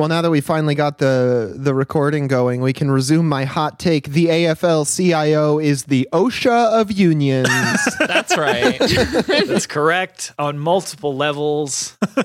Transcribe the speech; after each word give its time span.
Well, 0.00 0.08
now 0.08 0.22
that 0.22 0.30
we 0.30 0.40
finally 0.40 0.74
got 0.74 0.96
the 0.96 1.52
the 1.54 1.74
recording 1.74 2.26
going, 2.26 2.62
we 2.62 2.72
can 2.72 2.90
resume 2.90 3.28
my 3.28 3.44
hot 3.44 3.78
take. 3.78 4.08
The 4.08 4.28
AFL 4.28 4.86
CIO 4.96 5.58
is 5.58 5.84
the 5.84 6.08
OSHA 6.10 6.80
of 6.80 6.90
unions. 6.90 7.50
That's 7.98 8.34
right. 8.34 8.78
That's 8.78 9.66
correct 9.66 10.32
on 10.38 10.58
multiple 10.58 11.14
levels. 11.14 11.98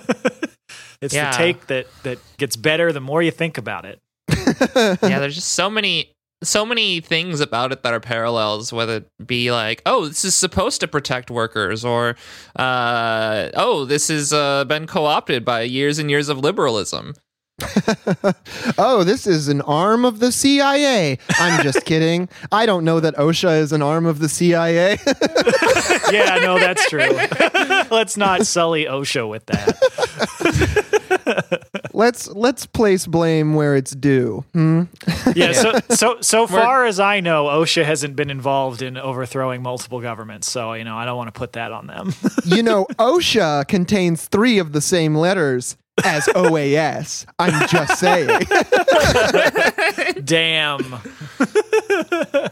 it's 1.01 1.13
Yeah. 1.13 1.31
the 1.31 1.37
take 1.37 1.67
that 1.67 1.87
that 2.03 2.19
gets 2.37 2.55
better 2.55 2.93
the 2.93 3.01
more 3.01 3.21
you 3.21 3.31
think 3.31 3.57
about 3.57 3.83
it. 3.83 3.99
yeah, 4.29 5.19
there's 5.19 5.35
just 5.35 5.49
so 5.49 5.69
many 5.69 6.13
so 6.43 6.65
many 6.65 7.01
things 7.01 7.41
about 7.41 7.73
it 7.73 7.83
that 7.83 7.93
are 7.93 7.99
parallels, 7.99 8.71
whether 8.71 8.97
it 8.97 9.09
be 9.27 9.51
like, 9.51 9.81
oh, 9.85 10.07
this 10.07 10.23
is 10.23 10.33
supposed 10.33 10.79
to 10.79 10.87
protect 10.87 11.29
workers, 11.29 11.83
or 11.83 12.15
uh, 12.55 13.49
oh, 13.53 13.83
this 13.83 14.07
has 14.07 14.31
uh, 14.31 14.63
been 14.63 14.87
co-opted 14.87 15.43
by 15.43 15.63
years 15.63 15.99
and 15.99 16.09
years 16.09 16.29
of 16.29 16.37
liberalism. 16.37 17.15
oh, 18.77 19.03
this 19.05 19.25
is 19.25 19.47
an 19.47 19.61
arm 19.61 20.03
of 20.03 20.19
the 20.19 20.31
CIA. 20.31 21.17
I'm 21.39 21.63
just 21.63 21.85
kidding. 21.85 22.27
I 22.51 22.65
don't 22.65 22.83
know 22.83 22.99
that 22.99 23.15
OSHA 23.15 23.59
is 23.59 23.71
an 23.71 23.81
arm 23.81 24.05
of 24.05 24.19
the 24.19 24.29
CIA. 24.29 24.97
Yeah, 26.11 26.35
no, 26.35 26.59
that's 26.59 26.87
true. 26.87 27.09
Let's 27.89 28.15
not 28.15 28.45
sully 28.45 28.85
OSHA 28.85 29.27
with 29.27 29.47
that. 29.47 29.75
let's 31.93 32.27
let's 32.27 32.67
place 32.67 33.07
blame 33.07 33.55
where 33.55 33.75
it's 33.75 33.91
due. 33.91 34.45
Hmm? 34.53 34.83
Yeah, 35.35 35.53
so 35.53 35.79
so 35.89 36.21
so 36.21 36.45
far 36.45 36.85
as 36.85 36.99
I 36.99 37.21
know, 37.21 37.45
OSHA 37.45 37.85
hasn't 37.85 38.15
been 38.15 38.29
involved 38.29 38.83
in 38.83 38.97
overthrowing 38.97 39.63
multiple 39.63 39.99
governments. 39.99 40.49
So 40.49 40.73
you 40.73 40.83
know, 40.83 40.95
I 40.95 41.05
don't 41.05 41.17
want 41.17 41.33
to 41.33 41.37
put 41.37 41.53
that 41.53 41.71
on 41.71 41.87
them. 41.87 42.13
You 42.45 42.61
know, 42.61 42.85
OSHA 42.99 43.67
contains 43.67 44.27
three 44.27 44.59
of 44.59 44.73
the 44.73 44.81
same 44.81 45.15
letters 45.15 45.75
as 46.03 46.25
OAS. 46.27 47.25
I'm 47.39 47.67
just 47.67 47.99
saying. 47.99 48.41
Damn. 50.25 50.95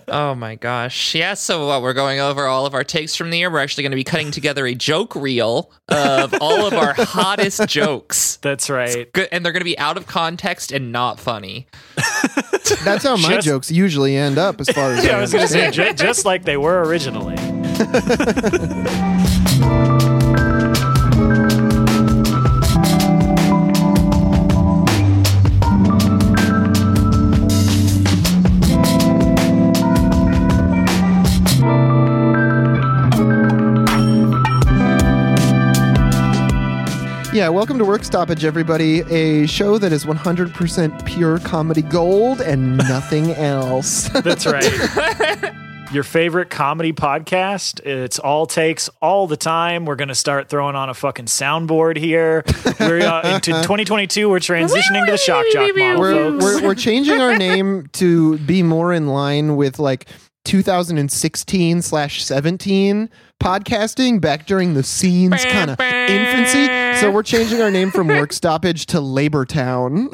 Oh 0.08 0.36
my 0.36 0.56
gosh. 0.56 1.16
Yeah, 1.16 1.34
so 1.34 1.68
what? 1.68 1.82
We're 1.82 1.94
going 1.94 2.20
over 2.20 2.46
all 2.46 2.66
of 2.66 2.74
our 2.74 2.84
takes 2.84 3.16
from 3.16 3.30
the 3.32 3.38
year. 3.40 3.52
We're 3.52 3.60
actually 3.60 3.84
going 3.84 3.92
to 3.92 3.96
be 3.98 4.04
cutting 4.04 4.32
together 4.32 4.66
a 4.66 4.74
joke 4.76 5.16
reel 5.16 5.72
of 5.90 6.34
all 6.40 6.66
of 6.66 6.74
our 6.74 6.94
hottest 6.94 7.68
jokes. 7.68 8.38
That's 8.38 8.70
right. 8.70 9.12
Good, 9.12 9.28
and 9.32 9.44
they're 9.46 9.52
going 9.52 9.62
to 9.62 9.66
be 9.66 9.78
out 9.78 9.98
of 9.98 10.08
context 10.08 10.72
and 10.72 10.92
not 10.92 11.20
funny. 11.20 11.68
That's 12.84 13.04
how 13.04 13.18
my 13.18 13.30
Just- 13.36 13.48
jokes 13.48 13.72
usually 13.72 14.16
end 14.16 14.38
up, 14.38 14.62
as 14.62 14.70
far 14.70 14.92
as 14.92 15.04
Yeah, 15.06 15.14
I 15.14 15.18
I 15.18 15.22
was 15.22 15.34
going 15.34 15.48
to 15.48 15.52
say 15.52 15.94
just 15.94 16.26
like 16.26 16.44
they 16.44 16.58
were 16.58 16.84
originally. 16.84 17.36
Yeah, 37.34 37.50
welcome 37.50 37.80
to 37.80 37.86
Work 37.86 38.04
Stoppage, 38.04 38.46
everybody. 38.46 39.00
A 39.10 39.48
show 39.48 39.80
that 39.80 39.92
is 39.92 40.06
100% 40.06 41.04
pure 41.04 41.40
comedy 41.40 41.82
gold 41.82 42.42
and 42.42 42.78
nothing 42.90 43.32
else. 43.32 44.08
That's 44.10 44.46
right. 44.46 44.64
Your 45.92 46.04
favorite 46.04 46.52
comedy 46.52 46.94
podcast. 46.94 47.80
It's 47.88 48.20
all 48.20 48.46
takes 48.46 48.88
all 49.02 49.26
the 49.26 49.36
time. 49.36 49.86
We're 49.86 49.96
going 49.96 50.10
to 50.10 50.16
start 50.16 50.48
throwing 50.48 50.76
on 50.76 50.90
a 50.90 50.94
fucking 50.94 51.26
soundboard 51.26 51.98
here. 51.98 52.44
We're 52.80 53.02
uh, 53.02 53.34
into 53.34 53.52
2022. 53.64 54.30
We're 54.30 54.38
transitioning 54.38 55.06
to 55.08 55.14
the 55.14 55.18
shock 55.18 55.44
jock 55.52 55.76
model, 55.76 56.02
we're, 56.02 56.14
folks. 56.14 56.44
we're, 56.44 56.62
we're 56.62 56.76
changing 56.76 57.20
our 57.20 57.36
name 57.36 57.88
to 57.94 58.38
be 58.40 58.62
more 58.62 58.94
in 58.94 59.08
line 59.08 59.56
with 59.56 59.80
like 59.80 60.06
2016 60.46 61.82
slash 61.82 62.24
17 62.24 63.10
podcasting 63.42 64.20
back 64.22 64.46
during 64.46 64.74
the 64.74 64.84
scenes 64.84 65.44
kind 65.46 65.72
of 65.72 65.80
infancy. 65.80 66.68
So 67.00 67.12
we're 67.12 67.24
changing 67.24 67.62
our 67.62 67.72
name 67.72 67.92
from 67.92 68.08
Work 68.08 68.34
Stoppage 68.34 68.86
to 68.88 69.00
Labor 69.02 69.46
Town. 69.46 70.10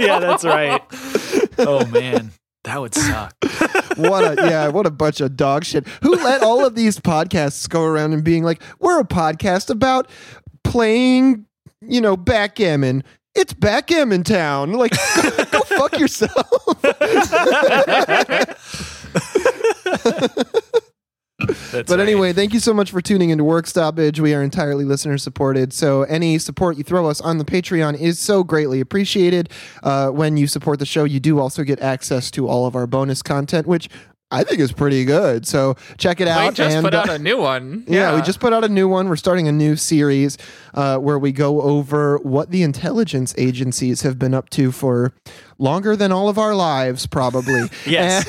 yeah, 0.00 0.18
that's 0.20 0.44
right. 0.44 0.80
Oh 1.58 1.84
man, 1.86 2.32
that 2.64 2.80
would 2.80 2.94
suck. 2.94 3.34
what 3.96 4.38
a 4.38 4.48
yeah, 4.48 4.68
what 4.68 4.86
a 4.86 4.90
bunch 4.90 5.20
of 5.20 5.36
dog 5.36 5.64
shit. 5.64 5.86
Who 6.02 6.14
let 6.16 6.42
all 6.42 6.64
of 6.64 6.74
these 6.74 6.98
podcasts 6.98 7.68
go 7.68 7.82
around 7.82 8.12
and 8.12 8.24
being 8.24 8.44
like, 8.44 8.62
we're 8.78 9.00
a 9.00 9.04
podcast 9.04 9.70
about 9.70 10.08
playing, 10.64 11.46
you 11.80 12.00
know, 12.00 12.16
backgammon. 12.16 13.04
It's 13.34 13.52
Backgammon 13.52 14.22
town. 14.22 14.72
Like, 14.72 14.92
go, 15.22 15.44
go 15.46 15.60
fuck 15.60 15.98
yourself. 15.98 16.82
That's 21.36 21.90
But 21.90 21.98
right. 21.98 22.00
anyway, 22.00 22.32
thank 22.32 22.54
you 22.54 22.60
so 22.60 22.72
much 22.72 22.92
for 22.92 23.00
tuning 23.00 23.30
into 23.30 23.42
Work 23.42 23.66
Stoppage. 23.66 24.20
We 24.20 24.34
are 24.34 24.42
entirely 24.42 24.84
listener 24.84 25.18
supported. 25.18 25.72
So 25.72 26.04
any 26.04 26.38
support 26.38 26.76
you 26.78 26.84
throw 26.84 27.08
us 27.08 27.20
on 27.20 27.38
the 27.38 27.44
Patreon 27.44 27.98
is 27.98 28.20
so 28.20 28.44
greatly 28.44 28.80
appreciated. 28.80 29.50
Uh, 29.82 30.10
when 30.10 30.36
you 30.36 30.46
support 30.46 30.78
the 30.78 30.86
show, 30.86 31.02
you 31.04 31.18
do 31.18 31.40
also 31.40 31.64
get 31.64 31.80
access 31.80 32.30
to 32.32 32.46
all 32.48 32.66
of 32.66 32.76
our 32.76 32.86
bonus 32.86 33.20
content, 33.20 33.66
which 33.66 33.88
I 34.34 34.42
think 34.42 34.58
it's 34.58 34.72
pretty 34.72 35.04
good. 35.04 35.46
So 35.46 35.76
check 35.96 36.20
it 36.20 36.26
out. 36.26 36.48
We 36.48 36.54
just 36.54 36.74
and, 36.76 36.84
put 36.84 36.92
uh, 36.92 36.98
out 36.98 37.08
a 37.08 37.18
new 37.18 37.38
one. 37.38 37.84
Yeah, 37.86 38.16
we 38.16 38.22
just 38.22 38.40
put 38.40 38.52
out 38.52 38.64
a 38.64 38.68
new 38.68 38.88
one. 38.88 39.08
We're 39.08 39.14
starting 39.14 39.46
a 39.46 39.52
new 39.52 39.76
series 39.76 40.36
uh, 40.74 40.98
where 40.98 41.20
we 41.20 41.30
go 41.30 41.62
over 41.62 42.18
what 42.18 42.50
the 42.50 42.64
intelligence 42.64 43.32
agencies 43.38 44.02
have 44.02 44.18
been 44.18 44.34
up 44.34 44.50
to 44.50 44.72
for 44.72 45.14
longer 45.58 45.94
than 45.94 46.10
all 46.10 46.28
of 46.28 46.36
our 46.36 46.54
lives, 46.54 47.06
probably. 47.06 47.70
Yes. 47.86 48.24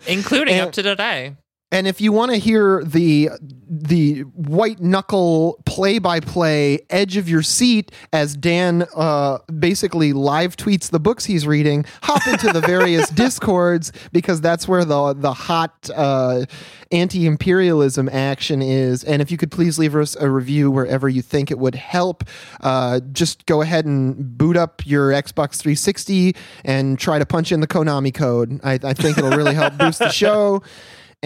including 0.06 0.54
and- 0.54 0.68
up 0.68 0.72
to 0.72 0.82
today. 0.82 1.34
And 1.76 1.86
if 1.86 2.00
you 2.00 2.10
want 2.10 2.30
to 2.30 2.38
hear 2.38 2.82
the 2.84 3.28
the 3.68 4.20
white 4.20 4.80
knuckle 4.80 5.62
play 5.66 5.98
by 5.98 6.20
play 6.20 6.78
edge 6.88 7.18
of 7.18 7.28
your 7.28 7.42
seat 7.42 7.92
as 8.14 8.34
Dan 8.34 8.86
uh, 8.94 9.38
basically 9.58 10.14
live 10.14 10.56
tweets 10.56 10.88
the 10.88 10.98
books 10.98 11.26
he's 11.26 11.46
reading, 11.46 11.84
hop 12.02 12.26
into 12.28 12.50
the 12.50 12.62
various 12.62 13.10
discords 13.24 13.92
because 14.10 14.40
that's 14.40 14.66
where 14.66 14.86
the 14.86 15.12
the 15.12 15.34
hot 15.34 15.90
uh, 15.94 16.46
anti 16.92 17.26
imperialism 17.26 18.08
action 18.08 18.62
is. 18.62 19.04
And 19.04 19.20
if 19.20 19.30
you 19.30 19.36
could 19.36 19.50
please 19.50 19.78
leave 19.78 19.94
us 19.94 20.16
a 20.16 20.30
review 20.30 20.70
wherever 20.70 21.10
you 21.10 21.20
think 21.20 21.50
it 21.50 21.58
would 21.58 21.74
help, 21.74 22.24
uh, 22.62 23.00
just 23.12 23.44
go 23.44 23.60
ahead 23.60 23.84
and 23.84 24.38
boot 24.38 24.56
up 24.56 24.80
your 24.86 25.10
Xbox 25.10 25.56
360 25.56 26.34
and 26.64 26.98
try 26.98 27.18
to 27.18 27.26
punch 27.26 27.52
in 27.52 27.60
the 27.60 27.68
Konami 27.68 28.14
code. 28.14 28.60
I, 28.64 28.78
I 28.82 28.94
think 28.94 29.18
it'll 29.18 29.36
really 29.36 29.54
help 29.54 29.76
boost 29.76 29.98
the 29.98 30.08
show. 30.24 30.62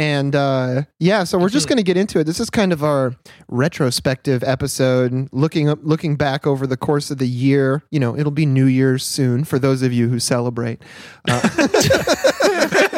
And 0.00 0.34
uh, 0.34 0.84
yeah, 0.98 1.24
so 1.24 1.36
we're 1.36 1.50
just 1.50 1.68
going 1.68 1.76
to 1.76 1.82
get 1.82 1.98
into 1.98 2.20
it. 2.20 2.24
This 2.24 2.40
is 2.40 2.48
kind 2.48 2.72
of 2.72 2.82
our 2.82 3.14
retrospective 3.48 4.42
episode, 4.42 5.28
looking 5.30 5.68
up, 5.68 5.78
looking 5.82 6.16
back 6.16 6.46
over 6.46 6.66
the 6.66 6.78
course 6.78 7.10
of 7.10 7.18
the 7.18 7.28
year. 7.28 7.82
You 7.90 8.00
know, 8.00 8.16
it'll 8.16 8.32
be 8.32 8.46
New 8.46 8.64
Year's 8.64 9.04
soon 9.04 9.44
for 9.44 9.58
those 9.58 9.82
of 9.82 9.92
you 9.92 10.08
who 10.08 10.18
celebrate. 10.18 10.80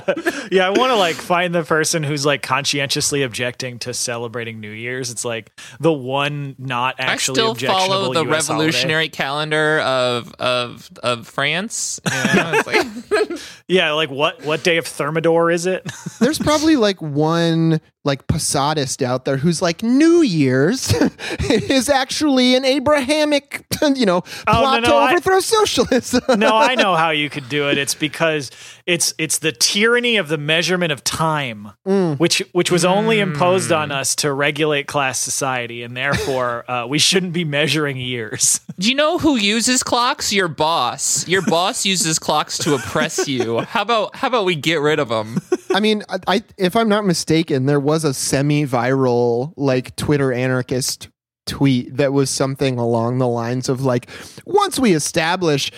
yeah, 0.50 0.66
I 0.66 0.70
want 0.70 0.90
to 0.90 0.96
like 0.96 1.16
find 1.16 1.54
the 1.54 1.62
person 1.62 2.02
who's 2.02 2.24
like 2.26 2.42
conscientiously 2.42 3.22
objecting 3.22 3.78
to 3.80 3.94
celebrating 3.94 4.60
New 4.60 4.70
Year's. 4.70 5.10
It's 5.10 5.24
like 5.24 5.52
the 5.80 5.92
one 5.92 6.54
not 6.58 6.96
I 6.98 7.04
actually 7.04 7.36
still 7.36 7.52
objectionable 7.52 7.88
follow 7.88 8.14
the 8.14 8.30
US 8.30 8.48
holiday. 8.48 8.66
revolutionary 8.66 9.08
calendar 9.08 9.80
of 9.80 10.32
of 10.38 10.90
of 11.02 11.26
France. 11.26 12.00
You 12.10 12.34
know, 12.34 12.52
it's 12.54 12.66
like, 12.66 13.40
Yeah, 13.68 13.92
like 13.92 14.10
what 14.10 14.44
what 14.44 14.62
day 14.62 14.76
of 14.76 14.86
Thermidor 14.86 15.50
is 15.50 15.66
it? 15.66 15.90
There's 16.20 16.38
probably 16.38 16.76
like 16.76 17.00
one 17.00 17.80
like 18.04 18.26
Posadist 18.26 19.00
out 19.02 19.24
there 19.24 19.36
who's 19.36 19.62
like 19.62 19.82
New 19.82 20.22
Year's 20.22 20.92
is 21.48 21.88
actually 21.88 22.56
an 22.56 22.64
Abrahamic, 22.64 23.64
you 23.94 24.06
know, 24.06 24.22
Oh, 24.46 24.52
no, 24.52 24.60
plot 24.60 24.82
no, 24.82 24.88
to 24.88 24.94
I- 24.94 25.10
overthrow 25.12 25.40
socialism. 25.40 26.22
no, 26.40 26.56
I 26.56 26.74
know 26.74 26.96
how 26.96 27.10
you 27.10 27.30
could 27.30 27.48
do 27.48 27.68
it. 27.68 27.78
It's 27.78 27.94
because 27.94 28.50
it's 28.86 29.14
it's 29.18 29.38
the 29.38 29.52
tyranny 29.52 30.16
of 30.16 30.26
the 30.28 30.38
measurement 30.38 30.90
of 30.90 31.04
time, 31.04 31.70
Mm. 31.86 32.18
which 32.18 32.42
which 32.52 32.70
was 32.72 32.84
only 32.84 33.20
imposed 33.20 33.70
on 33.70 33.92
us 33.92 34.16
to 34.16 34.32
regulate 34.32 34.86
class 34.88 35.18
society, 35.20 35.82
and 35.84 35.96
therefore 35.96 36.68
uh, 36.70 36.86
we 36.86 36.98
shouldn't 36.98 37.32
be 37.32 37.44
measuring 37.44 37.96
years. 37.96 38.60
do 38.78 38.88
you 38.88 38.94
know 38.96 39.18
who 39.18 39.36
uses 39.36 39.82
clocks? 39.84 40.32
Your 40.32 40.48
boss. 40.48 41.26
Your 41.28 41.42
boss 41.42 41.84
uses 41.86 42.18
clocks 42.18 42.58
to 42.58 42.74
oppress 42.74 43.28
you. 43.28 43.60
How 43.60 43.82
about 43.82 44.16
how 44.16 44.26
about 44.28 44.44
we 44.44 44.56
get 44.56 44.80
rid 44.80 44.98
of 44.98 45.08
them? 45.08 45.38
I 45.72 45.78
mean, 45.80 46.02
I, 46.08 46.18
I 46.26 46.42
if 46.58 46.74
I'm 46.74 46.88
not 46.88 47.04
mistaken, 47.04 47.66
there 47.66 47.80
was 47.80 47.91
a 48.04 48.14
semi-viral 48.14 49.52
like 49.56 49.94
Twitter 49.96 50.32
anarchist 50.32 51.08
tweet 51.46 51.96
that 51.96 52.12
was 52.12 52.30
something 52.30 52.78
along 52.78 53.18
the 53.18 53.28
lines 53.28 53.68
of 53.68 53.82
like, 53.82 54.08
once 54.46 54.78
we 54.78 54.92
establish 54.94 55.70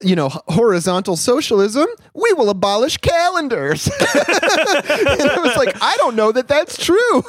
you 0.00 0.14
know, 0.14 0.28
horizontal 0.46 1.16
socialism, 1.16 1.86
we 2.14 2.32
will 2.34 2.50
abolish 2.50 2.98
calendars. 2.98 3.86
and 4.00 4.00
I 4.06 5.40
was 5.42 5.56
like, 5.56 5.74
I 5.82 5.96
don't 5.96 6.14
know 6.14 6.30
that 6.30 6.46
that's 6.46 6.76
true. 6.84 6.96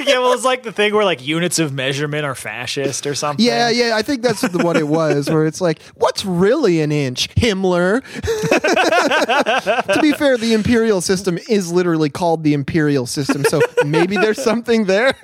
yeah, 0.00 0.18
well, 0.20 0.32
it's 0.32 0.44
like 0.44 0.62
the 0.62 0.72
thing 0.72 0.94
where 0.94 1.04
like 1.04 1.24
units 1.26 1.58
of 1.58 1.74
measurement 1.74 2.24
are 2.24 2.34
fascist 2.34 3.06
or 3.06 3.14
something. 3.14 3.44
yeah, 3.44 3.68
yeah, 3.68 3.94
I 3.94 4.00
think 4.02 4.22
that's 4.22 4.40
the- 4.40 4.64
what 4.64 4.76
it 4.78 4.88
was, 4.88 5.28
where 5.28 5.44
it's 5.46 5.60
like, 5.60 5.82
what's 5.96 6.24
really 6.24 6.80
an 6.80 6.92
inch? 6.92 7.28
Himmler. 7.34 8.02
to 9.94 10.00
be 10.00 10.12
fair, 10.12 10.38
the 10.38 10.54
imperial 10.54 11.00
system 11.02 11.38
is 11.50 11.70
literally 11.72 12.08
called 12.08 12.42
the 12.42 12.54
imperial 12.54 13.04
system, 13.06 13.44
so 13.44 13.60
maybe 13.84 14.16
there's 14.16 14.42
something 14.42 14.84
there. 14.86 15.14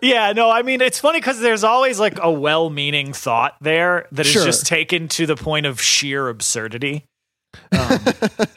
Yeah, 0.00 0.32
no, 0.32 0.48
I 0.50 0.62
mean, 0.62 0.80
it's 0.80 0.98
funny 0.98 1.18
because 1.20 1.40
there's 1.40 1.64
always 1.64 2.00
like 2.00 2.18
a 2.22 2.30
well 2.32 2.70
meaning 2.70 3.12
thought 3.12 3.56
there 3.60 4.06
that 4.12 4.24
is 4.24 4.32
Sure. 4.32 4.44
just 4.46 4.66
taken 4.66 5.08
to 5.08 5.26
the 5.26 5.36
point 5.36 5.66
of 5.66 5.80
sheer 5.82 6.29
absurdity. 6.30 7.04
Um, 7.72 7.98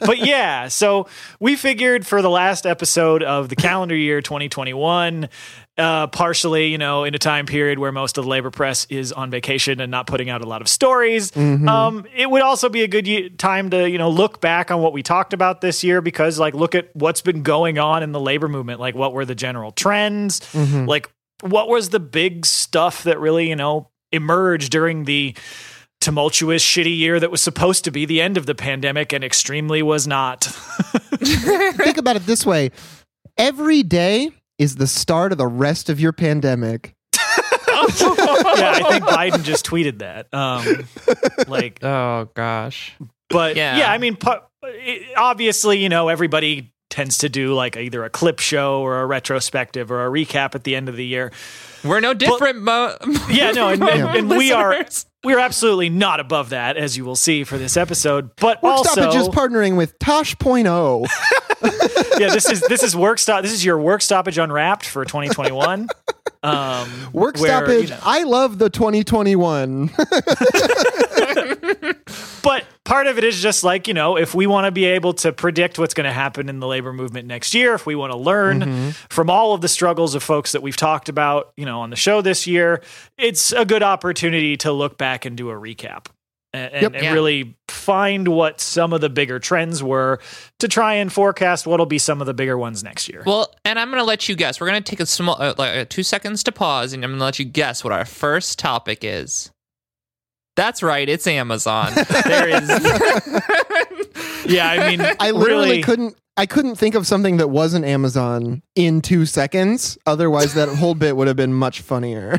but 0.00 0.18
yeah, 0.18 0.68
so 0.68 1.08
we 1.40 1.56
figured 1.56 2.06
for 2.06 2.22
the 2.22 2.30
last 2.30 2.64
episode 2.64 3.24
of 3.24 3.48
the 3.48 3.56
calendar 3.56 3.96
year 3.96 4.20
2021, 4.20 5.28
uh, 5.76 6.06
partially, 6.06 6.68
you 6.68 6.78
know, 6.78 7.02
in 7.02 7.12
a 7.12 7.18
time 7.18 7.46
period 7.46 7.80
where 7.80 7.90
most 7.90 8.18
of 8.18 8.24
the 8.24 8.30
labor 8.30 8.52
press 8.52 8.86
is 8.90 9.12
on 9.12 9.30
vacation 9.30 9.80
and 9.80 9.90
not 9.90 10.06
putting 10.06 10.30
out 10.30 10.42
a 10.42 10.46
lot 10.46 10.60
of 10.62 10.68
stories, 10.68 11.36
um, 11.36 12.06
it 12.14 12.30
would 12.30 12.42
also 12.42 12.68
be 12.68 12.82
a 12.84 12.88
good 12.88 13.08
ye- 13.08 13.30
time 13.30 13.70
to, 13.70 13.90
you 13.90 13.98
know, 13.98 14.10
look 14.10 14.40
back 14.40 14.70
on 14.70 14.80
what 14.80 14.92
we 14.92 15.02
talked 15.02 15.32
about 15.32 15.60
this 15.60 15.82
year 15.82 16.00
because, 16.00 16.38
like, 16.38 16.54
look 16.54 16.76
at 16.76 16.94
what's 16.94 17.20
been 17.20 17.42
going 17.42 17.80
on 17.80 18.04
in 18.04 18.12
the 18.12 18.20
labor 18.20 18.46
movement. 18.46 18.78
Like, 18.78 18.94
what 18.94 19.12
were 19.12 19.24
the 19.24 19.34
general 19.34 19.72
trends? 19.72 20.40
Like, 20.86 21.10
what 21.40 21.68
was 21.68 21.90
the 21.90 21.98
big 22.00 22.46
stuff 22.46 23.02
that 23.02 23.18
really, 23.18 23.48
you 23.48 23.56
know, 23.56 23.90
emerged 24.12 24.70
during 24.70 25.02
the 25.04 25.34
tumultuous, 26.04 26.62
shitty 26.62 26.96
year 26.96 27.18
that 27.18 27.30
was 27.30 27.40
supposed 27.40 27.84
to 27.84 27.90
be 27.90 28.04
the 28.04 28.20
end 28.20 28.36
of 28.36 28.44
the 28.46 28.54
pandemic 28.54 29.12
and 29.12 29.24
extremely 29.24 29.82
was 29.82 30.06
not? 30.06 30.44
think 31.24 31.96
about 31.96 32.16
it 32.16 32.26
this 32.26 32.44
way 32.44 32.70
every 33.38 33.82
day 33.82 34.30
is 34.58 34.76
the 34.76 34.86
start 34.86 35.32
of 35.32 35.38
the 35.38 35.46
rest 35.46 35.88
of 35.88 35.98
your 35.98 36.12
pandemic. 36.12 36.94
yeah, 37.14 37.20
I 37.76 38.86
think 38.90 39.04
Biden 39.04 39.42
just 39.42 39.66
tweeted 39.66 39.98
that. 39.98 40.32
Um, 40.32 40.86
like, 41.48 41.78
Oh 41.82 42.28
gosh. 42.34 42.94
but 43.30 43.56
Yeah. 43.56 43.78
yeah, 43.78 43.90
I 43.92 43.98
mean, 43.98 44.16
pu- 44.16 44.40
it- 44.62 45.16
obviously, 45.16 45.78
you 45.78 45.88
know, 45.88 46.08
everybody 46.08 46.72
tends 46.90 47.18
to 47.18 47.28
do 47.28 47.54
like 47.54 47.76
either 47.76 48.04
a 48.04 48.10
clip 48.10 48.38
show 48.38 48.80
or 48.82 49.00
a 49.00 49.06
retrospective 49.06 49.90
or 49.90 50.06
a 50.06 50.10
recap 50.10 50.54
at 50.54 50.62
the 50.64 50.76
end 50.76 50.88
of 50.88 50.96
the 50.96 51.04
year. 51.04 51.32
We're 51.82 52.00
no 52.00 52.14
different. 52.14 52.62
Mo- 52.62 52.96
Yeah, 53.28 53.50
no, 53.50 53.68
and, 53.70 53.82
and, 53.82 54.16
and 54.18 54.30
we 54.30 54.52
are 54.52 54.70
listeners. 54.70 55.06
We're 55.24 55.38
absolutely 55.38 55.88
not 55.90 56.20
above 56.20 56.50
that, 56.50 56.76
as 56.76 56.96
you 56.96 57.04
will 57.04 57.16
see 57.16 57.44
for 57.44 57.58
this 57.58 57.76
episode. 57.76 58.36
But 58.36 58.62
Work 58.62 58.72
also, 58.74 58.92
Stoppage 59.02 59.20
is 59.20 59.28
partnering 59.28 59.76
with 59.76 59.98
Tosh.0. 59.98 61.06
yeah, 62.20 62.28
this 62.30 62.50
is 62.50 62.60
this 62.62 62.82
is 62.82 62.94
work 62.96 63.18
stop. 63.18 63.42
This 63.42 63.52
is 63.52 63.64
your 63.64 63.78
work 63.78 64.02
stoppage 64.02 64.38
unwrapped 64.38 64.86
for 64.86 65.04
2021. 65.04 65.88
Um, 66.42 66.88
Work 67.14 67.38
where, 67.38 67.48
Stoppage, 67.64 67.84
you 67.90 67.96
know- 67.96 68.00
I 68.02 68.24
love 68.24 68.58
the 68.58 68.68
2021. 68.68 69.90
but 72.94 73.04
part 73.04 73.06
of 73.08 73.18
it 73.18 73.24
is 73.24 73.42
just 73.42 73.64
like 73.64 73.88
you 73.88 73.94
know, 73.94 74.16
if 74.16 74.34
we 74.34 74.46
want 74.46 74.66
to 74.66 74.70
be 74.70 74.84
able 74.84 75.12
to 75.14 75.32
predict 75.32 75.78
what's 75.78 75.94
going 75.94 76.06
to 76.06 76.12
happen 76.12 76.48
in 76.48 76.60
the 76.60 76.66
labor 76.66 76.92
movement 76.92 77.26
next 77.26 77.54
year, 77.54 77.74
if 77.74 77.86
we 77.86 77.94
want 77.94 78.12
to 78.12 78.18
learn 78.18 78.60
Mm-hmm. 78.60 78.90
from 79.10 79.28
all 79.30 79.52
of 79.54 79.60
the 79.60 79.68
struggles 79.68 80.14
of 80.14 80.22
folks 80.22 80.52
that 80.52 80.62
we've 80.62 80.76
talked 80.76 81.08
about, 81.08 81.52
you 81.56 81.66
know, 81.66 81.80
on 81.80 81.90
the 81.90 81.96
show 81.96 82.20
this 82.22 82.46
year, 82.46 82.80
it's 83.18 83.52
a 83.52 83.64
good 83.64 83.82
opportunity 83.82 84.56
to 84.58 84.72
look 84.72 84.96
back 84.96 85.24
and 85.24 85.36
do 85.36 85.50
a 85.50 85.54
recap. 85.54 86.06
And, 86.52 86.72
and, 86.72 86.82
Yep. 86.82 86.92
and 86.94 87.02
Yeah. 87.02 87.12
really 87.12 87.56
find 87.68 88.28
what 88.28 88.60
some 88.60 88.92
of 88.92 89.00
the 89.00 89.10
bigger 89.10 89.40
trends 89.40 89.82
were 89.82 90.20
to 90.60 90.68
try 90.68 90.94
and 90.94 91.12
forecast 91.12 91.66
what'll 91.66 91.84
be 91.86 91.98
some 91.98 92.20
of 92.20 92.26
the 92.28 92.34
bigger 92.34 92.56
ones 92.56 92.84
next 92.84 93.08
year. 93.08 93.24
Well, 93.26 93.52
and 93.64 93.76
I'm 93.78 93.88
going 93.90 94.00
to 94.00 94.04
let 94.06 94.28
you 94.28 94.36
guess. 94.36 94.60
We're 94.60 94.68
going 94.68 94.80
to 94.82 94.88
take 94.88 95.00
a 95.00 95.06
small, 95.06 95.36
uh, 95.42 95.54
like 95.58 95.76
uh, 95.76 95.84
two 95.88 96.04
seconds 96.04 96.44
to 96.44 96.52
pause, 96.52 96.92
and 96.92 97.02
I'm 97.04 97.10
going 97.10 97.18
to 97.18 97.24
let 97.24 97.38
you 97.40 97.44
guess 97.44 97.82
what 97.82 97.92
our 97.92 98.04
first 98.04 98.58
topic 98.60 99.00
is. 99.02 99.50
That's 100.56 100.82
right, 100.82 101.08
it's 101.08 101.26
Amazon. 101.26 101.92
there 102.24 102.48
is. 102.48 102.68
yeah, 104.46 104.70
I 104.70 104.90
mean, 104.90 105.00
I 105.18 105.30
literally 105.32 105.68
really, 105.70 105.82
couldn't 105.82 106.16
I 106.36 106.46
couldn't 106.46 106.74
think 106.76 106.96
of 106.96 107.06
something 107.06 107.36
that 107.36 107.48
wasn't 107.48 107.84
Amazon 107.84 108.62
in 108.74 109.00
2 109.02 109.24
seconds. 109.24 109.96
Otherwise 110.04 110.54
that 110.54 110.68
whole 110.68 110.94
bit 110.94 111.16
would 111.16 111.28
have 111.28 111.36
been 111.36 111.54
much 111.54 111.80
funnier. 111.80 112.38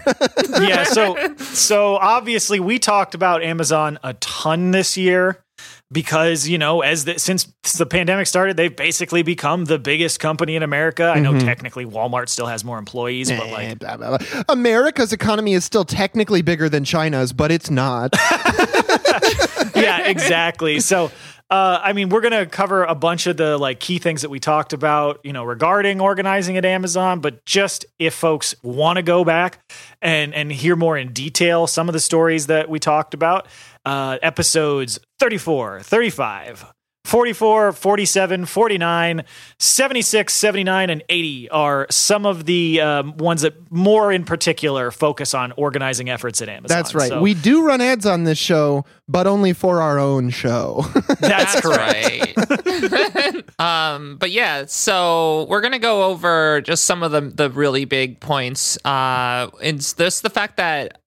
yeah 0.62 0.83
so 0.83 1.15
so 1.38 1.95
obviously 1.95 2.59
we 2.59 2.79
talked 2.79 3.13
about 3.15 3.44
amazon 3.44 4.00
a 4.03 4.13
ton 4.15 4.71
this 4.71 4.95
year 4.95 5.44
because 5.91 6.47
you 6.47 6.57
know 6.57 6.81
as 6.81 7.05
the, 7.05 7.19
since 7.19 7.53
the 7.77 7.85
pandemic 7.85 8.25
started 8.27 8.57
they've 8.57 8.75
basically 8.75 9.21
become 9.21 9.65
the 9.65 9.77
biggest 9.77 10.19
company 10.19 10.55
in 10.55 10.63
america 10.63 11.11
i 11.15 11.19
know 11.19 11.31
Mm-hmm. 11.33 11.45
technically 11.45 11.85
walmart 11.85 12.27
still 12.29 12.47
has 12.47 12.63
more 12.63 12.79
employees 12.79 13.29
but 13.29 13.49
like 13.51 13.77
Blah, 13.79 13.97
blah, 13.97 14.17
blah. 14.17 14.43
America's 14.49 15.13
economy 15.13 15.53
is 15.53 15.63
still 15.63 15.85
technically 15.85 16.41
bigger 16.41 16.69
than 16.69 16.83
China's, 16.85 17.33
but 17.33 17.51
it's 17.51 17.69
not. 17.69 18.15
yeah 19.75 20.07
exactly 20.07 20.79
so 20.79 21.11
uh, 21.47 21.79
I 21.83 21.93
mean, 21.93 22.09
we're 22.09 22.21
gonna 22.21 22.47
cover 22.47 22.85
a 22.85 22.95
bunch 22.95 23.27
of 23.27 23.38
the 23.38 23.59
like 23.59 23.79
key 23.79 23.99
things 23.99 24.23
that 24.23 24.29
we 24.31 24.39
talked 24.39 24.73
about, 24.73 25.19
you 25.23 25.31
know, 25.31 25.43
regarding 25.43 26.01
organizing 26.01 26.57
at 26.57 26.65
Amazon. 26.65 27.19
But 27.19 27.45
just 27.45 27.85
if 27.99 28.15
folks 28.15 28.55
want 28.63 28.97
to 28.97 29.03
go 29.03 29.23
back 29.23 29.59
and 30.01 30.33
and 30.33 30.51
hear 30.51 30.75
more 30.75 30.97
in 30.97 31.13
detail 31.13 31.67
some 31.67 31.88
of 31.88 31.93
the 31.93 31.99
stories 31.99 32.47
that 32.47 32.67
we 32.67 32.79
talked 32.79 33.13
about, 33.13 33.47
uh, 33.85 34.17
episodes 34.21 34.99
34, 35.19 35.81
35, 35.81 36.73
44, 37.05 37.71
47, 37.71 38.45
49, 38.45 39.23
76, 39.59 40.33
79, 40.33 40.89
and 40.89 41.03
80 41.07 41.49
are 41.51 41.87
some 41.91 42.25
of 42.25 42.45
the 42.45 42.81
um, 42.81 43.15
ones 43.17 43.43
that 43.43 43.71
more 43.71 44.11
in 44.11 44.25
particular 44.25 44.89
focus 44.89 45.35
on 45.35 45.53
organizing 45.55 46.09
efforts 46.09 46.41
at 46.41 46.49
Amazon. 46.49 46.75
That's 46.75 46.95
right. 46.95 47.09
So 47.09 47.21
We 47.21 47.35
do 47.35 47.63
run 47.63 47.79
ads 47.79 48.07
on 48.07 48.23
this 48.23 48.39
show, 48.39 48.85
but 49.07 49.27
only 49.27 49.53
for 49.53 49.81
our 49.81 49.99
own 49.99 50.31
show. 50.31 50.83
that's, 51.19 51.61
correct. 51.61 52.38
right. 52.38 53.59
um, 53.59 54.17
but 54.17 54.31
yeah, 54.31 54.65
so 54.65 55.45
we're 55.47 55.61
gonna 55.61 55.77
go 55.77 56.05
over 56.05 56.61
just 56.61 56.85
some 56.85 57.03
of 57.03 57.11
the 57.11 57.21
the 57.21 57.51
really 57.51 57.85
big 57.85 58.19
points. 58.19 58.83
Uh, 58.83 59.51
it's 59.61 59.93
this 59.93 60.21
the 60.21 60.29
fact 60.31 60.57
that 60.57 61.01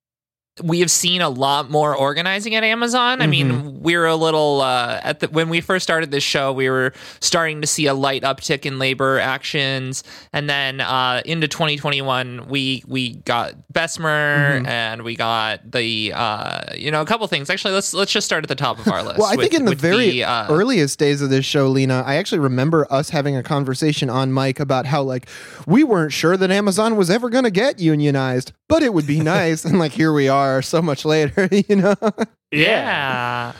we 0.63 0.81
have 0.81 0.91
seen 0.91 1.21
a 1.21 1.29
lot 1.29 1.71
more 1.71 1.95
organizing 1.95 2.55
at 2.55 2.65
Amazon. 2.65 3.21
I 3.23 3.27
mean, 3.27 3.81
we're 3.83 4.07
a 4.07 4.17
little 4.17 4.61
uh, 4.61 5.01
at 5.03 5.21
the 5.21 5.29
when 5.29 5.49
we 5.49 5.61
first 5.61 5.83
started 5.83 6.11
this 6.11 6.25
show, 6.25 6.53
we 6.53 6.69
were 6.71 6.93
starting 7.21 7.61
to 7.61 7.67
see 7.67 7.87
a 7.87 7.95
light 7.95 8.23
uptick 8.23 8.65
in 8.67 8.79
labor 8.79 9.19
actions, 9.19 10.05
and 10.33 10.49
then 10.49 10.81
uh, 10.81 11.23
into 11.25 11.49
2021, 11.49 12.47
we 12.49 12.83
we 12.87 13.17
got 13.17 13.55
Bessemer 13.73 14.63
and 14.67 15.03
we 15.03 15.17
got 15.17 15.71
the 15.71 16.13
uh, 16.15 16.61
you 16.77 16.91
know 16.91 17.01
a 17.03 17.07
couple 17.07 17.27
things. 17.27 17.51
Actually, 17.51 17.75
let's 17.75 17.95
let's 17.95 18.13
just 18.13 18.27
start 18.27 18.45
at 18.45 18.49
the 18.49 18.55
top 18.55 18.79
of 18.79 18.89
our 18.89 19.03
list. 19.05 19.19
Well, 19.19 19.29
I 19.29 19.37
think 19.37 19.53
with- 19.53 19.61
in 19.61 19.65
the 19.67 19.75
very 19.75 20.23
uh, 20.23 20.53
earliest 20.53 20.99
days 20.99 21.23
of 21.23 21.31
this 21.31 21.45
show, 21.45 21.69
Lena, 21.69 22.03
I 22.07 22.17
actually 22.17 22.41
remember 22.41 22.87
us 22.91 23.11
having 23.11 23.37
a 23.37 23.43
conversation 23.43 24.11
on 24.11 24.33
mic 24.33 24.61
about 24.61 24.87
how 24.87 25.03
like 25.03 25.29
we 25.67 25.85
weren't 25.85 26.13
sure 26.13 26.37
that 26.37 26.51
Amazon 26.51 26.97
was 26.97 27.11
ever 27.11 27.29
going 27.31 27.45
to 27.45 27.51
get 27.51 27.79
unionized, 27.81 28.53
but 28.69 28.83
it 28.83 28.93
would 28.95 29.07
be 29.07 29.21
nice. 29.37 29.65
and 29.65 29.79
like 29.79 29.93
here 29.93 30.13
we 30.13 30.29
are, 30.29 30.48
so 30.63 30.83
much 30.83 31.05
later, 31.05 31.49
you 31.69 31.77
know. 31.77 31.95
Yeah. 32.51 33.53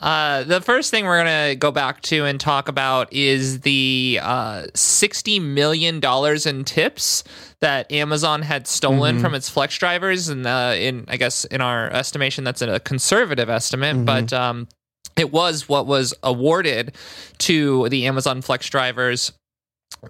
Uh, 0.00 0.44
the 0.44 0.60
first 0.60 0.90
thing 0.90 1.06
we're 1.06 1.22
going 1.22 1.50
to 1.50 1.56
go 1.56 1.70
back 1.70 2.02
to 2.02 2.24
and 2.26 2.38
talk 2.38 2.68
about 2.68 3.10
is 3.12 3.60
the 3.60 4.20
uh, 4.22 4.66
$60 4.74 5.40
million 5.40 6.00
in 6.46 6.64
tips 6.64 7.24
that 7.60 7.90
Amazon 7.90 8.42
had 8.42 8.66
stolen 8.66 9.18
from 9.18 9.34
its 9.34 9.48
Flex 9.48 9.78
drivers. 9.78 10.28
And 10.28 10.46
uh, 10.46 10.74
in, 10.76 11.06
I 11.08 11.16
guess, 11.16 11.44
in 11.46 11.60
our 11.60 11.90
estimation, 11.90 12.44
that's 12.44 12.60
a 12.60 12.78
conservative 12.80 13.48
estimate, 13.48 14.04
but 14.04 14.32
um, 14.34 14.68
it 15.16 15.32
was 15.32 15.68
what 15.68 15.86
was 15.86 16.12
awarded 16.22 16.94
to 17.38 17.88
the 17.88 18.06
Amazon 18.06 18.42
Flex 18.42 18.68
drivers 18.68 19.32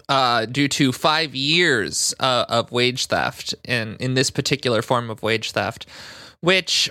uh, 0.09 0.45
due 0.45 0.67
to 0.67 0.91
five 0.91 1.33
years 1.33 2.13
uh, 2.19 2.45
of 2.49 2.71
wage 2.71 3.05
theft 3.05 3.55
in, 3.63 3.95
in 3.99 4.15
this 4.15 4.29
particular 4.29 4.81
form 4.81 5.09
of 5.09 5.23
wage 5.23 5.51
theft, 5.51 5.85
which 6.41 6.89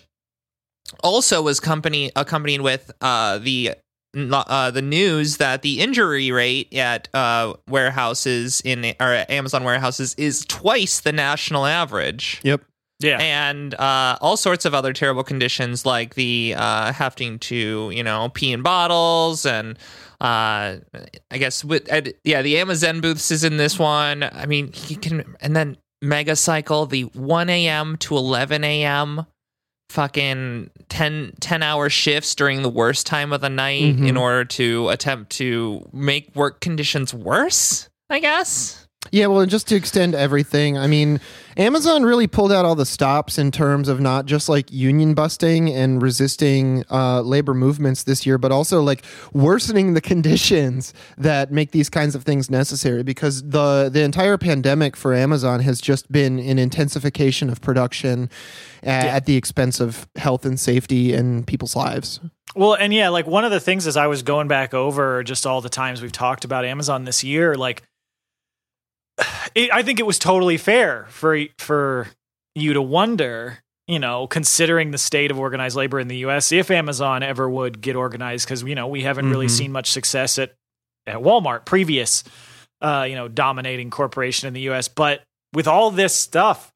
also 1.03 1.43
was 1.43 1.61
company 1.61 2.11
accompanied 2.17 2.61
with 2.61 2.91
uh, 3.01 3.39
the 3.39 3.75
uh, 4.15 4.71
the 4.71 4.81
news 4.81 5.37
that 5.37 5.61
the 5.63 5.81
injury 5.81 6.31
rate 6.31 6.73
at 6.75 7.09
uh, 7.15 7.53
warehouses 7.69 8.63
in 8.65 8.85
or 8.99 9.13
at 9.13 9.31
Amazon 9.31 9.63
warehouses 9.65 10.15
is 10.15 10.45
twice 10.47 11.01
the 11.01 11.13
national 11.13 11.67
average 11.67 12.41
Yep. 12.43 12.63
Yeah. 13.01 13.19
and 13.21 13.75
uh, 13.75 14.17
all 14.23 14.39
sorts 14.39 14.65
of 14.65 14.73
other 14.73 14.95
terrible 14.95 15.23
conditions 15.23 15.85
like 15.85 16.15
the 16.15 16.55
uh, 16.57 16.93
having 16.95 17.39
to 17.41 17.91
you 17.93 18.03
know 18.03 18.31
pee 18.33 18.53
in 18.53 18.63
bottles 18.63 19.45
and 19.45 19.79
uh, 20.23 20.77
I 21.31 21.39
guess 21.39 21.63
with 21.63 21.93
uh, 21.93 22.01
yeah 22.25 22.41
the 22.41 22.55
AmaZen 22.55 23.03
booths 23.03 23.31
is 23.31 23.45
in 23.45 23.59
this 23.59 23.79
one. 23.79 24.23
I 24.23 24.47
mean 24.47 24.73
he 24.73 24.95
can 24.97 25.37
and 25.41 25.55
then 25.55 25.77
Mega 26.01 26.37
Cycle 26.37 26.87
the 26.87 27.03
1 27.03 27.51
a.m. 27.51 27.97
to 27.99 28.17
11 28.17 28.65
a.m. 28.65 29.27
fucking 29.89 30.71
10, 30.89 31.33
10 31.41 31.63
hour 31.63 31.89
shifts 31.89 32.35
during 32.35 32.63
the 32.63 32.69
worst 32.69 33.07
time 33.07 33.33
of 33.33 33.41
the 33.41 33.49
night 33.51 33.83
Mm-hmm. 33.83 34.07
in 34.07 34.17
order 34.17 34.45
to 34.45 34.89
attempt 34.89 35.31
to 35.33 35.89
make 35.93 36.35
work 36.35 36.61
conditions 36.61 37.13
worse, 37.15 37.89
I 38.11 38.19
guess. 38.21 38.86
Yeah, 39.13 39.27
well, 39.27 39.41
and 39.41 39.51
just 39.51 39.69
to 39.69 39.77
extend 39.77 40.15
everything, 40.15 40.77
I 40.77 40.87
mean, 40.87 41.21
Amazon 41.57 42.03
really 42.03 42.27
pulled 42.27 42.53
out 42.53 42.65
all 42.65 42.75
the 42.75 42.87
stops 42.87 43.39
in 43.39 43.51
terms 43.51 43.89
of 43.89 44.01
not 44.01 44.27
just 44.27 44.49
like 44.49 44.71
union 44.71 45.15
busting 45.15 45.71
and 45.71 46.03
resisting 46.03 46.85
uh, 46.91 47.23
labor 47.23 47.55
movements 47.55 48.03
this 48.03 48.27
year, 48.27 48.37
but 48.37 48.53
also 48.53 48.83
like 48.83 49.05
worsening 49.33 49.95
the 49.95 50.01
conditions 50.13 50.93
that 51.17 51.51
make 51.51 51.71
these 51.71 51.89
kinds 51.89 52.15
of 52.15 52.25
things 52.25 52.51
necessary. 52.51 53.03
Because 53.03 53.43
the 53.43 53.89
the 53.93 54.03
entire 54.03 54.37
pandemic 54.37 54.97
for 54.97 55.15
Amazon 55.15 55.61
has 55.61 55.81
just 55.81 56.11
been 56.13 56.39
an 56.39 56.59
intensification 56.59 57.49
of 57.49 57.61
production 57.61 58.29
a- 58.83 58.89
at 58.89 59.27
the 59.27 59.37
expense 59.37 59.81
of 59.81 60.07
health 60.17 60.45
and 60.45 60.61
safety 60.61 61.15
and 61.15 61.47
people's 61.47 61.75
lives. 61.75 62.21
Well, 62.55 62.75
and 62.75 62.93
yeah, 62.95 63.09
like 63.09 63.27
one 63.27 63.45
of 63.45 63.51
the 63.51 63.61
things 63.61 63.87
as 63.87 63.97
I 63.97 64.07
was 64.07 64.23
going 64.23 64.49
back 64.49 64.73
over 64.73 65.23
just 65.23 65.47
all 65.47 65.61
the 65.61 65.69
times 65.69 66.01
we've 66.01 66.13
talked 66.13 66.45
about 66.45 66.65
Amazon 66.65 67.05
this 67.05 67.25
year, 67.25 67.55
like 67.55 67.83
it, 69.55 69.71
I 69.73 69.83
think 69.83 70.01
it 70.01 70.07
was 70.07 70.19
totally 70.19 70.57
fair 70.57 71.07
for 71.09 71.39
for 71.59 72.09
you 72.55 72.73
to 72.75 72.83
wonder, 72.83 73.59
you 73.87 73.99
know, 73.99 74.27
considering 74.27 74.91
the 74.91 74.99
state 74.99 75.31
of 75.31 75.39
organized 75.39 75.77
labor 75.77 76.01
in 76.01 76.09
the 76.09 76.19
U.S., 76.19 76.53
if 76.53 76.71
Amazon 76.71 77.23
ever 77.23 77.49
would 77.49 77.81
get 77.81 77.97
organized, 77.97 78.47
because 78.47 78.63
you 78.63 78.75
know 78.75 78.87
we 78.89 79.03
haven't 79.03 79.29
really 79.31 79.47
Mhm. 79.47 79.51
seen 79.51 79.73
much 79.73 79.91
success 79.91 80.39
at 80.39 80.55
at 81.07 81.17
Walmart, 81.19 81.65
previous, 81.65 82.25
uh, 82.83 83.07
you 83.09 83.15
know, 83.15 83.29
dominating 83.29 83.91
corporation 83.91 84.49
in 84.49 84.55
the 84.55 84.63
U.S. 84.63 84.89
But 84.89 85.23
with 85.53 85.69
all 85.69 85.91
this 85.93 86.17
stuff, 86.17 86.73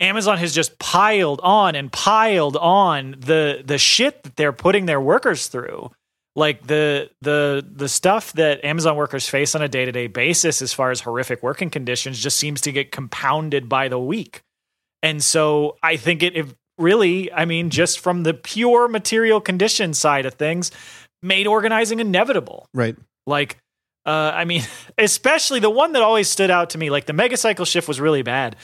Amazon 0.00 0.38
has 0.38 0.54
just 0.54 0.78
piled 0.78 1.40
on 1.42 1.74
and 1.74 1.90
piled 1.90 2.56
on 2.56 3.16
the 3.18 3.62
the 3.64 3.78
shit 3.78 4.22
that 4.22 4.36
they're 4.36 4.52
putting 4.52 4.86
their 4.86 5.00
workers 5.00 5.48
through. 5.48 5.90
Like 6.36 6.66
the 6.66 7.10
the 7.20 7.64
the 7.70 7.88
stuff 7.88 8.32
that 8.32 8.64
Amazon 8.64 8.96
workers 8.96 9.28
face 9.28 9.54
on 9.54 9.62
a 9.62 9.68
day-to-day 9.68 10.08
basis 10.08 10.60
as 10.62 10.72
far 10.72 10.90
as 10.90 11.00
horrific 11.00 11.42
working 11.44 11.70
conditions 11.70 12.18
just 12.18 12.36
seems 12.38 12.60
to 12.62 12.72
get 12.72 12.90
compounded 12.90 13.68
by 13.68 13.86
the 13.88 13.98
week. 14.00 14.40
And 15.02 15.22
so 15.22 15.76
I 15.82 15.96
think 15.96 16.22
it, 16.24 16.36
it 16.36 16.46
really, 16.76 17.32
I 17.32 17.44
mean, 17.44 17.70
just 17.70 18.00
from 18.00 18.24
the 18.24 18.34
pure 18.34 18.88
material 18.88 19.40
condition 19.40 19.94
side 19.94 20.26
of 20.26 20.34
things, 20.34 20.72
made 21.22 21.46
organizing 21.46 22.00
inevitable. 22.00 22.66
Right. 22.74 22.96
Like, 23.28 23.58
uh, 24.04 24.32
I 24.34 24.44
mean, 24.44 24.62
especially 24.98 25.60
the 25.60 25.70
one 25.70 25.92
that 25.92 26.02
always 26.02 26.28
stood 26.28 26.50
out 26.50 26.70
to 26.70 26.78
me, 26.78 26.90
like 26.90 27.06
the 27.06 27.12
mega 27.12 27.36
cycle 27.36 27.64
shift 27.64 27.86
was 27.86 28.00
really 28.00 28.22
bad. 28.22 28.56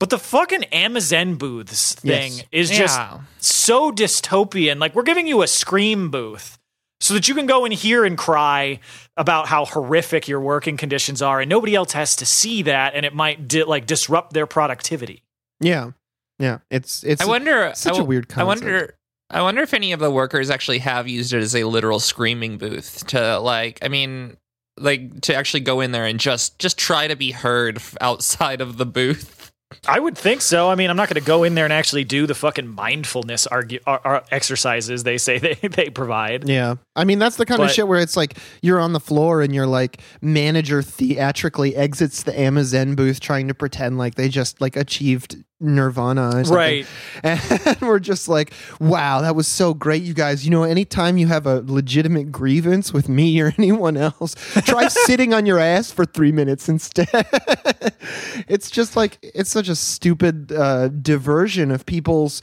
But 0.00 0.10
the 0.10 0.18
fucking 0.18 0.62
AmaZen 0.72 1.38
booths 1.38 1.94
thing 1.94 2.32
Yes. 2.32 2.44
is 2.50 2.70
just 2.70 2.98
Yeah. 2.98 3.20
so 3.38 3.92
dystopian. 3.92 4.80
Like, 4.80 4.96
we're 4.96 5.04
giving 5.04 5.28
you 5.28 5.42
a 5.42 5.46
scream 5.46 6.10
booth 6.10 6.58
so 7.00 7.14
that 7.14 7.28
you 7.28 7.34
can 7.34 7.46
go 7.46 7.64
in 7.64 7.72
here 7.72 8.04
and 8.04 8.16
cry 8.16 8.80
about 9.16 9.46
how 9.48 9.64
horrific 9.64 10.26
your 10.28 10.40
working 10.40 10.76
conditions 10.76 11.20
are, 11.22 11.40
and 11.40 11.48
nobody 11.48 11.74
else 11.74 11.92
has 11.92 12.16
to 12.16 12.26
see 12.26 12.62
that, 12.62 12.94
and 12.94 13.04
it 13.04 13.14
might 13.14 13.46
di- 13.48 13.64
like 13.64 13.86
disrupt 13.86 14.32
their 14.32 14.46
productivity. 14.46 15.22
Yeah. 15.60 15.92
Yeah. 16.38 16.58
It's 16.70 17.04
it's 17.04 17.22
I 17.22 17.26
wonder. 17.26 17.72
such 17.74 17.92
I 17.92 17.96
a 17.96 17.98
w- 17.98 18.08
weird 18.08 18.32
I 18.36 18.44
wonder. 18.44 18.96
I 19.30 19.42
wonder 19.42 19.62
if 19.62 19.72
any 19.74 19.92
of 19.92 20.00
the 20.00 20.10
workers 20.10 20.50
actually 20.50 20.78
have 20.78 21.08
used 21.08 21.32
it 21.32 21.38
as 21.42 21.56
a 21.56 21.64
literal 21.64 21.98
screaming 22.00 22.58
booth 22.58 23.06
to 23.08 23.38
like. 23.38 23.78
I 23.82 23.88
mean, 23.88 24.36
like 24.78 25.20
to 25.22 25.34
actually 25.34 25.60
go 25.60 25.80
in 25.80 25.92
there 25.92 26.04
and 26.06 26.20
just 26.20 26.58
just 26.58 26.78
try 26.78 27.06
to 27.08 27.16
be 27.16 27.30
heard 27.30 27.80
outside 28.00 28.60
of 28.60 28.76
the 28.76 28.86
booth. 28.86 29.52
I 29.86 29.98
would 29.98 30.16
think 30.16 30.40
so. 30.40 30.70
I 30.70 30.74
mean, 30.74 30.90
I'm 30.90 30.96
not 30.96 31.08
going 31.08 31.20
to 31.20 31.26
go 31.26 31.44
in 31.44 31.54
there 31.54 31.64
and 31.64 31.72
actually 31.72 32.04
do 32.04 32.26
the 32.26 32.34
fucking 32.34 32.68
mindfulness 32.68 33.46
argue, 33.46 33.80
ar- 33.86 34.00
ar- 34.04 34.24
exercises 34.30 35.02
they 35.04 35.18
say 35.18 35.38
they, 35.38 35.54
they 35.54 35.90
provide. 35.90 36.48
Yeah. 36.48 36.76
I 36.96 37.04
mean, 37.04 37.18
that's 37.18 37.36
the 37.36 37.46
kind 37.46 37.62
of 37.62 37.70
shit 37.70 37.88
where 37.88 38.00
it's 38.00 38.16
like 38.16 38.38
you're 38.62 38.80
on 38.80 38.92
the 38.92 39.00
floor 39.00 39.42
and 39.42 39.54
your 39.54 39.66
like 39.66 40.00
manager 40.20 40.82
theatrically 40.82 41.74
exits 41.76 42.22
the 42.22 42.32
AmaZen 42.32 42.96
booth 42.96 43.20
trying 43.20 43.48
to 43.48 43.54
pretend 43.54 43.98
like 43.98 44.14
they 44.14 44.28
just 44.28 44.60
like 44.60 44.76
achieved 44.76 45.44
nirvana. 45.64 46.42
Right. 46.46 46.86
And 47.24 47.80
we're 47.80 47.98
just 48.00 48.28
like, 48.28 48.52
wow, 48.80 49.22
that 49.22 49.34
was 49.34 49.48
so 49.48 49.72
great, 49.72 50.02
you 50.02 50.12
guys. 50.12 50.44
You 50.44 50.50
know, 50.50 50.62
anytime 50.62 51.16
you 51.16 51.26
have 51.28 51.46
a 51.46 51.62
legitimate 51.66 52.30
grievance 52.30 52.92
with 52.92 53.08
me 53.08 53.40
or 53.40 53.52
anyone 53.58 53.96
else, 53.96 54.34
try 54.66 54.88
sitting 55.06 55.32
on 55.32 55.46
your 55.46 55.58
ass 55.58 55.90
for 55.90 56.04
three 56.04 56.32
minutes 56.32 56.68
instead. 56.68 57.08
it's 58.46 58.70
just 58.70 58.94
like, 58.96 59.18
it's 59.22 59.50
such 59.50 59.68
a 59.68 59.74
stupid 59.74 60.52
uh, 60.52 60.88
diversion 60.88 61.70
of 61.70 61.86
people's 61.86 62.42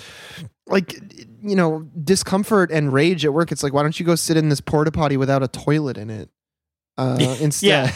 like 0.67 0.93
you 1.41 1.55
know 1.55 1.81
discomfort 2.03 2.71
and 2.71 2.93
rage 2.93 3.25
at 3.25 3.33
work 3.33 3.51
it's 3.51 3.61
like 3.63 3.73
why 3.73 3.81
don't 3.81 3.99
you 3.99 4.05
go 4.05 4.15
sit 4.15 4.37
in 4.37 4.47
this 4.47 4.61
porta 4.61 4.91
potty 4.91 5.17
without 5.17 5.43
a 5.43 5.47
toilet 5.47 5.97
in 5.97 6.09
it 6.09 6.29
uh 6.97 7.17
instead 7.41 7.91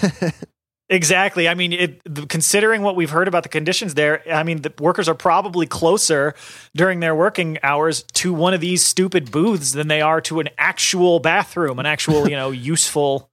Exactly. 0.88 1.50
I 1.50 1.56
mean, 1.56 1.74
it, 1.74 2.01
the, 2.06 2.27
considering 2.27 2.84
what 2.84 2.96
we've 2.96 3.10
heard 3.10 3.27
about 3.27 3.44
the 3.44 3.50
conditions 3.50 3.96
there, 3.96 4.22
I 4.32 4.44
mean, 4.44 4.62
the 4.62 4.72
workers 4.80 5.10
are 5.10 5.15
probably 5.15 5.65
closer 5.65 6.36
during 6.75 7.00
their 7.00 7.15
working 7.15 7.58
hours 7.63 8.04
to 8.13 8.34
one 8.34 8.54
of 8.54 8.62
these 8.62 8.84
stupid 8.84 9.32
booths 9.32 9.72
than 9.72 9.88
they 9.88 10.01
are 10.01 10.22
to 10.22 10.39
an 10.39 10.50
actual 10.58 11.20
bathroom, 11.20 11.80
an 11.80 11.88
actual, 11.88 12.30
you 12.30 12.36
know, 12.36 12.51
useful 12.51 13.32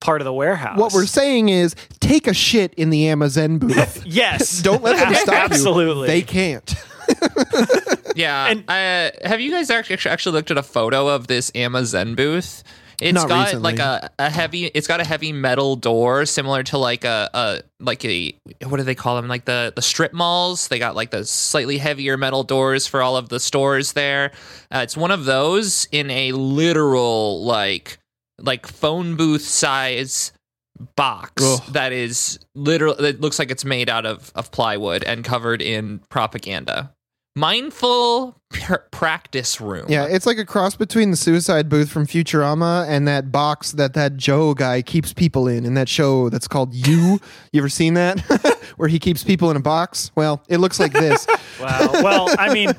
part 0.00 0.20
of 0.20 0.24
the 0.24 0.32
warehouse. 0.32 0.76
what 0.76 0.92
we're 0.92 1.06
saying 1.06 1.48
is 1.48 1.76
take 2.00 2.26
a 2.26 2.34
shit 2.34 2.74
in 2.74 2.90
the 2.90 3.04
AmaZen 3.04 3.60
booth 3.60 4.04
yes, 4.04 4.60
don't 4.62 4.82
let 4.82 4.98
them 4.98 5.14
stop 5.14 5.50
you. 5.50 5.54
Absolutely. 5.54 6.08
you 6.08 6.14
they 6.14 6.22
can't 6.22 6.74
Yeah. 8.16 8.48
And- 8.48 8.64
uh, 8.68 9.10
have 9.26 9.40
you 9.40 9.50
guys 9.50 9.70
actually 9.70 10.10
actually 10.10 10.32
looked 10.32 10.50
at 10.50 10.58
a 10.58 10.62
photo 10.62 11.08
of 11.08 11.26
this 11.28 11.50
AmaZen 11.52 12.16
booth? 12.16 12.62
It's 13.02 13.14
Not 13.14 13.28
got 13.28 13.46
recently. 13.46 13.72
like 13.72 13.78
a, 13.80 14.10
a 14.20 14.30
heavy. 14.30 14.66
It's 14.66 14.86
got 14.86 15.00
a 15.00 15.04
heavy 15.04 15.32
metal 15.32 15.74
door, 15.74 16.24
similar 16.24 16.62
to 16.64 16.78
like 16.78 17.04
a, 17.04 17.28
a 17.34 17.62
like 17.80 18.04
a 18.04 18.32
what 18.64 18.76
do 18.76 18.84
they 18.84 18.94
call 18.94 19.16
them? 19.16 19.26
Like 19.26 19.44
the 19.44 19.72
the 19.74 19.82
strip 19.82 20.12
malls. 20.12 20.68
They 20.68 20.78
got 20.78 20.94
like 20.94 21.10
the 21.10 21.24
slightly 21.24 21.78
heavier 21.78 22.16
metal 22.16 22.44
doors 22.44 22.86
for 22.86 23.02
all 23.02 23.16
of 23.16 23.28
the 23.28 23.40
stores 23.40 23.94
there. 23.94 24.30
Uh, 24.72 24.80
it's 24.84 24.96
one 24.96 25.10
of 25.10 25.24
those 25.24 25.88
in 25.90 26.10
a 26.10 26.30
literal 26.32 27.44
like 27.44 27.98
like 28.38 28.68
phone 28.68 29.16
booth 29.16 29.42
size 29.42 30.32
box 30.96 31.42
Ugh. 31.42 31.60
that 31.72 31.92
is 31.92 32.38
literally. 32.54 33.08
It 33.08 33.20
looks 33.20 33.38
like 33.40 33.50
it's 33.50 33.64
made 33.64 33.90
out 33.90 34.06
of 34.06 34.30
of 34.36 34.52
plywood 34.52 35.02
and 35.02 35.24
covered 35.24 35.60
in 35.60 35.98
propaganda. 36.08 36.92
Mindful 37.34 38.36
pr- 38.50 38.74
practice 38.90 39.60
room. 39.60 39.86
yeah 39.88 40.06
it's 40.06 40.26
like 40.26 40.36
a 40.38 40.44
cross 40.44 40.76
between 40.76 41.10
the 41.10 41.16
suicide 41.16 41.68
booth 41.68 41.90
from 41.90 42.06
futurama 42.06 42.86
and 42.86 43.08
that 43.08 43.32
box 43.32 43.72
that 43.72 43.94
that 43.94 44.16
joe 44.18 44.52
guy 44.52 44.82
keeps 44.82 45.12
people 45.14 45.48
in 45.48 45.64
in 45.64 45.72
that 45.74 45.88
show 45.88 46.28
that's 46.28 46.46
called 46.46 46.74
you 46.74 47.18
you 47.52 47.60
ever 47.60 47.70
seen 47.70 47.94
that 47.94 48.20
where 48.76 48.88
he 48.88 48.98
keeps 48.98 49.24
people 49.24 49.50
in 49.50 49.56
a 49.56 49.60
box 49.60 50.10
well 50.14 50.42
it 50.48 50.58
looks 50.58 50.78
like 50.78 50.92
this 50.92 51.26
Wow. 51.60 51.90
Well, 52.02 52.34
I 52.36 52.52
mean, 52.52 52.72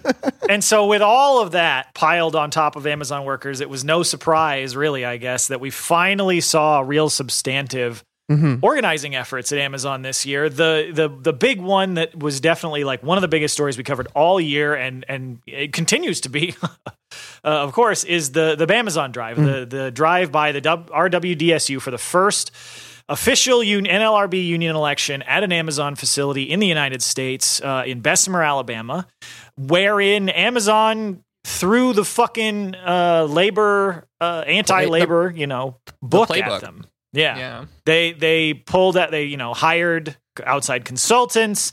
and 0.49 0.61
so 0.61 0.87
with 0.87 1.01
all 1.01 1.41
of 1.41 1.51
that 1.51 1.93
piled 1.93 2.35
on 2.35 2.51
top 2.51 2.75
of 2.75 2.85
Amazon 2.85 3.23
workers, 3.23 3.61
it 3.61 3.69
was 3.69 3.85
no 3.85 4.03
surprise, 4.03 4.75
really, 4.75 5.05
I 5.05 5.15
guess, 5.15 5.47
that 5.47 5.61
we 5.61 5.69
finally 5.69 6.41
saw 6.41 6.79
a 6.79 6.83
real 6.83 7.09
substantive 7.09 8.03
organizing 8.61 9.15
efforts 9.15 9.51
at 9.51 9.59
Amazon 9.59 10.01
this 10.01 10.25
year. 10.25 10.49
The 10.49 10.91
the 10.93 11.09
the 11.09 11.33
big 11.33 11.61
one 11.61 11.95
that 11.95 12.17
was 12.17 12.39
definitely 12.39 12.83
like 12.83 13.03
one 13.03 13.17
of 13.17 13.21
the 13.21 13.27
biggest 13.27 13.53
stories 13.53 13.77
we 13.77 13.83
covered 13.83 14.07
all 14.15 14.39
year, 14.39 14.73
and 14.75 15.05
and 15.07 15.39
it 15.45 15.73
continues 15.73 16.21
to 16.21 16.29
be. 16.29 16.55
uh, 16.63 16.87
of 17.43 17.73
course, 17.73 18.03
is 18.03 18.31
the 18.31 18.55
the 18.55 18.73
Amazon 18.73 19.11
Drive, 19.11 19.37
the 19.37 19.65
the 19.65 19.91
drive 19.91 20.31
by 20.31 20.51
the 20.51 20.61
RWDSU 20.61 21.81
for 21.81 21.91
the 21.91 21.97
first 21.97 22.51
official 23.09 23.59
un- 23.59 23.85
NLRB 23.85 24.45
union 24.45 24.75
election 24.75 25.21
at 25.23 25.43
an 25.43 25.51
Amazon 25.51 25.95
facility 25.95 26.43
in 26.43 26.59
the 26.59 26.67
United 26.67 27.01
States 27.01 27.61
uh, 27.61 27.83
in 27.85 28.01
Bessemer, 28.01 28.41
Alabama, 28.41 29.07
wherein 29.57 30.29
Amazon 30.29 31.23
threw 31.43 31.93
the 31.93 32.05
fucking 32.05 32.75
uh, 32.75 33.27
labor 33.29 34.07
uh, 34.21 34.43
anti-labor, 34.47 35.31
you 35.35 35.47
know, 35.47 35.77
book 36.01 36.29
playbook. 36.29 36.47
at 36.47 36.61
them. 36.61 36.85
Yeah. 37.13 37.37
Yeah. 37.37 37.65
They 37.85 38.11
they 38.13 38.53
pulled 38.53 38.95
that 38.95 39.11
they 39.11 39.23
you 39.23 39.37
know 39.37 39.53
hired 39.53 40.17
outside 40.45 40.83
consultants. 40.83 41.71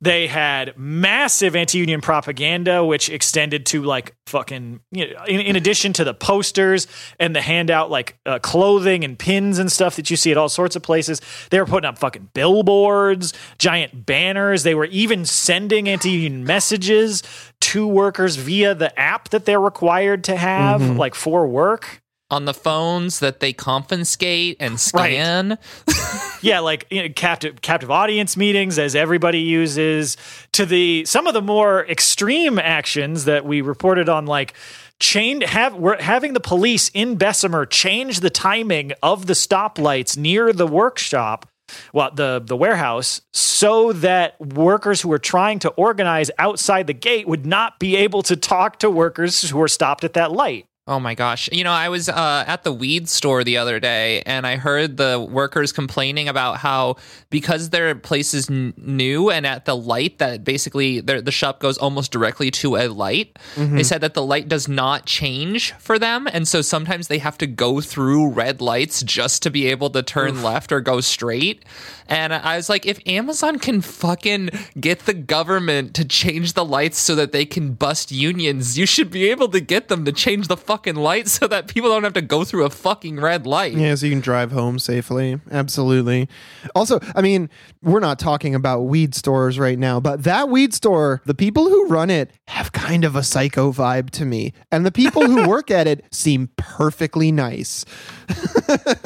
They 0.00 0.26
had 0.26 0.76
massive 0.78 1.54
anti-union 1.54 2.00
propaganda, 2.00 2.84
which 2.84 3.08
extended 3.10 3.66
to 3.66 3.82
like 3.82 4.16
fucking. 4.26 4.80
You 4.90 5.14
know, 5.14 5.24
in, 5.24 5.40
in 5.40 5.56
addition 5.56 5.92
to 5.94 6.04
the 6.04 6.14
posters 6.14 6.86
and 7.20 7.36
the 7.36 7.40
handout 7.40 7.90
like 7.90 8.18
uh, 8.26 8.38
clothing 8.38 9.04
and 9.04 9.18
pins 9.18 9.58
and 9.58 9.70
stuff 9.70 9.96
that 9.96 10.10
you 10.10 10.16
see 10.16 10.30
at 10.30 10.36
all 10.38 10.48
sorts 10.48 10.74
of 10.74 10.82
places, 10.82 11.20
they 11.50 11.60
were 11.60 11.66
putting 11.66 11.86
up 11.86 11.98
fucking 11.98 12.30
billboards, 12.32 13.32
giant 13.58 14.06
banners. 14.06 14.62
They 14.62 14.74
were 14.74 14.86
even 14.86 15.24
sending 15.24 15.88
anti-union 15.88 16.44
messages 16.44 17.22
to 17.60 17.86
workers 17.86 18.36
via 18.36 18.74
the 18.74 18.98
app 18.98 19.28
that 19.28 19.44
they're 19.44 19.60
required 19.60 20.24
to 20.24 20.36
have, 20.36 20.96
like 20.96 21.14
for 21.14 21.46
work. 21.46 21.99
On 22.30 22.44
the 22.44 22.54
phones 22.54 23.18
that 23.18 23.40
they 23.40 23.52
confiscate 23.52 24.56
and 24.60 24.78
scan. 24.78 25.58
yeah, 26.42 26.60
like 26.60 26.86
you 26.90 27.02
know, 27.02 27.08
captive 27.14 27.60
captive 27.60 27.90
audience 27.90 28.36
meetings 28.36 28.78
as 28.78 28.94
everybody 28.94 29.40
uses 29.40 30.16
to 30.52 30.64
the 30.64 31.04
some 31.06 31.26
of 31.26 31.34
the 31.34 31.42
more 31.42 31.84
extreme 31.86 32.58
actions 32.58 33.24
that 33.24 33.44
we 33.44 33.60
reported 33.62 34.08
on 34.08 34.26
like 34.26 34.54
change 35.00 35.42
have 35.44 35.74
we're 35.74 36.00
having 36.00 36.34
the 36.34 36.40
police 36.40 36.90
in 36.94 37.16
Bessemer 37.16 37.66
change 37.66 38.20
the 38.20 38.30
timing 38.30 38.92
of 39.02 39.26
the 39.26 39.32
stoplights 39.32 40.16
near 40.16 40.52
the 40.52 40.66
workshop 40.66 41.48
well 41.92 42.10
the 42.14 42.42
the 42.44 42.56
warehouse 42.56 43.22
so 43.32 43.92
that 43.92 44.38
workers 44.40 45.00
who 45.00 45.08
were 45.08 45.18
trying 45.18 45.58
to 45.58 45.70
organize 45.70 46.30
outside 46.38 46.86
the 46.86 46.92
gate 46.92 47.26
would 47.26 47.46
not 47.46 47.78
be 47.78 47.96
able 47.96 48.22
to 48.22 48.36
talk 48.36 48.78
to 48.78 48.90
workers 48.90 49.48
who 49.48 49.58
were 49.58 49.68
stopped 49.68 50.04
at 50.04 50.12
that 50.12 50.30
light 50.30 50.66
Oh 50.90 50.98
my 50.98 51.14
gosh. 51.14 51.48
You 51.52 51.62
know, 51.62 51.70
I 51.70 51.88
was 51.88 52.08
uh, 52.08 52.44
at 52.48 52.64
the 52.64 52.72
weed 52.72 53.08
store 53.08 53.44
the 53.44 53.58
other 53.58 53.78
day 53.78 54.22
and 54.26 54.44
I 54.44 54.56
heard 54.56 54.96
the 54.96 55.20
workers 55.20 55.70
complaining 55.70 56.28
about 56.28 56.56
how 56.56 56.96
because 57.30 57.70
their 57.70 57.94
place 57.94 58.34
is 58.34 58.50
n- 58.50 58.74
new 58.76 59.30
and 59.30 59.46
at 59.46 59.66
the 59.66 59.76
light 59.76 60.18
that 60.18 60.42
basically 60.42 61.00
the 61.00 61.30
shop 61.30 61.60
goes 61.60 61.78
almost 61.78 62.10
directly 62.10 62.50
to 62.50 62.74
a 62.74 62.88
light, 62.88 63.38
they 63.56 63.84
said 63.84 64.00
that 64.00 64.14
the 64.14 64.26
light 64.26 64.48
does 64.48 64.66
not 64.66 65.06
change 65.06 65.72
for 65.74 65.96
them. 65.96 66.26
And 66.32 66.48
so 66.48 66.60
sometimes 66.60 67.06
they 67.06 67.18
have 67.18 67.38
to 67.38 67.46
go 67.46 67.80
through 67.80 68.30
red 68.30 68.60
lights 68.60 69.00
just 69.04 69.44
to 69.44 69.50
be 69.50 69.68
able 69.68 69.90
to 69.90 70.02
turn 70.02 70.42
left 70.42 70.72
or 70.72 70.80
go 70.80 71.00
straight. 71.00 71.64
And 72.08 72.34
I 72.34 72.56
was 72.56 72.68
like, 72.68 72.84
if 72.84 72.98
Amazon 73.06 73.60
can 73.60 73.80
fucking 73.80 74.50
get 74.80 75.06
the 75.06 75.14
government 75.14 75.94
to 75.94 76.04
change 76.04 76.54
the 76.54 76.64
lights 76.64 76.98
so 76.98 77.14
that 77.14 77.30
they 77.30 77.46
can 77.46 77.74
bust 77.74 78.10
unions, 78.10 78.76
you 78.76 78.84
should 78.86 79.12
be 79.12 79.30
able 79.30 79.48
to 79.50 79.60
get 79.60 79.86
them 79.86 80.04
to 80.04 80.10
change 80.10 80.48
the 80.48 80.56
fucking 80.80 80.96
lights 81.00 81.32
so 81.38 81.46
that 81.46 81.68
people 81.68 81.90
don't 81.90 82.04
have 82.04 82.14
to 82.14 82.22
go 82.22 82.44
through 82.44 82.64
a 82.64 82.70
fucking 82.70 83.20
red 83.20 83.46
light. 83.46 83.74
Yeah, 83.74 83.94
so 83.94 84.06
you 84.06 84.12
can 84.12 84.20
drive 84.20 84.50
home 84.52 84.78
safely. 84.78 85.38
Absolutely. 85.50 86.28
Also, 86.74 87.00
I 87.14 87.20
mean, 87.20 87.50
we're 87.82 88.00
not 88.00 88.18
talking 88.18 88.54
about 88.54 88.80
weed 88.82 89.14
stores 89.14 89.58
right 89.58 89.78
now, 89.78 90.00
but 90.00 90.24
that 90.24 90.48
weed 90.48 90.72
store, 90.72 91.20
the 91.26 91.34
people 91.34 91.68
who 91.68 91.86
run 91.88 92.08
it 92.10 92.30
have 92.48 92.72
kind 92.72 93.04
of 93.04 93.14
a 93.14 93.22
psycho 93.22 93.72
vibe 93.72 94.10
to 94.10 94.24
me. 94.24 94.52
And 94.72 94.86
the 94.86 94.92
people 94.92 95.22
who 95.26 95.46
work 95.48 95.70
at 95.70 95.86
it 95.86 96.04
seem 96.14 96.48
perfectly 96.56 97.30
nice. 97.30 97.84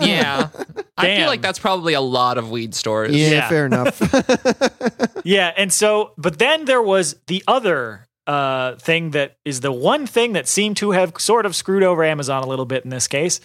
Yeah. 0.00 0.49
I 0.97 1.16
feel 1.16 1.26
like 1.26 1.43
that's 1.43 1.59
probably 1.59 1.95
a 1.95 2.00
lot 2.00 2.38
of 2.38 2.50
weed 2.50 2.75
stores. 2.75 3.14
Yeah, 3.14 3.31
Yeah. 3.31 3.49
fair 3.49 3.66
enough. 3.66 4.00
Yeah, 5.26 5.54
and 5.57 5.73
so, 5.73 6.12
but 6.19 6.38
then 6.38 6.66
there 6.66 6.83
was 6.83 7.16
the 7.28 7.43
other 7.49 8.07
uh, 8.26 8.76
thing 8.76 9.11
that 9.11 9.37
is 9.45 9.61
the 9.61 9.73
one 9.73 10.07
thing 10.07 10.33
that 10.33 10.49
seemed 10.49 10.76
to 10.78 10.93
have 10.93 11.14
sort 11.19 11.47
of 11.47 11.54
screwed 11.54 11.83
over 11.83 12.04
Amazon 12.04 12.43
a 12.43 12.47
little 12.47 12.64
bit 12.64 12.85
in 12.85 12.90
this 12.90 13.07
case, 13.07 13.40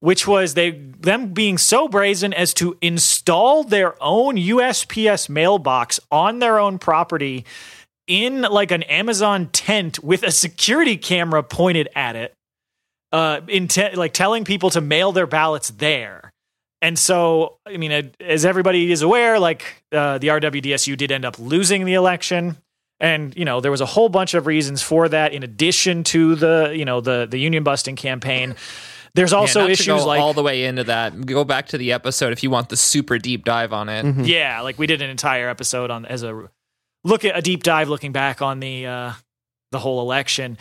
which 0.00 0.26
was 0.26 0.54
they 0.54 0.70
them 0.70 1.32
being 1.32 1.58
so 1.58 1.88
brazen 1.88 2.32
as 2.32 2.54
to 2.54 2.76
install 2.80 3.64
their 3.64 4.00
own 4.02 4.36
USPS 4.36 5.28
mailbox 5.28 6.00
on 6.10 6.38
their 6.38 6.58
own 6.58 6.78
property 6.78 7.44
in 8.06 8.42
like 8.42 8.70
an 8.70 8.82
Amazon 8.84 9.48
tent 9.48 10.02
with 10.02 10.22
a 10.22 10.30
security 10.30 10.96
camera 10.96 11.42
pointed 11.42 11.88
at 11.94 12.16
it, 12.16 12.34
uh, 13.12 13.40
intent 13.48 13.96
like 13.96 14.12
telling 14.12 14.44
people 14.44 14.70
to 14.70 14.80
mail 14.80 15.12
their 15.12 15.26
ballots 15.26 15.70
there. 15.70 16.32
And 16.82 16.98
so, 16.98 17.56
I 17.66 17.78
mean, 17.78 18.12
as 18.20 18.44
everybody 18.44 18.92
is 18.92 19.02
aware, 19.02 19.38
like 19.40 19.82
uh, 19.92 20.18
the 20.18 20.28
RWDSU 20.28 20.96
did 20.96 21.10
end 21.10 21.24
up 21.24 21.38
losing 21.38 21.84
the 21.84 21.94
election, 21.94 22.58
and 23.00 23.36
you 23.36 23.44
know 23.44 23.60
there 23.60 23.70
was 23.70 23.80
a 23.80 23.86
whole 23.86 24.08
bunch 24.08 24.34
of 24.34 24.46
reasons 24.46 24.82
for 24.82 25.08
that. 25.08 25.32
In 25.32 25.42
addition 25.42 26.04
to 26.04 26.34
the 26.34 26.72
you 26.74 26.84
know 26.84 27.00
the 27.00 27.26
the 27.30 27.38
union 27.38 27.62
busting 27.64 27.96
campaign, 27.96 28.54
there's 29.14 29.32
also 29.32 29.60
not 29.60 29.66
to 29.66 29.72
issues 29.72 29.86
go 29.86 30.06
like 30.06 30.20
all 30.20 30.32
the 30.32 30.42
way 30.42 30.64
into 30.64 30.84
that. 30.84 31.26
Go 31.26 31.44
back 31.44 31.68
to 31.68 31.78
the 31.78 31.92
episode 31.92 32.32
if 32.32 32.42
you 32.42 32.50
want 32.50 32.68
the 32.68 32.76
super 32.76 33.18
deep 33.18 33.44
dive 33.44 33.72
on 33.72 33.88
it. 33.88 34.26
yeah, 34.26 34.60
like 34.60 34.78
we 34.78 34.86
did 34.86 35.02
an 35.02 35.10
entire 35.10 35.48
episode 35.48 35.90
on 35.90 36.06
as 36.06 36.22
a 36.22 36.48
look 37.04 37.24
at 37.24 37.36
a 37.36 37.42
deep 37.42 37.62
dive 37.62 37.88
looking 37.88 38.12
back 38.12 38.40
on 38.42 38.60
the 38.60 38.86
uh, 38.86 39.12
the 39.72 39.78
whole 39.78 40.00
election. 40.00 40.58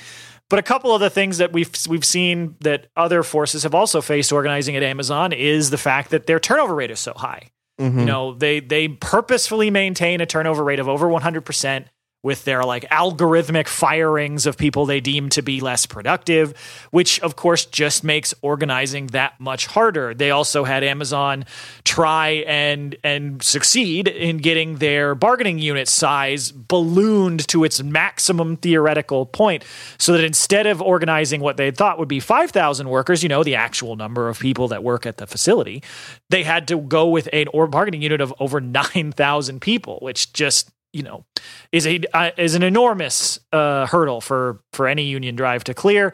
But 0.48 0.60
a 0.60 0.62
couple 0.62 0.94
of 0.94 1.01
the 1.01 1.10
things 1.10 1.39
that 1.39 1.54
we've 1.54 1.72
we've 1.89 2.06
seen 2.06 2.56
that 2.60 2.88
other 2.96 3.24
forces 3.24 3.63
have 3.63 3.74
also 3.74 4.00
faced 4.00 4.32
organizing 4.32 4.75
at 4.75 4.84
Amazon 4.84 5.34
is 5.34 5.72
the 5.72 5.77
fact 5.77 6.12
that 6.12 6.27
their 6.27 6.39
turnover 6.39 6.75
rate 6.75 6.92
is 6.92 7.00
so 7.00 7.13
high. 7.15 7.50
Mhm. 7.82 8.00
You 8.01 8.06
know, 8.06 8.34
they 8.36 8.60
they 8.60 8.88
purposefully 8.89 9.72
maintain 9.72 10.22
a 10.22 10.25
turnover 10.27 10.63
rate 10.63 10.80
of 10.80 10.88
over 10.88 11.08
100% 11.08 11.86
with 12.25 12.44
their 12.44 12.63
like 12.63 12.89
algorithmic 12.89 13.67
firings 13.67 14.48
of 14.48 14.58
people 14.58 14.88
they 14.88 15.00
deem 15.00 15.29
to 15.29 15.44
be 15.44 15.62
less 15.62 15.86
productive, 15.86 16.55
which 16.89 17.20
of 17.20 17.36
course 17.36 17.65
just 17.67 18.03
makes 18.03 18.34
organizing 18.41 19.05
that 19.08 19.39
much 19.39 19.67
harder. 19.67 20.12
They 20.12 20.32
also 20.32 20.63
had 20.63 20.84
Amazon 20.84 21.45
try 21.84 22.43
and 22.47 22.95
and 23.04 23.43
succeed 23.43 24.08
in 24.08 24.38
getting 24.38 24.78
their 24.78 25.13
bargaining 25.13 25.60
unit 25.60 25.88
size 25.88 26.52
ballooned 26.52 27.47
to 27.47 27.63
its 27.63 27.84
maximum 27.84 28.58
theoretical 28.58 29.28
point 29.28 29.63
so 30.00 30.13
that 30.13 30.23
instead 30.23 30.65
of 30.65 30.82
organizing 30.82 31.41
what 31.41 31.58
they 31.58 31.69
thought 31.69 32.00
would 32.00 32.08
be 32.08 32.19
5,000 32.19 32.89
workers, 32.89 33.21
you 33.21 33.30
know, 33.30 33.43
the 33.43 33.54
actual 33.54 33.95
number 33.95 34.30
of 34.30 34.39
people 34.39 34.67
that 34.69 34.84
work 34.84 35.06
at 35.06 35.17
the 35.17 35.28
facility, 35.28 35.84
they 36.32 36.41
had 36.41 36.67
to 36.69 36.80
go 36.80 37.08
with 37.08 37.30
an 37.32 37.45
or 37.54 37.67
bargaining 37.67 38.02
unit 38.02 38.19
of 38.19 38.34
over 38.39 38.60
9,000 38.95 39.62
people, 39.62 40.00
which 40.02 40.34
just 40.34 40.71
you 40.95 41.03
know 41.03 41.25
is 41.71 41.86
a 41.86 41.99
uh, 42.13 42.31
is 42.38 42.55
an 42.55 42.63
enormous 42.63 43.39
uh, 43.51 43.86
hurdle 43.86 44.21
for 44.21 44.62
for 44.71 44.88
any 44.88 45.03
union 45.03 45.36
drive 45.36 45.63
to 45.65 45.73
clear. 45.73 46.13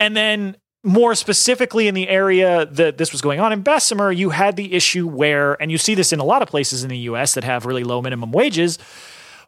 And 0.00 0.16
then 0.16 0.56
more 0.82 1.14
specifically 1.14 1.88
in 1.88 1.94
the 1.94 2.08
area 2.08 2.66
that 2.66 2.98
this 2.98 3.12
was 3.12 3.20
going 3.20 3.40
on 3.40 3.52
in 3.52 3.62
Bessemer, 3.62 4.12
you 4.12 4.30
had 4.30 4.56
the 4.56 4.74
issue 4.74 5.06
where, 5.06 5.60
and 5.60 5.70
you 5.70 5.78
see 5.78 5.94
this 5.94 6.12
in 6.12 6.20
a 6.20 6.24
lot 6.24 6.42
of 6.42 6.48
places 6.48 6.82
in 6.82 6.90
the 6.90 6.98
U.S. 6.98 7.34
that 7.34 7.44
have 7.44 7.64
really 7.64 7.84
low 7.84 8.02
minimum 8.02 8.32
wages, 8.32 8.78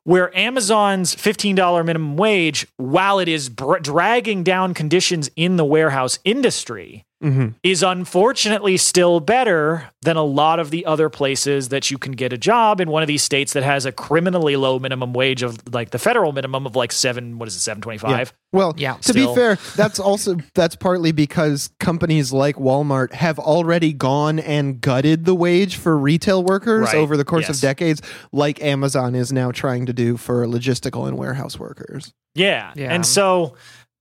where 0.05 0.35
Amazon's 0.37 1.15
$15 1.15 1.85
minimum 1.85 2.17
wage, 2.17 2.67
while 2.79 3.19
it 3.19 3.29
is 3.29 3.51
br- 3.51 3.79
dragging 3.79 4.45
down 4.45 4.73
conditions 4.73 5.29
in 5.37 5.57
the 5.57 5.65
warehouse 5.65 6.19
industry, 6.25 7.05
Mhm. 7.25 7.55
is 7.63 7.83
unfortunately 7.83 8.77
still 8.77 9.21
better 9.21 9.91
than 10.03 10.17
a 10.17 10.23
lot 10.23 10.59
of 10.61 10.71
the 10.71 10.85
other 10.85 11.09
places 11.09 11.71
that 11.71 11.91
you 11.91 11.97
can 11.97 12.13
get 12.13 12.31
a 12.33 12.37
job 12.37 12.81
in 12.81 12.91
one 12.91 13.03
of 13.03 13.07
these 13.07 13.23
states 13.23 13.55
that 13.55 13.63
has 13.63 13.87
a 13.87 13.93
criminally 13.93 14.55
low 14.57 14.79
minimum 14.79 15.15
wage 15.15 15.43
of 15.43 15.57
like 15.73 15.91
the 15.91 15.99
federal 15.99 16.33
minimum 16.33 16.67
of 16.67 16.77
like 16.77 16.93
seven, 16.93 17.39
what 17.39 17.49
is 17.49 17.57
it, 17.57 17.61
725? 17.61 18.35
Well, 18.53 18.75
Yeah, 18.77 18.95
to 18.95 19.03
still. 19.03 19.35
be 19.35 19.35
fair, 19.35 19.57
that's 19.77 19.99
also 19.99 20.37
that's 20.55 20.77
partly 20.77 21.11
because 21.13 21.71
companies 21.81 22.33
like 22.35 22.57
Walmart 22.57 23.13
have 23.15 23.39
already 23.39 23.93
gone 23.95 24.39
and 24.39 24.81
gutted 24.81 25.25
the 25.25 25.35
wage 25.35 25.77
for 25.77 25.97
retail 25.97 26.43
workers 26.45 26.87
Right, 26.87 26.97
over 26.97 27.17
the 27.17 27.25
course 27.25 27.49
yes. 27.49 27.57
of 27.57 27.61
decades, 27.63 28.03
like 28.33 28.63
Amazon 28.63 29.15
is 29.15 29.33
now 29.33 29.51
trying 29.53 29.87
to 29.87 29.93
do 29.95 30.17
for 30.19 30.47
logistical 30.47 31.09
and 31.09 31.17
warehouse 31.17 31.59
workers. 31.59 32.13
Yeah. 32.35 32.73
Yeah. 32.77 32.93
And 32.93 33.07
so 33.07 33.55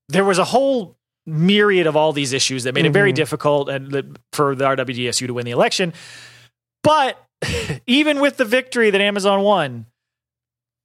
there 0.10 0.26
was 0.26 0.38
a 0.38 0.44
whole 0.44 0.98
myriad 1.26 1.88
of 1.88 1.96
all 1.96 2.14
these 2.14 2.34
issues 2.34 2.64
that 2.66 2.74
made 2.74 2.86
it 2.86 2.92
very 2.92 3.12
Mhm. 3.12 3.16
difficult 3.16 3.70
and 3.70 4.18
for 4.32 4.56
the 4.56 4.66
RWDSU 4.66 5.28
to 5.28 5.34
win 5.34 5.46
the 5.46 5.52
election. 5.52 5.94
But 6.84 7.22
even 7.88 8.20
with 8.22 8.38
the 8.38 8.46
victory 8.46 8.90
that 8.92 9.02
Amazon 9.02 9.42
won, 9.42 9.88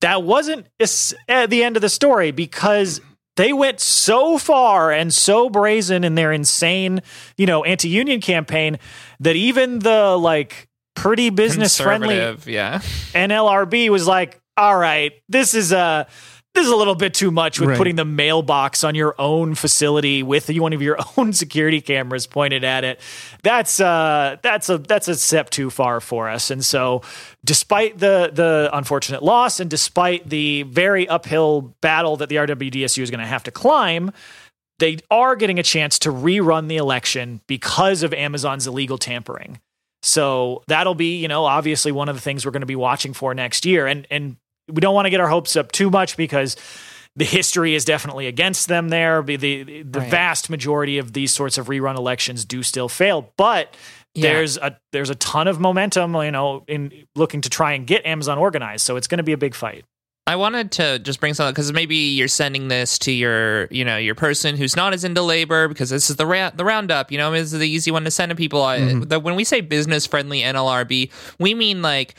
that 0.00 0.22
wasn't 0.22 0.66
the 0.79 1.62
end 1.62 1.76
of 1.76 1.83
the 1.83 1.88
story 1.90 2.31
because 2.31 3.00
they 3.37 3.53
went 3.53 3.81
so 3.81 4.38
far 4.38 4.90
and 4.90 5.12
so 5.12 5.48
brazen 5.50 6.05
in 6.05 6.14
their 6.14 6.33
insane, 6.33 7.03
you 7.37 7.46
know, 7.46 7.64
anti-union 7.64 8.20
campaign 8.20 8.79
that 9.20 9.37
even 9.37 9.81
the 9.81 10.16
like 10.16 10.68
pretty 10.96 11.31
business 11.31 11.79
friendly 11.79 12.16
yeah. 12.46 12.79
NLRB 13.14 13.88
was 13.90 14.07
like, 14.07 14.40
"All 14.57 14.76
right, 14.76 15.12
this 15.29 15.55
is 15.55 15.72
a 15.72 16.07
this 16.55 16.67
is 16.67 16.73
a 16.73 16.77
little 16.77 16.95
bit 16.97 17.15
too 17.15 17.31
much 17.31 17.61
with 17.61 17.69
Right. 17.71 17.79
putting 17.79 17.95
the 17.97 18.05
mailbox 18.05 18.83
on 18.83 18.95
your 18.95 19.15
own 19.19 19.55
facility 19.55 20.23
with 20.23 20.51
one 20.51 20.73
of 20.73 20.83
your 20.83 20.99
own 21.17 21.33
security 21.33 21.81
cameras 21.81 22.27
pointed 22.27 22.65
at 22.65 22.83
it. 22.85 23.01
That's 23.43 23.79
uh 23.81 24.37
that's 24.43 24.69
a 24.69 24.79
that's 24.79 25.07
a 25.09 25.15
step 25.15 25.51
too 25.51 25.71
far 25.71 26.01
for 26.01 26.29
us." 26.29 26.51
And 26.51 26.65
so, 26.65 27.03
despite 27.45 27.99
the 27.99 28.31
the 28.33 28.69
unfortunate 28.73 29.23
loss 29.23 29.61
and 29.61 29.71
despite 29.71 30.29
the 30.29 30.65
very 30.65 31.09
uphill 31.09 31.75
battle 31.81 32.17
that 32.17 32.29
the 32.29 32.37
RWDSU 32.37 33.03
is 33.03 33.11
going 33.11 33.21
to 33.21 33.27
have 33.27 33.45
to 33.45 33.51
climb, 33.51 34.11
they 34.81 34.99
are 35.11 35.37
getting 35.37 35.59
a 35.59 35.63
chance 35.63 35.99
to 36.01 36.11
rerun 36.11 36.69
the 36.69 36.79
election 36.79 37.41
because 37.47 38.03
of 38.03 38.13
Amazon's 38.13 38.67
illegal 38.67 38.99
tampering. 38.99 39.61
So 40.03 40.63
that'll 40.67 40.95
be, 40.95 41.19
you 41.19 41.29
know, 41.29 41.45
obviously 41.45 41.93
one 41.93 42.09
of 42.09 42.15
the 42.17 42.21
things 42.23 42.45
we're 42.45 42.53
going 42.53 42.63
to 42.63 42.67
be 42.67 42.77
watching 42.77 43.13
for 43.13 43.35
next 43.35 43.65
year. 43.67 43.87
And 43.87 44.07
and 44.11 44.37
we 44.71 44.81
don't 44.81 44.95
want 44.95 45.07
to 45.07 45.11
get 45.11 45.21
our 45.21 45.29
hopes 45.29 45.57
up 45.57 45.73
too 45.73 45.91
much 45.91 46.17
because 46.17 46.57
the 47.17 47.25
history 47.25 47.75
is 47.75 47.85
definitely 47.85 48.27
against 48.27 48.69
them 48.69 48.89
there. 48.89 49.23
The 49.23 49.37
the, 49.37 49.83
the 49.83 50.01
Right. 50.01 50.11
vast 50.11 50.49
majority 50.51 50.99
of 50.99 51.13
these 51.13 51.33
sorts 51.33 51.59
of 51.59 51.67
rerun 51.67 51.97
elections 51.97 52.45
do 52.45 52.63
still 52.63 52.89
fail, 52.89 53.33
but 53.37 53.75
Yeah. 54.15 54.33
there's 54.33 54.57
a 54.57 54.77
there's 54.93 55.11
a 55.11 55.15
ton 55.17 55.49
of 55.49 55.61
momentum, 55.61 56.15
you 56.15 56.31
know, 56.31 56.65
in 56.69 56.93
looking 57.17 57.41
to 57.43 57.51
try 57.51 57.73
and 57.73 57.87
get 57.87 58.07
Amazon 58.07 58.39
organized. 58.39 58.85
So 58.87 58.97
it's 58.97 59.07
going 59.09 59.19
to 59.19 59.25
be 59.25 59.33
a 59.33 59.37
big 59.39 59.55
fight. 59.55 59.85
I 60.27 60.37
wanted 60.37 60.71
to 60.73 61.01
just 61.01 61.19
bring 61.19 61.35
something 61.35 61.53
because 61.53 61.73
maybe 61.73 61.97
you're 61.97 62.29
sending 62.29 62.69
this 62.69 63.01
to 63.01 63.11
your, 63.11 63.67
you 63.67 63.85
know, 63.85 63.97
your 63.97 64.15
person 64.15 64.57
who's 64.57 64.77
not 64.77 64.93
as 64.93 65.03
into 65.03 65.23
labor 65.23 65.67
because 65.67 65.91
this 65.91 66.09
is 66.09 66.15
the 66.17 66.27
ra- 66.27 66.51
the 66.55 66.65
roundup. 66.65 67.11
You 67.11 67.19
know, 67.19 67.33
this 67.33 67.53
is 67.53 67.59
the 67.59 67.69
easy 67.69 67.91
one 67.91 68.05
to 68.05 68.13
send 68.13 68.31
to 68.31 68.37
people. 68.37 68.63
I, 68.63 68.79
mm-hmm. 68.79 69.01
the, 69.09 69.19
when 69.19 69.35
we 69.35 69.43
say 69.43 69.61
business 69.61 70.07
friendly 70.07 70.43
NLRB, 70.43 71.11
we 71.41 71.55
mean 71.55 71.83
like 71.83 72.15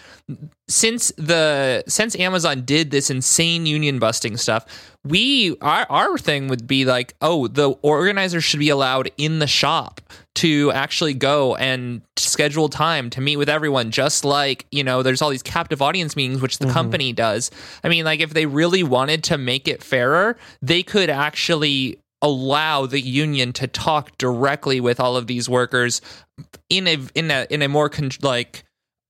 since 0.71 1.12
the 1.17 1.84
since 1.88 2.15
Amazon 2.17 2.63
did 2.63 2.91
this 2.91 3.10
insane 3.10 3.65
union 3.65 3.99
busting 3.99 4.38
stuff, 4.38 4.65
we 5.03 5.57
our 5.62 5.86
our 5.89 6.17
thing 6.17 6.47
would 6.47 6.65
be 6.65 6.86
like, 6.86 7.13
oh, 7.21 7.47
the 7.47 7.69
organizers 7.81 8.43
should 8.43 8.60
be 8.60 8.69
allowed 8.69 9.12
in 9.17 9.39
the 9.39 9.47
shop 9.47 10.01
to 10.36 10.71
actually 10.71 11.13
go 11.13 11.55
and 11.55 12.01
schedule 12.15 12.69
time 12.69 13.10
to 13.10 13.21
meet 13.21 13.36
with 13.36 13.49
everyone 13.49 13.91
just 13.91 14.23
like 14.23 14.65
you 14.71 14.84
know 14.84 15.03
there's 15.03 15.21
all 15.21 15.29
these 15.29 15.43
captive 15.43 15.81
audience 15.81 16.15
meetings 16.15 16.41
which 16.41 16.57
the 16.60 16.65
mm-hmm. 16.65 16.73
company 16.73 17.13
does. 17.13 17.51
I 17.84 17.89
mean 17.89 18.05
like 18.05 18.21
if 18.21 18.34
they 18.34 18.45
really 18.45 18.84
wanted 18.84 19.23
to 19.25 19.38
make 19.38 19.67
it 19.67 19.84
fairer 19.84 20.38
they 20.62 20.84
could 20.84 21.10
actually 21.10 21.99
allow 22.21 22.86
the 22.86 23.01
union 23.01 23.51
to 23.51 23.67
talk 23.67 24.17
directly 24.17 24.79
with 24.79 24.99
all 24.99 25.17
of 25.17 25.27
these 25.27 25.49
workers 25.49 26.01
in 26.69 26.88
a 26.88 26.97
in 27.15 27.31
a 27.31 27.47
in 27.49 27.62
a 27.62 27.67
more 27.67 27.89
con- 27.89 28.12
like 28.21 28.63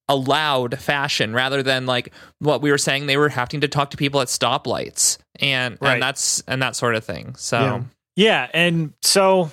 allowed 0.09 0.79
fashion 0.79 1.33
rather 1.33 1.63
than 1.63 1.85
like 1.85 2.11
what 2.39 2.61
we 2.61 2.69
were 2.71 2.77
saying 2.77 3.05
they 3.05 3.17
were 3.17 3.29
having 3.29 3.61
to 3.61 3.67
talk 3.67 3.91
to 3.91 3.97
people 3.97 4.19
at 4.19 4.27
stoplights 4.27 5.17
and 5.39 5.77
Right. 5.79 5.93
and 5.93 6.03
that's 6.03 6.43
and 6.47 6.61
that 6.61 6.75
sort 6.75 6.95
of 6.95 7.03
thing 7.05 7.35
so 7.35 7.59
Yeah. 7.59 7.81
Yeah, 8.17 8.47
and 8.53 8.93
so 9.01 9.51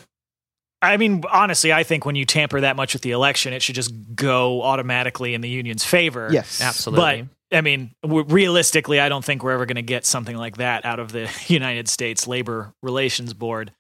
I 0.83 0.97
mean, 0.97 1.23
honestly, 1.31 1.73
I 1.73 1.83
think 1.85 2.05
when 2.05 2.15
you 2.17 2.25
tamper 2.25 2.61
that 2.61 2.77
much 2.77 2.93
with 2.93 3.03
the 3.03 3.11
election, 3.13 3.53
it 3.53 3.63
should 3.63 3.75
just 3.77 3.93
go 4.15 4.63
automatically 4.63 5.35
in 5.35 5.41
the 5.41 5.49
union's 5.49 5.85
favor. 5.85 6.29
Yes. 6.33 6.61
absolutely 6.61 7.29
But 7.51 7.57
I 7.57 7.61
mean, 7.63 7.93
realistically, 8.05 9.01
I 9.01 9.09
don't 9.09 9.25
think 9.25 9.43
we're 9.43 9.53
ever 9.53 9.65
going 9.67 9.77
to 9.77 9.83
get 9.83 10.05
something 10.05 10.37
like 10.37 10.59
that 10.59 10.85
out 10.85 10.99
of 11.01 11.13
the 11.13 11.31
United 11.47 11.89
States 11.89 12.27
Labor 12.27 12.73
Relations 12.83 13.33
Board. 13.33 13.73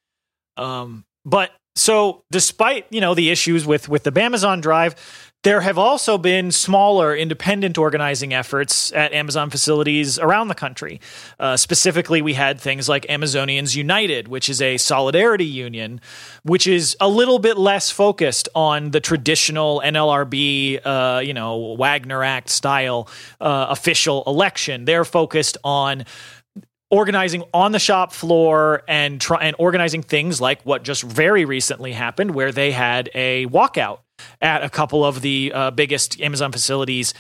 Um, 0.57 1.05
but 1.25 1.51
so, 1.77 2.25
despite 2.33 2.87
you 2.91 3.01
know 3.01 3.15
the 3.15 3.31
issues 3.31 3.67
with 3.67 3.89
with 3.89 4.03
the 4.05 4.21
Amazon 4.21 4.61
Drive, 4.61 4.97
there 5.45 5.61
have 5.61 5.79
also 5.79 6.19
been 6.19 6.51
smaller 6.51 7.15
independent 7.15 7.79
organizing 7.79 8.35
efforts 8.35 8.93
at 8.93 9.13
Amazon 9.13 9.51
facilities 9.51 10.19
around 10.19 10.49
the 10.49 10.55
country. 10.55 11.01
Uh, 11.39 11.57
specifically, 11.57 12.21
we 12.21 12.35
had 12.35 12.61
things 12.61 12.89
like 12.89 13.07
Amazonians 13.07 13.77
United, 13.77 14.27
which 14.27 14.49
is 14.49 14.61
a 14.61 14.77
solidarity 14.79 15.45
union, 15.45 16.01
which 16.43 16.67
is 16.67 16.97
a 17.01 17.09
little 17.09 17.39
bit 17.39 17.57
less 17.57 17.89
focused 17.89 18.49
on 18.55 18.91
the 18.91 19.01
traditional 19.01 19.81
NLRB, 19.85 20.81
uh, 20.85 21.21
you 21.21 21.35
know, 21.35 21.77
Wagner 21.79 22.25
Act 22.25 22.49
style 22.49 23.09
uh, 23.41 23.67
official 23.71 24.25
election. 24.27 24.87
They're 24.87 25.05
focused 25.05 25.57
on 25.63 26.05
organizing 26.91 27.45
on 27.55 27.71
the 27.71 27.79
shop 27.79 28.13
floor 28.13 28.83
and 28.89 29.21
try 29.21 29.39
and 29.43 29.55
organizing 29.59 30.03
things 30.03 30.41
like 30.41 30.63
what 30.63 30.83
just 30.83 31.03
very 31.03 31.45
recently 31.45 31.93
happened 31.93 32.35
where 32.35 32.51
they 32.51 32.73
had 32.73 33.11
a 33.15 33.47
walkout 33.47 34.01
at 34.41 34.63
a 34.63 34.71
couple 34.71 35.05
of 35.05 35.21
the 35.21 35.53
uh, 35.55 35.71
biggest 35.71 36.21
Amazon 36.21 36.53
facilities 36.53 37.15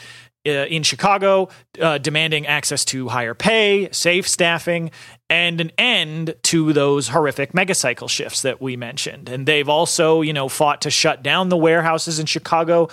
uh, 0.46 0.50
in 0.50 0.82
Chicago, 0.82 1.48
uh, 1.80 1.98
demanding 1.98 2.46
access 2.46 2.84
to 2.86 3.08
higher 3.08 3.34
pay, 3.34 3.88
safe 3.90 4.26
staffing, 4.26 4.90
and 5.28 5.60
an 5.60 5.70
end 5.76 6.34
to 6.42 6.72
those 6.72 7.08
horrific 7.08 7.52
megacycle 7.52 8.08
shifts 8.08 8.42
that 8.42 8.62
we 8.62 8.76
mentioned. 8.76 9.28
And 9.28 9.46
they've 9.46 9.68
also, 9.68 10.22
you 10.22 10.32
know, 10.32 10.48
fought 10.48 10.82
to 10.82 10.90
shut 10.90 11.22
down 11.22 11.48
the 11.48 11.56
warehouses 11.56 12.18
in 12.18 12.26
Chicago 12.26 12.88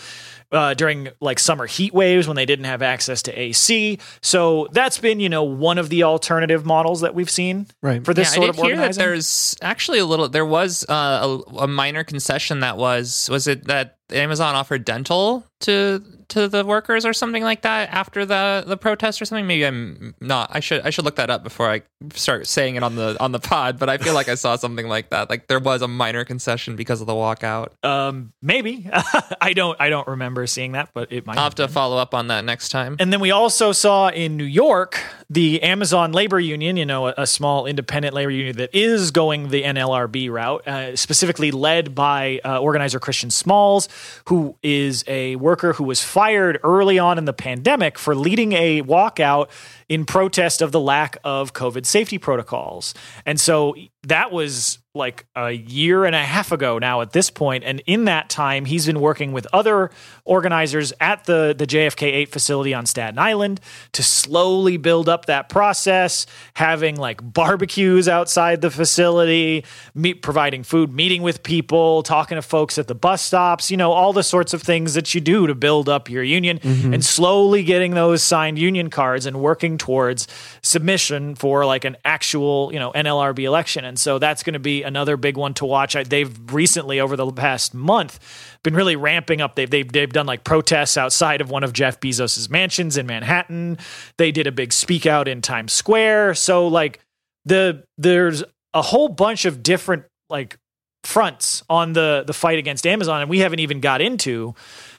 uh, 0.51 0.73
during 0.73 1.09
like 1.21 1.39
summer 1.39 1.65
heat 1.65 1.93
waves 1.93 2.27
when 2.27 2.35
they 2.35 2.45
didn't 2.45 2.65
have 2.65 2.81
access 2.81 3.21
to 3.23 3.39
AC. 3.39 3.99
So 4.21 4.67
that's 4.71 4.97
been, 4.97 5.19
you 5.19 5.29
know, 5.29 5.43
one 5.43 5.77
of 5.77 5.89
the 5.89 6.03
alternative 6.03 6.65
models 6.65 7.01
that 7.01 7.15
we've 7.15 7.29
seen 7.29 7.67
Right. 7.81 8.03
for 8.03 8.13
this 8.13 8.29
yeah, 8.29 8.35
sort 8.35 8.45
I 8.45 8.49
of 8.49 8.55
did 8.57 8.65
hear 8.65 8.77
that 8.77 8.95
there's 8.95 9.55
actually 9.61 9.99
a 9.99 10.05
little. 10.05 10.27
There 10.27 10.45
was 10.45 10.85
uh, 10.89 11.39
a, 11.51 11.55
a 11.59 11.67
minor 11.67 12.03
concession 12.03 12.61
that 12.61 12.75
was 12.77 13.29
was 13.31 13.47
it 13.47 13.65
that 13.65 13.94
Amazon 14.11 14.55
offered 14.55 14.85
dental 14.85 15.45
to 15.61 16.03
to 16.27 16.47
the 16.47 16.65
workers 16.65 17.05
or 17.05 17.13
something 17.13 17.43
like 17.43 17.61
that 17.61 17.89
after 17.91 18.25
the 18.25 18.63
the 18.65 18.77
protest 18.77 19.21
or 19.21 19.25
something. 19.25 19.47
Maybe 19.47 19.65
I'm 19.65 20.15
not. 20.19 20.49
I 20.53 20.59
should 20.59 20.81
I 20.81 20.89
should 20.89 21.05
look 21.05 21.15
that 21.17 21.29
up 21.29 21.43
before 21.43 21.69
I 21.69 21.83
start 22.13 22.47
saying 22.47 22.75
it 22.75 22.83
on 22.83 22.95
the 22.95 23.15
on 23.19 23.31
the 23.31 23.39
pod. 23.39 23.79
But 23.79 23.89
I 23.89 23.97
feel 23.97 24.13
like 24.13 24.27
I 24.27 24.35
saw 24.35 24.55
something 24.65 24.87
like 24.87 25.09
that. 25.11 25.29
Like 25.29 25.47
there 25.47 25.59
was 25.59 25.81
a 25.81 25.87
minor 25.87 26.25
concession 26.25 26.75
because 26.75 27.01
of 27.01 27.07
the 27.07 27.13
walkout. 27.13 27.69
um, 27.83 28.33
maybe 28.41 28.89
I 29.41 29.53
don't 29.53 29.79
I 29.79 29.89
don't 29.89 30.07
remember 30.07 30.47
seeing 30.47 30.73
that, 30.73 30.89
but 30.93 31.11
it 31.11 31.25
might. 31.25 31.37
I'll 31.37 31.43
have 31.43 31.55
to 31.55 31.67
follow 31.67 31.97
up 31.97 32.13
on 32.13 32.27
that 32.27 32.43
next 32.43 32.69
time. 32.69 32.95
And 32.99 33.13
then 33.13 33.19
we 33.19 33.31
also 33.31 33.71
saw 33.71 34.09
in 34.09 34.37
New 34.37 34.43
York 34.43 34.99
the 35.29 35.61
Amazon 35.63 36.11
Labor 36.11 36.39
Union, 36.39 36.77
you 36.77 36.85
know, 36.85 37.07
a, 37.07 37.13
a 37.19 37.27
small 37.27 37.65
independent 37.65 38.13
labor 38.13 38.29
union 38.31 38.57
that 38.57 38.69
is 38.73 39.11
going 39.11 39.49
the 39.49 39.63
NLRB 39.63 40.29
route, 40.29 40.67
uh, 40.67 40.95
specifically 40.95 41.51
led 41.51 41.95
by 41.95 42.39
uh, 42.43 42.59
organizer 42.59 42.99
Christian 42.99 43.31
Smalls, 43.31 43.87
who 44.27 44.55
is 44.61 45.03
a 45.07 45.35
worker 45.45 45.73
who 45.73 45.83
was 45.83 46.03
fired 46.03 46.59
early 46.63 46.97
on 46.97 47.19
in 47.19 47.25
the 47.25 47.33
pandemic 47.33 47.99
for 47.99 48.15
leading 48.15 48.53
a 48.53 48.81
walkout 48.81 49.47
in 49.87 50.03
protest 50.03 50.59
of 50.59 50.71
the 50.71 50.79
lack 50.79 51.17
of 51.23 51.53
COVID 51.53 51.85
safety 51.85 52.17
protocols. 52.17 52.95
And 53.27 53.39
so 53.39 53.75
that 54.05 54.31
was 54.31 54.79
like 54.93 55.25
a 55.35 55.51
year 55.51 56.05
and 56.05 56.15
a 56.15 56.23
half 56.23 56.53
ago 56.53 56.79
now 56.79 57.01
at 57.01 57.11
this 57.11 57.29
point 57.29 57.65
and 57.65 57.81
in 57.85 58.05
that 58.05 58.29
time 58.29 58.63
he's 58.63 58.85
been 58.85 59.01
working 59.01 59.33
with 59.33 59.45
other 59.51 59.91
organizers 60.23 60.93
at 61.01 61.25
the 61.25 61.53
the 61.57 61.67
JFK 61.67 62.03
8 62.03 62.31
facility 62.31 62.73
on 62.73 62.85
Staten 62.85 63.19
Island 63.19 63.59
to 63.91 64.01
slowly 64.03 64.77
build 64.77 65.09
up 65.09 65.25
that 65.25 65.49
process 65.49 66.25
having 66.53 66.95
like 66.95 67.19
barbecues 67.21 68.07
outside 68.07 68.61
the 68.61 68.71
facility 68.71 69.65
meet, 69.93 70.21
providing 70.21 70.63
food 70.63 70.93
meeting 70.93 71.21
with 71.21 71.43
people 71.43 72.01
talking 72.01 72.37
to 72.37 72.41
folks 72.41 72.77
at 72.77 72.87
the 72.87 72.95
bus 72.95 73.21
stops 73.21 73.69
you 73.69 73.75
know 73.75 73.91
all 73.91 74.13
the 74.13 74.23
sorts 74.23 74.53
of 74.53 74.61
things 74.61 74.93
that 74.93 75.13
you 75.13 75.19
do 75.19 75.45
to 75.45 75.53
build 75.53 75.89
up 75.89 76.09
your 76.09 76.23
union 76.23 76.57
mm-hmm. 76.59 76.93
and 76.93 77.03
slowly 77.03 77.63
getting 77.63 77.95
those 77.95 78.23
signed 78.23 78.57
union 78.57 78.89
cards 78.89 79.25
and 79.25 79.41
working 79.41 79.77
towards 79.77 80.25
submission 80.61 81.35
for 81.35 81.65
like 81.65 81.83
an 81.83 81.97
actual 82.05 82.71
you 82.71 82.79
know 82.79 82.93
NLRB 82.93 83.39
election. 83.39 83.85
And 83.85 83.94
so 83.97 84.19
that's 84.19 84.43
going 84.43 84.53
to 84.53 84.59
be 84.59 84.83
another 84.83 85.17
big 85.17 85.37
one 85.37 85.53
to 85.55 85.65
watch. 85.65 85.95
I, 85.95 86.03
they've 86.03 86.33
recently 86.51 86.99
over 86.99 87.15
the 87.15 87.31
past 87.31 87.73
month 87.73 88.19
been 88.63 88.75
really 88.75 88.95
ramping 88.95 89.41
up. 89.41 89.55
They've, 89.55 89.69
they've 89.69 89.91
they've 89.91 90.11
done 90.11 90.25
like 90.25 90.43
protests 90.43 90.97
outside 90.97 91.41
of 91.41 91.49
one 91.49 91.63
of 91.63 91.73
Jeff 91.73 91.99
Bezos's 91.99 92.49
mansions 92.49 92.97
in 92.97 93.05
Manhattan. 93.05 93.77
They 94.17 94.31
did 94.31 94.47
a 94.47 94.51
big 94.51 94.73
speak 94.73 95.05
out 95.05 95.27
in 95.27 95.41
Times 95.41 95.73
Square. 95.73 96.35
So 96.35 96.67
like 96.67 96.99
the 97.45 97.83
there's 97.97 98.43
a 98.73 98.81
whole 98.81 99.09
bunch 99.09 99.45
of 99.45 99.63
different 99.63 100.05
like 100.29 100.57
fronts 101.03 101.63
on 101.69 101.93
the 101.93 102.23
the 102.25 102.33
fight 102.33 102.57
against 102.57 102.87
Amazon 102.87 103.21
and 103.21 103.29
we 103.29 103.39
haven't 103.39 103.59
even 103.59 103.79
got 103.79 104.01
into 104.01 104.55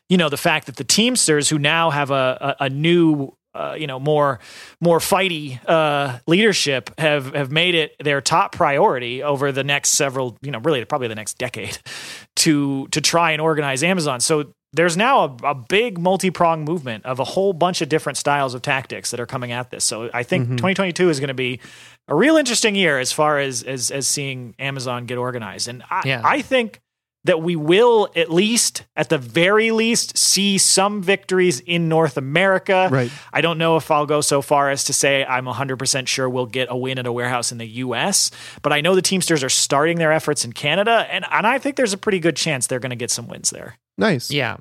you 0.08 0.16
know 0.16 0.28
the 0.28 0.36
fact 0.36 0.66
that 0.66 0.76
the 0.76 0.84
Teamsters 0.84 1.48
who 1.48 1.58
now 1.58 1.90
have 1.90 2.10
a 2.10 2.56
a, 2.60 2.64
a 2.66 2.70
new 2.70 3.32
uh, 3.56 3.74
you 3.74 3.86
know 3.86 3.98
more 3.98 4.38
more 4.80 4.98
fighty 4.98 5.58
uh, 5.66 6.18
leadership 6.26 6.90
have 6.98 7.34
have 7.34 7.50
made 7.50 7.74
it 7.74 7.96
their 8.02 8.20
top 8.20 8.52
priority 8.52 9.22
over 9.22 9.52
the 9.52 9.64
next 9.64 9.90
several 9.90 10.36
you 10.42 10.50
know 10.50 10.58
really 10.60 10.84
probably 10.84 11.08
the 11.08 11.14
next 11.14 11.38
decade 11.38 11.78
to 12.36 12.86
to 12.88 13.00
try 13.00 13.30
and 13.32 13.40
organize 13.40 13.82
Amazon. 13.82 14.20
So 14.20 14.52
there's 14.72 14.96
now 14.96 15.24
a, 15.42 15.50
a 15.50 15.54
big 15.54 15.98
multi-pronged 15.98 16.68
movement 16.68 17.06
of 17.06 17.18
a 17.18 17.24
whole 17.24 17.54
bunch 17.54 17.80
of 17.80 17.88
different 17.88 18.18
styles 18.18 18.52
of 18.52 18.60
tactics 18.60 19.10
that 19.10 19.20
are 19.20 19.26
coming 19.26 19.50
at 19.52 19.70
this. 19.70 19.84
So 19.84 20.10
I 20.12 20.22
think 20.22 20.48
2022 20.48 21.08
is 21.08 21.18
going 21.18 21.28
to 21.28 21.34
be 21.34 21.60
a 22.08 22.14
real 22.14 22.36
interesting 22.36 22.74
year 22.74 22.98
as 22.98 23.10
far 23.10 23.38
as 23.38 23.62
as 23.62 23.90
as 23.90 24.06
seeing 24.06 24.54
Amazon 24.58 25.06
get 25.06 25.18
organized. 25.18 25.68
And 25.68 25.82
I, 25.90 26.02
Yeah. 26.04 26.22
I 26.24 26.42
think 26.42 26.80
that 27.26 27.42
we 27.42 27.56
will 27.56 28.08
at 28.16 28.30
least 28.30 28.84
at 28.96 29.08
the 29.08 29.18
very 29.18 29.72
least 29.72 30.16
see 30.16 30.58
some 30.58 31.02
victories 31.02 31.60
in 31.60 31.88
North 31.88 32.16
America. 32.16 32.88
Right. 32.90 33.10
I 33.32 33.40
don't 33.40 33.58
know 33.58 33.76
if 33.76 33.90
I'll 33.90 34.06
go 34.06 34.20
so 34.20 34.40
far 34.40 34.70
as 34.70 34.84
to 34.84 34.92
say 34.92 35.24
I'm 35.24 35.44
100% 35.44 36.06
sure 36.06 36.28
we'll 36.28 36.46
get 36.46 36.68
a 36.70 36.76
win 36.76 36.98
at 36.98 37.06
a 37.06 37.12
warehouse 37.12 37.50
in 37.50 37.58
the 37.58 37.66
US, 37.66 38.30
but 38.62 38.72
I 38.72 38.80
know 38.80 38.94
the 38.94 39.02
Teamsters 39.02 39.42
are 39.42 39.48
starting 39.48 39.98
their 39.98 40.12
efforts 40.12 40.44
in 40.44 40.52
Canada 40.52 41.06
and 41.10 41.24
and 41.30 41.46
I 41.46 41.58
think 41.58 41.76
there's 41.76 41.92
a 41.92 41.98
pretty 41.98 42.20
good 42.20 42.36
chance 42.36 42.66
they're 42.66 42.78
going 42.80 42.90
to 42.90 42.96
get 42.96 43.10
some 43.10 43.28
wins 43.28 43.50
there. 43.50 43.76
Nice. 43.98 44.30
Yeah. 44.30 44.56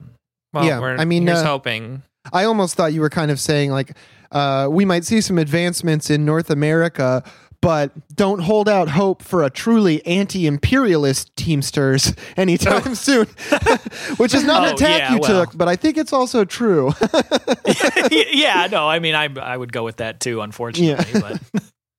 Well, 0.53 0.65
Yeah, 0.65 0.79
we're, 0.79 0.97
I 0.97 1.05
mean, 1.05 1.27
here's 1.27 1.39
uh, 1.39 1.45
hoping. 1.45 2.01
I 2.33 2.45
almost 2.45 2.75
thought 2.75 2.93
you 2.93 3.01
were 3.01 3.09
kind 3.09 3.29
of 3.29 3.39
saying 3.39 3.71
like 3.71 3.95
uh, 4.31 4.67
we 4.69 4.85
might 4.85 5.05
see 5.05 5.21
some 5.21 5.37
advancements 5.37 6.09
in 6.09 6.25
North 6.25 6.49
America, 6.49 7.23
but 7.65 8.15
don't 8.15 8.41
hold 8.41 8.69
out 8.69 8.89
hope 8.89 9.23
for 9.23 9.41
a 9.41 9.49
truly 9.49 10.05
anti-imperialist 10.05 11.35
Teamsters 11.35 12.13
anytime 12.37 12.83
oh. 12.85 12.93
soon. 12.93 13.25
Which 14.17 14.35
is 14.35 14.43
not 14.43 14.61
Oh, 14.61 14.67
an 14.67 14.73
attack 14.75 14.99
yeah, 14.99 15.13
you 15.15 15.19
well. 15.19 15.45
took, 15.45 15.57
but 15.57 15.67
I 15.67 15.75
think 15.75 15.97
it's 15.97 16.13
also 16.13 16.45
true. 16.45 16.93
yeah, 18.11 18.67
no, 18.71 18.87
I 18.87 18.99
mean 18.99 19.15
I 19.15 19.29
I 19.41 19.57
would 19.57 19.73
go 19.73 19.83
with 19.83 19.97
that 19.97 20.19
too 20.19 20.41
unfortunately, 20.41 21.19
but 21.19 21.41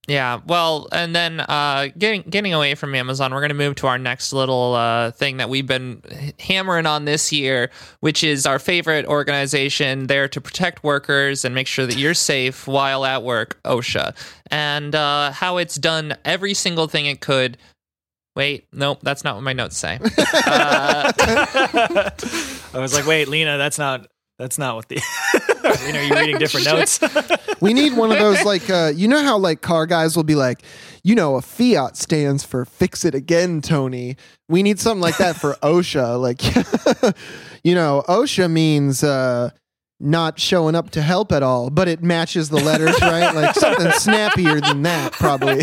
Yeah, 0.09 0.41
well, 0.47 0.89
and 0.93 1.17
then 1.17 1.41
uh, 1.41 1.89
getting 1.99 2.23
getting 2.23 2.55
away 2.55 2.77
from 2.77 2.95
Amazon, 2.95 3.35
we're 3.35 3.41
going 3.41 3.49
to 3.49 3.55
move 3.55 3.75
to 3.77 3.89
our 3.89 3.99
next 3.99 4.33
little 4.33 4.75
uh, 4.75 5.11
thing 5.11 5.39
that 5.39 5.49
we've 5.49 5.67
been 5.67 6.01
hammering 6.39 6.87
on 6.87 7.07
this 7.07 7.33
year, 7.33 7.71
which 8.01 8.23
is 8.23 8.47
our 8.47 8.61
favorite 8.61 9.05
organization 9.07 10.07
there 10.07 10.29
to 10.29 10.41
protect 10.41 10.85
workers 10.85 11.45
and 11.45 11.57
make 11.57 11.67
sure 11.67 11.87
that 11.87 11.97
you're 11.97 12.15
safe 12.15 12.69
while 12.69 13.05
at 13.05 13.25
work, 13.25 13.61
OSHA, 13.65 14.15
and 14.49 14.95
uh, 14.95 15.33
how 15.33 15.57
it's 15.57 15.75
done 15.75 16.15
every 16.25 16.55
single 16.55 16.87
thing 16.87 17.07
it 17.07 17.21
could. 17.21 17.59
Wait, 18.37 18.69
nope, 18.73 19.01
that's 19.03 19.25
not 19.25 19.35
what 19.35 19.43
my 19.43 19.55
notes 19.55 19.77
say. 19.77 19.99
Uh, 20.49 21.13
I 22.75 22.79
was 22.79 22.95
like, 22.95 23.07
wait, 23.07 23.27
Lena, 23.27 23.59
that's 23.59 23.79
not 23.79 24.07
that's 24.39 24.59
not 24.59 24.77
what 24.77 24.89
the. 24.89 25.01
Lena, 25.85 25.99
are 25.99 26.03
you 26.03 26.15
reading 26.15 26.39
different 26.39 26.67
notes? 26.67 27.01
We 27.59 27.73
need 27.73 27.97
one 27.97 28.13
of 28.13 28.19
those 28.19 28.45
like 28.45 28.69
uh, 28.69 28.93
you 28.95 29.09
know 29.09 29.23
how 29.23 29.39
like 29.39 29.63
car 29.63 29.87
guys 29.87 30.15
will 30.15 30.25
be 30.25 30.35
like, 30.35 30.63
you 31.03 31.15
know, 31.15 31.37
a 31.37 31.41
Fiat 31.41 31.97
stands 31.97 32.45
for 32.45 32.67
fix 32.67 33.03
it 33.07 33.15
again, 33.15 33.63
Tony. 33.63 34.19
We 34.51 34.63
need 34.63 34.79
something 34.79 35.01
like 35.01 35.17
that 35.17 35.37
for 35.37 35.55
OSHA. 35.63 36.21
Like, 36.21 36.45
you 37.65 37.75
know, 37.75 38.05
OSHA 38.09 38.51
means 38.51 39.03
uh, 39.03 39.51
not 39.99 40.39
showing 40.39 40.75
up 40.75 40.91
to 40.91 41.03
help 41.03 41.33
at 41.33 41.43
all, 41.43 41.71
but 41.71 41.89
it 41.89 42.03
matches 42.03 42.51
the 42.51 42.59
letters, 42.63 43.01
right? 43.01 43.35
Like 43.35 43.55
something 43.55 43.91
snappier 43.93 44.61
than 44.61 44.83
that, 44.83 45.13
probably. 45.13 45.63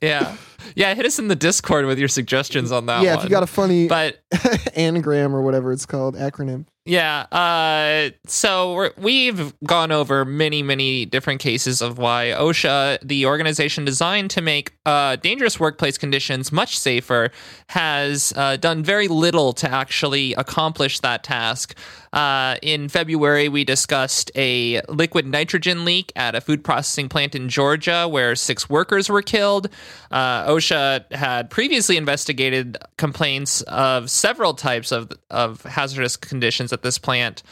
yeah, 0.00 0.36
yeah. 0.74 0.94
Hit 0.94 1.06
us 1.06 1.18
in 1.18 1.28
the 1.28 1.36
Discord 1.36 1.86
with 1.86 1.98
your 1.98 2.08
suggestions 2.08 2.72
on 2.72 2.86
that. 2.86 3.02
yeah, 3.02 3.16
one. 3.16 3.18
if 3.18 3.24
you 3.24 3.30
got 3.30 3.42
a 3.42 3.46
funny 3.46 3.88
but 3.88 4.18
anagram 4.76 5.34
or 5.34 5.42
whatever 5.42 5.72
it's 5.72 5.86
called, 5.86 6.16
acronym. 6.16 6.66
Yeah. 6.88 7.26
Uh, 7.30 8.16
so 8.26 8.72
we're, 8.72 8.92
we've 8.96 9.52
gone 9.62 9.92
over 9.92 10.24
many, 10.24 10.62
many 10.62 11.04
different 11.04 11.38
cases 11.38 11.82
of 11.82 11.98
why 11.98 12.32
OSHA, 12.34 13.00
the 13.02 13.26
organization 13.26 13.84
designed 13.84 14.30
to 14.30 14.40
make 14.40 14.72
uh, 14.86 15.16
dangerous 15.16 15.60
workplace 15.60 15.98
conditions 15.98 16.50
much 16.50 16.78
safer, 16.78 17.30
has 17.68 18.32
uh, 18.36 18.56
done 18.56 18.82
very 18.82 19.06
little 19.06 19.52
to 19.52 19.70
actually 19.70 20.32
accomplish 20.34 21.00
that 21.00 21.22
task. 21.24 21.76
Uh, 22.14 22.56
in 22.62 22.88
February, 22.88 23.50
we 23.50 23.64
discussed 23.64 24.30
a 24.34 24.80
liquid 24.88 25.26
nitrogen 25.26 25.84
leak 25.84 26.10
at 26.16 26.34
a 26.34 26.40
food 26.40 26.64
processing 26.64 27.06
plant 27.06 27.34
in 27.34 27.50
Georgia 27.50 28.08
where 28.08 28.34
six 28.34 28.70
workers 28.70 29.10
were 29.10 29.20
killed. 29.20 29.68
Uh, 30.10 30.44
OSHA 30.58 31.12
had 31.12 31.50
previously 31.50 31.96
investigated 31.96 32.76
complaints 32.96 33.62
of 33.62 34.10
several 34.10 34.54
types 34.54 34.92
of, 34.92 35.10
of 35.30 35.62
hazardous 35.62 36.16
conditions 36.16 36.72
at 36.72 36.82
this 36.82 36.98
plant, 36.98 37.42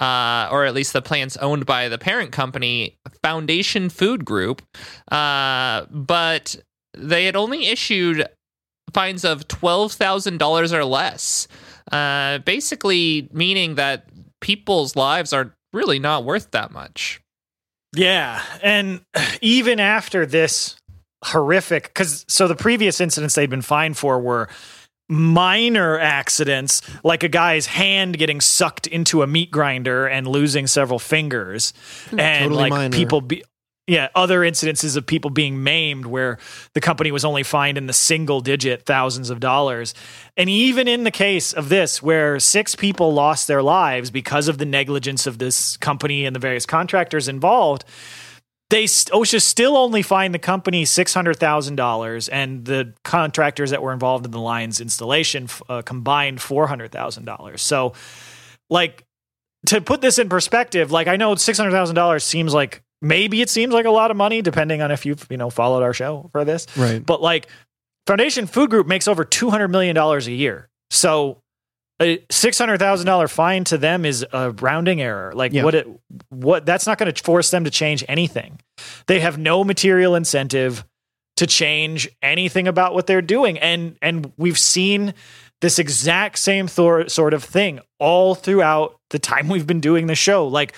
uh, 0.00 0.48
or 0.50 0.64
at 0.64 0.74
least 0.74 0.92
the 0.92 1.02
plants 1.02 1.36
owned 1.38 1.64
by 1.66 1.88
the 1.88 1.98
parent 1.98 2.32
company, 2.32 2.98
Foundation 3.22 3.88
Food 3.88 4.24
Group. 4.24 4.62
Uh, 5.10 5.86
but 5.90 6.56
they 6.96 7.24
had 7.24 7.36
only 7.36 7.66
issued 7.66 8.26
fines 8.92 9.24
of 9.24 9.46
$12,000 9.48 10.72
or 10.72 10.84
less. 10.84 11.48
Uh, 11.92 12.38
basically, 12.38 13.28
meaning 13.32 13.76
that 13.76 14.08
people's 14.40 14.96
lives 14.96 15.32
are 15.32 15.54
really 15.72 15.98
not 15.98 16.24
worth 16.24 16.50
that 16.50 16.72
much. 16.72 17.20
Yeah, 17.94 18.42
and 18.62 19.00
even 19.40 19.80
after 19.80 20.26
this 20.26 20.76
horrific, 21.24 21.84
because 21.84 22.24
so 22.28 22.48
the 22.48 22.54
previous 22.54 23.00
incidents 23.00 23.34
they'd 23.34 23.50
been 23.50 23.62
fined 23.62 23.96
for 23.96 24.20
were 24.20 24.48
minor 25.08 25.98
accidents, 25.98 26.82
like 27.04 27.22
a 27.22 27.28
guy's 27.28 27.66
hand 27.66 28.18
getting 28.18 28.40
sucked 28.40 28.86
into 28.86 29.22
a 29.22 29.26
meat 29.26 29.50
grinder 29.50 30.06
and 30.06 30.26
losing 30.26 30.66
several 30.66 30.98
fingers, 30.98 31.72
hmm. 32.10 32.20
and 32.20 32.50
Totally 32.50 32.60
like 32.60 32.70
minor. 32.70 32.96
people 32.96 33.20
be. 33.20 33.42
Yeah, 33.88 34.08
other 34.16 34.40
incidences 34.40 34.96
of 34.96 35.06
people 35.06 35.30
being 35.30 35.62
maimed 35.62 36.06
where 36.06 36.38
the 36.74 36.80
company 36.80 37.12
was 37.12 37.24
only 37.24 37.44
fined 37.44 37.78
in 37.78 37.86
the 37.86 37.92
single 37.92 38.40
digit 38.40 38.84
thousands 38.84 39.30
of 39.30 39.38
dollars. 39.38 39.94
And 40.36 40.50
even 40.50 40.88
in 40.88 41.04
the 41.04 41.12
case 41.12 41.52
of 41.52 41.68
this, 41.68 42.02
where 42.02 42.40
six 42.40 42.74
people 42.74 43.14
lost 43.14 43.46
their 43.46 43.62
lives 43.62 44.10
because 44.10 44.48
of 44.48 44.58
the 44.58 44.64
negligence 44.64 45.28
of 45.28 45.38
this 45.38 45.76
company 45.76 46.26
and 46.26 46.34
the 46.34 46.40
various 46.40 46.66
contractors 46.66 47.28
involved, 47.28 47.84
they 48.70 48.84
OSHA 48.84 49.40
still 49.42 49.76
only 49.76 50.02
fined 50.02 50.34
the 50.34 50.38
company 50.38 50.84
six 50.84 51.14
hundred 51.14 51.38
thousand 51.38 51.76
dollars, 51.76 52.28
and 52.28 52.64
the 52.64 52.94
contractors 53.04 53.70
that 53.70 53.82
were 53.82 53.92
involved 53.92 54.24
in 54.24 54.32
the 54.32 54.40
line's 54.40 54.80
installation 54.80 55.48
uh, 55.68 55.82
combined 55.82 56.40
four 56.40 56.66
hundred 56.66 56.90
thousand 56.92 57.24
dollars. 57.26 57.62
So, 57.62 57.92
like 58.70 59.04
to 59.66 59.80
put 59.80 60.00
this 60.00 60.18
in 60.18 60.28
perspective, 60.28 60.90
like 60.90 61.06
I 61.06 61.16
know 61.16 61.34
six 61.36 61.58
hundred 61.58 61.72
thousand 61.72 61.94
dollars 61.96 62.24
seems 62.24 62.52
like 62.54 62.82
maybe 63.00 63.40
it 63.40 63.50
seems 63.50 63.72
like 63.72 63.86
a 63.86 63.90
lot 63.90 64.10
of 64.10 64.16
money, 64.16 64.42
depending 64.42 64.82
on 64.82 64.90
if 64.90 65.06
you've 65.06 65.26
you 65.30 65.36
know 65.36 65.50
followed 65.50 65.82
our 65.82 65.92
show 65.92 66.28
for 66.32 66.44
this, 66.44 66.66
Right. 66.76 67.04
but 67.04 67.22
like 67.22 67.46
Foundation 68.06 68.46
Food 68.46 68.70
Group 68.70 68.86
makes 68.86 69.06
over 69.06 69.24
two 69.24 69.50
hundred 69.50 69.68
million 69.68 69.94
dollars 69.94 70.26
a 70.26 70.32
year, 70.32 70.68
so 70.90 71.40
a 72.00 72.24
six 72.30 72.58
hundred 72.58 72.78
thousand 72.78 73.06
dollar 73.06 73.28
fine 73.28 73.64
to 73.64 73.78
them 73.78 74.04
is 74.04 74.24
a 74.32 74.50
rounding 74.52 75.00
error. 75.00 75.32
Like 75.34 75.52
Yeah. 75.52 75.64
what 75.64 75.74
it 75.74 75.86
what 76.28 76.66
that's 76.66 76.86
not 76.86 76.98
going 76.98 77.12
to 77.12 77.22
force 77.22 77.50
them 77.50 77.64
to 77.64 77.70
change 77.70 78.04
anything. 78.08 78.60
They 79.06 79.20
have 79.20 79.38
no 79.38 79.64
material 79.64 80.14
incentive 80.14 80.84
to 81.36 81.46
change 81.46 82.08
anything 82.22 82.66
about 82.68 82.94
what 82.94 83.06
they're 83.06 83.22
doing, 83.22 83.58
and 83.58 83.96
and 84.02 84.32
we've 84.36 84.58
seen 84.58 85.14
this 85.62 85.78
exact 85.78 86.38
same 86.38 86.66
thor- 86.66 87.08
sort 87.08 87.32
of 87.32 87.42
thing 87.42 87.80
all 87.98 88.34
throughout 88.34 88.98
the 89.10 89.18
time 89.18 89.48
we've 89.48 89.66
been 89.66 89.80
doing 89.80 90.06
the 90.06 90.14
show. 90.14 90.46
Like 90.46 90.74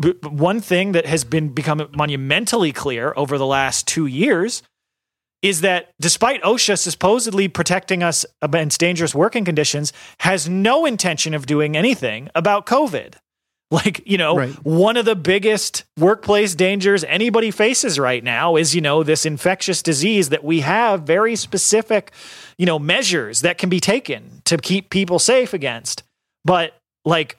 b- 0.00 0.14
one 0.22 0.60
thing 0.62 0.92
that 0.92 1.04
has 1.06 1.24
been 1.24 1.50
become 1.50 1.86
monumentally 1.94 2.72
clear 2.72 3.12
over 3.16 3.36
the 3.36 3.46
last 3.46 3.86
two 3.86 4.06
years 4.06 4.62
is 5.44 5.60
that 5.60 5.92
despite 6.00 6.42
OSHA 6.42 6.78
supposedly 6.78 7.48
protecting 7.48 8.02
us 8.02 8.24
against 8.40 8.80
dangerous 8.80 9.14
working 9.14 9.44
conditions, 9.44 9.92
has 10.20 10.48
no 10.48 10.86
intention 10.86 11.34
of 11.34 11.44
doing 11.44 11.76
anything 11.76 12.30
about 12.34 12.64
COVID. 12.64 13.14
Like, 13.70 14.02
you 14.06 14.16
know, 14.18 14.36
Right. 14.36 14.52
one 14.64 14.96
of 14.96 15.04
the 15.04 15.16
biggest 15.16 15.84
workplace 15.98 16.54
dangers 16.54 17.02
anybody 17.04 17.50
faces 17.50 17.98
right 17.98 18.22
now 18.22 18.56
is, 18.56 18.74
you 18.74 18.80
know, 18.80 19.02
this 19.02 19.26
infectious 19.26 19.82
disease 19.82 20.28
that 20.28 20.44
we 20.44 20.60
have 20.60 21.02
very 21.02 21.34
specific, 21.34 22.12
you 22.56 22.66
know, 22.66 22.78
measures 22.78 23.40
that 23.40 23.58
can 23.58 23.68
be 23.68 23.80
taken 23.80 24.42
to 24.44 24.58
keep 24.58 24.90
people 24.90 25.18
safe 25.18 25.52
against. 25.52 26.04
But 26.44 26.78
like 27.04 27.36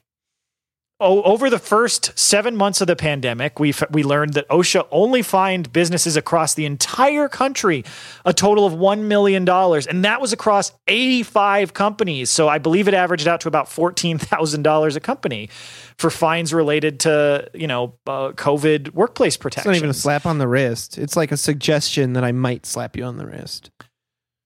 over 0.98 1.50
the 1.50 1.58
first 1.58 2.18
seven 2.18 2.56
months 2.56 2.80
of 2.80 2.86
the 2.86 2.96
pandemic, 2.96 3.58
we 3.60 3.74
we 3.90 4.02
learned 4.02 4.32
that 4.34 4.48
OSHA 4.48 4.86
only 4.90 5.20
fined 5.22 5.72
businesses 5.72 6.16
across 6.16 6.54
the 6.54 6.64
entire 6.64 7.28
country 7.28 7.84
a 8.24 8.32
total 8.32 8.64
of 8.64 8.72
one 8.72 9.06
million 9.06 9.44
dollars, 9.44 9.86
and 9.86 10.04
that 10.04 10.20
was 10.20 10.32
across 10.32 10.72
eighty 10.86 11.22
five 11.22 11.74
companies. 11.74 12.30
So 12.30 12.48
I 12.48 12.58
believe 12.58 12.88
it 12.88 12.94
averaged 12.94 13.28
out 13.28 13.42
to 13.42 13.48
about 13.48 13.68
fourteen 13.68 14.16
thousand 14.18 14.62
dollars 14.62 14.96
a 14.96 15.00
company 15.00 15.50
for 15.98 16.08
fines 16.08 16.54
related 16.54 17.00
to 17.00 17.50
you 17.52 17.66
know 17.66 17.94
uh, 18.06 18.32
COVID 18.32 18.94
workplace 18.94 19.36
protection. 19.36 19.72
It's 19.72 19.72
protection. 19.72 19.72
not 19.72 19.76
even 19.76 19.90
a 19.90 19.94
slap 19.94 20.24
on 20.24 20.38
the 20.38 20.48
wrist. 20.48 20.96
It's 20.96 21.16
like 21.16 21.30
a 21.30 21.36
suggestion 21.36 22.14
that 22.14 22.24
I 22.24 22.32
might 22.32 22.64
slap 22.64 22.96
you 22.96 23.04
on 23.04 23.18
the 23.18 23.26
wrist. 23.26 23.70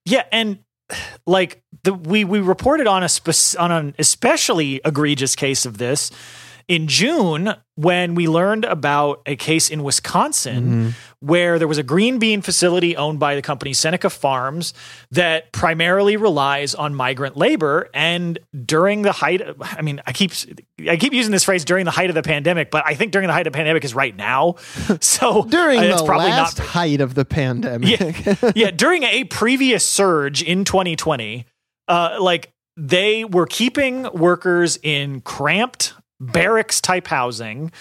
Yeah, 0.04 0.24
and 0.32 0.58
like 1.26 1.62
the 1.82 1.94
we 1.94 2.24
we 2.24 2.40
reported 2.40 2.86
on 2.86 3.02
a 3.02 3.08
spec- 3.08 3.60
on 3.60 3.72
an 3.72 3.94
especially 3.98 4.80
egregious 4.84 5.34
case 5.34 5.66
of 5.66 5.78
this 5.78 6.10
in 6.70 6.86
June 6.86 7.52
when 7.74 8.14
we 8.14 8.28
learned 8.28 8.64
about 8.64 9.22
a 9.26 9.34
case 9.34 9.70
in 9.70 9.82
Wisconsin 9.82 10.94
where 11.18 11.58
there 11.58 11.66
was 11.66 11.78
a 11.78 11.82
green 11.82 12.20
bean 12.20 12.42
facility 12.42 12.96
owned 12.96 13.18
by 13.18 13.34
the 13.34 13.42
company 13.42 13.72
Seneca 13.72 14.08
Farms 14.08 14.72
that 15.10 15.50
primarily 15.50 16.16
relies 16.16 16.76
on 16.76 16.94
migrant 16.94 17.36
labor 17.36 17.90
and 17.92 18.38
during 18.64 19.02
the 19.02 19.10
height 19.10 19.40
of, 19.40 19.56
I 19.60 19.82
mean 19.82 20.00
I 20.06 20.12
keep 20.12 20.30
I 20.88 20.96
keep 20.96 21.12
using 21.12 21.32
this 21.32 21.42
phrase 21.42 21.64
during 21.64 21.86
the 21.86 21.90
height 21.90 22.08
of 22.08 22.14
the 22.14 22.22
pandemic 22.22 22.70
but 22.70 22.84
I 22.86 22.94
think 22.94 23.10
during 23.10 23.26
the 23.26 23.32
height 23.34 23.48
of 23.48 23.52
the 23.52 23.56
pandemic 23.56 23.84
is 23.84 23.92
right 23.92 24.14
now 24.16 24.54
so 25.00 25.42
During 25.50 25.80
uh, 25.80 25.82
it's 25.82 26.02
the 26.02 26.06
probably 26.06 26.28
last 26.28 26.58
not 26.58 26.68
height 26.68 27.00
of 27.00 27.16
the 27.16 27.24
pandemic. 27.24 27.98
yeah, 28.24 28.52
yeah. 28.54 28.70
During 28.70 29.02
a 29.02 29.24
previous 29.24 29.84
surge 29.84 30.40
in 30.40 30.64
2020, 30.64 31.46
uh, 31.88 32.18
like 32.20 32.52
they 32.76 33.24
were 33.24 33.46
keeping 33.46 34.04
workers 34.12 34.78
in 34.82 35.20
cramped 35.20 35.94
barracks 36.20 36.80
type 36.80 37.06
housing. 37.06 37.72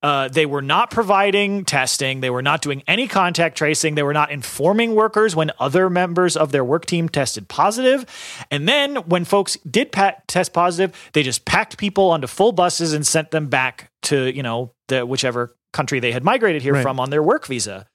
Uh, 0.00 0.28
they 0.28 0.46
were 0.46 0.62
not 0.62 0.92
providing 0.92 1.64
testing. 1.64 2.20
They 2.20 2.30
were 2.30 2.42
not 2.42 2.62
doing 2.62 2.84
any 2.86 3.08
contact 3.08 3.58
tracing. 3.58 3.96
They 3.96 4.04
were 4.04 4.12
not 4.12 4.30
informing 4.30 4.94
workers 4.94 5.34
when 5.34 5.50
other 5.58 5.90
members 5.90 6.36
of 6.36 6.52
their 6.52 6.64
work 6.64 6.86
team 6.86 7.08
tested 7.08 7.48
positive. 7.48 8.06
And 8.52 8.68
then 8.68 8.94
when 9.08 9.24
folks 9.24 9.56
did 9.68 9.90
pat- 9.90 10.28
test 10.28 10.52
positive, 10.52 10.94
they 11.14 11.24
just 11.24 11.44
packed 11.44 11.78
people 11.78 12.10
onto 12.10 12.28
full 12.28 12.52
buses 12.52 12.92
and 12.92 13.04
sent 13.04 13.32
them 13.32 13.48
back 13.48 13.90
to 14.02 14.32
you 14.34 14.42
know 14.44 14.72
the 14.86 15.04
whichever 15.04 15.56
country 15.72 15.98
they 15.98 16.12
had 16.12 16.22
migrated 16.22 16.62
here 16.62 16.74
Right. 16.74 16.82
from 16.82 17.00
on 17.00 17.10
their 17.10 17.22
work 17.22 17.46
visa. 17.48 17.86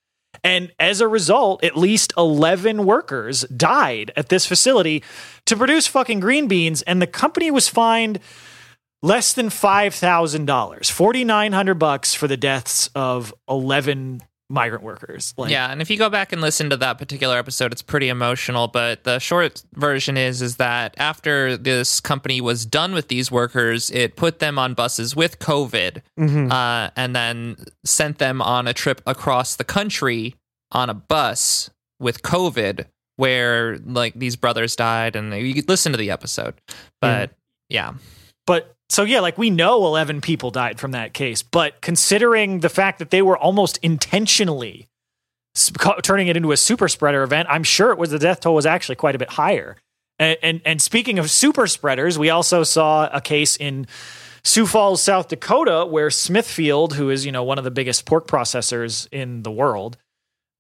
And 0.44 0.74
as 0.80 1.00
a 1.00 1.08
result, 1.08 1.64
at 1.64 1.78
least 1.78 2.12
11 2.18 2.86
workers 2.86 3.42
died 3.44 4.12
at 4.18 4.28
this 4.28 4.46
facility 4.46 5.04
to 5.46 5.56
produce 5.56 5.88
fucking 5.88 6.20
green 6.20 6.48
beans. 6.50 6.82
And 6.82 7.02
the 7.02 7.08
company 7.08 7.50
was 7.50 7.70
fined 7.70 8.20
less 9.04 9.34
than 9.34 9.50
$5,000, 9.50 10.90
4,900 10.92 11.74
bucks 11.76 12.14
for 12.16 12.28
the 12.28 12.38
deaths 12.38 12.90
of 12.96 13.34
11 13.48 14.22
migrant 14.50 14.84
workers. 14.84 15.34
Like, 15.38 15.52
yeah, 15.52 15.72
and 15.72 15.82
if 15.82 15.90
you 15.90 15.98
go 15.98 16.10
back 16.10 16.32
and 16.32 16.42
listen 16.42 16.70
to 16.70 16.78
that 16.78 16.98
particular 16.98 17.38
episode, 17.38 17.72
it's 17.72 17.82
pretty 17.82 18.08
emotional. 18.10 18.68
But 18.68 19.04
the 19.04 19.20
short 19.20 19.64
version 19.74 20.16
is 20.18 20.42
is 20.42 20.58
that 20.58 20.94
after 20.98 21.58
this 21.58 22.00
company 22.00 22.40
was 22.42 22.66
done 22.66 22.94
with 22.94 23.08
these 23.08 23.30
workers, 23.32 23.92
it 23.92 24.16
put 24.16 24.40
them 24.40 24.58
on 24.58 24.74
buses 24.74 25.16
with 25.16 25.40
COVID, 25.40 26.02
uh, 26.52 26.90
and 26.96 27.16
then 27.16 27.58
sent 27.84 28.18
them 28.20 28.42
on 28.42 28.68
a 28.68 28.74
trip 28.74 29.02
across 29.06 29.56
the 29.56 29.64
country 29.64 30.36
on 30.72 30.90
a 30.90 30.94
bus 30.94 31.70
with 32.00 32.22
COVID, 32.22 32.86
where 33.16 33.78
like 33.80 34.14
these 34.14 34.36
brothers 34.36 34.76
died, 34.76 35.16
and 35.16 35.34
you 35.34 35.54
could 35.56 35.68
listen 35.70 35.92
to 35.94 35.98
the 35.98 36.12
episode. 36.12 36.54
But 37.02 37.32
yeah, 37.70 37.94
But 38.46 38.73
so 38.94 39.04
yeah, 39.04 39.22
like 39.22 39.40
we 39.40 39.50
know 39.50 39.88
11 39.88 40.22
people 40.22 40.52
died 40.52 40.80
from 40.80 40.92
that 40.92 41.16
case, 41.16 41.42
but 41.42 41.82
considering 41.82 42.60
the 42.60 42.70
fact 42.70 43.00
that 43.00 43.10
they 43.10 43.24
were 43.24 43.36
almost 43.36 43.78
intentionally 43.78 44.88
turning 46.04 46.28
it 46.28 46.38
into 46.38 46.52
a 46.52 46.58
super 46.58 46.88
spreader 46.88 47.24
event, 47.24 47.48
I'm 47.50 47.64
sure 47.64 47.92
it 47.92 47.98
was 47.98 48.12
the 48.12 48.20
death 48.20 48.42
toll 48.42 48.54
was 48.54 48.68
actually 48.68 48.98
quite 48.98 49.16
a 49.16 49.18
bit 49.18 49.32
higher. 49.32 49.78
And 50.20 50.38
and, 50.44 50.62
and 50.64 50.80
speaking 50.80 51.18
of 51.18 51.32
super 51.32 51.66
spreaders, 51.66 52.20
we 52.20 52.30
also 52.30 52.62
saw 52.62 53.10
a 53.12 53.20
case 53.20 53.58
in 53.58 53.88
Sioux 54.44 54.68
Falls, 54.68 55.02
South 55.02 55.28
Dakota, 55.28 55.88
where 55.88 56.12
Smithfield, 56.12 56.94
who 56.94 57.10
is 57.10 57.26
you 57.26 57.32
know 57.32 57.44
one 57.44 57.58
of 57.58 57.64
the 57.64 57.72
biggest 57.72 58.06
pork 58.06 58.28
processors 58.28 59.08
in 59.12 59.42
the 59.42 59.52
world, 59.52 59.98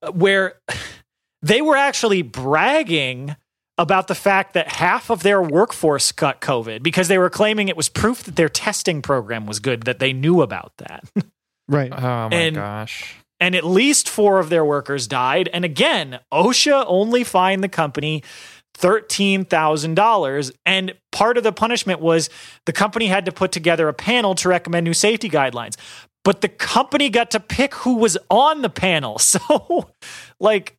uh, 0.02 0.12
where 0.12 0.56
they 1.44 1.62
were 1.62 1.78
actually 1.78 2.24
bragging 2.24 3.36
about 3.78 4.08
the 4.08 4.16
fact 4.16 4.54
that 4.54 4.68
half 4.74 5.10
of 5.10 5.24
their 5.24 5.42
workforce 5.42 6.12
got 6.12 6.42
COVID 6.42 6.84
because 6.84 7.08
they 7.08 7.18
were 7.18 7.30
claiming 7.30 7.68
it 7.70 7.76
was 7.78 7.90
proof 7.90 8.24
that 8.24 8.36
their 8.36 8.50
testing 8.50 9.02
program 9.02 9.46
was 9.48 9.60
good, 9.60 9.84
that 9.84 10.00
they 10.00 10.14
knew 10.14 10.42
about 10.42 10.74
that. 10.78 11.04
Right. 11.70 11.94
oh 11.94 12.30
my 12.30 12.36
And- 12.36 12.56
gosh, 12.58 13.16
and 13.40 13.56
at 13.56 13.64
least 13.64 14.10
four 14.10 14.40
of 14.40 14.50
their 14.50 14.66
workers 14.66 15.08
died. 15.08 15.50
And 15.54 15.64
again, 15.64 16.20
OSHA 16.32 16.84
only 16.88 17.24
fined 17.24 17.64
the 17.64 17.70
company 17.70 18.22
$13,000. 18.78 20.52
And 20.66 20.94
part 21.12 21.38
of 21.38 21.44
the 21.44 21.52
punishment 21.52 22.00
was 22.02 22.30
the 22.66 22.74
company 22.74 23.08
had 23.08 23.26
to 23.26 23.32
put 23.32 23.52
together 23.52 23.88
a 23.88 23.94
panel 23.94 24.36
to 24.36 24.50
recommend 24.50 24.84
new 24.86 24.94
safety 24.94 25.30
guidelines. 25.30 25.76
But 26.24 26.42
the 26.42 26.48
company 26.50 27.10
got 27.10 27.32
to 27.32 27.40
pick 27.40 27.74
who 27.76 27.96
was 27.96 28.18
on 28.30 28.62
the 28.62 28.70
panel. 28.70 29.20
So, 29.20 29.90
like, 30.40 30.78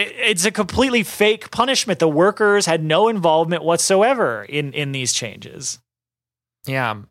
it- 0.00 0.14
it's 0.30 0.44
a 0.44 0.50
completely 0.50 1.02
fake 1.02 1.50
punishment. 1.50 1.98
The 1.98 2.08
workers 2.08 2.66
had 2.66 2.82
no 2.82 3.08
involvement 3.08 3.62
whatsoever 3.64 4.44
in, 4.48 4.72
in 4.72 4.92
these 4.92 5.12
changes. 5.12 5.78
Yeah. 6.66 7.02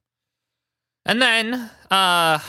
And 1.05 1.21
then 1.21 1.69
uh 1.89 2.39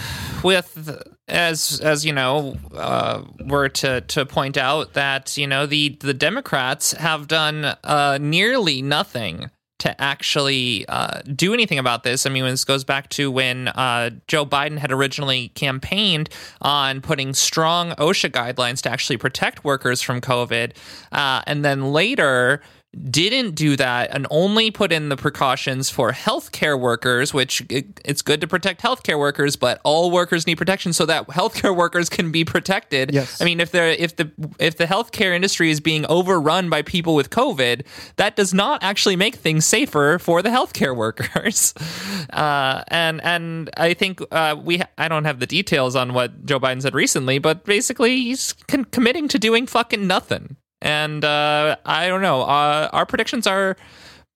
with 0.42 1.02
as 1.28 1.80
as 1.80 2.04
you 2.04 2.12
know, 2.12 2.56
uh 2.74 3.22
were 3.46 3.68
to 3.68 4.00
to 4.02 4.26
point 4.26 4.56
out 4.58 4.94
that, 4.94 5.36
you 5.38 5.46
know, 5.46 5.66
the 5.66 5.96
the 6.00 6.12
Democrats 6.14 6.92
have 6.92 7.26
done 7.28 7.64
uh 7.64 8.18
nearly 8.20 8.82
nothing 8.82 9.50
to 9.80 10.00
actually 10.00 10.86
uh, 10.88 11.20
do 11.34 11.52
anything 11.52 11.78
about 11.78 12.04
this. 12.04 12.26
I 12.26 12.30
mean, 12.30 12.44
this 12.44 12.64
goes 12.64 12.84
back 12.84 13.08
to 13.10 13.30
when 13.30 13.68
uh, 13.68 14.10
Joe 14.28 14.46
Biden 14.46 14.78
had 14.78 14.92
originally 14.92 15.48
campaigned 15.48 16.30
on 16.62 17.00
putting 17.00 17.34
strong 17.34 17.90
OSHA 17.92 18.30
guidelines 18.30 18.80
to 18.82 18.90
actually 18.90 19.16
protect 19.16 19.64
workers 19.64 20.00
from 20.00 20.20
COVID, 20.20 20.72
uh, 21.12 21.42
and 21.46 21.64
then 21.64 21.92
later 21.92 22.62
didn't 23.08 23.54
do 23.54 23.76
that 23.76 24.10
and 24.12 24.26
only 24.30 24.70
put 24.70 24.90
in 24.90 25.10
the 25.10 25.16
precautions 25.16 25.90
for 25.90 26.10
healthcare 26.10 26.78
workers, 26.78 27.32
which 27.32 27.64
it, 27.68 28.00
it's 28.04 28.20
good 28.20 28.40
to 28.40 28.48
protect 28.48 28.82
healthcare 28.82 29.18
workers, 29.18 29.54
but 29.54 29.80
all 29.84 30.10
workers 30.10 30.46
need 30.46 30.56
protection 30.56 30.92
so 30.92 31.06
that 31.06 31.26
healthcare 31.28 31.74
workers 31.74 32.08
can 32.08 32.32
be 32.32 32.44
protected. 32.44 33.14
Yes. 33.14 33.40
I 33.40 33.44
mean, 33.44 33.60
if 33.60 33.70
they're 33.70 33.90
if 33.90 34.16
the 34.16 34.30
if 34.58 34.76
the 34.76 34.86
healthcare 34.86 35.34
industry 35.34 35.70
is 35.70 35.80
being 35.80 36.04
overrun 36.06 36.68
by 36.68 36.82
people 36.82 37.14
with 37.14 37.30
COVID, 37.30 37.86
that 38.16 38.34
does 38.34 38.52
not 38.52 38.82
actually 38.82 39.16
make 39.16 39.36
things 39.36 39.64
safer 39.64 40.18
for 40.18 40.42
the 40.42 40.48
healthcare 40.48 40.96
workers. 41.00 41.74
Uh, 42.30 42.82
and 42.88 43.22
and 43.22 43.70
I 43.76 43.94
think 43.94 44.20
uh, 44.32 44.56
we 44.60 44.78
ha- 44.78 44.88
I 44.98 45.06
don't 45.06 45.24
have 45.24 45.38
the 45.38 45.46
details 45.46 45.94
on 45.94 46.12
what 46.12 46.44
Joe 46.44 46.58
Biden 46.58 46.82
said 46.82 46.94
recently, 46.94 47.38
but 47.38 47.64
basically 47.64 48.16
he's 48.16 48.52
con- 48.66 48.84
committing 48.86 49.28
to 49.28 49.38
doing 49.38 49.68
fucking 49.68 50.06
nothing. 50.06 50.56
And 50.82 51.24
uh, 51.24 51.76
I 51.84 52.08
don't 52.08 52.22
know. 52.22 52.42
Uh, 52.42 52.88
our 52.92 53.06
predictions 53.06 53.46
are 53.46 53.76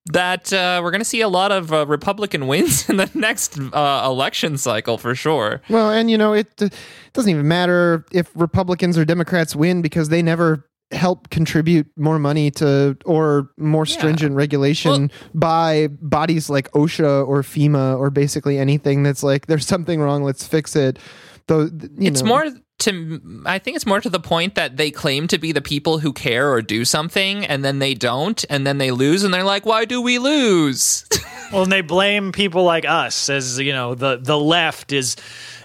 that 0.06 0.52
uh, 0.52 0.80
we're 0.82 0.90
going 0.90 1.00
to 1.00 1.06
see 1.06 1.22
a 1.22 1.28
lot 1.28 1.50
of 1.50 1.72
uh, 1.72 1.86
Republican 1.86 2.46
wins 2.46 2.88
in 2.90 2.96
the 2.98 3.10
next 3.14 3.58
uh, 3.58 4.02
election 4.04 4.58
cycle 4.58 4.98
for 4.98 5.14
sure. 5.14 5.62
Well, 5.68 5.90
and 5.90 6.10
you 6.10 6.18
know, 6.18 6.32
it, 6.34 6.60
it 6.60 6.74
doesn't 7.12 7.30
even 7.30 7.48
matter 7.48 8.04
if 8.12 8.30
Republicans 8.34 8.98
or 8.98 9.04
Democrats 9.04 9.56
win 9.56 9.82
because 9.82 10.10
they 10.10 10.22
never 10.22 10.68
help 10.90 11.30
contribute 11.30 11.86
more 11.96 12.18
money 12.18 12.50
to 12.50 12.96
or 13.04 13.50
more 13.56 13.86
stringent 13.86 14.34
regulation 14.36 15.10
by 15.34 15.88
bodies 16.00 16.50
like 16.50 16.70
OSHA 16.72 17.26
or 17.26 17.42
FEMA 17.42 17.98
or 17.98 18.10
basically 18.10 18.58
anything 18.58 19.02
that's 19.02 19.22
like 19.22 19.46
there's 19.46 19.66
something 19.66 20.00
wrong, 20.00 20.22
let's 20.22 20.46
fix 20.46 20.76
it. 20.76 20.98
Though 21.46 21.62
you 21.62 21.70
it's 21.98 22.22
know, 22.22 22.28
more 22.28 22.46
to 22.80 23.42
I 23.46 23.58
think 23.58 23.76
it's 23.76 23.86
more 23.86 24.00
to 24.00 24.10
the 24.10 24.20
point 24.20 24.56
that 24.56 24.76
they 24.76 24.90
claim 24.90 25.28
to 25.28 25.38
be 25.38 25.52
the 25.52 25.62
people 25.62 25.98
who 25.98 26.12
care 26.12 26.52
or 26.52 26.60
do 26.60 26.84
something 26.84 27.44
and 27.46 27.64
then 27.64 27.78
they 27.78 27.94
don't 27.94 28.44
and 28.50 28.66
then 28.66 28.78
they 28.78 28.90
lose 28.90 29.22
and 29.22 29.32
they're 29.32 29.44
like 29.44 29.64
why 29.64 29.84
do 29.84 30.00
we 30.02 30.18
lose? 30.18 31.06
Well, 31.52 31.62
and 31.64 31.70
they 31.70 31.82
blame 31.82 32.32
people 32.32 32.64
like 32.64 32.84
us 32.84 33.28
as 33.28 33.60
you 33.60 33.72
know 33.72 33.94
the 33.94 34.16
the 34.16 34.36
left 34.36 34.92
is 34.92 35.14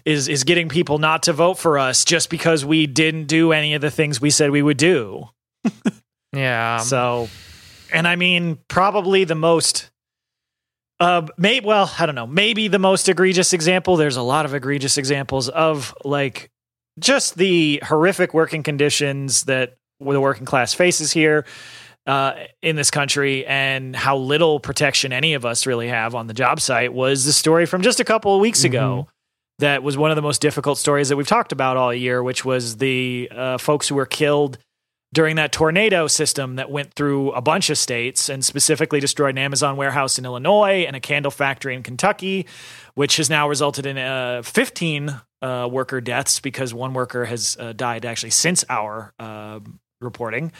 is 0.05 0.27
is 0.27 0.43
getting 0.43 0.69
people 0.69 0.99
not 0.99 1.23
to 1.23 1.33
vote 1.33 1.57
for 1.57 1.79
us 1.79 2.05
just 2.05 2.29
because 2.29 2.65
we 2.65 2.85
didn't 2.85 3.25
do 3.25 3.53
any 3.53 3.73
of 3.73 3.81
the 3.81 3.91
things 3.91 4.19
we 4.21 4.29
said 4.29 4.51
we 4.51 4.61
would 4.61 4.77
do. 4.77 5.29
yeah. 6.33 6.77
So, 6.77 7.29
and 7.91 8.07
I 8.07 8.15
mean, 8.15 8.59
probably 8.67 9.23
the 9.23 9.35
most. 9.35 9.89
Uh, 10.99 11.27
may 11.37 11.59
well, 11.61 11.91
I 11.97 12.05
don't 12.05 12.15
know. 12.15 12.27
Maybe 12.27 12.67
the 12.67 12.79
most 12.79 13.07
egregious 13.07 13.53
example. 13.53 13.95
There's 13.95 14.17
a 14.17 14.21
lot 14.21 14.45
of 14.45 14.53
egregious 14.53 14.97
examples 14.97 15.47
of 15.47 15.95
like 16.03 16.51
just 16.99 17.35
the 17.35 17.81
horrific 17.83 18.33
working 18.33 18.63
conditions 18.63 19.43
that 19.45 19.77
the 19.99 20.21
working 20.21 20.45
class 20.45 20.73
faces 20.73 21.11
here 21.11 21.45
uh, 22.05 22.33
in 22.61 22.75
this 22.75 22.89
country, 22.89 23.45
and 23.45 23.95
how 23.95 24.17
little 24.17 24.59
protection 24.59 25.13
any 25.13 25.33
of 25.33 25.45
us 25.45 25.65
really 25.65 25.87
have 25.87 26.15
on 26.15 26.27
the 26.27 26.33
job 26.33 26.59
site. 26.59 26.93
Was 26.93 27.25
the 27.25 27.33
story 27.33 27.65
from 27.65 27.81
just 27.81 27.99
a 27.99 28.03
couple 28.03 28.33
of 28.33 28.41
weeks 28.41 28.63
ago 28.63 29.07
that 29.59 29.83
was 29.83 29.97
one 29.97 30.09
of 30.09 30.15
the 30.15 30.21
most 30.21 30.41
difficult 30.41 30.77
stories 30.77 31.09
that 31.09 31.17
we've 31.17 31.27
talked 31.27 31.51
about 31.51 31.77
all 31.77 31.93
year, 31.93 32.23
which 32.23 32.43
was 32.43 32.77
the 32.77 33.29
uh, 33.35 33.57
folks 33.57 33.87
who 33.87 33.95
were 33.95 34.05
killed 34.05 34.57
during 35.13 35.35
that 35.35 35.51
tornado 35.51 36.07
system 36.07 36.55
that 36.55 36.69
went 36.69 36.93
through 36.93 37.31
a 37.31 37.41
bunch 37.41 37.69
of 37.69 37.77
states 37.77 38.29
and 38.29 38.45
specifically 38.45 38.99
destroyed 38.99 39.31
an 39.31 39.39
Amazon 39.39 39.75
warehouse 39.75 40.19
in 40.19 40.25
Illinois 40.25 40.85
and 40.87 40.95
a 40.95 40.99
candle 40.99 41.31
factory 41.31 41.75
in 41.75 41.83
Kentucky, 41.83 42.45
which 42.93 43.17
has 43.17 43.29
now 43.29 43.49
resulted 43.49 43.85
in 43.85 43.97
uh, 43.97 44.41
15 44.43 45.19
uh, 45.41 45.67
worker 45.71 46.01
deaths 46.01 46.39
because 46.39 46.73
one 46.73 46.93
worker 46.93 47.25
has 47.25 47.57
uh, 47.59 47.73
died 47.73 48.05
actually 48.05 48.31
since 48.31 48.65
our 48.69 49.13
uh, 49.19 49.59
reporting. 50.01 50.51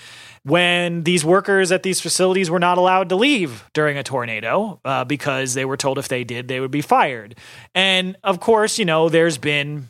When 0.43 1.03
these 1.03 1.23
workers 1.23 1.71
at 1.71 1.83
these 1.83 2.01
facilities 2.01 2.49
were 2.49 2.59
not 2.59 2.77
allowed 2.77 3.09
to 3.09 3.15
leave 3.15 3.63
during 3.73 3.97
a 3.97 4.03
tornado 4.03 4.79
uh, 4.83 5.05
because 5.05 5.53
they 5.53 5.65
were 5.65 5.77
told 5.77 5.97
if 5.97 6.07
they 6.07 6.23
did, 6.23 6.47
they 6.47 6.59
would 6.59 6.71
be 6.71 6.81
fired. 6.81 7.35
And 7.73 8.17
of 8.23 8.39
course, 8.39 8.77
you 8.79 8.85
know, 8.85 9.09
there's 9.09 9.37
been 9.37 9.89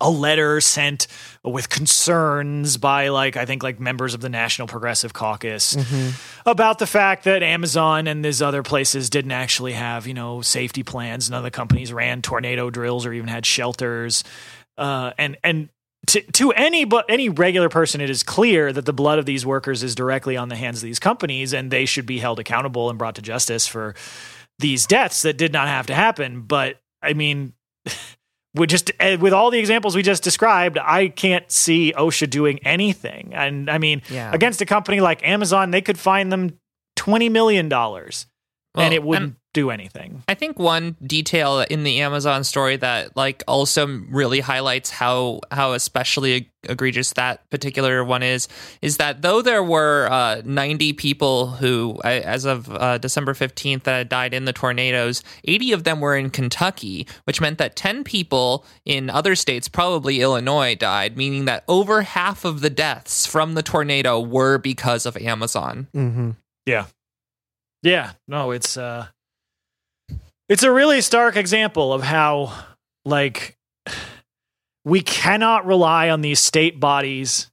a 0.00 0.10
letter 0.10 0.60
sent 0.60 1.06
with 1.42 1.68
concerns 1.68 2.76
by 2.76 3.08
like 3.08 3.36
I 3.36 3.46
think 3.46 3.62
like 3.62 3.80
members 3.80 4.14
of 4.14 4.20
the 4.20 4.28
National 4.28 4.68
Progressive 4.68 5.12
Caucus 5.12 5.74
about 6.44 6.78
the 6.78 6.86
fact 6.86 7.24
that 7.24 7.42
Amazon 7.42 8.06
and 8.06 8.24
these 8.24 8.42
other 8.42 8.62
places 8.62 9.08
didn't 9.08 9.32
actually 9.32 9.72
have 9.72 10.06
you 10.06 10.14
know 10.14 10.42
safety 10.42 10.82
plans. 10.82 11.30
None 11.30 11.38
of 11.38 11.44
the 11.44 11.50
companies 11.50 11.92
ran 11.92 12.22
tornado 12.22 12.70
drills 12.70 13.06
or 13.06 13.12
even 13.12 13.28
had 13.28 13.46
shelters. 13.46 14.24
Uh, 14.76 15.12
and 15.18 15.36
and 15.42 15.68
to, 16.08 16.20
to 16.32 16.52
any 16.52 16.84
but 16.84 17.04
any 17.08 17.28
regular 17.28 17.68
person, 17.68 18.00
it 18.00 18.10
is 18.10 18.22
clear 18.22 18.72
that 18.72 18.84
the 18.84 18.92
blood 18.92 19.18
of 19.18 19.26
these 19.26 19.44
workers 19.44 19.82
is 19.82 19.94
directly 19.94 20.36
on 20.36 20.48
the 20.48 20.56
hands 20.56 20.78
of 20.78 20.82
these 20.82 20.98
companies, 20.98 21.52
and 21.52 21.70
they 21.70 21.84
should 21.84 22.06
be 22.06 22.18
held 22.18 22.38
accountable 22.38 22.90
and 22.90 22.98
brought 22.98 23.16
to 23.16 23.22
justice 23.22 23.66
for 23.66 23.94
these 24.58 24.86
deaths 24.86 25.22
that 25.22 25.36
did 25.36 25.52
not 25.52 25.68
have 25.68 25.86
to 25.86 25.94
happen. 25.94 26.42
But 26.42 26.80
I 27.02 27.12
mean, 27.12 27.54
with 28.56 28.70
just 28.70 28.90
eh, 29.00 29.16
with 29.16 29.32
all 29.32 29.50
the 29.50 29.58
examples 29.58 29.94
we 29.96 30.02
just 30.02 30.22
described, 30.22 30.78
I 30.78 31.08
can't 31.08 31.50
see 31.50 31.92
OSHA 31.96 32.28
doing 32.30 32.58
anything. 32.64 33.32
And 33.34 33.70
I 33.70 33.78
mean, 33.78 34.02
Yeah. 34.10 34.30
against 34.32 34.60
a 34.60 34.66
company 34.66 35.00
like 35.00 35.26
Amazon, 35.26 35.70
they 35.70 35.80
could 35.82 35.98
fine 35.98 36.28
them 36.30 36.58
twenty 36.96 37.28
million 37.28 37.68
dollars, 37.68 38.26
and 38.74 38.92
it 38.94 39.02
wouldn't 39.02 39.36
do 39.56 39.70
anything. 39.70 40.22
I 40.28 40.34
think 40.34 40.58
one 40.58 40.96
detail 41.02 41.60
in 41.60 41.82
the 41.82 42.02
Amazon 42.02 42.44
story 42.44 42.76
that 42.76 43.16
like 43.16 43.42
also 43.48 43.86
really 44.10 44.40
highlights 44.40 44.90
how 44.90 45.40
how 45.50 45.72
especially 45.72 46.50
egregious 46.64 47.14
that 47.14 47.48
particular 47.48 48.04
one 48.04 48.22
is 48.22 48.48
is 48.82 48.98
that 48.98 49.22
though 49.22 49.40
there 49.40 49.62
were 49.62 50.08
uh, 50.10 50.42
90 50.44 50.92
people 50.92 51.46
who 51.46 51.98
as 52.04 52.44
of 52.44 52.70
uh, 52.70 52.98
December 52.98 53.32
15th 53.32 53.84
that 53.84 54.10
died 54.10 54.34
in 54.34 54.44
the 54.44 54.52
tornadoes 54.52 55.22
80 55.44 55.72
of 55.72 55.84
them 55.84 56.00
were 56.00 56.16
in 56.16 56.28
Kentucky 56.28 57.06
which 57.24 57.40
meant 57.40 57.56
that 57.56 57.76
10 57.76 58.04
people 58.04 58.66
in 58.84 59.08
other 59.08 59.34
states 59.36 59.68
probably 59.68 60.20
Illinois 60.20 60.74
died 60.74 61.16
meaning 61.16 61.46
that 61.46 61.64
over 61.66 62.02
half 62.02 62.44
of 62.44 62.60
the 62.60 62.70
deaths 62.70 63.24
from 63.24 63.54
the 63.54 63.62
tornado 63.62 64.20
were 64.20 64.58
because 64.58 65.06
of 65.06 65.16
Amazon 65.16 65.86
Mm-hmm. 65.94 66.30
Yeah. 66.66 66.86
Yeah. 67.82 68.12
No, 68.26 68.50
it's 68.50 68.76
uh 68.76 69.06
it's 70.48 70.62
a 70.62 70.70
really 70.70 71.00
stark 71.00 71.36
example 71.36 71.92
of 71.92 72.02
how 72.02 72.52
like 73.04 73.56
we 74.84 75.00
cannot 75.00 75.66
rely 75.66 76.10
on 76.10 76.20
these 76.20 76.38
state 76.38 76.78
bodies 76.78 77.50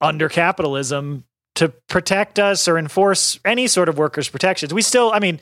under 0.00 0.28
capitalism 0.28 1.24
to 1.56 1.68
protect 1.88 2.38
us 2.38 2.68
or 2.68 2.78
enforce 2.78 3.38
any 3.44 3.66
sort 3.66 3.88
of 3.88 3.98
workers 3.98 4.28
protections. 4.28 4.72
We 4.72 4.82
still 4.82 5.12
I 5.12 5.18
mean 5.18 5.40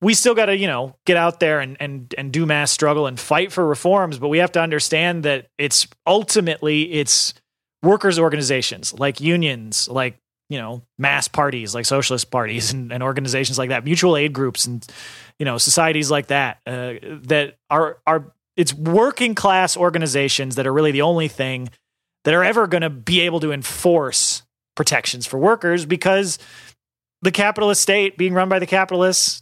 we 0.00 0.14
still 0.14 0.34
got 0.34 0.46
to, 0.46 0.56
you 0.56 0.66
know, 0.66 0.96
get 1.06 1.16
out 1.16 1.38
there 1.38 1.60
and, 1.60 1.76
and 1.78 2.12
and 2.18 2.32
do 2.32 2.44
mass 2.44 2.70
struggle 2.72 3.06
and 3.06 3.18
fight 3.18 3.52
for 3.52 3.64
reforms, 3.64 4.18
but 4.18 4.28
we 4.28 4.38
have 4.38 4.52
to 4.52 4.60
understand 4.60 5.22
that 5.24 5.46
it's 5.58 5.86
ultimately 6.06 6.92
it's 6.92 7.34
workers 7.82 8.18
organizations 8.18 8.92
like 8.98 9.20
unions, 9.20 9.88
like 9.88 10.16
you 10.52 10.58
know 10.58 10.82
mass 10.98 11.28
parties 11.28 11.74
like 11.74 11.86
socialist 11.86 12.30
parties 12.30 12.72
and, 12.74 12.92
and 12.92 13.02
organizations 13.02 13.58
like 13.58 13.70
that 13.70 13.84
mutual 13.84 14.16
aid 14.16 14.32
groups 14.32 14.66
and 14.66 14.86
you 15.38 15.44
know 15.46 15.56
societies 15.58 16.10
like 16.10 16.26
that 16.26 16.58
uh, 16.66 16.94
that 17.22 17.56
are 17.70 17.98
are 18.06 18.32
it's 18.56 18.74
working 18.74 19.34
class 19.34 19.76
organizations 19.76 20.56
that 20.56 20.66
are 20.66 20.72
really 20.72 20.92
the 20.92 21.02
only 21.02 21.28
thing 21.28 21.70
that 22.24 22.34
are 22.34 22.44
ever 22.44 22.66
going 22.66 22.82
to 22.82 22.90
be 22.90 23.20
able 23.20 23.40
to 23.40 23.50
enforce 23.50 24.42
protections 24.76 25.26
for 25.26 25.38
workers 25.38 25.86
because 25.86 26.38
the 27.22 27.30
capitalist 27.30 27.80
state 27.80 28.18
being 28.18 28.34
run 28.34 28.48
by 28.48 28.58
the 28.58 28.66
capitalists 28.66 29.40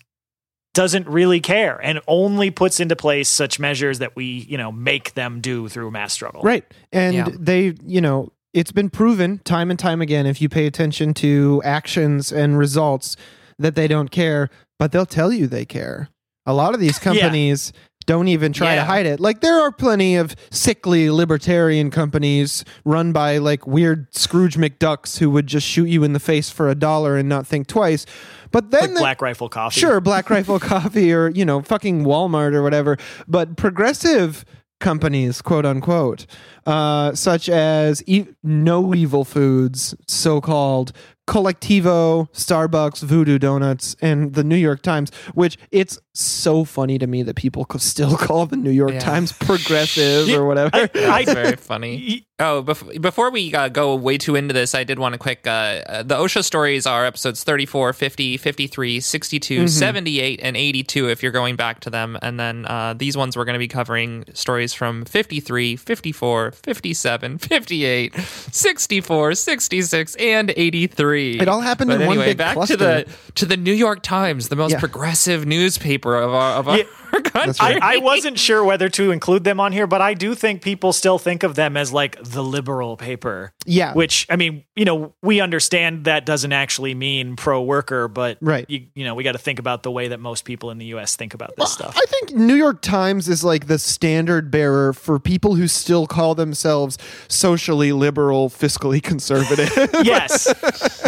doesn't 0.75 1.09
really 1.09 1.41
care 1.41 1.81
and 1.83 2.01
only 2.07 2.51
puts 2.53 2.79
into 2.79 2.95
place 2.95 3.29
such 3.29 3.59
measures 3.59 3.99
that 3.99 4.15
we 4.15 4.25
you 4.25 4.57
know 4.57 4.71
make 4.71 5.15
them 5.15 5.41
do 5.41 5.69
through 5.69 5.91
mass 5.91 6.13
struggle 6.13 6.43
Right. 6.43 6.65
And 6.93 7.15
Yeah. 7.17 7.29
they, 7.37 7.75
you 7.85 8.01
know, 8.01 8.31
it's 8.53 8.73
been 8.73 8.91
proven 8.91 9.39
time 9.45 9.71
and 9.71 9.79
time 9.79 10.01
again 10.03 10.27
if 10.27 10.41
you 10.41 10.49
pay 10.49 10.67
attention 10.67 11.15
to 11.15 11.61
actions 11.65 12.33
and 12.33 12.59
results 12.59 13.17
that 13.59 13.75
they 13.75 13.87
don't 13.87 14.11
care, 14.11 14.49
but 14.79 14.93
they'll 14.93 15.07
tell 15.07 15.33
you 15.33 15.47
they 15.47 15.65
care. 15.65 16.09
A 16.47 16.55
lot 16.55 16.75
of 16.75 16.81
these 16.81 16.99
companies 17.11 17.73
don't 18.07 18.29
even 18.29 18.53
try 18.53 18.75
to 18.75 18.83
hide 18.85 19.07
it. 19.07 19.21
Like 19.21 19.41
there 19.41 19.61
are 19.61 19.71
plenty 19.71 20.17
of 20.17 20.35
sickly 20.51 21.11
libertarian 21.11 21.91
companies 21.91 22.65
run 22.85 23.13
by 23.13 23.39
like 23.39 23.67
weird 23.67 24.13
Scrooge 24.13 24.57
McDucks 24.57 25.19
who 25.19 25.31
would 25.31 25.47
just 25.47 25.67
shoot 25.67 25.85
you 25.85 26.03
in 26.03 26.13
the 26.13 26.19
face 26.19 26.51
for 26.51 26.69
a 26.69 26.75
dollar 26.75 27.17
and 27.17 27.29
not 27.29 27.47
think 27.47 27.69
twice. 27.69 28.07
But 28.51 28.73
then 28.73 28.81
like 28.81 28.95
the- 28.95 29.01
black 29.01 29.23
rifle 29.23 29.49
coffee 29.49 29.79
Sure, 29.79 30.01
Black 30.01 30.29
Rifle 30.29 30.59
Coffee 30.61 31.13
or, 31.13 31.29
you 31.29 31.45
know, 31.45 31.61
fucking 31.63 32.03
Walmart 32.05 32.55
or 32.55 32.63
whatever. 32.65 32.97
But 33.29 33.57
progressive 33.57 34.45
companies, 34.81 35.41
quote 35.43 35.65
unquote, 35.65 36.27
uh, 36.67 37.15
such 37.15 37.49
as 37.49 38.03
e- 38.07 38.27
No 38.43 38.95
Evil 38.95 39.25
Foods, 39.25 39.95
so 40.09 40.41
called, 40.41 40.93
Colectivo, 41.27 42.29
Starbucks, 42.33 43.03
Voodoo 43.05 43.39
Donuts, 43.39 43.95
and 44.03 44.35
the 44.35 44.43
New 44.43 44.57
York 44.57 44.83
Times, 44.83 45.13
which 45.35 45.57
it's 45.71 45.99
so 46.23 46.65
funny 46.65 46.99
to 46.99 47.07
me 47.07 47.23
that 47.23 47.37
people 47.37 47.65
co- 47.65 47.79
still 47.79 48.17
call 48.27 48.47
the 48.47 48.57
New 48.57 48.71
York 48.71 48.93
Yeah. 48.93 48.99
Times 49.01 49.33
progressive 49.33 50.29
or 50.31 50.45
whatever. 50.47 50.71
I- 50.75 51.25
That's 51.25 51.33
very 51.33 51.57
funny 51.57 52.27
Oh, 52.43 52.63
bef- 52.63 53.03
before 53.03 53.31
we 53.31 53.55
uh, 53.55 53.69
go 53.69 53.95
way 53.95 54.17
too 54.17 54.35
into 54.35 54.55
this, 54.55 54.75
I 54.75 54.83
did 54.83 54.99
want 54.99 55.13
to 55.13 55.19
quick. 55.19 55.47
Uh, 55.47 55.51
uh, 55.51 56.03
the 56.03 56.15
OSHA 56.17 56.43
stories 56.43 56.87
are 56.87 57.05
episodes 57.05 57.45
34, 57.45 57.93
50, 57.93 58.39
53, 58.39 58.99
62, 58.99 59.69
78, 59.69 60.41
and 60.43 60.57
82 60.57 61.11
if 61.11 61.23
you're 61.23 61.33
going 61.33 61.57
back 61.57 61.81
to 61.81 61.91
them. 61.91 62.17
And 62.23 62.41
then 62.41 62.65
uh, 62.65 62.95
these 62.95 63.15
ones 63.15 63.37
we're 63.37 63.45
going 63.45 63.57
to 63.57 63.59
be 63.59 63.69
covering 63.69 64.25
stories 64.33 64.73
from 64.73 65.05
53, 65.05 65.77
54, 65.77 66.53
57, 66.53 67.37
58, 67.37 68.15
64, 68.17 69.35
66, 69.35 70.15
and 70.17 70.53
83. 70.57 71.41
It 71.41 71.49
all 71.49 71.61
happened 71.61 71.89
but 71.91 72.01
in 72.01 72.07
one 72.07 72.17
anyway, 72.17 72.31
big 72.31 72.39
back 72.39 72.55
cluster. 72.55 72.77
to 72.79 72.79
the 72.79 73.07
to 73.35 73.45
the 73.45 73.59
New 73.59 73.73
York 73.75 74.03
Times, 74.03 74.49
the 74.49 74.57
most 74.57 74.73
Yeah. 74.73 74.81
progressive 74.81 75.45
newspaper 75.45 76.10
of 76.17 76.33
our, 76.33 76.59
of 76.59 76.69
our 76.69 76.79
Yeah. 76.79 76.85
country. 77.25 77.55
right. 77.61 77.83
I, 77.83 77.95
I 77.95 77.97
wasn't 77.99 78.39
sure 78.39 78.65
whether 78.65 78.89
to 78.91 79.11
include 79.11 79.45
them 79.45 79.61
on 79.61 79.73
here, 79.73 79.87
but 79.87 80.01
I 80.01 80.15
do 80.15 80.35
think 80.35 80.63
people 80.63 80.93
still 80.93 81.19
think 81.19 81.43
of 81.43 81.55
them 81.55 81.77
as 81.77 81.93
like 81.93 82.21
the 82.23 82.43
liberal 82.43 82.97
paper. 82.97 83.53
Yeah. 83.67 83.93
Which 83.95 84.27
I 84.31 84.37
mean, 84.37 84.65
you 84.75 84.85
know, 84.85 85.13
we 85.23 85.41
understand 85.41 86.05
that 86.05 86.25
doesn't 86.25 86.53
actually 86.53 86.95
mean 86.95 87.37
pro 87.37 87.63
worker, 87.63 88.09
but 88.09 88.39
Right. 88.41 88.65
you, 88.69 88.87
you 88.95 89.05
know, 89.05 89.15
we 89.15 89.23
got 89.25 89.33
to 89.33 89.39
think 89.39 89.59
about 89.59 89.83
the 89.83 89.91
way 89.91 90.09
that 90.09 90.19
most 90.21 90.45
people 90.45 90.71
in 90.71 90.79
the 90.79 90.87
U.S. 90.87 91.15
think 91.17 91.35
about 91.35 91.55
this 91.57 91.73
stuff. 91.73 91.95
I 91.97 92.05
think 92.09 92.33
New 92.39 92.55
York 92.55 92.81
Times 92.81 93.29
is 93.29 93.45
like 93.45 93.67
the 93.67 93.79
standard 93.79 94.51
bearer 94.51 94.93
for 94.93 95.19
people 95.19 95.55
who 95.57 95.69
still 95.69 96.07
call 96.07 96.35
themselves 96.35 96.97
socially 97.29 97.93
liberal, 97.93 98.49
fiscally 98.51 99.03
conservative. 99.11 99.71
yes, 100.05 100.53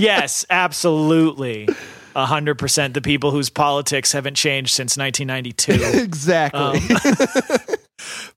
yes, 0.00 0.44
absolutely, 0.50 1.68
a 2.14 2.26
hundred 2.26 2.58
percent. 2.58 2.94
The 2.94 3.00
people 3.00 3.30
whose 3.30 3.50
politics 3.50 4.12
haven't 4.12 4.34
changed 4.34 4.72
since 4.72 4.96
1992. 4.96 5.98
exactly. 6.02 6.60
Um, 6.60 7.76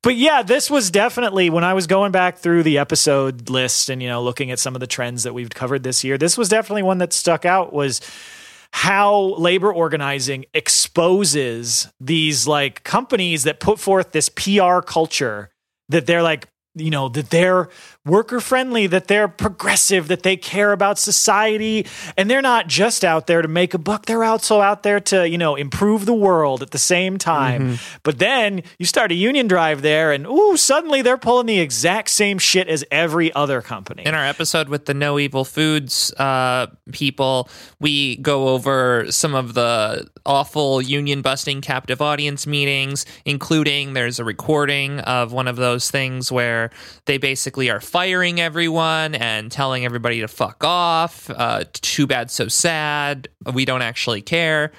but 0.01 0.15
yeah, 0.15 0.43
this 0.43 0.69
was 0.69 0.91
definitely 0.91 1.49
when 1.49 1.63
I 1.63 1.73
was 1.73 1.88
going 1.88 2.11
back 2.11 2.38
through 2.38 2.63
the 2.63 2.78
episode 2.78 3.49
list 3.49 3.89
and 3.89 4.01
you 4.01 4.09
know 4.09 4.21
looking 4.21 4.51
at 4.51 4.59
some 4.59 4.76
of 4.76 4.80
the 4.80 4.88
trends 4.88 5.23
that 5.23 5.34
we've 5.34 5.49
covered 5.49 5.84
this 5.84 6.03
year. 6.03 6.17
This 6.17 6.38
was 6.38 6.49
definitely 6.49 6.84
one 6.84 6.99
that 6.99 7.13
stuck 7.13 7.45
out 7.45 7.73
was 7.73 8.01
how 8.71 9.36
labor 9.38 9.73
organizing 9.73 10.45
exposes 10.53 11.88
these 12.01 12.45
like 12.45 12.84
companies 12.84 13.43
that 13.43 13.59
put 13.59 13.80
forth 13.80 14.11
this 14.11 14.28
PR 14.30 14.80
culture 14.82 15.49
that 15.88 16.05
they're 16.05 16.23
like 16.23 16.49
you 16.76 16.89
know 16.89 17.07
that 17.09 17.30
they're 17.30 17.69
worker 18.06 18.39
friendly 18.39 18.88
that 18.88 19.08
they're 19.08 19.28
progressive 19.28 20.08
that 20.08 20.24
they 20.24 20.38
care 20.38 20.72
about 20.72 20.99
society 20.99 21.86
and 22.18 22.30
they're 22.30 22.41
not 22.41 22.68
just 22.68 23.03
out 23.03 23.28
there 23.28 23.41
to 23.41 23.47
make 23.47 23.74
a 23.74 23.78
buck 23.78 24.06
they're 24.06 24.24
also 24.24 24.62
out 24.62 24.84
there 24.84 24.99
to 24.99 25.28
you 25.28 25.38
know 25.38 25.56
improve 25.56 26.06
the 26.06 26.14
world 26.14 26.62
at 26.62 26.72
the 26.72 26.78
same 26.78 27.18
time. 27.18 27.78
But 28.03 28.20
then 28.20 28.64
you 28.78 28.86
start 28.86 29.12
a 29.12 29.16
union 29.16 29.47
drive 29.47 29.82
there 29.82 30.12
and 30.12 30.28
ooh 30.28 30.58
suddenly 30.58 31.01
they're 31.01 31.18
pulling 31.18 31.47
the 31.47 31.60
exact 31.60 32.10
same 32.10 32.38
shit 32.38 32.68
as 32.68 32.86
every 32.91 33.34
other 33.34 33.62
company. 33.62 34.03
In 34.06 34.14
our 34.14 34.26
episode 34.26 34.70
with 34.70 34.86
the 34.86 34.93
No 34.93 35.18
Evil 35.20 35.43
Foods 35.43 36.14
uh, 36.14 36.68
people, 36.91 37.49
we 37.80 38.18
go 38.18 38.49
over 38.49 39.06
some 39.10 39.34
of 39.34 39.53
the 39.53 40.08
awful 40.26 40.82
union 40.82 41.22
busting 41.22 41.62
captive 41.62 42.01
audience 42.01 42.47
meetings, 42.47 43.06
including 43.26 43.93
there's 43.93 44.20
a 44.20 44.24
recording 44.24 44.99
of 45.01 45.32
one 45.32 45.47
of 45.47 45.56
those 45.56 45.89
things 45.91 46.32
where 46.32 46.72
they 47.06 47.18
basically 47.18 47.70
are 47.70 47.80
firing 47.96 48.41
everyone 48.41 49.16
and 49.16 49.50
telling 49.50 49.86
everybody 49.86 50.20
to 50.20 50.28
fuck 50.28 50.64
off. 50.66 51.30
Uh, 51.30 51.64
too 51.72 52.06
bad, 52.06 52.30
so 52.30 52.50
sad. 52.50 53.30
We 53.54 53.64
don't 53.64 53.82
actually 53.82 54.22
care. 54.22 54.74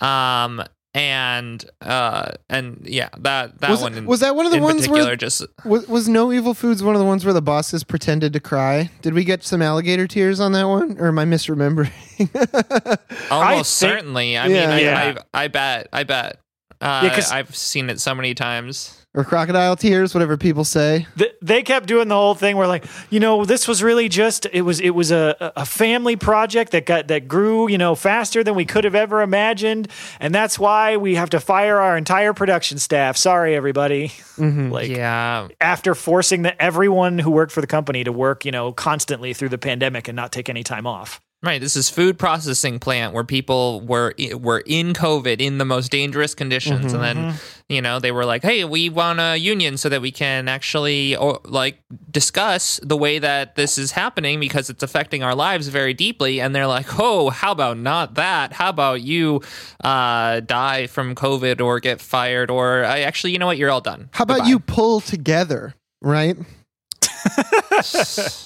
Um, 0.00 0.62
and 0.92 1.64
uh 1.82 2.32
and 2.48 2.80
yeah 2.84 3.10
that 3.18 3.60
that 3.60 3.70
Was 3.70 3.80
one 3.80 3.94
in, 3.94 4.06
was 4.06 4.18
that 4.20 4.34
one 4.34 4.44
of 4.44 4.50
the 4.50 4.58
ones 4.58 4.88
where- 4.88 5.14
just 5.14 5.44
was, 5.64 5.86
was 5.86 6.08
No 6.08 6.32
Evil 6.32 6.52
Foods 6.52 6.82
one 6.82 6.96
of 6.96 6.98
the 6.98 7.04
ones 7.06 7.24
where 7.24 7.32
the 7.32 7.40
bosses 7.40 7.84
pretended 7.84 8.32
to 8.32 8.40
cry? 8.40 8.90
Did 9.00 9.14
we 9.14 9.22
get 9.22 9.44
some 9.44 9.62
alligator 9.62 10.08
tears 10.08 10.40
on 10.40 10.50
that 10.52 10.64
one? 10.64 10.96
Or 10.98 11.06
am 11.08 11.18
I 11.20 11.24
misremembering? 11.26 11.92
Almost 13.30 13.78
think- 13.80 13.92
certainly. 13.92 14.36
I 14.36 14.48
mean, 14.48 14.56
Yeah. 14.56 15.14
I, 15.32 15.38
I, 15.42 15.44
I 15.44 15.48
bet. 15.48 15.88
I 15.92 16.02
bet. 16.02 16.40
Uh, 16.80 17.02
Yeah, 17.04 17.14
'cause- 17.14 17.30
I've 17.30 17.54
seen 17.54 17.88
it 17.90 18.00
so 18.00 18.12
many 18.14 18.34
times. 18.34 18.99
Or 19.12 19.24
crocodile 19.24 19.74
tears, 19.74 20.14
whatever 20.14 20.36
people 20.36 20.64
say. 20.64 21.06
Th- 21.18 21.34
they 21.42 21.62
kept 21.62 21.86
doing 21.86 22.08
the 22.08 22.14
whole 22.14 22.34
thing 22.34 22.56
where 22.56 22.68
like 22.68 22.84
you 23.10 23.18
know 23.18 23.44
this 23.44 23.66
was 23.66 23.82
really 23.82 24.08
just 24.08 24.46
it 24.52 24.62
was 24.62 24.80
it 24.80 24.90
was 24.90 25.10
a, 25.10 25.52
a 25.56 25.66
family 25.66 26.16
project 26.16 26.72
that 26.72 26.86
got 26.86 27.08
that 27.08 27.26
grew 27.26 27.68
you 27.68 27.78
know 27.78 27.94
faster 27.94 28.44
than 28.44 28.54
we 28.54 28.64
could 28.64 28.84
have 28.84 28.94
ever 28.94 29.22
imagined. 29.22 29.88
And 30.20 30.34
that's 30.34 30.58
why 30.58 30.96
we 30.96 31.16
have 31.16 31.30
to 31.30 31.40
fire 31.40 31.78
our 31.80 31.96
entire 31.96 32.32
production 32.32 32.78
staff. 32.78 33.16
Sorry 33.16 33.54
everybody. 33.54 34.08
Mm-hmm. 34.36 34.70
Like 34.80 34.90
yeah. 34.90 35.48
after 35.60 35.96
forcing 35.96 36.42
the, 36.42 36.62
everyone 36.62 37.18
who 37.18 37.32
worked 37.32 37.50
for 37.50 37.60
the 37.60 37.66
company 37.66 38.04
to 38.04 38.12
work 38.12 38.44
you 38.44 38.52
know 38.52 38.72
constantly 38.72 39.34
through 39.34 39.48
the 39.48 39.58
pandemic 39.58 40.06
and 40.06 40.14
not 40.14 40.30
take 40.30 40.48
any 40.48 40.62
time 40.62 40.86
off 40.86 41.20
Right, 41.42 41.58
this 41.58 41.74
is 41.74 41.88
food 41.88 42.18
processing 42.18 42.78
plant 42.78 43.14
where 43.14 43.24
people 43.24 43.80
were 43.80 44.12
were 44.34 44.62
in 44.66 44.92
COVID 44.92 45.40
in 45.40 45.56
the 45.56 45.64
most 45.64 45.90
dangerous 45.90 46.34
conditions, 46.34 46.92
and 46.92 47.02
then 47.02 47.34
you 47.66 47.80
know 47.80 47.98
they 47.98 48.12
were 48.12 48.26
like, 48.26 48.42
"Hey, 48.42 48.62
we 48.66 48.90
want 48.90 49.20
a 49.20 49.38
union 49.38 49.78
so 49.78 49.88
that 49.88 50.02
we 50.02 50.12
can 50.12 50.48
actually 50.48 51.16
or, 51.16 51.40
like 51.46 51.78
discuss 52.10 52.78
the 52.82 52.96
way 52.96 53.18
that 53.20 53.54
this 53.54 53.78
is 53.78 53.92
happening 53.92 54.38
because 54.38 54.68
it's 54.68 54.82
affecting 54.82 55.22
our 55.22 55.34
lives 55.34 55.68
very 55.68 55.94
deeply." 55.94 56.42
And 56.42 56.54
they're 56.54 56.66
like, 56.66 56.98
"Oh, 56.98 57.30
how 57.30 57.52
about 57.52 57.78
not 57.78 58.16
that? 58.16 58.52
How 58.52 58.68
about 58.68 59.00
you 59.00 59.40
uh, 59.82 60.40
die 60.40 60.88
from 60.88 61.14
COVID 61.14 61.62
or 61.62 61.80
get 61.80 62.02
fired 62.02 62.50
or 62.50 62.84
I 62.84 63.00
actually, 63.00 63.32
you 63.32 63.38
know 63.38 63.46
what? 63.46 63.56
You're 63.56 63.70
all 63.70 63.80
done. 63.80 64.10
How 64.12 64.24
about 64.24 64.40
Goodbye." 64.40 64.50
you 64.50 64.58
pull 64.58 65.00
together, 65.00 65.74
right? 66.02 66.36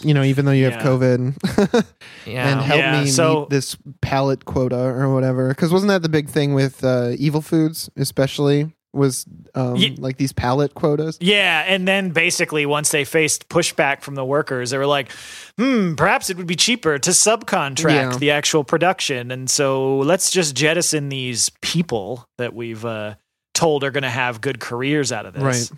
You 0.01 0.15
know, 0.15 0.23
even 0.23 0.45
though 0.45 0.53
you 0.53 0.65
have 0.65 0.75
Yeah. 0.75 0.83
COVID, 0.83 1.85
Yeah. 2.27 2.49
and 2.49 2.61
help 2.61 2.79
Yeah, 2.79 3.01
me 3.03 3.07
so- 3.09 3.41
meet 3.41 3.51
this 3.51 3.77
pallet 4.01 4.45
quota 4.45 4.79
or 4.79 5.13
whatever. 5.13 5.49
Because 5.49 5.73
wasn't 5.73 5.89
that 5.91 6.03
the 6.03 6.09
big 6.09 6.29
thing 6.29 6.55
with 6.55 6.85
uh, 6.85 7.13
evil 7.19 7.41
foods, 7.43 7.91
especially 7.97 8.75
was 8.93 9.27
um, 9.57 9.75
Ye- 9.77 9.97
like 9.99 10.19
these 10.19 10.33
pallet 10.33 10.75
quotas? 10.75 11.19
Yeah, 11.21 11.65
and 11.67 11.87
then 11.89 12.11
basically 12.11 12.65
once 12.65 12.91
they 12.91 13.05
faced 13.05 13.49
pushback 13.49 14.03
from 14.03 14.15
the 14.15 14.25
workers, 14.25 14.71
they 14.71 14.79
were 14.79 14.87
like, 14.87 15.11
"Hmm, 15.59 15.95
perhaps 15.97 16.31
it 16.31 16.37
would 16.37 16.47
be 16.47 16.55
cheaper 16.57 16.99
to 17.01 17.11
subcontract 17.11 18.13
Yeah. 18.13 18.17
the 18.19 18.31
actual 18.31 18.63
production, 18.63 19.31
and 19.33 19.51
so 19.51 19.99
let's 19.99 20.31
just 20.31 20.55
jettison 20.55 21.09
these 21.09 21.51
people 21.61 22.29
that 22.39 22.55
we've 22.55 22.85
uh, 22.85 23.17
told 23.53 23.83
are 23.83 23.91
going 23.91 24.05
to 24.05 24.11
have 24.11 24.41
good 24.41 24.61
careers 24.61 25.11
out 25.11 25.27
of 25.27 25.35
this." 25.35 25.43
Right. 25.43 25.71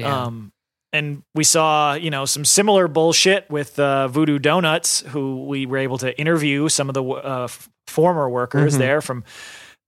yeah. 0.00 0.24
Um, 0.24 0.50
and 0.94 1.24
we 1.34 1.42
saw, 1.42 1.94
you 1.94 2.08
know, 2.08 2.24
some 2.24 2.44
similar 2.44 2.86
bullshit 2.86 3.50
with 3.50 3.78
uh, 3.80 4.06
Voodoo 4.06 4.38
Donuts, 4.38 5.00
who 5.00 5.44
we 5.44 5.66
were 5.66 5.78
able 5.78 5.98
to 5.98 6.16
interview 6.18 6.68
some 6.68 6.88
of 6.88 6.94
the 6.94 7.02
uh, 7.02 7.44
f- 7.44 7.68
former 7.88 8.30
workers 8.30 8.76
Mhm. 8.76 8.78
there 8.78 9.00
from 9.00 9.24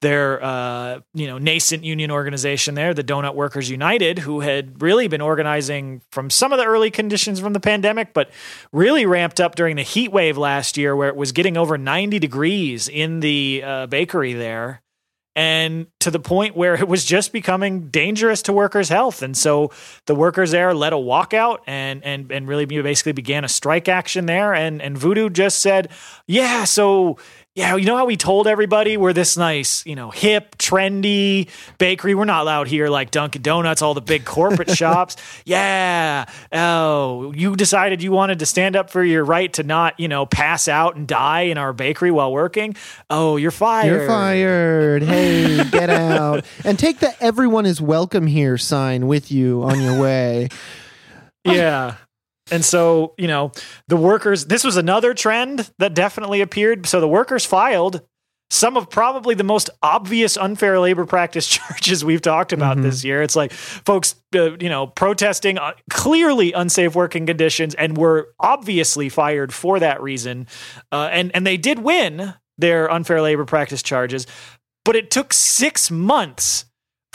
their, 0.02 0.42
uh, 0.44 0.98
you 1.14 1.26
know, 1.28 1.38
nascent 1.38 1.84
union 1.84 2.10
organization 2.10 2.74
there, 2.74 2.92
the 2.92 3.04
Donut 3.04 3.34
Workers 3.36 3.70
United, 3.70 4.18
who 4.18 4.40
had 4.40 4.82
really 4.82 5.06
been 5.08 5.22
organizing 5.22 6.02
from 6.10 6.28
some 6.28 6.52
of 6.52 6.58
the 6.58 6.66
early 6.66 6.90
conditions 6.90 7.40
from 7.40 7.52
the 7.54 7.60
pandemic, 7.60 8.12
but 8.12 8.28
really 8.72 9.06
ramped 9.06 9.40
up 9.40 9.54
during 9.54 9.76
the 9.76 9.82
heat 9.82 10.10
wave 10.12 10.36
last 10.36 10.76
year, 10.76 10.94
where 10.94 11.08
it 11.08 11.16
was 11.16 11.30
getting 11.32 11.56
over 11.56 11.78
90 11.78 12.18
degrees 12.18 12.88
in 12.88 13.20
the 13.20 13.62
uh, 13.64 13.86
bakery 13.86 14.34
there 14.34 14.82
and 15.36 15.86
to 16.00 16.10
the 16.10 16.18
point 16.18 16.56
where 16.56 16.74
it 16.74 16.88
was 16.88 17.04
just 17.04 17.30
becoming 17.30 17.90
dangerous 17.90 18.40
to 18.42 18.52
workers' 18.54 18.88
health. 18.88 19.22
And 19.22 19.36
so 19.36 19.70
the 20.06 20.14
workers 20.14 20.50
there 20.50 20.74
led 20.74 20.94
a 20.94 20.96
walkout 20.96 21.58
and 21.66 22.02
and 22.02 22.32
and 22.32 22.48
really 22.48 22.64
basically 22.64 23.12
began 23.12 23.44
a 23.44 23.48
strike 23.48 23.88
action 23.88 24.26
there. 24.26 24.54
And 24.54 24.82
and 24.82 24.96
Voodoo 24.96 25.30
just 25.30 25.60
said, 25.60 25.90
yeah, 26.26 26.64
so. 26.64 27.18
Yeah, 27.56 27.74
you 27.76 27.86
know 27.86 27.96
how 27.96 28.04
we 28.04 28.18
told 28.18 28.46
everybody 28.46 28.98
we're 28.98 29.14
this 29.14 29.38
nice, 29.38 29.84
you 29.86 29.96
know, 29.96 30.10
hip, 30.10 30.58
trendy 30.58 31.48
bakery. 31.78 32.14
We're 32.14 32.26
not 32.26 32.42
allowed 32.42 32.68
here 32.68 32.90
like 32.90 33.10
Dunkin' 33.10 33.40
Donuts, 33.40 33.80
all 33.80 33.94
the 33.94 34.02
big 34.02 34.26
corporate 34.26 34.68
shops. 34.76 35.16
Yeah. 35.46 36.26
Oh, 36.52 37.32
you 37.32 37.56
decided 37.56 38.02
you 38.02 38.12
wanted 38.12 38.40
to 38.40 38.46
stand 38.46 38.76
up 38.76 38.90
for 38.90 39.02
your 39.02 39.24
right 39.24 39.50
to 39.54 39.62
not, 39.62 39.98
you 39.98 40.06
know, 40.06 40.26
pass 40.26 40.68
out 40.68 40.96
and 40.96 41.08
die 41.08 41.42
in 41.42 41.56
our 41.56 41.72
bakery 41.72 42.10
while 42.10 42.30
working. 42.30 42.76
Oh, 43.08 43.36
you're 43.38 43.50
fired. 43.50 43.86
You're 43.86 44.06
fired. 44.06 45.02
Hey, 45.02 45.64
get 45.70 45.88
out. 45.88 46.44
And 46.62 46.78
take 46.78 46.98
the 46.98 47.16
everyone 47.24 47.64
is 47.64 47.80
welcome 47.80 48.26
here 48.26 48.58
sign 48.58 49.06
with 49.06 49.32
you 49.32 49.62
on 49.62 49.80
your 49.80 49.98
way. 49.98 50.50
yeah. 51.42 51.94
And 52.50 52.64
so, 52.64 53.14
you 53.18 53.26
know, 53.26 53.52
the 53.88 53.96
workers, 53.96 54.46
this 54.46 54.62
was 54.64 54.76
another 54.76 55.14
trend 55.14 55.70
that 55.78 55.94
definitely 55.94 56.40
appeared. 56.40 56.86
So 56.86 57.00
the 57.00 57.08
workers 57.08 57.44
filed 57.44 58.02
some 58.48 58.76
of 58.76 58.88
probably 58.88 59.34
the 59.34 59.42
most 59.42 59.68
obvious 59.82 60.36
unfair 60.36 60.78
labor 60.78 61.04
practice 61.04 61.46
charges 61.48 62.04
we've 62.04 62.22
talked 62.22 62.52
about 62.52 62.76
Mhm. 62.76 62.82
this 62.82 63.02
year. 63.02 63.20
It's 63.22 63.34
like 63.34 63.52
folks, 63.52 64.14
uh, 64.36 64.56
you 64.58 64.68
know, 64.68 64.86
protesting 64.86 65.58
uh, 65.58 65.72
clearly 65.90 66.52
unsafe 66.52 66.94
working 66.94 67.26
conditions 67.26 67.74
and 67.74 67.96
were 67.96 68.28
obviously 68.38 69.08
fired 69.08 69.52
for 69.52 69.80
that 69.80 70.00
reason. 70.00 70.46
Uh, 70.92 71.08
and, 71.10 71.32
and 71.34 71.44
they 71.44 71.56
did 71.56 71.80
win 71.80 72.34
their 72.56 72.88
unfair 72.90 73.20
labor 73.20 73.44
practice 73.44 73.82
charges, 73.82 74.28
but 74.84 74.94
it 74.94 75.10
took 75.10 75.32
six 75.32 75.90
months 75.90 76.66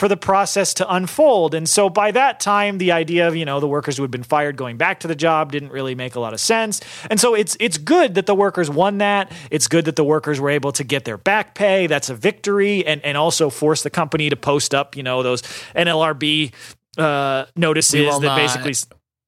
for 0.02 0.08
the 0.08 0.16
process 0.16 0.74
to 0.74 0.92
unfold. 0.92 1.54
And 1.54 1.68
so 1.68 1.88
by 1.88 2.10
that 2.10 2.40
time, 2.40 2.78
the 2.78 2.90
idea 2.90 3.28
of, 3.28 3.36
you 3.36 3.44
know, 3.44 3.60
the 3.60 3.68
workers 3.68 3.96
who 3.96 4.02
had 4.02 4.10
been 4.10 4.24
fired 4.24 4.56
going 4.56 4.76
back 4.76 4.98
to 4.98 5.06
the 5.06 5.14
job 5.14 5.52
didn't 5.52 5.70
really 5.70 5.94
make 5.94 6.16
a 6.16 6.18
lot 6.18 6.32
of 6.32 6.40
sense. 6.40 6.80
And 7.08 7.20
so 7.20 7.36
it's 7.36 7.56
it's 7.60 7.78
good 7.78 8.16
that 8.16 8.26
the 8.26 8.34
workers 8.34 8.68
won 8.68 8.98
that. 8.98 9.30
It's 9.52 9.68
good 9.68 9.84
that 9.84 9.94
the 9.94 10.02
workers 10.02 10.40
were 10.40 10.50
able 10.50 10.72
to 10.72 10.82
get 10.82 11.04
their 11.04 11.18
back 11.18 11.54
pay. 11.54 11.86
That's 11.86 12.10
a 12.10 12.16
victory. 12.16 12.84
And 12.84 13.00
and 13.04 13.16
also 13.16 13.48
force 13.48 13.84
the 13.84 13.90
company 13.90 14.28
to 14.28 14.34
post 14.34 14.74
up, 14.74 14.96
you 14.96 15.04
know, 15.04 15.22
those 15.22 15.42
NLRB 15.76 16.52
uh 16.98 17.44
notices 17.54 18.18
that 18.18 18.26
not- 18.26 18.36
basically 18.36 18.74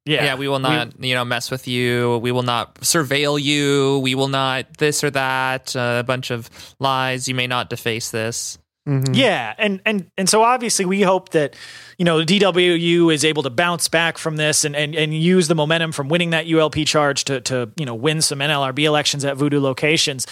yeah. 0.06 0.24
yeah, 0.24 0.34
we 0.34 0.48
will 0.48 0.58
not, 0.58 1.00
you 1.00 1.14
know, 1.14 1.24
mess 1.24 1.52
with 1.52 1.68
you. 1.68 2.18
We 2.18 2.32
will 2.32 2.42
not 2.42 2.80
surveil 2.80 3.40
you. 3.40 4.00
We 4.02 4.16
will 4.16 4.26
not 4.26 4.76
this 4.76 5.04
or 5.04 5.10
that. 5.12 5.76
Uh, 5.76 5.98
a 6.00 6.02
bunch 6.02 6.32
of 6.32 6.50
lies. 6.80 7.28
You 7.28 7.36
may 7.36 7.46
not 7.46 7.70
deface 7.70 8.10
this. 8.10 8.58
Mhm. 8.86 9.16
Yeah, 9.16 9.54
and 9.56 9.80
and 9.86 10.10
and 10.18 10.28
so 10.28 10.42
obviously 10.42 10.84
we 10.84 11.00
hope 11.00 11.30
that 11.30 11.56
you 11.96 12.04
know 12.04 12.22
DWU 12.22 13.12
is 13.14 13.24
able 13.24 13.42
to 13.44 13.50
bounce 13.50 13.88
back 13.88 14.18
from 14.18 14.36
this 14.36 14.62
and 14.62 14.76
and, 14.76 14.94
and 14.94 15.14
use 15.14 15.48
the 15.48 15.54
momentum 15.54 15.90
from 15.90 16.08
winning 16.10 16.30
that 16.30 16.46
ULP 16.46 16.86
charge 16.86 17.24
to 17.24 17.40
to 17.42 17.70
you 17.76 17.86
know 17.86 17.94
win 17.94 18.20
some 18.20 18.40
NLRB 18.40 18.80
elections 18.80 19.24
at 19.24 19.38
Voodoo 19.38 19.58
locations. 19.60 20.26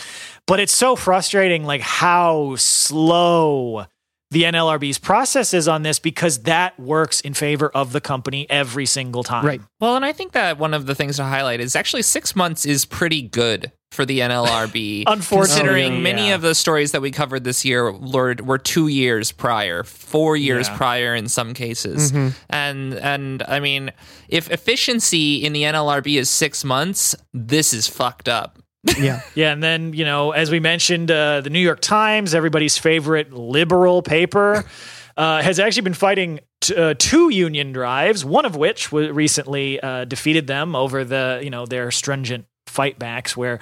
But 0.46 0.60
it's 0.60 0.74
so 0.74 0.96
frustrating, 0.96 1.64
like 1.64 1.80
how 1.80 2.56
slow 2.56 3.86
the 4.32 4.44
NLRB's 4.44 4.98
processes 4.98 5.68
on 5.68 5.82
this 5.82 5.98
because 5.98 6.44
that 6.44 6.78
works 6.80 7.20
in 7.20 7.34
favor 7.34 7.68
of 7.68 7.92
the 7.92 8.00
company 8.00 8.46
every 8.48 8.86
single 8.86 9.22
time. 9.22 9.44
Right. 9.44 9.60
Well, 9.78 9.94
and 9.94 10.04
I 10.06 10.12
think 10.12 10.32
that 10.32 10.58
one 10.58 10.72
of 10.72 10.86
the 10.86 10.94
things 10.94 11.16
to 11.16 11.24
highlight 11.24 11.60
is 11.60 11.76
actually 11.76 12.02
six 12.02 12.34
months 12.34 12.64
is 12.64 12.86
pretty 12.86 13.20
good 13.20 13.72
for 13.90 14.06
the 14.06 14.20
NLRB. 14.20 15.04
Unfortunately, 15.06 15.60
considering 15.82 16.02
many 16.02 16.28
yeah. 16.28 16.34
of 16.36 16.40
the 16.40 16.54
stories 16.54 16.92
that 16.92 17.02
we 17.02 17.10
covered 17.10 17.44
this 17.44 17.62
year 17.62 17.92
were, 17.92 18.34
were 18.42 18.56
two 18.56 18.88
years 18.88 19.32
prior, 19.32 19.84
four 19.84 20.34
years 20.34 20.66
Yeah. 20.66 20.76
prior 20.78 21.14
in 21.14 21.28
some 21.28 21.52
cases, 21.52 22.10
Mm-hmm. 22.10 22.28
and 22.48 22.94
and 22.94 23.42
I 23.46 23.60
mean, 23.60 23.90
if 24.30 24.50
efficiency 24.50 25.44
in 25.44 25.52
the 25.52 25.64
NLRB 25.64 26.18
is 26.18 26.30
six 26.30 26.64
months, 26.64 27.14
this 27.34 27.74
is 27.74 27.86
fucked 27.86 28.30
up. 28.30 28.58
Yeah. 28.98 29.20
Yeah, 29.34 29.52
and 29.52 29.62
then 29.62 29.92
you 29.92 30.04
know, 30.04 30.32
as 30.32 30.50
we 30.50 30.60
mentioned, 30.60 31.10
uh, 31.10 31.40
the 31.40 31.50
New 31.50 31.60
York 31.60 31.80
Times, 31.80 32.34
everybody's 32.34 32.76
favorite 32.78 33.32
liberal 33.32 34.02
paper, 34.02 34.64
uh, 35.16 35.42
has 35.42 35.58
actually 35.60 35.82
been 35.82 35.94
fighting 35.94 36.40
t- 36.60 36.74
uh, 36.74 36.94
two 36.98 37.28
union 37.30 37.72
drives. 37.72 38.24
One 38.24 38.44
of 38.44 38.56
which 38.56 38.86
w- 38.86 39.12
recently 39.12 39.80
uh, 39.80 40.04
defeated 40.04 40.46
them 40.46 40.74
over 40.74 41.04
the 41.04 41.40
you 41.42 41.50
know 41.50 41.64
their 41.66 41.90
stringent 41.90 42.46
fightbacks, 42.66 43.36
where 43.36 43.60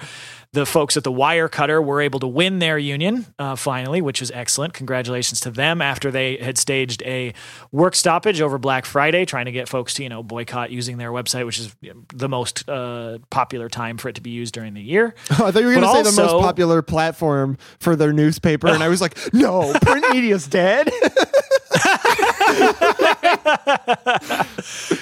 the 0.53 0.65
folks 0.65 0.97
at 0.97 1.03
the 1.05 1.11
Wirecutter 1.11 1.83
were 1.83 2.01
able 2.01 2.19
to 2.19 2.27
win 2.27 2.59
their 2.59 2.77
union 2.77 3.25
uh, 3.39 3.55
finally, 3.55 4.01
which 4.01 4.19
was 4.19 4.31
excellent. 4.31 4.73
Congratulations 4.73 5.39
to 5.41 5.51
them 5.51 5.81
after 5.81 6.11
they 6.11 6.35
had 6.37 6.57
staged 6.57 7.01
a 7.03 7.33
work 7.71 7.95
stoppage 7.95 8.41
over 8.41 8.57
Black 8.57 8.85
Friday, 8.85 9.23
trying 9.23 9.45
to 9.45 9.51
get 9.53 9.69
folks 9.69 9.93
to 9.95 10.03
you 10.03 10.09
know 10.09 10.21
boycott 10.21 10.69
using 10.69 10.97
their 10.97 11.11
website, 11.11 11.45
which 11.45 11.59
is 11.59 11.75
the 12.13 12.27
most 12.27 12.67
uh, 12.67 13.19
popular 13.29 13.69
time 13.69 13.97
for 13.97 14.09
it 14.09 14.15
to 14.15 14.21
be 14.21 14.31
used 14.31 14.53
during 14.53 14.73
the 14.73 14.81
year. 14.81 15.15
Oh, 15.31 15.33
I 15.47 15.51
thought 15.51 15.61
you 15.61 15.67
were 15.67 15.73
going 15.73 16.03
to 16.03 16.09
say 16.09 16.15
the 16.15 16.21
most 16.21 16.41
popular 16.41 16.81
platform 16.81 17.57
for 17.79 17.95
their 17.95 18.11
newspaper, 18.11 18.67
and 18.67 18.83
I 18.83 18.89
was 18.89 18.99
like, 18.99 19.17
no, 19.33 19.73
print 19.81 20.05
media's 20.13 20.47
dead. 20.47 20.89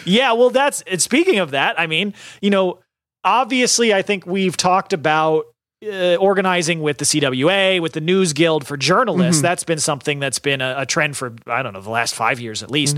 Yeah, 0.05 0.31
well, 0.33 0.49
that's 0.49 0.81
and 0.83 1.01
speaking 1.01 1.37
of 1.37 1.51
that. 1.51 1.79
I 1.79 1.85
mean, 1.85 2.13
you 2.41 2.49
know, 2.49 2.79
obviously, 3.23 3.93
I 3.93 4.01
think 4.01 4.25
we've 4.25 4.57
talked 4.57 4.93
about 4.93 5.45
uh, 5.85 6.15
organizing 6.15 6.81
with 6.81 6.97
the 6.97 7.05
CWA, 7.05 7.81
with 7.81 7.93
the 7.93 8.01
News 8.01 8.33
Guild 8.33 8.67
for 8.67 8.75
journalists. 8.75 9.41
That's 9.41 9.63
been 9.63 9.79
something 9.79 10.19
that's 10.19 10.39
been 10.39 10.59
a, 10.61 10.75
a 10.79 10.85
trend 10.85 11.15
for 11.15 11.33
I 11.47 11.63
don't 11.63 11.73
know 11.73 11.81
the 11.81 11.89
last 11.89 12.15
five 12.15 12.39
years 12.39 12.63
at 12.63 12.69
least 12.69 12.97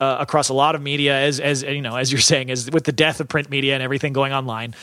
uh, 0.00 0.16
across 0.20 0.48
a 0.48 0.54
lot 0.54 0.74
of 0.74 0.80
media. 0.80 1.14
As 1.14 1.40
as 1.40 1.62
you 1.62 1.82
know, 1.82 1.96
as 1.96 2.10
you're 2.10 2.20
saying, 2.22 2.50
as 2.50 2.70
with 2.70 2.84
the 2.84 2.92
death 2.92 3.20
of 3.20 3.28
print 3.28 3.50
media 3.50 3.74
and 3.74 3.82
everything 3.82 4.14
going 4.14 4.32
online, 4.32 4.74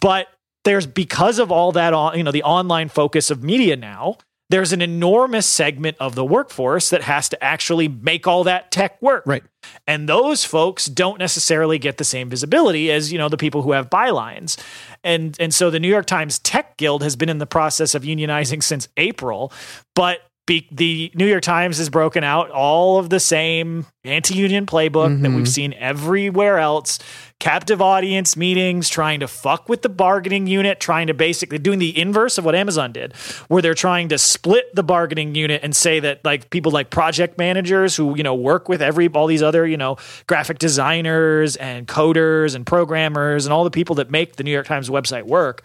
but 0.00 0.28
there's 0.64 0.86
because 0.86 1.40
of 1.40 1.50
all 1.50 1.72
that 1.72 1.92
on 1.92 2.16
you 2.16 2.22
know 2.22 2.30
the 2.30 2.44
online 2.44 2.88
focus 2.88 3.30
of 3.30 3.42
media 3.42 3.74
now 3.76 4.16
there's 4.50 4.72
an 4.72 4.82
enormous 4.82 5.46
segment 5.46 5.96
of 5.98 6.14
the 6.14 6.24
workforce 6.24 6.90
that 6.90 7.02
has 7.02 7.28
to 7.30 7.42
actually 7.42 7.88
make 7.88 8.26
all 8.26 8.44
that 8.44 8.70
tech 8.70 9.00
work 9.00 9.24
Right. 9.26 9.42
and 9.86 10.08
those 10.08 10.44
folks 10.44 10.86
don't 10.86 11.18
necessarily 11.18 11.78
get 11.78 11.96
the 11.96 12.04
same 12.04 12.28
visibility 12.28 12.90
as 12.90 13.12
you 13.12 13.18
know 13.18 13.28
the 13.28 13.36
people 13.36 13.62
who 13.62 13.72
have 13.72 13.88
bylines 13.88 14.60
and 15.04 15.36
and 15.40 15.54
so 15.54 15.70
the 15.70 15.80
new 15.80 15.88
york 15.88 16.06
times 16.06 16.38
tech 16.38 16.76
guild 16.76 17.02
has 17.02 17.16
been 17.16 17.28
in 17.28 17.38
the 17.38 17.46
process 17.46 17.94
of 17.94 18.02
unionizing 18.02 18.62
since 18.62 18.88
april 18.96 19.52
but 19.94 20.20
be, 20.46 20.66
the 20.72 21.12
New 21.14 21.26
York 21.26 21.42
Times 21.42 21.78
has 21.78 21.88
broken 21.88 22.24
out 22.24 22.50
all 22.50 22.98
of 22.98 23.10
the 23.10 23.20
same 23.20 23.86
anti-union 24.04 24.66
playbook 24.66 25.22
that 25.22 25.28
we've 25.28 25.38
mm-hmm. 25.38 25.44
seen 25.44 25.72
everywhere 25.74 26.58
else. 26.58 26.98
Captive 27.38 27.80
audience 27.80 28.36
meetings, 28.36 28.88
trying 28.88 29.20
to 29.20 29.28
fuck 29.28 29.68
with 29.68 29.82
the 29.82 29.88
bargaining 29.88 30.48
unit, 30.48 30.80
trying 30.80 31.06
to 31.06 31.14
basically 31.14 31.58
doing 31.58 31.78
the 31.78 31.96
inverse 31.96 32.38
of 32.38 32.44
what 32.44 32.56
Amazon 32.56 32.92
did, 32.92 33.14
where 33.48 33.62
they're 33.62 33.74
trying 33.74 34.08
to 34.08 34.18
split 34.18 34.74
the 34.74 34.82
bargaining 34.82 35.34
unit 35.36 35.60
and 35.62 35.76
say 35.76 36.00
that 36.00 36.24
like 36.24 36.50
people 36.50 36.72
like 36.72 36.90
project 36.90 37.38
managers 37.38 37.94
who 37.94 38.16
you 38.16 38.22
know 38.22 38.34
work 38.34 38.68
with 38.68 38.82
every 38.82 39.08
all 39.08 39.26
these 39.26 39.42
other 39.42 39.66
you 39.66 39.76
know 39.76 39.96
graphic 40.26 40.58
designers 40.58 41.54
and 41.56 41.86
coders 41.86 42.54
and 42.54 42.66
programmers 42.66 43.46
and 43.46 43.52
all 43.52 43.64
the 43.64 43.70
people 43.70 43.94
that 43.96 44.10
make 44.10 44.36
the 44.36 44.44
New 44.44 44.52
York 44.52 44.66
Times 44.66 44.88
website 44.88 45.24
work 45.24 45.64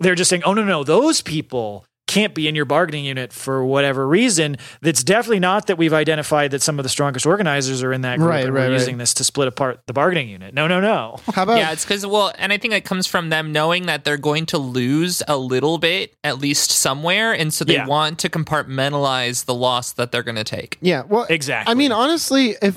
they're 0.00 0.14
just 0.14 0.30
saying, 0.30 0.42
oh, 0.44 0.54
no, 0.54 0.64
no, 0.64 0.82
those 0.82 1.20
people 1.20 1.84
can't 2.10 2.34
be 2.34 2.48
in 2.48 2.54
your 2.54 2.64
bargaining 2.64 3.04
unit 3.04 3.32
for 3.32 3.64
whatever 3.64 4.06
reason. 4.06 4.56
That's 4.82 5.02
definitely 5.04 5.38
not 5.40 5.66
that 5.68 5.78
we've 5.78 5.92
identified 5.92 6.50
that 6.50 6.60
some 6.62 6.78
of 6.78 6.82
the 6.82 6.88
strongest 6.88 7.24
organizers 7.26 7.82
are 7.82 7.92
in 7.92 8.00
that 8.02 8.18
group 8.18 8.30
Right, 8.30 8.44
and 8.44 8.54
right, 8.54 8.62
we're 8.62 8.66
right. 8.68 8.72
using 8.78 8.98
this 8.98 9.14
to 9.14 9.24
split 9.24 9.48
apart 9.48 9.80
the 9.86 9.92
bargaining 9.92 10.28
unit. 10.28 10.52
No, 10.54 10.66
no, 10.66 10.80
no. 10.80 11.16
How 11.34 11.44
about 11.44 11.58
yeah, 11.58 11.72
it's 11.72 11.84
because 11.84 12.04
well, 12.06 12.32
and 12.38 12.52
I 12.52 12.58
think 12.58 12.74
it 12.74 12.84
comes 12.84 13.06
from 13.06 13.28
them 13.30 13.52
knowing 13.52 13.86
that 13.86 14.04
they're 14.04 14.16
going 14.16 14.46
to 14.46 14.58
lose 14.58 15.22
a 15.28 15.36
little 15.36 15.78
bit, 15.78 16.16
at 16.24 16.38
least 16.38 16.70
somewhere, 16.70 17.32
and 17.32 17.54
so 17.54 17.64
they 17.64 17.74
Yeah. 17.74 17.86
want 17.86 18.18
to 18.20 18.28
compartmentalize 18.28 19.44
the 19.44 19.54
loss 19.54 19.92
that 19.92 20.12
they're 20.12 20.22
going 20.22 20.36
to 20.36 20.44
take. 20.44 20.78
Yeah, 20.80 21.02
well, 21.08 21.26
Exactly. 21.30 21.70
I 21.70 21.74
mean, 21.74 21.92
honestly, 21.92 22.56
if 22.62 22.76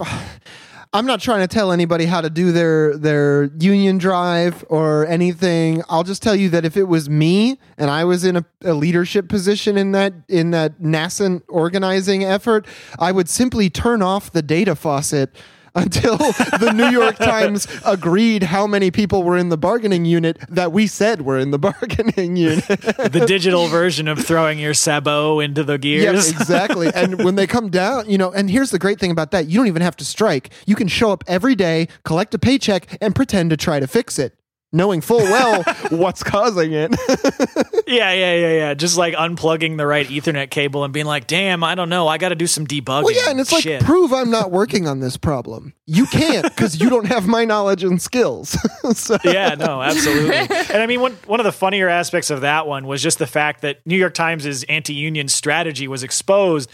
I'm 0.95 1.07
not 1.07 1.21
trying 1.21 1.41
to 1.41 1.47
tell 1.47 1.71
anybody 1.71 2.05
how 2.05 2.21
to 2.21 2.29
do 2.29 2.51
their 2.51 2.95
their 2.95 3.45
union 3.59 3.97
drive 3.97 4.63
or 4.69 5.07
anything, 5.07 5.81
I'll 5.89 6.03
just 6.03 6.21
tell 6.21 6.35
you 6.35 6.49
that 6.49 6.65
if 6.65 6.77
it 6.77 6.83
was 6.83 7.09
me 7.09 7.57
and 7.79 7.89
I 7.89 8.05
was 8.05 8.23
in 8.23 8.35
a, 8.35 8.45
a 8.63 8.73
leadership 8.75 9.27
position 9.27 9.75
in 9.75 9.91
that 9.93 10.13
in 10.27 10.51
that 10.51 10.79
nascent 10.79 11.45
organizing 11.47 12.23
effort, 12.23 12.67
I 12.99 13.11
would 13.11 13.27
simply 13.27 13.71
turn 13.71 14.03
off 14.03 14.31
the 14.31 14.43
data 14.43 14.75
faucet. 14.75 15.35
Until 15.75 16.17
the 16.17 16.71
New 16.75 16.89
York 16.89 17.15
Times 17.17 17.67
agreed 17.83 18.43
how 18.43 18.67
many 18.67 18.91
people 18.91 19.23
were 19.23 19.37
in 19.37 19.49
the 19.49 19.57
bargaining 19.57 20.05
unit 20.05 20.37
that 20.49 20.71
we 20.71 20.85
said 20.85 21.21
were 21.21 21.39
in 21.39 21.49
the 21.51 21.57
bargaining 21.69 22.35
unit. 22.35 22.65
the 22.67 23.23
digital 23.27 23.67
version 23.67 24.07
of 24.07 24.23
throwing 24.23 24.59
your 24.59 24.73
sabot 24.73 25.43
into 25.43 25.63
the 25.63 25.77
gears. 25.77 26.31
Yeah, 26.31 26.39
exactly. 26.39 26.91
and 26.93 27.23
when 27.25 27.35
they 27.35 27.47
come 27.47 27.69
down, 27.69 28.09
you 28.09 28.17
know, 28.17 28.31
and 28.31 28.49
here's 28.49 28.69
the 28.71 28.79
great 28.79 28.99
thing 28.99 29.11
about 29.11 29.31
that 29.31 29.47
you 29.47 29.57
don't 29.57 29.67
even 29.67 29.81
have 29.81 29.97
to 29.97 30.05
strike. 30.05 30.51
You 30.67 30.75
can 30.75 30.87
show 30.87 31.11
up 31.11 31.23
every 31.27 31.55
day, 31.55 31.87
collect 32.03 32.33
a 32.35 32.39
paycheck, 32.39 32.97
and 33.01 33.15
pretend 33.15 33.49
to 33.49 33.57
try 33.57 33.79
to 33.79 33.87
fix 33.87 34.19
it, 34.19 34.35
knowing 34.73 34.99
full 34.99 35.19
well 35.19 35.63
what's 35.91 36.23
causing 36.23 36.73
it. 36.73 36.91
yeah, 37.87 38.11
yeah, 38.11 38.33
yeah, 38.33 38.53
yeah. 38.53 38.73
Just 38.73 38.97
like 38.97 39.13
unplugging 39.13 39.77
the 39.77 39.85
right 39.85 40.07
Ethernet 40.07 40.49
cable 40.49 40.83
and 40.83 40.91
being 40.91 41.05
like, 41.05 41.27
damn, 41.27 41.63
I 41.63 41.75
don't 41.75 41.89
know. 41.89 42.07
I 42.07 42.17
got 42.17 42.29
to 42.29 42.35
do 42.35 42.47
some 42.47 42.67
debugging. 42.67 43.03
well, 43.03 43.13
yeah, 43.13 43.29
and 43.29 43.39
it's 43.39 43.51
like, 43.51 43.79
prove 43.81 44.11
I'm 44.11 44.31
not 44.31 44.51
working 44.51 44.87
on 44.87 44.99
this 44.99 45.15
problem. 45.15 45.73
You 45.85 46.05
can't 46.07 46.43
because 46.43 46.79
you 46.81 46.89
don't 46.89 47.05
have 47.05 47.27
my 47.27 47.45
knowledge 47.45 47.83
and 47.83 48.01
skills. 48.01 48.57
so, 48.97 49.17
yeah, 49.23 49.55
no, 49.55 49.81
absolutely. 49.81 50.35
and 50.35 50.81
I 50.81 50.87
mean, 50.87 50.99
one 50.99 51.13
one 51.27 51.39
of 51.39 51.43
the 51.45 51.51
funnier 51.51 51.87
aspects 51.87 52.29
of 52.29 52.41
that 52.41 52.67
one 52.67 52.87
was 52.87 53.01
just 53.01 53.19
the 53.19 53.27
fact 53.27 53.61
that 53.61 53.85
New 53.85 53.97
York 53.97 54.13
Times' 54.13 54.63
anti-union 54.63 55.27
strategy 55.27 55.87
was 55.87 56.03
exposed 56.03 56.69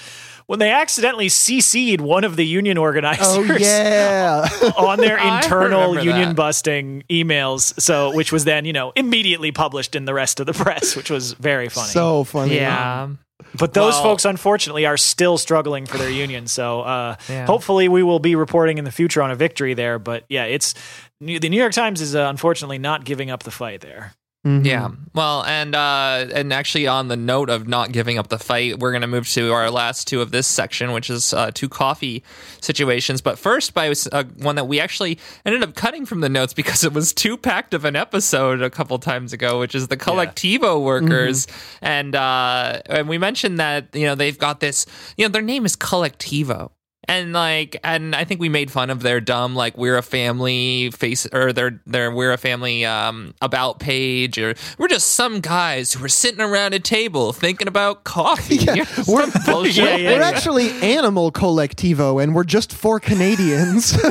when 0.50 0.58
they 0.58 0.72
accidentally 0.72 1.28
CC'd 1.28 2.02
one 2.02 2.24
of 2.24 2.36
the 2.36 2.43
union 2.43 2.76
organizers 2.76 3.28
oh, 3.28 3.43
yeah. 3.60 4.50
on 4.78 4.97
their 4.97 5.18
internal 5.18 5.93
union 5.93 6.30
that. 6.30 6.36
busting 6.36 7.04
emails. 7.08 7.80
So, 7.80 8.16
which 8.16 8.32
was 8.32 8.45
then 8.45 8.66
you 8.66 8.74
know 8.74 8.91
immediately 8.95 9.52
published 9.52 9.95
in 9.95 10.06
the 10.06 10.14
rest 10.16 10.39
of 10.39 10.47
the 10.47 10.54
press, 10.54 10.95
which 10.95 11.12
was 11.12 11.34
very 11.34 11.70
funny. 11.70 11.89
so 11.89 12.24
funny. 12.24 12.56
Yeah. 12.56 13.10
But 13.54 13.74
those 13.74 13.93
Well- 13.93 14.04
folks, 14.04 14.26
unfortunately, 14.26 14.88
are 14.88 14.97
still 14.97 15.38
struggling 15.38 15.86
for 15.86 16.00
their 16.00 16.10
union. 16.10 16.47
So 16.47 16.82
uh, 16.82 17.16
Yeah. 17.30 17.45
hopefully, 17.45 17.88
we 17.88 18.02
will 18.02 18.20
be 18.20 18.36
reporting 18.36 18.80
in 18.80 18.86
the 18.86 18.91
future 18.91 19.22
on 19.22 19.30
a 19.30 19.36
victory 19.36 19.76
there. 19.76 20.00
But 20.00 20.24
yeah, 20.30 20.45
it's 20.45 20.74
the 21.22 21.47
New 21.47 21.60
York 21.60 21.74
Times 21.74 22.02
is 22.02 22.16
uh, 22.16 22.22
unfortunately 22.28 22.80
not 22.80 23.06
giving 23.06 23.30
up 23.30 23.43
the 23.43 23.52
fight 23.52 23.82
there. 23.82 24.14
Mhm. 24.47 24.65
Yeah. 24.65 24.87
Well, 25.13 25.43
and 25.43 25.75
uh 25.75 26.27
and 26.33 26.53
actually 26.53 26.87
on 26.87 27.09
the 27.09 27.17
note 27.17 27.49
of 27.49 27.67
not 27.67 27.91
giving 27.91 28.17
up 28.17 28.29
the 28.29 28.39
fight, 28.39 28.79
we're 28.79 28.91
going 28.91 29.01
to 29.01 29.07
move 29.07 29.27
to 29.31 29.51
our 29.51 29.69
last 29.69 30.07
two 30.07 30.21
of 30.21 30.31
this 30.31 30.47
section, 30.47 30.93
which 30.93 31.09
is 31.09 31.33
uh, 31.33 31.51
two 31.53 31.67
coffee 31.67 32.23
situations. 32.61 33.19
But 33.19 33.37
first, 33.37 33.73
by 33.73 33.93
uh, 34.13 34.23
one 34.37 34.55
that 34.55 34.65
we 34.65 34.79
actually 34.79 35.19
ended 35.45 35.61
up 35.61 35.75
cutting 35.75 36.05
from 36.05 36.21
the 36.21 36.29
notes 36.29 36.53
because 36.53 36.85
it 36.85 36.93
was 36.93 37.11
too 37.11 37.35
packed 37.35 37.73
of 37.73 37.83
an 37.83 37.97
episode 37.97 38.61
a 38.61 38.69
couple 38.69 38.97
times 38.99 39.33
ago, 39.33 39.59
which 39.59 39.75
is 39.75 39.89
the 39.89 39.97
Colectivo 39.97 40.81
workers, 40.81 41.45
and 41.81 42.15
uh 42.15 42.79
and 42.85 43.09
we 43.09 43.17
mentioned 43.17 43.59
that 43.59 43.87
you 43.93 44.05
know 44.05 44.15
they've 44.15 44.39
got 44.39 44.61
this, 44.61 44.85
you 45.17 45.25
know, 45.25 45.29
their 45.29 45.41
name 45.41 45.65
is 45.65 45.75
Colectivo. 45.75 46.71
And 47.10 47.34
like, 47.34 47.76
and 47.84 48.16
I 48.16 48.24
think 48.24 48.39
we 48.39 48.49
made 48.49 48.70
fun 48.70 48.91
of 48.91 49.01
their 49.01 49.20
dumb 49.20 49.55
like 49.55 49.76
we're 49.76 49.97
a 49.97 50.03
family 50.03 50.91
face 50.91 51.26
or 51.34 51.51
their 51.51 51.82
their 51.88 52.12
we're 52.12 52.32
a 52.32 52.38
family 52.38 52.86
um 52.86 53.34
about 53.41 53.80
page 53.80 54.38
or 54.38 54.53
we're 54.78 54.88
just 54.89 55.07
some 55.16 55.39
guys 55.39 55.93
who 55.93 56.05
are 56.05 56.07
sitting 56.10 56.39
around 56.39 56.76
a 56.76 56.80
table 56.80 57.34
thinking 57.34 57.68
about 57.68 58.03
coffee. 58.03 58.57
Yeah, 58.60 58.84
Some 58.84 59.16
we're- 59.16 59.32
bullshit. 59.45 59.76
Yeah, 59.84 59.95
yeah, 59.95 60.12
we're 60.18 60.22
actually 60.22 60.70
Animal 60.84 61.32
Collectivo, 61.32 62.22
and 62.22 62.36
we're 62.36 62.43
just 62.43 62.72
four 62.72 62.99
Canadians. 62.99 63.97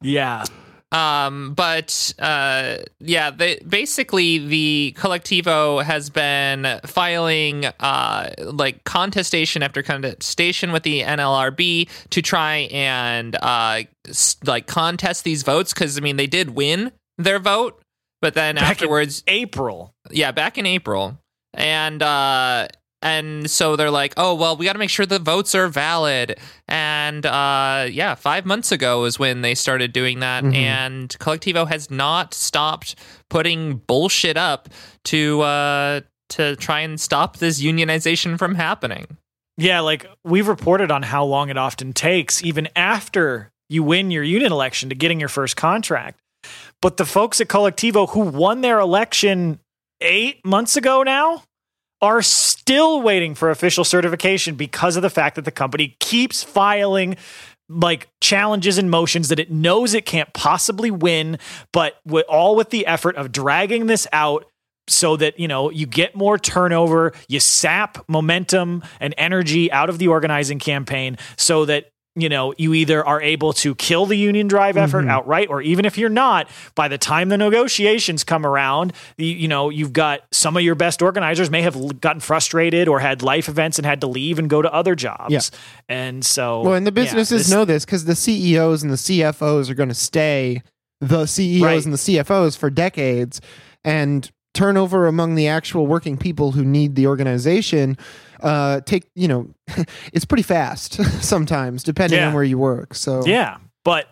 Yeah. 0.00 0.44
Um, 0.92 1.54
but 1.54 2.12
uh, 2.18 2.76
yeah, 3.00 3.30
they, 3.30 3.56
basically 3.66 4.38
the 4.38 4.94
Colectivo 4.98 5.82
has 5.82 6.10
been 6.10 6.80
filing 6.84 7.64
uh, 7.80 8.30
like 8.38 8.84
contestation 8.84 9.62
after 9.62 9.82
contestation 9.82 10.70
with 10.70 10.82
the 10.82 11.00
NLRB 11.02 11.88
to 12.10 12.22
try 12.22 12.68
and 12.70 13.34
uh, 13.42 13.84
s- 14.06 14.36
like 14.44 14.66
contest 14.66 15.24
these 15.24 15.42
votes 15.42 15.72
because 15.72 15.96
I 15.96 16.02
mean 16.02 16.16
they 16.16 16.26
did 16.26 16.50
win 16.50 16.92
their 17.16 17.38
vote, 17.38 17.80
but 18.20 18.34
then 18.34 18.56
Back 18.56 18.72
afterwards 18.72 19.22
April. 19.26 19.94
yeah, 20.10 20.30
back 20.32 20.58
in 20.58 20.66
April. 20.66 21.18
And 21.54 22.02
uh 22.02 22.68
and 23.02 23.50
so 23.50 23.76
they're 23.76 23.90
like, 23.90 24.14
"Oh, 24.16 24.34
well, 24.34 24.56
we 24.56 24.64
got 24.64 24.72
to 24.74 24.78
make 24.78 24.90
sure 24.90 25.04
the 25.04 25.18
votes 25.18 25.54
are 25.54 25.68
valid." 25.68 26.38
And 26.68 27.26
uh 27.26 27.86
yeah, 27.90 28.14
5 28.14 28.46
months 28.46 28.72
ago 28.72 29.04
is 29.04 29.18
when 29.18 29.42
they 29.42 29.54
started 29.54 29.92
doing 29.92 30.20
that 30.20 30.44
and 30.44 31.08
Colectivo 31.18 31.68
has 31.68 31.90
not 31.90 32.32
stopped 32.34 32.94
putting 33.28 33.76
bullshit 33.86 34.36
up 34.36 34.68
to 35.04 35.42
uh 35.42 36.00
to 36.30 36.56
try 36.56 36.80
and 36.80 36.98
stop 37.00 37.36
this 37.38 37.60
unionization 37.60 38.38
from 38.38 38.54
happening. 38.54 39.06
Yeah, 39.58 39.80
like 39.80 40.06
we've 40.24 40.48
reported 40.48 40.90
on 40.90 41.02
how 41.02 41.24
long 41.24 41.50
it 41.50 41.58
often 41.58 41.92
takes, 41.92 42.42
even 42.42 42.68
after 42.74 43.50
you 43.68 43.82
win 43.82 44.10
your 44.10 44.22
union 44.22 44.50
election, 44.50 44.88
to 44.88 44.94
getting 44.94 45.20
your 45.20 45.28
first 45.28 45.56
contract. 45.56 46.20
But 46.80 46.96
the 46.96 47.04
folks 47.04 47.40
at 47.40 47.48
Colectivo 47.48 48.08
who 48.08 48.20
won 48.20 48.62
their 48.62 48.80
election 48.80 49.60
eight 50.00 50.44
months 50.44 50.76
ago 50.76 51.02
now 51.02 51.44
are 52.02 52.20
still 52.20 53.00
waiting 53.00 53.34
for 53.34 53.50
official 53.50 53.84
certification 53.84 54.56
because 54.56 54.96
of 54.96 55.02
the 55.02 55.10
fact 55.10 55.36
that 55.36 55.44
the 55.44 55.52
company 55.52 55.96
keeps 56.00 56.42
filing 56.42 57.16
like 57.68 58.08
challenges 58.20 58.76
and 58.76 58.90
motions 58.90 59.28
that 59.28 59.38
it 59.38 59.50
knows 59.50 59.94
it 59.94 60.04
can't 60.04 60.32
possibly 60.34 60.90
win, 60.90 61.38
but 61.72 62.00
with, 62.04 62.26
all 62.28 62.56
with 62.56 62.70
the 62.70 62.86
effort 62.86 63.16
of 63.16 63.32
dragging 63.32 63.86
this 63.86 64.06
out 64.12 64.44
so 64.88 65.16
that 65.16 65.38
you 65.38 65.46
know 65.46 65.70
you 65.70 65.86
get 65.86 66.16
more 66.16 66.36
turnover 66.36 67.12
you 67.28 67.38
sap 67.38 68.04
momentum 68.08 68.82
and 68.98 69.14
energy 69.16 69.70
out 69.70 69.88
of 69.88 69.98
the 69.98 70.08
organizing 70.08 70.58
campaign 70.58 71.16
so 71.36 71.64
that 71.64 71.91
you 72.14 72.28
know 72.28 72.52
you 72.58 72.74
either 72.74 73.04
are 73.04 73.22
able 73.22 73.52
to 73.52 73.74
kill 73.74 74.04
the 74.06 74.16
union 74.16 74.46
drive 74.46 74.76
effort 74.76 75.00
mm-hmm. 75.02 75.10
outright 75.10 75.48
or 75.48 75.62
even 75.62 75.84
if 75.84 75.96
you're 75.96 76.10
not 76.10 76.48
by 76.74 76.86
the 76.88 76.98
time 76.98 77.30
the 77.30 77.38
negotiations 77.38 78.22
come 78.22 78.44
around 78.44 78.92
you, 79.16 79.26
you 79.28 79.48
know 79.48 79.70
you've 79.70 79.92
got 79.92 80.20
some 80.30 80.56
of 80.56 80.62
your 80.62 80.74
best 80.74 81.00
organizers 81.00 81.50
may 81.50 81.62
have 81.62 82.00
gotten 82.00 82.20
frustrated 82.20 82.86
or 82.88 83.00
had 83.00 83.22
life 83.22 83.48
events 83.48 83.78
and 83.78 83.86
had 83.86 84.00
to 84.00 84.06
leave 84.06 84.38
and 84.38 84.50
go 84.50 84.60
to 84.60 84.72
other 84.72 84.94
jobs 84.94 85.32
Yeah. 85.32 85.40
and 85.88 86.24
so 86.24 86.60
Well, 86.62 86.74
and 86.74 86.86
the 86.86 86.90
yeah, 86.90 87.04
businesses 87.04 87.44
this- 87.44 87.50
know 87.50 87.64
this 87.64 87.84
because 87.84 88.04
the 88.04 88.16
CEOs 88.16 88.82
and 88.82 88.92
the 88.92 88.96
CFOs 88.96 89.70
are 89.70 89.74
going 89.74 89.88
to 89.88 89.94
stay 89.94 90.62
the 91.00 91.26
CEOs 91.26 91.62
Right. 91.62 91.84
and 91.84 91.92
the 91.92 91.98
CFOs 91.98 92.56
for 92.56 92.70
decades, 92.70 93.40
and 93.84 94.30
turnover 94.54 95.06
among 95.06 95.34
the 95.34 95.48
actual 95.48 95.86
working 95.86 96.16
people 96.16 96.52
who 96.52 96.64
need 96.64 96.94
the 96.94 97.06
organization 97.06 97.96
uh, 98.42 98.80
take 98.82 99.08
you 99.14 99.28
know 99.28 99.48
it's 100.12 100.24
pretty 100.24 100.42
fast 100.42 100.94
sometimes 101.22 101.82
depending 101.82 102.18
Yeah. 102.18 102.28
on 102.28 102.34
where 102.34 102.44
you 102.44 102.58
work. 102.58 102.94
So 102.94 103.24
Yeah, 103.26 103.58
but 103.84 104.06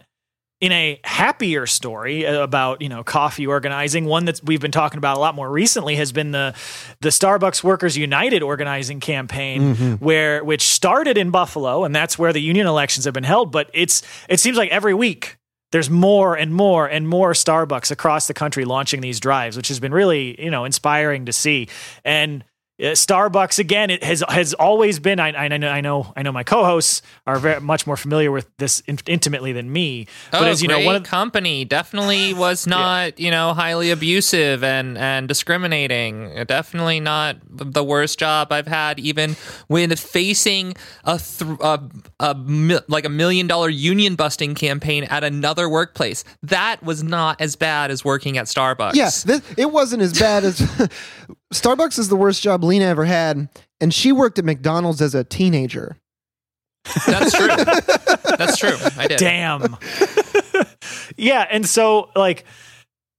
in 0.60 0.72
a 0.72 1.00
happier 1.04 1.66
story 1.66 2.24
about 2.24 2.82
you 2.82 2.88
know 2.90 3.02
coffee 3.02 3.46
organizing, 3.46 4.04
one 4.04 4.26
that 4.26 4.40
we've 4.44 4.60
been 4.60 4.70
talking 4.70 4.98
about 4.98 5.16
a 5.16 5.20
lot 5.20 5.34
more 5.34 5.50
recently 5.50 5.96
has 5.96 6.12
been 6.12 6.32
the 6.32 6.54
the 7.00 7.08
Starbucks 7.08 7.64
Workers 7.64 7.96
United 7.96 8.42
organizing 8.42 9.00
campaign, 9.00 9.96
where 10.00 10.44
which 10.44 10.62
started 10.62 11.16
in 11.16 11.30
Buffalo, 11.30 11.84
and 11.84 11.94
that's 11.96 12.18
where 12.18 12.32
the 12.32 12.42
union 12.42 12.66
elections 12.66 13.06
have 13.06 13.14
been 13.14 13.24
held. 13.24 13.50
But 13.52 13.70
it's 13.72 14.02
it 14.28 14.38
seems 14.40 14.56
like 14.58 14.70
every 14.70 14.94
week. 14.94 15.36
There's 15.72 15.88
more 15.88 16.34
and 16.36 16.52
more 16.52 16.88
and 16.88 17.06
more 17.08 17.30
Starbucks 17.32 17.92
across 17.92 18.26
the 18.26 18.34
country 18.34 18.64
launching 18.64 19.00
these 19.02 19.20
drives, 19.20 19.56
which 19.56 19.68
has 19.68 19.78
been 19.78 19.92
really, 19.94 20.42
you 20.42 20.50
know, 20.50 20.64
inspiring 20.64 21.26
to 21.26 21.32
see. 21.32 21.68
And 22.04 22.42
Uh, 22.80 22.92
Starbucks 22.92 23.58
again. 23.58 23.90
It 23.90 24.02
has 24.02 24.24
has 24.28 24.54
always 24.54 24.98
been. 24.98 25.20
I, 25.20 25.28
I 25.32 25.48
know. 25.48 25.68
I 25.68 25.80
know. 25.80 26.12
I 26.16 26.22
know. 26.22 26.32
My 26.32 26.42
co-hosts 26.42 27.02
are 27.26 27.38
very 27.38 27.60
much 27.60 27.86
more 27.86 27.96
familiar 27.96 28.32
with 28.32 28.48
this 28.56 28.80
in, 28.86 28.98
intimately 29.06 29.52
than 29.52 29.70
me. 29.70 30.06
Oh, 30.32 30.38
But 30.40 30.48
as 30.48 30.62
you 30.62 30.68
know, 30.68 30.76
great 30.76 30.86
one 30.86 30.96
of 30.96 31.02
company 31.02 31.64
definitely 31.64 32.32
was 32.46 32.66
not, 32.66 33.20
you 33.20 33.30
know, 33.30 33.52
highly 33.52 33.90
abusive 33.90 34.64
and 34.64 34.96
and 34.96 35.28
discriminating. 35.28 36.44
Definitely 36.46 37.00
not 37.00 37.36
the 37.50 37.84
worst 37.84 38.18
job 38.18 38.50
I've 38.50 38.66
had, 38.68 38.98
even 38.98 39.36
when 39.66 39.94
facing 39.96 40.74
a, 41.04 41.18
th- 41.18 41.58
a, 41.60 41.80
a 42.18 42.34
mi- 42.34 42.78
like 42.88 43.04
a 43.04 43.08
million 43.10 43.46
dollar 43.46 43.68
union 43.68 44.14
busting 44.14 44.54
campaign 44.54 45.04
at 45.04 45.22
another 45.24 45.68
workplace. 45.68 46.24
That 46.42 46.82
was 46.82 47.02
not 47.02 47.40
as 47.40 47.56
bad 47.56 47.90
as 47.90 48.04
working 48.04 48.38
at 48.38 48.46
Starbucks. 48.46 48.94
Yeah, 48.94 49.10
this, 49.24 49.42
it 49.56 49.70
wasn't 49.70 50.02
as 50.02 50.18
bad 50.18 50.44
as 50.44 50.60
Starbucks 51.52 51.98
is 51.98 52.08
the 52.08 52.16
worst 52.16 52.42
job 52.42 52.62
Lena 52.62 52.86
ever 52.86 53.04
had, 53.04 53.48
and 53.80 53.92
she 53.92 54.12
worked 54.12 54.38
at 54.38 54.44
McDonald's 54.44 55.00
as 55.00 55.14
a 55.14 55.24
teenager. 55.24 55.96
that's 57.06 57.36
true. 57.36 57.48
that's 58.38 58.56
true. 58.56 58.76
I 58.96 59.06
did. 59.08 59.18
damn. 59.18 59.76
yeah, 61.16 61.46
and 61.50 61.66
so 61.66 62.10
like 62.14 62.44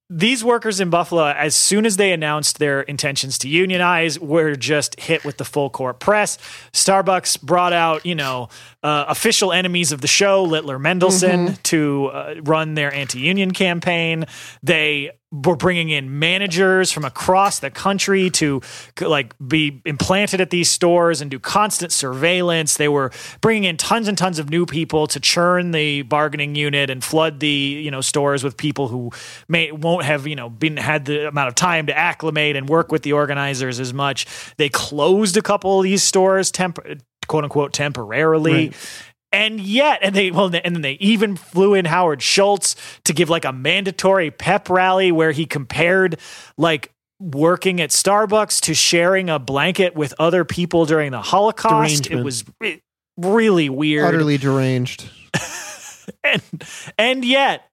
these 0.09 0.43
workers 0.43 0.82
in 0.82 0.89
Buffalo, 0.89 1.25
as 1.25 1.55
soon 1.55 1.86
as 1.86 1.95
they 1.95 2.11
announced 2.11 2.59
their 2.59 2.82
intentions 2.82 3.38
to 3.39 3.47
unionize, 3.47 4.19
were 4.19 4.55
just 4.55 4.99
hit 4.99 5.23
with 5.23 5.38
the 5.38 5.45
full 5.45 5.69
court 5.69 5.99
press. 6.01 6.38
Starbucks 6.73 7.41
brought 7.41 7.71
out, 7.71 8.05
you 8.05 8.13
know, 8.15 8.49
uh, 8.84 9.05
official 9.07 9.53
enemies 9.53 9.93
of 9.93 10.01
the 10.01 10.07
show, 10.07 10.43
Littler 10.43 10.77
Mendelson, 10.79 11.61
to 11.63 12.07
uh, 12.07 12.36
run 12.43 12.73
their 12.73 12.93
anti-union 12.93 13.51
campaign. 13.51 14.25
They 14.61 15.11
were 15.32 15.55
bringing 15.55 15.89
in 15.89 16.19
managers 16.19 16.91
from 16.91 17.05
across 17.05 17.59
the 17.59 17.71
country 17.71 18.29
to 18.29 18.61
like 18.99 19.34
be 19.45 19.82
implanted 19.86 20.41
at 20.41 20.49
these 20.49 20.69
stores 20.69 21.21
and 21.21 21.32
do 21.32 21.39
constant 21.39 21.93
surveillance. 21.93 22.75
They 22.75 22.89
were 22.89 23.11
bringing 23.39 23.63
in 23.63 23.77
tons 23.77 24.09
and 24.09 24.17
tons 24.17 24.39
of 24.39 24.49
new 24.49 24.65
people 24.65 25.07
to 25.07 25.19
churn 25.21 25.71
the 25.71 26.01
bargaining 26.01 26.55
unit 26.55 26.89
and 26.89 27.01
flood 27.01 27.39
the 27.39 27.47
you 27.47 27.89
know 27.89 28.01
stores 28.01 28.43
with 28.43 28.57
people 28.57 28.89
who 28.89 29.11
may 29.47 29.71
won't 29.71 30.03
have 30.03 30.27
you 30.27 30.36
know 30.36 30.49
been 30.49 30.75
had 30.75 31.05
the 31.05 31.29
amount 31.29 31.47
of 31.47 31.55
time 31.55 31.88
to 31.88 31.97
acclimate 31.97 32.57
and 32.57 32.67
work 32.67 32.91
with 32.91 33.03
the 33.03 33.13
organizers 33.13 33.79
as 33.79 33.93
much. 33.93 34.27
They 34.57 34.67
closed 34.67 35.38
a 35.38 35.41
couple 35.41 35.79
of 35.79 35.84
these 35.84 36.03
stores 36.03 36.51
temp 36.51 36.77
quote 37.27 37.45
unquote 37.45 37.71
temporarily. 37.71 38.67
Right. 38.67 38.75
And 39.32 39.61
yet, 39.61 39.99
and 40.01 40.13
they 40.13 40.32
well, 40.32 40.47
and 40.53 40.75
then 40.75 40.82
they 40.82 40.93
even 40.93 41.38
flew 41.38 41.73
in 41.73 41.86
Howard 41.86 42.21
Schultz 42.21 42.75
to 43.05 43.13
give 43.13 43.29
like 43.29 43.45
a 43.45 43.53
mandatory 43.53 44.29
pep 44.29 44.69
rally 44.69 45.11
where 45.11 45.32
he 45.32 45.45
compared 45.45 46.19
like 46.57 46.91
working 47.19 47.79
at 47.79 47.91
Starbucks 47.91 48.61
to 48.61 48.73
sharing 48.73 49.29
a 49.29 49.39
blanket 49.39 49.95
with 49.95 50.13
other 50.19 50.43
people 50.43 50.86
during 50.86 51.11
the 51.11 51.21
Holocaust. 51.21 52.11
It 52.11 52.23
was 52.23 52.43
re- 52.59 52.82
really 53.17 53.69
weird. 53.69 54.05
Utterly 54.05 54.38
deranged. 54.38 55.09
and 56.23 56.41
and 56.97 57.25
yet 57.25 57.69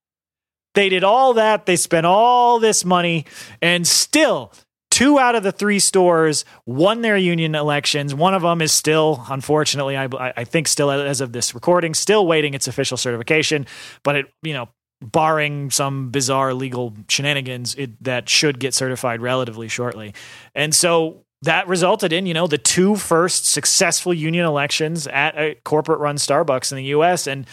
they 0.74 0.88
did 0.88 1.04
all 1.04 1.34
that 1.34 1.66
they 1.66 1.76
spent 1.76 2.06
all 2.06 2.59
this 2.59 2.84
money 2.84 3.24
and 3.61 3.86
still 3.86 4.52
two 4.99 5.16
out 5.16 5.36
of 5.36 5.44
the 5.44 5.53
three 5.53 5.78
stores 5.78 6.44
won 6.66 7.03
their 7.03 7.16
union 7.16 7.55
elections. 7.55 8.16
One 8.16 8.34
of 8.34 8.42
them 8.42 8.61
is 8.61 8.72
still 8.72 9.24
unfortunately 9.30 9.96
i, 9.96 10.09
I 10.36 10.42
think 10.42 10.66
still 10.66 10.90
as 10.90 11.20
of 11.20 11.32
this 11.32 11.55
recording 11.55 11.94
still 11.94 12.26
waiting 12.26 12.53
its 12.55 12.66
official 12.66 12.96
certification. 12.96 13.66
But 14.03 14.16
it 14.16 14.26
you 14.42 14.55
know 14.55 14.68
barring 15.01 15.70
some 15.70 16.11
bizarre 16.11 16.53
legal 16.53 16.96
shenanigans 17.09 17.76
it, 17.76 18.03
that 18.03 18.28
should 18.28 18.59
get 18.59 18.74
certified 18.74 19.20
relatively 19.22 19.68
shortly. 19.68 20.12
And 20.57 20.74
so 20.74 21.24
that 21.42 21.68
resulted 21.68 22.12
in 22.12 22.26
you 22.26 22.34
know 22.34 22.49
the 22.49 22.59
two 22.59 22.96
first 22.96 23.46
successful 23.46 24.12
union 24.12 24.46
elections 24.46 25.07
at 25.07 25.38
a 25.38 25.55
corporate 25.64 26.01
run 26.01 26.16
starbucks 26.16 26.72
in 26.72 26.78
the 26.78 26.86
us 26.86 27.28
and 27.28 27.46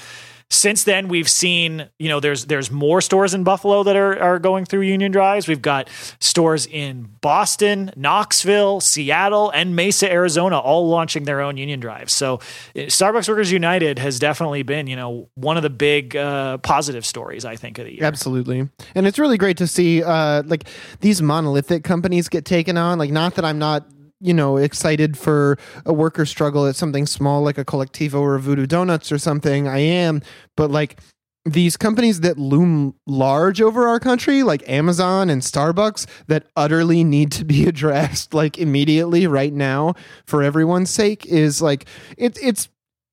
since 0.49 0.83
then 0.83 1.07
we've 1.07 1.29
seen 1.29 1.89
you 1.99 2.07
know 2.07 2.19
there's 2.19 2.45
there's 2.45 2.71
more 2.71 3.01
stores 3.01 3.33
in 3.33 3.43
buffalo 3.43 3.83
that 3.83 3.95
are, 3.95 4.19
are 4.19 4.39
going 4.39 4.65
through 4.65 4.81
union 4.81 5.11
drives 5.11 5.47
we've 5.47 5.61
got 5.61 5.89
stores 6.19 6.65
in 6.67 7.09
boston 7.21 7.91
knoxville 7.95 8.79
seattle 8.79 9.49
and 9.51 9.75
mesa 9.75 10.11
arizona 10.11 10.57
all 10.57 10.87
launching 10.87 11.23
their 11.23 11.41
own 11.41 11.57
union 11.57 11.79
drives 11.79 12.13
so 12.13 12.35
uh, 12.35 12.87
starbucks 12.87 13.27
workers 13.27 13.51
united 13.51 13.99
has 13.99 14.19
definitely 14.19 14.63
been 14.63 14.87
you 14.87 14.95
know 14.95 15.27
one 15.35 15.57
of 15.57 15.63
the 15.63 15.69
big 15.69 16.15
uh, 16.15 16.57
positive 16.59 17.05
stories 17.05 17.43
i 17.43 17.55
think 17.55 17.77
of 17.79 17.85
the 17.85 17.93
year 17.95 18.05
Absolutely. 18.15 18.69
And 18.95 19.07
it's 19.07 19.19
really 19.19 19.37
great 19.37 19.57
to 19.57 19.67
see 19.67 20.03
uh 20.03 20.43
like 20.45 20.67
these 21.01 21.21
monolithic 21.21 21.83
companies 21.83 22.29
get 22.29 22.45
taken 22.45 22.77
on. 22.77 22.97
Like 22.97 23.11
not 23.11 23.35
that 23.35 23.45
I'm 23.45 23.59
not 23.59 23.85
you 24.19 24.33
know 24.33 24.57
excited 24.57 25.17
for 25.17 25.57
a 25.85 25.93
worker 25.93 26.25
struggle 26.25 26.65
at 26.67 26.75
something 26.75 27.05
small 27.05 27.41
like 27.41 27.57
a 27.57 27.65
colectivo 27.65 28.19
or 28.21 28.35
a 28.35 28.39
voodoo 28.39 28.65
donuts 28.65 29.11
or 29.11 29.17
something 29.17 29.67
i 29.67 29.79
am. 29.79 30.21
But 30.55 30.71
like 30.71 30.99
these 31.45 31.77
companies 31.77 32.21
that 32.21 32.39
loom 32.39 32.95
large 33.05 33.61
over 33.61 33.87
our 33.87 33.99
country 33.99 34.41
like 34.41 34.67
amazon 34.67 35.29
and 35.29 35.43
starbucks 35.43 36.07
that 36.25 36.47
utterly 36.55 37.03
need 37.03 37.31
to 37.31 37.45
be 37.45 37.65
addressed 37.67 38.33
like 38.33 38.57
immediately 38.57 39.27
right 39.27 39.53
now 39.53 39.93
for 40.25 40.41
everyone's 40.41 40.89
sake 40.89 41.25
is 41.27 41.61
like 41.61 41.85
it, 42.17 42.37
it's 42.41 42.67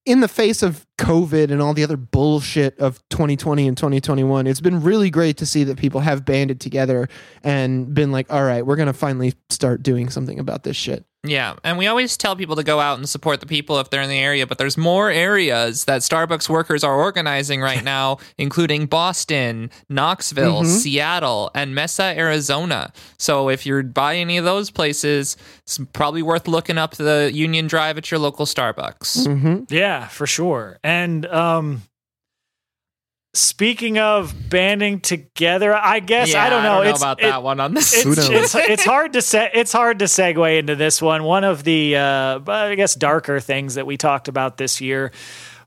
in 0.05 0.21
the 0.21 0.29
face 0.29 0.63
of 0.63 0.87
COVID 0.99 1.51
and 1.51 1.63
all 1.63 1.75
the 1.75 1.85
other 1.85 1.97
bullshit 1.97 2.79
of 2.79 3.01
2020 3.11 3.69
and 3.69 3.77
2021, 3.77 4.47
it's 4.47 4.61
been 4.61 4.83
really 4.83 5.11
great 5.11 5.37
to 5.39 5.47
see 5.47 5.65
that 5.65 5.79
people 5.79 6.01
have 6.01 6.25
banded 6.25 6.61
together 6.61 7.09
and 7.45 7.95
been 7.95 8.11
like, 8.11 8.33
all 8.33 8.43
right, 8.43 8.67
we're 8.67 8.77
going 8.77 8.87
to 8.87 8.93
finally 8.93 9.35
start 9.49 9.83
doing 9.83 10.11
something 10.11 10.39
about 10.39 10.65
this 10.65 10.77
shit. 10.77 11.05
Yeah, 11.25 11.55
and 11.63 11.79
we 11.79 11.87
always 11.87 12.17
tell 12.17 12.35
people 12.35 12.57
to 12.57 12.65
go 12.65 12.81
out 12.81 12.99
and 12.99 13.09
support 13.09 13.39
the 13.39 13.47
people 13.47 13.79
if 13.79 13.91
they're 13.91 14.03
in 14.03 14.11
the 14.11 14.19
area, 14.19 14.45
but 14.45 14.59
there's 14.59 14.77
more 14.77 15.09
areas 15.09 15.85
that 15.85 16.01
Starbucks 16.01 16.49
workers 16.49 16.83
are 16.83 16.97
organizing 16.97 17.61
right 17.61 17.85
now, 17.97 18.19
including 18.39 18.87
Boston, 18.87 19.71
Knoxville, 19.89 20.65
Seattle, 20.65 21.53
and 21.55 21.77
Mesa, 21.77 22.15
Arizona. 22.19 22.93
So 23.19 23.51
if 23.51 23.65
you're 23.65 23.85
by 23.85 24.17
any 24.17 24.37
of 24.37 24.45
those 24.45 24.71
places, 24.71 25.37
it's 25.61 25.79
probably 25.93 26.23
worth 26.23 26.49
looking 26.49 26.77
up 26.77 26.97
the 26.97 27.31
Union 27.33 27.69
Drive 27.69 27.99
at 27.99 28.11
your 28.11 28.19
local 28.19 28.45
Starbucks. 28.45 29.27
Mm-hmm. 29.27 29.65
Yeah, 29.69 30.09
for 30.09 30.27
sure. 30.27 30.81
And 30.83 31.27
um 31.27 31.83
speaking 33.35 33.99
of 33.99 34.35
banding 34.51 35.01
together, 35.01 35.75
I 35.75 36.01
guess 36.01 36.33
Yeah, 36.33 36.45
I 36.45 36.51
don't 36.51 36.63
know. 36.63 36.73
I 36.73 36.75
don't 36.77 36.85
know 36.85 36.91
it's 36.91 37.01
about 37.01 37.21
it- 37.21 37.25
that 37.25 37.43
one 37.43 37.61
on 37.61 37.75
this. 37.75 37.93
It's, 38.05 38.29
it's 38.29 38.55
it's 38.55 38.85
hard 38.85 39.15
to 39.15 39.23
say 39.23 39.51
it's 39.55 39.73
hard 39.73 40.01
to 40.01 40.07
segue 40.07 40.59
into 40.59 40.77
this 40.77 41.01
one. 41.01 41.25
One 41.25 41.45
of 41.45 41.65
the 41.65 41.97
uh, 41.97 42.41
I 42.47 42.75
guess 42.75 42.95
darker 42.95 43.41
things 43.41 43.75
that 43.75 43.87
we 43.87 43.97
talked 43.97 44.29
about 44.29 44.57
this 44.59 44.81
year 44.81 45.13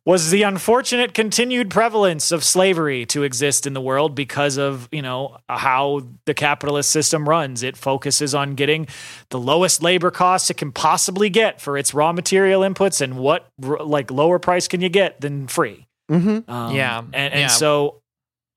was 0.05 0.29
the 0.29 0.43
unfortunate 0.43 1.15
continued 1.15 1.71
prevalence 1.71 2.31
of 2.31 2.43
slavery 2.43 3.07
to 3.07 3.23
exist 3.23 3.65
in 3.65 3.73
the 3.73 3.81
world 3.81 4.13
because 4.13 4.55
of 4.57 4.87
you 4.91 5.01
know 5.01 5.37
how 5.49 6.03
the 6.25 6.33
capitalist 6.35 6.91
system 6.91 7.27
runs. 7.27 7.63
It 7.63 7.75
focuses 7.75 8.35
on 8.35 8.53
getting 8.53 8.87
the 9.29 9.39
lowest 9.39 9.81
labor 9.81 10.11
costs 10.11 10.51
it 10.51 10.57
can 10.57 10.71
possibly 10.71 11.31
get 11.31 11.59
for 11.59 11.75
its 11.75 11.95
raw 11.95 12.11
material 12.13 12.61
inputs, 12.61 13.01
and 13.01 13.17
what 13.17 13.49
like 13.59 14.11
lower 14.11 14.37
price 14.37 14.67
can 14.67 14.81
you 14.81 14.89
get 14.89 15.21
than 15.21 15.47
free? 15.47 15.84
Mm-hmm. 16.11 16.49
Um, 16.49 16.75
Yeah, 16.75 16.99
And, 16.99 17.15
and 17.33 17.39
yeah. 17.41 17.47
so 17.47 18.01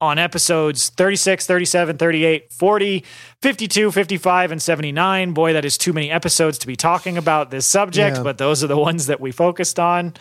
on 0.00 0.18
episodes 0.18 0.90
36, 0.90 1.46
37, 1.46 1.96
38, 1.98 2.52
40, 2.52 3.04
52, 3.42 3.90
55, 3.90 4.52
and 4.52 4.62
79, 4.62 5.32
boy, 5.32 5.52
that 5.54 5.64
is 5.64 5.76
too 5.76 5.92
many 5.92 6.10
episodes 6.10 6.56
to 6.58 6.66
be 6.68 6.76
talking 6.76 7.18
about 7.18 7.50
this 7.50 7.66
subject, 7.66 8.18
Yeah. 8.18 8.22
but 8.22 8.38
those 8.38 8.62
are 8.62 8.68
the 8.68 8.78
ones 8.78 9.06
that 9.06 9.20
we 9.20 9.32
focused 9.32 9.80
on. 9.80 10.14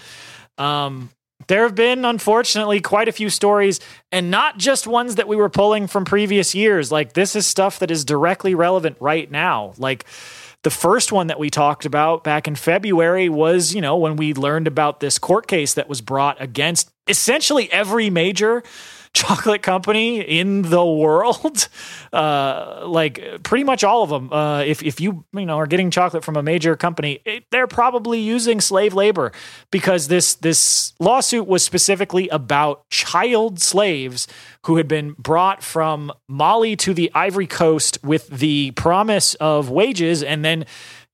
Um, 0.57 1.09
there 1.47 1.61
have 1.63 1.75
been, 1.75 2.03
unfortunately, 2.05 2.81
quite 2.81 3.07
a 3.07 3.11
few 3.11 3.29
stories, 3.29 3.79
and 4.11 4.31
not 4.31 4.57
just 4.57 4.87
ones 4.87 5.15
that 5.15 5.27
we 5.27 5.35
were 5.35 5.49
pulling 5.49 5.85
from 5.85 6.03
previous 6.03 6.55
years. 6.55 6.91
Like, 6.91 7.13
this 7.13 7.35
is 7.35 7.45
stuff 7.45 7.77
that 7.79 7.91
is 7.91 8.03
directly 8.03 8.55
relevant 8.55 8.97
right 8.99 9.29
now. 9.29 9.73
Like, 9.77 10.05
the 10.63 10.69
first 10.69 11.11
one 11.11 11.27
that 11.27 11.39
we 11.39 11.49
talked 11.49 11.85
about 11.85 12.23
back 12.23 12.47
in 12.47 12.55
February 12.55 13.29
was, 13.29 13.73
you 13.73 13.81
know, 13.81 13.97
when 13.97 14.15
we 14.15 14.33
learned 14.33 14.67
about 14.67 14.99
this 14.99 15.17
court 15.17 15.47
case 15.47 15.75
that 15.75 15.87
was 15.87 16.01
brought 16.01 16.41
against 16.41 16.91
essentially 17.07 17.71
every 17.71 18.09
major 18.09 18.63
chocolate 19.13 19.61
company 19.61 20.19
in 20.21 20.63
the 20.63 20.85
world. 20.85 21.67
Uh, 22.13 22.85
like 22.87 23.43
pretty 23.43 23.65
much 23.65 23.83
all 23.83 24.01
of 24.01 24.09
them. 24.09 24.31
Uh, 24.31 24.61
if, 24.61 24.81
if 24.81 25.01
you, 25.01 25.25
you 25.33 25.45
know, 25.45 25.57
are 25.57 25.67
getting 25.67 25.91
chocolate 25.91 26.23
from 26.23 26.37
a 26.37 26.41
major 26.41 26.75
company, 26.75 27.19
it, 27.25 27.43
they're 27.51 27.67
probably 27.67 28.19
using 28.19 28.61
slave 28.61 28.93
labor 28.93 29.31
because 29.71 30.07
this, 30.07 30.33
this 30.35 30.93
lawsuit 30.99 31.45
was 31.45 31.63
specifically 31.63 32.29
about 32.29 32.89
child 32.89 33.59
slaves 33.59 34.25
who 34.65 34.77
had 34.77 34.87
been 34.87 35.15
brought 35.19 35.61
from 35.61 36.11
Mali 36.27 36.75
to 36.77 36.93
the 36.93 37.11
Ivory 37.13 37.47
Coast 37.47 37.99
with 38.03 38.27
the 38.29 38.71
promise 38.71 39.35
of 39.35 39.69
wages 39.69 40.23
and 40.23 40.43
then 40.43 40.65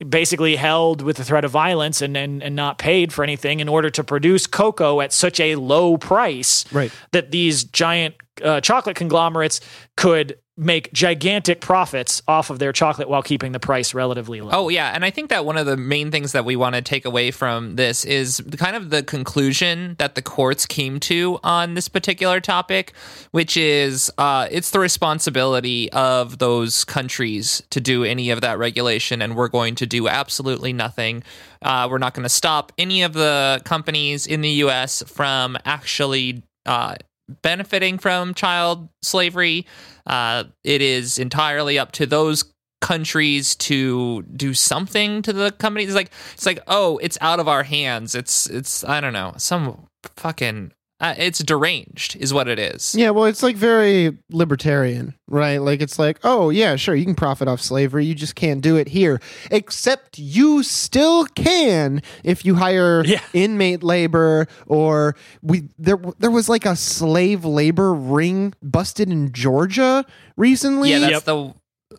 basically 0.10 0.56
held 0.56 1.02
with 1.02 1.18
the 1.18 1.24
threat 1.24 1.46
of 1.46 1.52
violence 1.52 2.02
and, 2.02 2.16
and, 2.18 2.44
and 2.44 2.56
not 2.56 2.78
paid 2.78 3.12
for 3.14 3.24
anything 3.24 3.60
in 3.60 3.70
order 3.70 3.90
to 3.90 4.04
produce 4.04 4.48
cocoa 4.48 5.02
at 5.02 5.14
such 5.14 5.40
a 5.40 5.56
low 5.56 5.98
price 5.98 6.66
Right. 6.72 6.92
that 7.12 7.32
these 7.32 7.64
giant 7.64 8.16
uh, 8.44 8.62
chocolate 8.62 8.96
conglomerates 8.96 9.60
could 9.96 10.38
make 10.56 10.94
gigantic 10.94 11.62
profits 11.62 12.22
off 12.28 12.52
of 12.52 12.60
their 12.60 12.72
chocolate 12.72 13.10
while 13.10 13.24
keeping 13.24 13.54
the 13.54 13.60
price 13.60 13.96
relatively 13.96 14.40
low. 14.40 14.52
Oh 14.54 14.70
yeah, 14.70 14.92
and 14.94 15.04
I 15.04 15.10
think 15.10 15.32
that 15.32 15.46
one 15.46 15.58
of 15.58 15.66
the 15.66 15.76
main 15.76 16.12
things 16.12 16.32
that 16.34 16.46
we 16.46 16.56
want 16.56 16.76
to 16.76 16.82
take 16.82 17.06
away 17.06 17.32
from 17.32 17.76
this 17.76 18.06
is 18.06 18.40
kind 18.58 18.76
of 18.76 18.92
the 18.92 19.02
conclusion 19.02 19.96
that 19.98 20.14
the 20.14 20.22
courts 20.22 20.68
came 20.68 21.00
to 21.02 21.40
on 21.44 21.74
this 21.74 21.88
particular 21.88 22.40
topic, 22.40 22.94
which 23.32 23.58
is 23.58 24.12
uh, 24.20 24.48
it's 24.52 24.70
the 24.70 24.80
responsibility 24.80 25.92
of 25.92 26.38
those 26.38 26.86
countries 26.86 27.64
to 27.72 27.82
do 27.82 28.04
any 28.04 28.30
of 28.30 28.42
that 28.42 28.60
regulation, 28.60 29.24
and 29.24 29.36
we're 29.36 29.48
going 29.48 29.74
to 29.76 29.88
do 29.88 30.08
absolutely 30.08 30.72
nothing. 30.72 31.24
Uh, 31.64 31.88
we're 31.90 31.98
not 31.98 32.14
going 32.14 32.24
to 32.24 32.30
stop 32.30 32.72
any 32.78 33.02
of 33.02 33.14
the 33.14 33.60
companies 33.66 34.28
in 34.28 34.42
the 34.42 34.50
U.S. 34.50 35.02
from 35.08 35.58
actually. 35.66 36.44
Uh, 36.66 36.96
benefiting 37.42 37.98
from 37.98 38.34
child 38.34 38.90
slavery. 39.02 39.66
Uh, 40.06 40.46
it 40.64 40.82
is 40.82 41.18
entirely 41.18 41.80
up 41.80 41.92
to 41.94 42.06
those 42.06 42.46
countries 42.82 43.56
to 43.56 44.24
do 44.24 44.54
something 44.54 45.22
to 45.22 45.32
the 45.32 45.52
companies. 45.52 45.88
It's 45.88 45.96
like 45.96 46.12
it's 46.34 46.46
like 46.46 46.60
oh, 46.68 46.98
it's 46.98 47.18
out 47.22 47.40
of 47.40 47.48
our 47.48 47.64
hands. 47.64 48.14
It's 48.14 48.48
it's 48.48 48.84
I 48.84 49.02
don't 49.02 49.14
know 49.14 49.34
some 49.38 49.88
fucking. 50.18 50.74
Uh, 51.04 51.14
it's 51.18 51.40
deranged, 51.44 52.16
is 52.16 52.34
what 52.34 52.48
it 52.48 52.58
is. 52.58 52.96
Yeah, 52.96 53.10
well, 53.10 53.26
it's 53.26 53.44
like 53.44 53.58
very 53.58 54.18
libertarian, 54.32 55.14
right? 55.28 55.58
Like 55.58 55.82
it's 55.82 56.00
like, 56.00 56.18
oh 56.24 56.50
yeah, 56.50 56.78
sure, 56.78 56.96
you 56.96 57.04
can 57.04 57.14
profit 57.14 57.50
off 57.50 57.60
slavery, 57.60 58.06
you 58.06 58.16
just 58.16 58.36
can't 58.36 58.62
do 58.62 58.78
it 58.78 58.88
here. 58.88 59.20
Except 59.52 60.18
you 60.18 60.64
still 60.64 61.26
can 61.26 62.02
if 62.24 62.46
you 62.46 62.56
hire 62.56 63.04
Yeah. 63.06 63.20
inmate 63.34 63.84
labor 63.84 64.48
or 64.66 65.18
we 65.42 65.68
there 65.78 65.98
there 66.20 66.32
was 66.32 66.48
like 66.48 66.66
a 66.66 66.76
slave 66.78 67.44
labor 67.44 67.94
ring 67.94 68.54
busted 68.62 69.10
in 69.12 69.34
Georgia 69.34 70.06
recently. 70.38 70.92
Yeah, 70.92 71.00
that's 71.00 71.12
Yep. 71.12 71.24
the. 71.26 71.54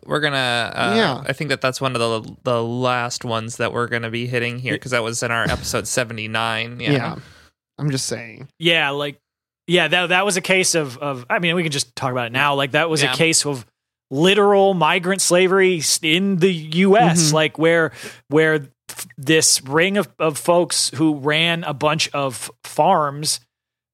We're 0.05 0.19
gonna. 0.19 0.73
Uh, 0.75 0.93
Yeah. 0.97 1.23
I 1.27 1.31
think 1.33 1.51
that 1.51 1.61
that's 1.61 1.79
one 1.79 1.95
of 1.95 1.99
the 2.01 2.35
the 2.43 2.63
last 2.63 3.23
ones 3.23 3.57
that 3.57 3.71
we're 3.71 3.87
gonna 3.87 4.09
be 4.09 4.25
hitting 4.27 4.57
here 4.59 4.73
because 4.73 4.91
that 4.91 5.03
was 5.03 5.21
in 5.23 5.29
our 5.31 5.43
episode 5.43 5.87
seventy 5.87 6.27
nine. 6.27 6.79
Yeah. 6.79 6.91
yeah. 6.91 7.15
I'm 7.77 7.91
just 7.91 8.07
saying. 8.07 8.47
Yeah, 8.59 8.91
like 8.91 9.17
yeah, 9.67 9.87
that 9.87 10.09
that 10.09 10.25
was 10.25 10.37
a 10.37 10.41
case 10.41 10.75
of 10.75 10.97
of 10.97 11.25
I 11.29 11.39
mean, 11.39 11.55
we 11.55 11.63
can 11.63 11.71
just 11.71 11.95
talk 11.95 12.11
about 12.11 12.27
it 12.27 12.31
now. 12.31 12.55
Like 12.55 12.71
that 12.71 12.89
was 12.89 13.01
Yeah. 13.03 13.13
a 13.13 13.15
case 13.15 13.45
of 13.45 13.65
literal 14.11 14.73
migrant 14.73 15.21
slavery 15.21 15.81
in 16.01 16.37
the 16.37 16.53
US, 16.53 17.29
Mhm. 17.31 17.33
like 17.33 17.57
where 17.57 17.91
where 18.29 18.67
f- 18.89 19.07
this 19.17 19.61
ring 19.63 19.97
of, 19.97 20.07
of 20.19 20.37
folks 20.37 20.91
who 20.95 21.15
ran 21.15 21.63
a 21.63 21.73
bunch 21.73 22.07
of 22.09 22.51
farms 22.63 23.39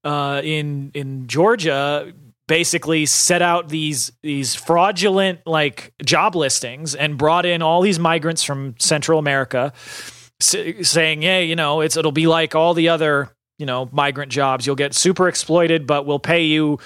uh, 0.04 0.42
in 0.44 0.92
in 0.94 1.28
Georgia 1.28 2.12
basically 2.48 3.06
set 3.06 3.42
out 3.42 3.70
these 3.70 4.12
these 4.22 4.54
fraudulent 4.56 5.40
like 5.46 5.94
job 6.04 6.36
listings 6.36 6.94
and 6.94 7.18
brought 7.18 7.46
in 7.46 7.62
all 7.62 7.82
these 7.82 7.98
migrants 8.00 8.44
from 8.44 8.76
Central 8.80 9.18
America 9.20 9.72
s- 10.42 10.56
saying, 10.82 11.22
"Hey, 11.22 11.46
you 11.46 11.56
know, 11.56 11.80
it's 11.82 11.96
it'll 11.96 12.12
be 12.12 12.28
like 12.28 12.54
all 12.56 12.74
the 12.74 12.90
other, 12.90 13.30
you 13.62 13.68
know, 13.68 13.88
migrant 13.92 14.32
jobs. 14.32 14.66
You'll 14.66 14.76
get 14.76 14.96
super 14.96 15.30
exploited, 15.30 15.86
but 15.86 16.08
we'll 16.08 16.20
pay 16.20 16.46
you 16.46 16.80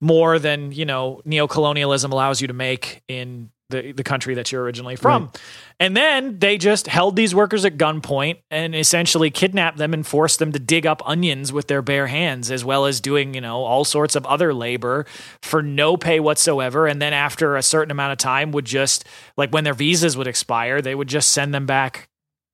more 0.00 0.38
than, 0.38 0.72
you 0.72 0.86
know, 0.86 1.20
neocolonialism 1.26 2.10
allows 2.10 2.40
you 2.40 2.48
to 2.48 2.54
make 2.54 3.02
in 3.06 3.50
the, 3.68 3.92
the 3.92 4.02
country 4.02 4.34
that 4.34 4.50
you're 4.50 4.62
originally 4.62 4.96
from. 4.96 5.30
And 5.78 5.96
then 5.96 6.38
they 6.38 6.56
just 6.56 6.86
held 6.86 7.16
these 7.16 7.34
workers 7.34 7.64
at 7.64 7.76
gunpoint 7.76 8.38
and 8.50 8.74
essentially 8.74 9.30
kidnapped 9.30 9.76
them 9.76 9.92
and 9.92 10.06
forced 10.06 10.38
them 10.38 10.52
to 10.52 10.58
dig 10.58 10.86
up 10.86 11.02
onions 11.04 11.52
with 11.52 11.68
their 11.68 11.82
bare 11.82 12.06
hands, 12.06 12.50
as 12.50 12.64
well 12.64 12.86
as 12.86 13.00
doing, 13.00 13.34
you 13.34 13.40
know, 13.40 13.64
all 13.64 13.84
sorts 13.84 14.16
of 14.16 14.24
other 14.24 14.54
labor 14.54 15.04
for 15.42 15.62
no 15.62 15.96
pay 15.96 16.18
whatsoever. 16.18 16.86
And 16.86 17.00
then 17.00 17.12
after 17.12 17.56
a 17.56 17.62
certain 17.62 17.90
amount 17.90 18.12
of 18.12 18.18
time, 18.18 18.52
would 18.52 18.64
just, 18.64 19.04
like 19.36 19.50
when 19.50 19.64
their 19.64 19.74
visas 19.74 20.16
would 20.16 20.26
expire, 20.26 20.80
they 20.80 20.94
would 20.94 21.08
just 21.08 21.30
send 21.30 21.54
them 21.54 21.66
back 21.66 22.08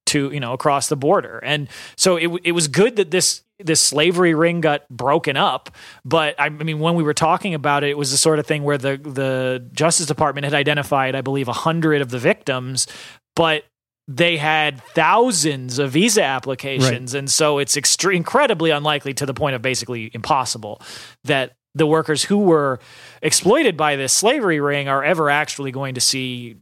to 0.08 0.30
you 0.32 0.40
know 0.40 0.54
across 0.54 0.88
the 0.88 0.96
border 0.96 1.38
and 1.44 1.68
so 1.94 2.16
it, 2.16 2.28
it 2.42 2.52
was 2.52 2.66
good 2.66 2.96
that 2.96 3.10
this 3.10 3.42
this 3.60 3.80
slavery 3.80 4.34
ring 4.34 4.60
got 4.60 4.88
broken 4.88 5.36
up 5.36 5.70
but 6.04 6.38
I, 6.38 6.46
I 6.46 6.48
mean 6.48 6.78
when 6.78 6.94
we 6.94 7.02
were 7.02 7.14
talking 7.14 7.54
about 7.54 7.82
it 7.84 7.90
it 7.90 7.98
was 7.98 8.10
the 8.10 8.16
sort 8.16 8.38
of 8.38 8.46
thing 8.46 8.62
where 8.62 8.78
the 8.78 8.96
the 8.96 9.68
justice 9.72 10.06
department 10.06 10.44
had 10.44 10.54
identified 10.54 11.14
i 11.14 11.20
believe 11.20 11.48
a 11.48 11.52
hundred 11.52 12.00
of 12.00 12.10
the 12.10 12.18
victims 12.18 12.86
but 13.34 13.64
they 14.06 14.36
had 14.36 14.82
thousands 14.94 15.78
of 15.78 15.90
visa 15.90 16.22
applications 16.22 17.14
and 17.14 17.30
so 17.30 17.58
it's 17.58 17.76
extre- 17.76 18.14
incredibly 18.14 18.70
unlikely 18.70 19.12
to 19.14 19.26
the 19.26 19.34
point 19.34 19.54
of 19.54 19.62
basically 19.62 20.10
impossible 20.14 20.80
that 21.24 21.52
the 21.74 21.86
workers 21.86 22.24
who 22.24 22.38
were 22.38 22.80
exploited 23.22 23.76
by 23.76 23.96
this 23.96 24.12
slavery 24.12 24.60
ring 24.60 24.88
are 24.88 25.04
ever 25.04 25.28
actually 25.30 25.70
going 25.70 25.94
to 25.94 26.00
see 26.00 26.56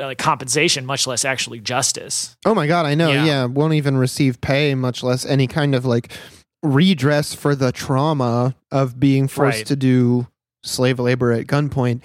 uh, 0.00 0.14
compensation 0.18 0.84
much 0.86 1.06
less 1.06 1.24
actually 1.24 1.60
justice 1.60 2.36
Oh 2.44 2.54
my 2.54 2.66
god, 2.66 2.86
I 2.86 2.94
know. 2.94 3.10
Yeah. 3.10 3.24
Yeah. 3.24 3.44
won't 3.46 3.74
even 3.74 3.96
receive 3.96 4.40
pay, 4.40 4.74
much 4.74 5.02
less 5.02 5.24
any 5.24 5.46
kind 5.46 5.74
of 5.74 5.84
like 5.84 6.12
redress 6.62 7.34
for 7.34 7.54
the 7.54 7.72
trauma 7.72 8.54
of 8.70 8.98
being 8.98 9.28
forced 9.28 9.58
Right. 9.58 9.66
to 9.66 9.76
do 9.76 10.26
slave 10.64 10.98
labor 10.98 11.32
at 11.32 11.46
gunpoint. 11.46 12.00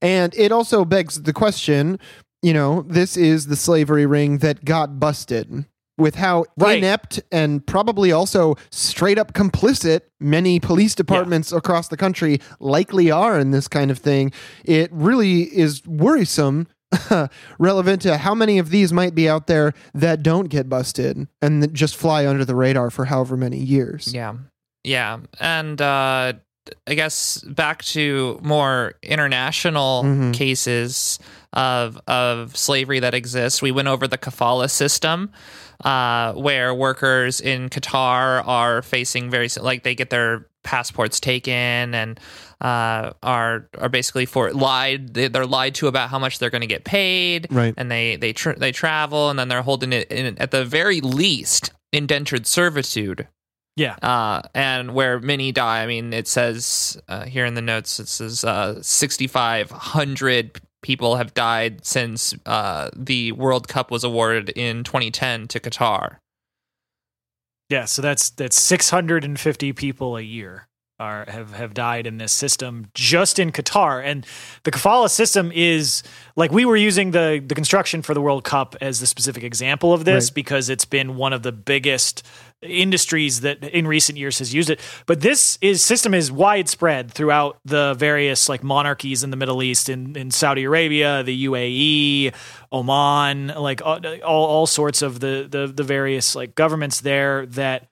And 0.00 0.34
it 0.36 0.52
also 0.52 0.84
begs 0.84 1.22
the 1.22 1.32
question, 1.32 1.98
you 2.42 2.52
know, 2.52 2.84
this 2.88 3.16
is 3.16 3.46
the 3.46 3.56
slavery 3.56 4.06
ring 4.06 4.38
that 4.38 4.64
got 4.64 5.00
busted. 5.00 5.64
With 5.98 6.16
how 6.16 6.44
Right. 6.58 6.76
inept 6.76 7.22
and 7.32 7.66
probably 7.66 8.12
also 8.12 8.56
straight 8.70 9.18
up 9.18 9.32
complicit 9.32 10.02
many 10.20 10.60
police 10.60 10.94
departments 10.94 11.52
across 11.52 11.88
the 11.88 11.96
country 11.96 12.38
likely 12.60 13.10
are 13.10 13.38
in 13.40 13.50
this 13.50 13.66
kind 13.66 13.90
of 13.90 13.98
thing, 13.98 14.30
it 14.64 14.90
really 14.92 15.44
is 15.44 15.80
worrisome 15.86 16.66
relevant 17.58 18.02
to 18.02 18.16
how 18.18 18.34
many 18.34 18.58
of 18.58 18.70
these 18.70 18.92
might 18.92 19.14
be 19.14 19.28
out 19.28 19.46
there 19.46 19.72
that 19.94 20.22
don't 20.22 20.48
get 20.48 20.68
busted 20.68 21.26
and 21.42 21.72
just 21.74 21.96
fly 21.96 22.26
under 22.26 22.44
the 22.44 22.54
radar 22.54 22.90
for 22.90 23.06
however 23.06 23.36
many 23.36 23.58
years. 23.58 24.12
Yeah. 24.12 24.34
Yeah. 24.84 25.18
And 25.40 25.80
uh, 25.80 26.34
I 26.86 26.94
guess 26.94 27.38
back 27.42 27.82
to 27.84 28.38
more 28.42 28.94
international 29.02 30.02
Mhm. 30.04 30.34
cases 30.34 31.18
of 31.52 31.98
of 32.06 32.56
slavery 32.56 33.00
that 33.00 33.14
exist. 33.14 33.62
We 33.62 33.70
went 33.72 33.88
over 33.88 34.06
the 34.06 34.18
kafala 34.18 34.68
system, 34.70 35.30
uh, 35.84 36.32
where 36.34 36.74
workers 36.74 37.40
in 37.40 37.68
Qatar 37.70 38.46
are 38.46 38.82
facing 38.82 39.30
very 39.30 39.48
like 39.60 39.82
they 39.84 39.94
get 39.94 40.10
their 40.10 40.46
passports 40.66 41.20
taken 41.20 41.94
and 41.94 42.20
uh, 42.60 43.12
are 43.22 43.68
are 43.78 43.88
basically 43.88 44.26
for 44.26 44.52
lied. 44.52 45.14
They, 45.14 45.28
they're 45.28 45.46
lied 45.46 45.74
to 45.76 45.86
about 45.86 46.10
how 46.10 46.18
much 46.18 46.38
they're 46.38 46.50
going 46.50 46.60
to 46.60 46.66
get 46.66 46.84
paid, 46.84 47.46
Right. 47.50 47.72
And 47.76 47.90
they 47.90 48.16
they 48.16 48.32
tr- 48.34 48.52
they 48.58 48.72
travel 48.72 49.30
and 49.30 49.38
then 49.38 49.48
they're 49.48 49.62
holding 49.62 49.92
it 49.92 50.10
in, 50.10 50.36
at 50.38 50.50
the 50.50 50.64
very 50.64 51.00
least 51.00 51.70
indentured 51.92 52.46
servitude 52.46 53.28
yeah 53.76 53.96
uh, 54.02 54.42
and 54.54 54.92
where 54.92 55.20
many 55.20 55.52
die. 55.52 55.82
I 55.82 55.86
mean, 55.86 56.12
it 56.12 56.28
says 56.28 57.00
uh, 57.08 57.24
here 57.24 57.46
in 57.46 57.54
the 57.54 57.62
notes, 57.62 58.00
it 58.00 58.08
says 58.08 58.44
uh, 58.44 58.82
6,500 58.82 60.60
people 60.82 61.16
have 61.16 61.34
died 61.34 61.84
since 61.84 62.34
uh, 62.46 62.90
the 62.94 63.32
World 63.32 63.68
Cup 63.68 63.90
was 63.90 64.04
awarded 64.04 64.50
in 64.50 64.84
2010 64.84 65.48
to 65.48 65.60
Qatar. 65.60 66.18
Yeah, 67.68 67.84
so 67.84 68.00
that's 68.02 68.30
that's 68.30 68.60
650 68.60 69.72
people 69.72 70.16
a 70.16 70.22
year 70.22 70.68
are 70.98 71.26
have 71.28 71.52
have 71.52 71.74
died 71.74 72.06
in 72.06 72.16
this 72.16 72.32
system 72.32 72.86
just 72.94 73.38
in 73.38 73.52
Qatar, 73.52 74.02
and 74.02 74.24
the 74.62 74.70
kafala 74.70 75.10
system 75.10 75.52
is 75.54 76.02
like 76.36 76.52
we 76.52 76.64
were 76.64 76.76
using 76.76 77.10
the 77.10 77.42
the 77.46 77.54
construction 77.54 78.00
for 78.02 78.14
the 78.14 78.20
World 78.20 78.44
Cup 78.44 78.76
as 78.80 79.00
the 79.00 79.06
specific 79.06 79.42
example 79.42 79.92
of 79.92 80.04
this 80.04 80.30
Right. 80.30 80.34
because 80.34 80.70
it's 80.70 80.86
been 80.86 81.16
one 81.16 81.32
of 81.34 81.42
the 81.42 81.52
biggest 81.52 82.22
industries 82.62 83.42
that 83.42 83.62
in 83.62 83.86
recent 83.86 84.18
years 84.18 84.38
has 84.38 84.54
used 84.54 84.70
it. 84.70 84.80
But 85.06 85.20
this 85.20 85.58
is 85.60 85.84
system 85.84 86.14
is 86.14 86.32
widespread 86.32 87.10
throughout 87.10 87.58
the 87.64 87.94
various 87.94 88.48
like 88.48 88.62
monarchies 88.62 89.22
in 89.22 89.30
the 89.30 89.36
Middle 89.36 89.62
East, 89.62 89.88
in 89.88 90.16
in 90.16 90.30
Saudi 90.30 90.64
Arabia, 90.64 91.22
the 91.22 91.46
UAE, 91.46 92.34
Oman, 92.72 93.48
like 93.48 93.82
all 93.84 94.00
all, 94.24 94.46
all 94.46 94.66
sorts 94.66 95.02
of 95.02 95.20
the, 95.20 95.46
the 95.50 95.66
the 95.66 95.84
various 95.84 96.34
like 96.34 96.54
governments 96.54 97.00
there 97.00 97.46
that 97.46 97.88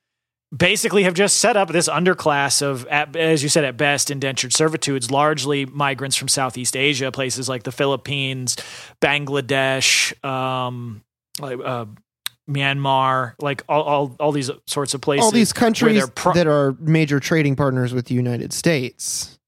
basically 0.56 1.02
have 1.02 1.14
just 1.14 1.38
set 1.38 1.56
up 1.56 1.68
this 1.70 1.88
underclass 1.88 2.62
of, 2.62 2.86
as 2.86 3.42
you 3.42 3.48
said, 3.48 3.64
at 3.64 3.76
best, 3.76 4.10
indentured 4.10 4.52
servitudes, 4.52 5.10
largely 5.10 5.66
migrants 5.66 6.16
from 6.16 6.28
Southeast 6.28 6.76
Asia, 6.76 7.10
places 7.10 7.48
like 7.48 7.64
the 7.64 7.72
Philippines, 7.72 8.56
Bangladesh, 9.00 10.24
um, 10.24 11.02
like, 11.40 11.58
uh, 11.64 11.86
Myanmar, 12.48 13.34
like 13.40 13.62
all, 13.68 13.82
all, 13.82 14.16
all 14.20 14.32
these 14.32 14.50
sorts 14.66 14.94
of 14.94 15.00
places. 15.00 15.24
All 15.24 15.30
these 15.30 15.52
countries 15.52 16.08
pro- 16.14 16.34
that 16.34 16.46
are 16.46 16.76
major 16.80 17.20
trading 17.20 17.56
partners 17.56 17.94
with 17.94 18.06
the 18.06 18.14
United 18.14 18.52
States. 18.52 19.38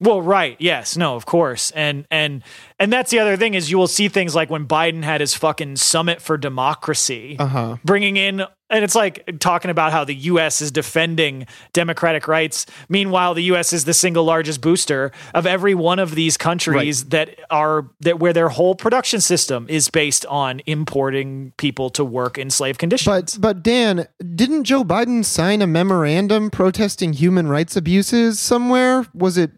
Well, 0.00 0.22
right. 0.22 0.56
Yes. 0.58 0.96
No, 0.96 1.14
of 1.14 1.26
course. 1.26 1.70
And 1.72 2.06
and 2.10 2.42
and 2.78 2.90
that's 2.92 3.10
the 3.10 3.18
other 3.18 3.36
thing 3.36 3.52
is 3.54 3.70
you 3.70 3.76
will 3.76 3.86
see 3.86 4.08
things 4.08 4.34
like 4.34 4.48
when 4.48 4.66
Biden 4.66 5.02
had 5.04 5.20
his 5.20 5.34
fucking 5.34 5.76
summit 5.76 6.22
for 6.22 6.38
democracy, 6.38 7.36
Uh-huh. 7.38 7.76
bringing 7.84 8.16
in 8.16 8.42
and 8.72 8.84
it's 8.84 8.94
like 8.94 9.28
talking 9.40 9.68
about 9.70 9.90
how 9.90 10.04
the 10.04 10.14
US 10.14 10.62
is 10.62 10.70
defending 10.70 11.46
democratic 11.72 12.28
rights. 12.28 12.66
Meanwhile, 12.88 13.34
the 13.34 13.42
US 13.54 13.72
is 13.72 13.84
the 13.84 13.92
single 13.92 14.24
largest 14.24 14.60
booster 14.60 15.10
of 15.34 15.44
every 15.44 15.74
one 15.74 15.98
of 15.98 16.14
these 16.14 16.36
countries 16.36 17.06
that 17.06 17.38
are 17.50 17.86
that 18.00 18.20
where 18.20 18.32
their 18.32 18.48
whole 18.48 18.74
production 18.76 19.20
system 19.20 19.66
is 19.68 19.90
based 19.90 20.24
on 20.26 20.60
importing 20.66 21.52
people 21.58 21.90
to 21.90 22.04
work 22.04 22.38
in 22.38 22.48
slave 22.48 22.78
conditions. 22.78 23.36
But 23.36 23.36
but 23.40 23.62
Dan, 23.62 24.06
didn't 24.34 24.64
Joe 24.64 24.84
Biden 24.84 25.24
sign 25.24 25.60
a 25.62 25.66
memorandum 25.66 26.50
protesting 26.50 27.12
human 27.12 27.48
rights 27.48 27.76
abuses 27.76 28.38
somewhere? 28.38 29.04
Was 29.12 29.36
it 29.36 29.50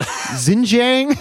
Xinjiang? 0.00 1.16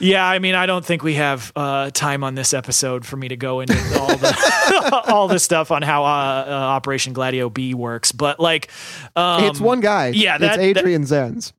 Yeah, 0.00 0.26
I 0.26 0.38
mean, 0.38 0.54
I 0.54 0.64
don't 0.64 0.84
think 0.84 1.02
we 1.02 1.14
have 1.14 1.52
uh, 1.54 1.90
time 1.90 2.24
on 2.24 2.34
this 2.34 2.54
episode 2.54 3.04
for 3.04 3.16
me 3.18 3.28
to 3.28 3.36
go 3.36 3.60
into 3.60 3.74
all 4.00 4.16
the 4.16 5.04
all 5.08 5.28
the 5.28 5.38
stuff 5.38 5.70
on 5.70 5.82
how 5.82 6.04
uh, 6.04 6.44
uh, 6.46 6.50
Operation 6.50 7.12
Gladio 7.12 7.50
B 7.50 7.74
works, 7.74 8.10
but 8.10 8.40
like, 8.40 8.70
um, 9.14 9.44
it's 9.44 9.60
one 9.60 9.80
guy. 9.80 10.08
yeah, 10.08 10.38
it's 10.40 10.56
Adrian 10.56 11.04
Zenz. 11.04 11.52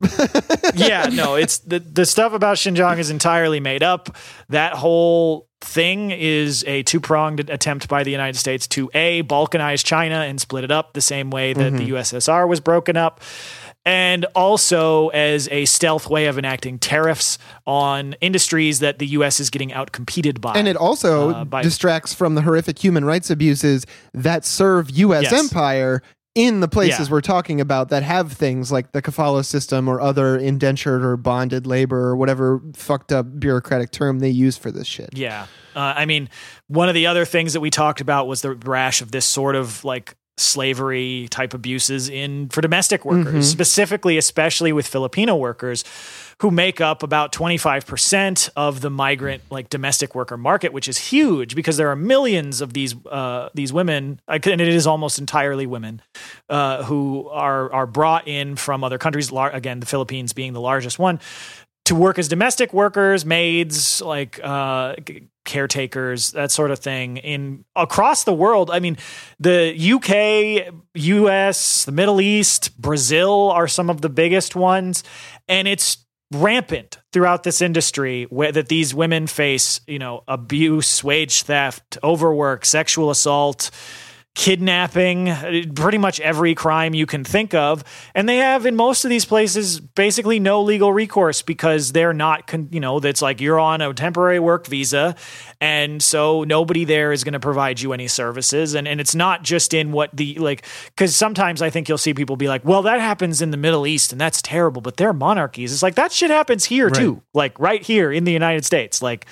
yeah, 0.75 1.09
no, 1.13 1.35
it's 1.35 1.59
the 1.59 1.79
the 1.79 2.05
stuff 2.05 2.33
about 2.33 2.57
Xinjiang 2.57 2.97
is 2.97 3.11
entirely 3.11 3.59
made 3.59 3.83
up. 3.83 4.15
That 4.49 4.73
whole 4.73 5.47
thing 5.61 6.09
is 6.09 6.63
a 6.65 6.81
two 6.81 6.99
pronged 6.99 7.47
attempt 7.51 7.87
by 7.87 8.03
the 8.03 8.09
United 8.09 8.39
States 8.39 8.67
to 8.69 8.89
a 8.95 9.21
balkanize 9.21 9.85
China 9.85 10.15
and 10.15 10.41
split 10.41 10.63
it 10.63 10.71
up 10.71 10.93
the 10.93 11.01
same 11.01 11.29
way 11.29 11.53
that 11.53 11.73
the 11.73 11.91
USSR 11.91 12.47
was 12.47 12.59
broken 12.59 12.97
up. 12.97 13.21
And 13.83 14.25
also 14.35 15.07
as 15.09 15.47
a 15.49 15.65
stealth 15.65 16.07
way 16.07 16.27
of 16.27 16.37
enacting 16.37 16.77
tariffs 16.77 17.39
on 17.65 18.13
industries 18.21 18.79
that 18.79 18.99
the 18.99 19.07
U.S. 19.07 19.39
is 19.39 19.49
getting 19.49 19.71
outcompeted 19.71 20.39
by. 20.39 20.53
and 20.53 20.67
it 20.67 20.75
also 20.77 21.31
Uh, 21.31 21.43
by- 21.45 21.63
distracts 21.63 22.13
from 22.13 22.35
the 22.35 22.41
horrific 22.43 22.77
human 22.77 23.03
rights 23.05 23.29
abuses 23.31 23.85
that 24.13 24.45
serve 24.45 24.89
U.S. 24.91 25.23
Yes. 25.23 25.33
empire 25.33 26.03
in 26.33 26.59
the 26.61 26.67
places 26.67 27.07
Yeah. 27.07 27.11
we're 27.11 27.21
talking 27.21 27.59
about 27.59 27.89
that 27.89 28.03
have 28.03 28.31
things 28.31 28.71
like 28.71 28.91
the 28.93 29.01
kafala 29.01 29.43
system 29.43 29.89
or 29.89 29.99
other 29.99 30.37
indentured 30.37 31.03
or 31.03 31.17
bonded 31.17 31.67
labor 31.67 31.99
or 32.07 32.15
whatever 32.15 32.61
fucked 32.73 33.11
up 33.11 33.39
bureaucratic 33.39 33.91
term 33.91 34.19
they 34.19 34.29
use 34.29 34.55
for 34.57 34.71
this 34.71 34.87
shit. 34.87 35.09
Yeah. 35.13 35.47
Uh, 35.75 35.79
I 35.97 36.05
mean, 36.05 36.29
one 36.67 36.87
of 36.87 36.95
the 36.95 37.07
other 37.07 37.25
things 37.25 37.51
that 37.53 37.59
we 37.59 37.69
talked 37.69 37.99
about 37.99 38.27
was 38.27 38.41
the 38.43 38.51
rash 38.53 39.01
of 39.01 39.11
this 39.11 39.25
sort 39.25 39.55
of 39.57 39.83
like 39.83 40.15
slavery 40.41 41.27
type 41.29 41.53
abuses 41.53 42.09
in 42.09 42.49
for 42.49 42.61
domestic 42.61 43.05
workers, 43.05 43.49
specifically, 43.49 44.17
especially 44.17 44.73
with 44.73 44.87
Filipino 44.87 45.35
workers 45.35 45.83
who 46.41 46.49
make 46.49 46.81
up 46.81 47.03
about 47.03 47.31
25% 47.31 48.49
of 48.55 48.81
the 48.81 48.89
migrant 48.89 49.43
like 49.51 49.69
domestic 49.69 50.15
worker 50.15 50.37
market 50.37 50.73
which 50.73 50.87
is 50.87 50.97
huge 50.97 51.53
because 51.55 51.77
there 51.77 51.89
are 51.89 51.95
millions 51.95 52.61
of 52.61 52.73
these 52.73 52.95
uh, 53.05 53.49
these 53.53 53.71
women 53.71 54.19
and 54.27 54.47
it 54.47 54.61
is 54.61 54.87
almost 54.87 55.19
entirely 55.19 55.67
women 55.67 56.01
uh, 56.49 56.83
who 56.83 57.29
are 57.29 57.71
are 57.71 57.85
brought 57.85 58.27
in 58.27 58.55
from 58.55 58.83
other 58.83 58.97
countries 58.97 59.31
lar- 59.31 59.51
again 59.51 59.79
the 59.79 59.85
Philippines 59.85 60.33
being 60.33 60.53
the 60.53 60.61
largest 60.61 60.97
one 60.97 61.19
to 61.85 61.95
work 61.95 62.19
as 62.19 62.27
domestic 62.27 62.73
workers, 62.73 63.25
maids, 63.25 64.01
like 64.01 64.39
uh, 64.43 64.95
caretakers, 65.45 66.31
that 66.31 66.51
sort 66.51 66.71
of 66.71 66.79
thing 66.79 67.17
in 67.17 67.65
across 67.75 68.23
the 68.23 68.33
world. 68.33 68.69
I 68.71 68.79
mean, 68.79 68.97
the 69.39 69.73
UK, 69.75 70.73
US, 70.95 71.85
the 71.85 71.91
Middle 71.91 72.21
East, 72.21 72.79
Brazil 72.79 73.49
are 73.51 73.67
some 73.67 73.89
of 73.89 74.01
the 74.01 74.09
biggest 74.09 74.55
ones, 74.55 75.03
and 75.47 75.67
it's 75.67 76.05
rampant 76.31 76.97
throughout 77.11 77.43
this 77.43 77.61
industry 77.61 78.23
where 78.29 78.51
that 78.51 78.69
these 78.69 78.93
women 78.93 79.27
face, 79.27 79.81
you 79.87 79.99
know, 79.99 80.23
abuse, 80.27 81.03
wage 81.03 81.43
theft, 81.43 81.97
overwork, 82.03 82.65
sexual 82.65 83.09
assault 83.09 83.69
kidnapping, 84.33 85.29
uh, 85.29 85.61
pretty 85.75 85.97
much 85.97 86.19
every 86.21 86.55
crime 86.55 86.93
you 86.93 87.05
can 87.05 87.23
think 87.23 87.53
of. 87.53 87.83
And 88.15 88.29
they 88.29 88.37
have 88.37 88.65
in 88.65 88.75
most 88.77 89.03
of 89.03 89.09
these 89.09 89.25
places 89.25 89.81
basically 89.81 90.39
no 90.39 90.61
legal 90.61 90.93
recourse 90.93 91.41
because 91.41 91.91
they're 91.91 92.13
not, 92.13 92.47
con- 92.47 92.69
you 92.71 92.79
know, 92.79 93.01
that's 93.01 93.21
like 93.21 93.41
you're 93.41 93.59
on 93.59 93.81
a 93.81 93.93
temporary 93.93 94.39
work 94.39 94.67
visa. 94.67 95.15
And 95.59 96.01
so 96.01 96.45
nobody 96.45 96.85
there 96.85 97.11
is 97.11 97.25
going 97.25 97.33
to 97.33 97.41
provide 97.41 97.81
you 97.81 97.91
any 97.91 98.07
services. 98.07 98.73
And, 98.73 98.87
and 98.87 99.01
it's 99.01 99.13
not 99.13 99.43
just 99.43 99.73
in 99.73 99.91
what 99.91 100.15
the, 100.15 100.35
like, 100.35 100.65
because 100.85 101.13
sometimes 101.15 101.61
I 101.61 101.69
think 101.69 101.89
you'll 101.89 101.97
see 101.97 102.13
people 102.13 102.37
be 102.37 102.47
like, 102.47 102.63
well, 102.63 102.83
that 102.83 103.01
happens 103.01 103.41
in 103.41 103.51
the 103.51 103.57
Middle 103.57 103.85
East 103.85 104.13
and 104.13 104.21
that's 104.21 104.41
terrible, 104.41 104.81
but 104.81 104.95
they're 104.95 105.13
monarchies. 105.13 105.73
It's 105.73 105.83
like 105.83 105.95
that 105.95 106.13
shit 106.13 106.31
happens 106.31 106.65
here 106.65 106.89
too, 106.89 107.21
like 107.33 107.59
right 107.59 107.81
here 107.83 108.11
in 108.11 108.23
the 108.23 108.31
United 108.31 108.63
States. 108.63 109.01
Like, 109.01 109.27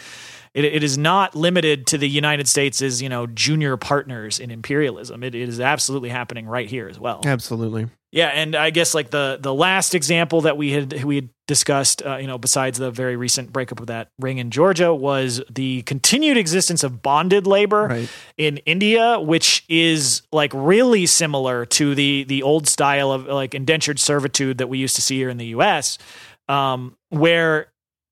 it, 0.53 0.65
it 0.65 0.83
is 0.83 0.97
not 0.97 1.35
limited 1.35 1.87
to 1.87 1.97
the 1.97 2.09
United 2.09 2.47
States' 2.47 2.81
as 2.81 3.01
you 3.01 3.09
know 3.09 3.27
junior 3.27 3.77
partners 3.77 4.39
in 4.39 4.51
imperialism. 4.51 5.23
It, 5.23 5.35
it 5.35 5.49
is 5.49 5.59
absolutely 5.59 6.09
happening 6.09 6.45
right 6.47 6.69
here 6.69 6.87
as 6.87 6.99
well. 6.99 7.21
Absolutely. 7.25 7.87
Yeah, 8.11 8.29
and 8.29 8.55
I 8.55 8.71
guess 8.71 8.95
like 8.95 9.11
the 9.11 9.37
the 9.39 9.53
last 9.53 9.93
example 9.93 10.41
that 10.41 10.57
we 10.57 10.71
had 10.71 11.03
we 11.03 11.15
had 11.17 11.29
discussed, 11.47 12.03
uh, 12.03 12.17
you 12.17 12.25
know, 12.25 12.39
besides 12.39 12.79
the 12.79 12.89
very 12.89 13.15
recent 13.15 13.53
breakup 13.53 13.79
of 13.79 13.87
that 13.87 14.09
ring 14.19 14.39
in 14.39 14.49
Georgia, 14.49 14.93
was 14.93 15.43
the 15.47 15.83
continued 15.83 16.35
existence 16.35 16.83
of 16.83 17.03
bonded 17.03 17.45
labor 17.45 17.85
Right. 17.87 18.09
in 18.35 18.57
India, 18.65 19.19
which 19.19 19.63
is 19.69 20.23
like 20.31 20.51
really 20.55 21.05
similar 21.05 21.67
to 21.67 21.93
the 21.93 22.23
the 22.23 22.41
old 22.41 22.67
style 22.67 23.11
of 23.11 23.27
like 23.27 23.53
indentured 23.53 23.99
servitude 23.99 24.57
that 24.57 24.67
we 24.69 24.79
used 24.79 24.95
to 24.95 25.03
see 25.03 25.17
here 25.17 25.29
in 25.29 25.37
the 25.37 25.47
U.S., 25.47 25.99
um, 26.47 26.97
where 27.09 27.67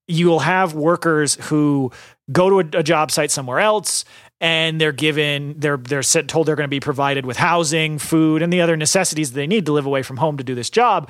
you'll 0.07 0.39
have 0.39 0.73
workers 0.73 1.35
who 1.49 1.91
go 2.31 2.49
to 2.49 2.77
a, 2.77 2.79
a 2.79 2.83
job 2.83 3.11
site 3.11 3.31
somewhere 3.31 3.59
else 3.59 4.05
and 4.39 4.79
they're 4.79 4.91
given 4.91 5.55
they're 5.57 5.77
they're 5.77 6.03
told 6.03 6.47
they're 6.47 6.55
going 6.55 6.67
to 6.67 6.69
be 6.69 6.79
provided 6.79 7.25
with 7.25 7.37
housing 7.37 7.97
food 7.97 8.41
and 8.41 8.51
the 8.53 8.61
other 8.61 8.77
necessities 8.77 9.31
that 9.31 9.35
they 9.35 9.47
need 9.47 9.65
to 9.65 9.71
live 9.71 9.85
away 9.85 10.03
from 10.03 10.17
home 10.17 10.37
to 10.37 10.43
do 10.43 10.53
this 10.55 10.69
job 10.69 11.09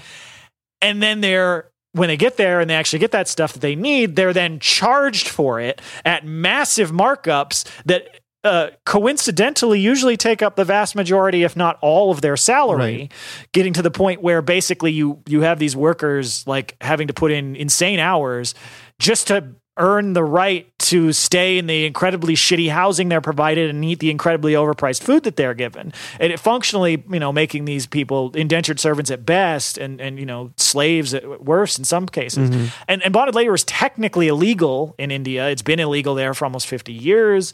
and 0.82 1.02
then 1.02 1.22
they're 1.22 1.70
when 1.94 2.08
they 2.08 2.18
get 2.18 2.38
there 2.38 2.60
and 2.62 2.70
they 2.70 2.76
actually 2.76 3.00
get 3.00 3.12
that 3.12 3.28
stuff 3.28 3.54
that 3.54 3.60
they 3.60 3.76
need 3.76 4.16
they're 4.16 4.34
then 4.34 4.60
charged 4.60 5.28
for 5.28 5.60
it 5.60 5.82
at 6.06 6.26
massive 6.26 6.92
markups 6.92 7.66
that 7.86 8.08
uh, 8.44 8.70
coincidentally 8.86 9.80
usually 9.80 10.16
take 10.16 10.42
up 10.42 10.56
the 10.56 10.64
vast 10.64 10.96
majority 10.96 11.44
if 11.44 11.56
not 11.58 11.78
all 11.82 12.12
of 12.12 12.22
their 12.22 12.38
salary 12.38 12.78
Right. 12.98 13.12
getting 13.52 13.74
to 13.74 13.82
the 13.82 13.92
point 13.92 14.22
where 14.22 14.42
basically 14.42 14.92
you 14.92 15.22
you 15.28 15.42
have 15.42 15.60
these 15.60 15.76
workers 15.76 16.46
like 16.48 16.78
having 16.80 17.08
to 17.08 17.14
put 17.14 17.32
in 17.32 17.56
insane 17.56 18.00
hours 18.00 18.54
just 19.00 19.28
to 19.28 19.56
earn 19.78 20.14
the 20.14 20.24
right 20.24 20.72
to 20.80 21.14
stay 21.14 21.58
in 21.58 21.68
the 21.68 21.86
incredibly 21.86 22.34
shitty 22.34 22.70
housing 22.70 23.10
they're 23.10 23.22
provided 23.22 23.70
and 23.70 23.84
eat 23.86 24.00
the 24.00 24.10
incredibly 24.10 24.54
overpriced 24.54 25.04
food 25.04 25.24
that 25.24 25.36
they're 25.36 25.54
given. 25.54 25.94
And 26.20 26.34
it 26.34 26.40
functionally, 26.40 27.04
you 27.10 27.20
know, 27.20 27.32
making 27.32 27.66
these 27.66 27.86
people 27.86 28.32
indentured 28.34 28.80
servants 28.80 29.12
at 29.12 29.26
best 29.26 29.78
and, 29.78 30.02
and 30.02 30.18
you 30.18 30.26
know, 30.26 30.52
slaves 30.58 31.14
at 31.14 31.44
worst 31.44 31.78
in 31.78 31.86
some 31.86 32.08
cases. 32.08 32.50
Mm-hmm. 32.50 32.66
And, 32.88 33.04
and 33.04 33.14
bonded 33.14 33.36
labor 33.36 33.54
is 33.54 33.64
technically 33.66 34.28
illegal 34.28 34.96
in 34.98 35.12
India. 35.12 35.50
It's 35.50 35.62
been 35.62 35.80
illegal 35.80 36.16
there 36.16 36.34
for 36.34 36.46
almost 36.46 36.68
50 36.68 36.94
years. 36.94 37.54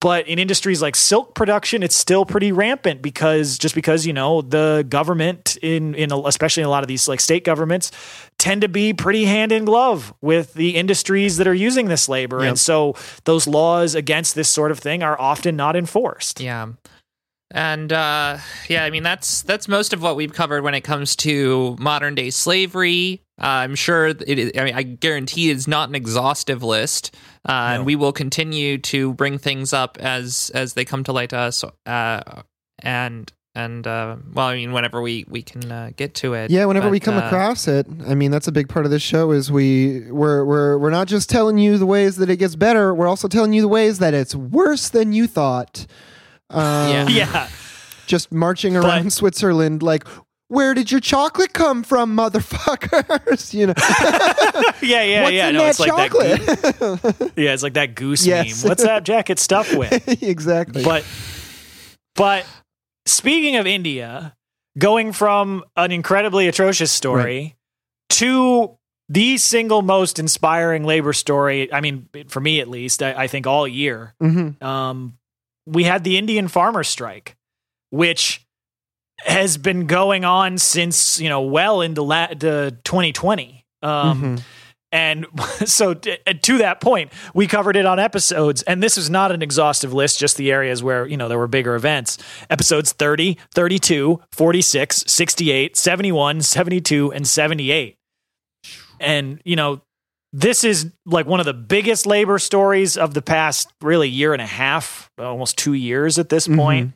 But 0.00 0.26
in 0.28 0.38
industries 0.38 0.80
like 0.80 0.96
silk 0.96 1.34
production, 1.34 1.82
it's 1.82 1.94
still 1.94 2.24
pretty 2.24 2.52
rampant 2.52 3.02
because 3.02 3.58
just 3.58 3.74
because 3.74 4.06
you 4.06 4.14
know 4.14 4.40
the 4.40 4.86
government 4.88 5.58
in 5.60 5.94
in 5.94 6.10
especially 6.10 6.62
in 6.62 6.66
a 6.66 6.70
lot 6.70 6.82
of 6.82 6.88
these 6.88 7.06
like 7.06 7.20
state 7.20 7.44
governments 7.44 7.92
tend 8.38 8.62
to 8.62 8.68
be 8.68 8.94
pretty 8.94 9.26
hand 9.26 9.52
in 9.52 9.66
glove 9.66 10.14
with 10.22 10.54
the 10.54 10.76
industries 10.76 11.36
that 11.36 11.46
are 11.46 11.54
using 11.54 11.88
this 11.88 12.08
labor, 12.08 12.42
and 12.42 12.58
so 12.58 12.94
those 13.24 13.46
laws 13.46 13.94
against 13.94 14.34
this 14.34 14.48
sort 14.48 14.70
of 14.70 14.78
thing 14.78 15.02
are 15.02 15.20
often 15.20 15.54
not 15.54 15.76
enforced. 15.76 16.40
Yeah. 16.40 16.68
And 17.52 17.92
uh, 17.92 18.38
yeah, 18.68 18.84
I 18.84 18.90
mean 18.90 19.02
that's 19.02 19.42
that's 19.42 19.66
most 19.66 19.92
of 19.92 20.02
what 20.02 20.14
we've 20.14 20.32
covered 20.32 20.62
when 20.62 20.74
it 20.74 20.82
comes 20.82 21.16
to 21.16 21.76
modern 21.80 22.14
day 22.14 22.30
slavery. 22.30 23.22
Uh, 23.40 23.46
I'm 23.46 23.74
sure 23.74 24.08
it 24.08 24.22
is, 24.38 24.52
I 24.56 24.64
mean 24.64 24.74
I 24.74 24.82
guarantee 24.82 25.50
it's 25.50 25.66
not 25.66 25.88
an 25.88 25.94
exhaustive 25.94 26.62
list, 26.62 27.14
uh, 27.48 27.72
and 27.74 27.86
we 27.86 27.96
will 27.96 28.12
continue 28.12 28.78
to 28.78 29.14
bring 29.14 29.38
things 29.38 29.72
up 29.72 29.98
as 29.98 30.50
as 30.54 30.74
they 30.74 30.84
come 30.84 31.02
to 31.04 31.12
light 31.12 31.30
to 31.30 31.38
us. 31.38 31.64
Uh, 31.86 32.42
and 32.78 33.32
and 33.56 33.84
uh, 33.84 34.14
well, 34.32 34.46
I 34.46 34.54
mean 34.54 34.72
whenever 34.72 35.02
we 35.02 35.24
we 35.28 35.42
can 35.42 35.72
uh, 35.72 35.90
get 35.96 36.14
to 36.16 36.34
it. 36.34 36.52
Yeah, 36.52 36.66
whenever 36.66 36.86
But, 36.86 36.92
we 36.92 37.00
come 37.00 37.18
across 37.18 37.66
it, 37.66 37.84
I 38.06 38.14
mean 38.14 38.30
that's 38.30 38.46
a 38.46 38.52
big 38.52 38.68
part 38.68 38.84
of 38.84 38.92
this 38.92 39.02
show 39.02 39.32
is 39.32 39.50
we 39.50 40.08
we're 40.12 40.44
we're 40.44 40.78
we're 40.78 40.90
not 40.90 41.08
just 41.08 41.28
telling 41.28 41.58
you 41.58 41.78
the 41.78 41.86
ways 41.86 42.14
that 42.16 42.30
it 42.30 42.36
gets 42.36 42.54
better, 42.54 42.94
we're 42.94 43.08
also 43.08 43.26
telling 43.26 43.52
you 43.52 43.60
the 43.60 43.68
ways 43.68 43.98
that 43.98 44.14
it's 44.14 44.36
worse 44.36 44.88
than 44.88 45.12
you 45.12 45.26
thought. 45.26 45.86
Um, 46.50 46.90
Yeah. 46.90 47.08
Yeah, 47.08 47.48
just 48.06 48.32
marching 48.32 48.76
around 48.76 49.04
But- 49.04 49.12
Switzerland 49.20 49.82
like 49.82 50.04
where 50.48 50.74
did 50.74 50.90
your 50.90 50.98
chocolate 51.00 51.52
come 51.52 51.84
from, 51.84 52.16
motherfuckers? 52.16 53.54
You 53.58 53.68
know, 53.68 53.74
yeah, 54.82 55.02
yeah, 55.04 55.22
what's 55.22 55.32
yeah. 55.32 55.48
in 55.48 55.54
No, 55.54 55.60
that 55.62 55.70
it's 55.70 55.78
like 55.80 55.90
that. 55.96 56.10
chocolate? 56.10 57.20
Goose, 57.20 57.30
yeah, 57.36 57.52
it's 57.54 57.62
like 57.62 57.74
that 57.74 57.94
goose 57.94 58.26
Yes. 58.26 58.62
meme. 58.64 58.68
What's 58.70 58.82
that 58.82 59.04
jacket 59.04 59.38
stuffed 59.38 59.74
with? 59.76 60.22
exactly. 60.22 60.82
But 60.82 61.04
but 62.16 62.44
speaking 63.06 63.56
of 63.56 63.66
India, 63.68 64.34
going 64.76 65.12
from 65.12 65.62
an 65.76 65.92
incredibly 65.92 66.48
atrocious 66.48 66.90
story 66.90 67.56
to 68.10 68.76
the 69.08 69.36
single 69.38 69.82
most 69.82 70.18
inspiring 70.18 70.84
labor 70.84 71.12
story. 71.12 71.72
I 71.72 71.80
mean, 71.80 72.08
for 72.28 72.40
me 72.40 72.60
at 72.60 72.68
least, 72.68 73.02
I, 73.02 73.12
I 73.24 73.26
think 73.28 73.46
all 73.46 73.66
year. 73.68 74.14
Mhm. 74.22 74.60
Um, 74.62 75.16
we 75.66 75.84
had 75.84 76.04
the 76.04 76.16
Indian 76.18 76.48
farmer 76.48 76.82
strike, 76.84 77.36
which 77.90 78.44
has 79.24 79.58
been 79.58 79.86
going 79.86 80.24
on 80.24 80.56
since 80.58 81.20
you 81.20 81.28
know 81.28 81.42
well 81.42 81.80
into 81.82 82.02
la- 82.02 82.28
the 82.34 82.76
2020. 82.84 83.64
Um, 83.82 84.22
Mhm. 84.38 84.42
and 84.92 85.26
so 85.68 85.94
t- 85.94 86.16
to 86.42 86.58
that 86.58 86.80
point, 86.80 87.12
we 87.34 87.46
covered 87.46 87.76
it 87.76 87.86
on 87.86 87.98
episodes. 87.98 88.62
And 88.62 88.82
this 88.82 88.98
is 88.98 89.08
not 89.10 89.30
an 89.32 89.40
exhaustive 89.42 89.92
list, 89.92 90.18
just 90.18 90.36
the 90.36 90.50
areas 90.50 90.82
where, 90.82 91.06
you 91.06 91.16
know, 91.16 91.28
there 91.28 91.38
were 91.38 91.46
bigger 91.46 91.74
events. 91.74 92.18
Episodes 92.50 92.92
30, 92.92 93.38
32, 93.54 94.20
46, 94.32 95.04
68, 95.06 95.76
71, 95.76 96.40
72, 96.42 97.12
and 97.12 97.26
78. 97.26 97.96
And, 98.98 99.40
you 99.44 99.56
know, 99.56 99.80
this 100.32 100.64
is 100.64 100.92
like 101.06 101.26
one 101.26 101.40
of 101.40 101.46
the 101.46 101.54
biggest 101.54 102.06
labor 102.06 102.38
stories 102.38 102.96
of 102.96 103.14
the 103.14 103.22
past 103.22 103.72
really 103.80 104.08
year 104.08 104.32
and 104.32 104.40
a 104.42 104.46
half, 104.46 105.10
almost 105.18 105.58
two 105.58 105.74
years 105.74 106.18
at 106.18 106.28
this 106.28 106.46
point. 106.46 106.58
point 106.58 106.92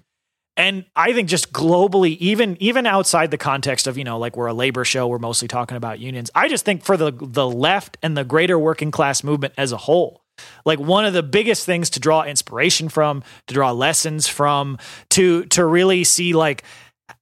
and 0.57 0.85
I 0.95 1.13
think 1.13 1.29
just 1.29 1.53
globally, 1.53 2.17
even 2.19 2.57
even 2.61 2.87
outside 2.87 3.31
the 3.31 3.39
context 3.39 3.87
of 3.87 3.99
you 3.99 4.05
know 4.05 4.19
like 4.19 4.37
we're 4.37 4.47
a 4.47 4.55
labor 4.55 4.85
show, 4.85 5.09
we're 5.09 5.19
mostly 5.19 5.49
talking 5.49 5.77
about 5.77 5.99
unions. 5.99 6.31
I 6.35 6.49
just 6.49 6.65
think 6.65 6.85
for 6.85 6.97
the 6.97 7.13
the 7.13 7.49
left 7.49 7.97
and 8.03 8.17
the 8.17 8.25
greater 8.25 8.59
working 8.59 8.91
class 8.91 9.25
movement 9.25 9.55
as 9.57 9.73
a 9.73 9.77
whole, 9.77 10.23
like 10.65 10.79
one 10.79 11.05
of 11.05 11.13
the 11.13 11.23
biggest 11.23 11.67
things 11.67 11.91
to 11.91 12.01
draw 12.01 12.23
inspiration 12.23 12.89
from, 12.89 13.25
to 13.49 13.55
draw 13.55 13.73
lessons 13.73 14.29
from, 14.29 14.79
to 15.11 15.45
to 15.47 15.65
really 15.65 16.05
see 16.05 16.35
like 16.35 16.63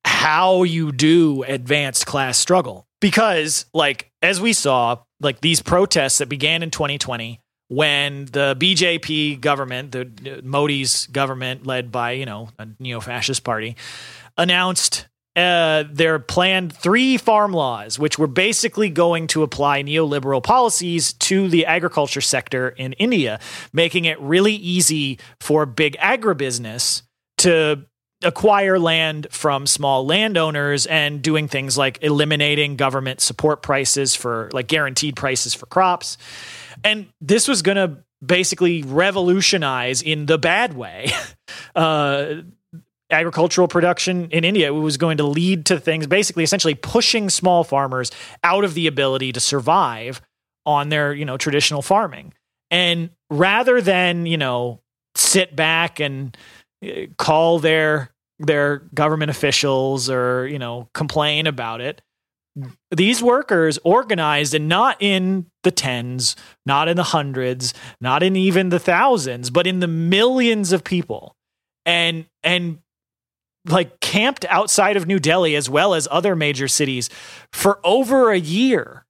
how 0.04 0.62
you 0.62 0.92
do 0.92 1.42
advanced 1.44 2.06
class 2.06 2.36
struggle. 2.36 2.86
Because 3.00 3.64
like 3.72 4.10
as 4.20 4.42
we 4.42 4.52
saw, 4.52 4.98
like 5.22 5.40
these 5.40 5.62
protests 5.62 6.18
that 6.18 6.28
began 6.28 6.62
in 6.62 6.70
2020 6.70 7.40
when 7.68 8.26
the 8.26 8.54
BJP 8.58 9.40
government, 9.40 9.92
the 9.92 10.40
Modi's 10.44 11.06
government, 11.06 11.66
led 11.66 11.90
by 11.90 12.12
you 12.12 12.26
know 12.26 12.50
a 12.58 12.68
neo-fascist 12.78 13.44
party, 13.44 13.76
announced 14.36 15.08
uh, 15.34 15.84
their 15.90 16.18
planned 16.18 16.74
three 16.74 17.16
farm 17.16 17.52
laws, 17.52 17.98
which 17.98 18.18
were 18.18 18.26
basically 18.26 18.90
going 18.90 19.26
to 19.28 19.42
apply 19.42 19.82
neoliberal 19.82 20.42
policies 20.42 21.14
to 21.14 21.48
the 21.48 21.64
agriculture 21.64 22.20
sector 22.20 22.68
in 22.68 22.92
India, 22.94 23.40
making 23.72 24.04
it 24.04 24.20
really 24.20 24.54
easy 24.54 25.18
for 25.40 25.64
big 25.64 25.96
agribusiness 25.96 27.02
to 27.38 27.86
acquire 28.22 28.78
land 28.78 29.26
from 29.30 29.66
small 29.66 30.06
landowners 30.06 30.86
and 30.86 31.22
doing 31.22 31.48
things 31.48 31.76
like 31.78 32.02
eliminating 32.02 32.76
government 32.76 33.20
support 33.20 33.62
prices 33.62 34.14
for 34.14 34.50
like 34.52 34.66
guaranteed 34.66 35.16
prices 35.16 35.54
for 35.54 35.66
crops. 35.66 36.18
And 36.84 37.06
this 37.20 37.48
was 37.48 37.62
going 37.62 37.76
to 37.76 37.98
basically 38.24 38.82
revolutionize 38.82 40.02
in 40.02 40.26
the 40.26 40.38
bad 40.38 40.74
way 40.74 41.10
uh, 41.74 42.34
agricultural 43.10 43.68
production 43.68 44.30
in 44.30 44.44
India. 44.44 44.68
It 44.68 44.76
was 44.76 44.96
going 44.96 45.18
to 45.18 45.24
lead 45.24 45.66
to 45.66 45.78
things 45.78 46.06
basically 46.06 46.44
essentially 46.44 46.74
pushing 46.74 47.30
small 47.30 47.64
farmers 47.64 48.10
out 48.42 48.64
of 48.64 48.74
the 48.74 48.86
ability 48.86 49.32
to 49.32 49.40
survive 49.40 50.20
on 50.64 50.88
their, 50.88 51.12
you 51.12 51.24
know, 51.24 51.36
traditional 51.36 51.82
farming. 51.82 52.32
And 52.70 53.10
rather 53.30 53.80
than, 53.80 54.26
you 54.26 54.38
know, 54.38 54.80
sit 55.14 55.54
back 55.54 56.00
and 56.00 56.36
uh, 56.84 57.06
call 57.18 57.58
their 57.58 58.11
their 58.46 58.78
government 58.94 59.30
officials 59.30 60.10
or, 60.10 60.46
you 60.46 60.58
know, 60.58 60.88
complain 60.94 61.46
about 61.46 61.80
it, 61.80 62.02
these 62.90 63.22
workers 63.22 63.78
organized 63.84 64.54
and 64.54 64.68
not 64.68 64.96
in 65.00 65.46
the 65.62 65.70
tens, 65.70 66.36
not 66.66 66.88
in 66.88 66.96
the 66.96 67.02
hundreds, 67.02 67.72
not 68.00 68.22
in 68.22 68.36
even 68.36 68.68
the 68.68 68.78
thousands, 68.78 69.50
but 69.50 69.66
in 69.66 69.80
the 69.80 69.88
millions 69.88 70.72
of 70.72 70.84
people. 70.84 71.34
And 71.86 72.26
and 72.42 72.78
like 73.66 74.00
camped 74.00 74.44
outside 74.46 74.96
of 74.96 75.06
New 75.06 75.18
Delhi 75.18 75.56
as 75.56 75.70
well 75.70 75.94
as 75.94 76.08
other 76.10 76.34
major 76.36 76.68
cities 76.68 77.08
for 77.52 77.80
over 77.84 78.30
a 78.30 78.38
year 78.38 79.01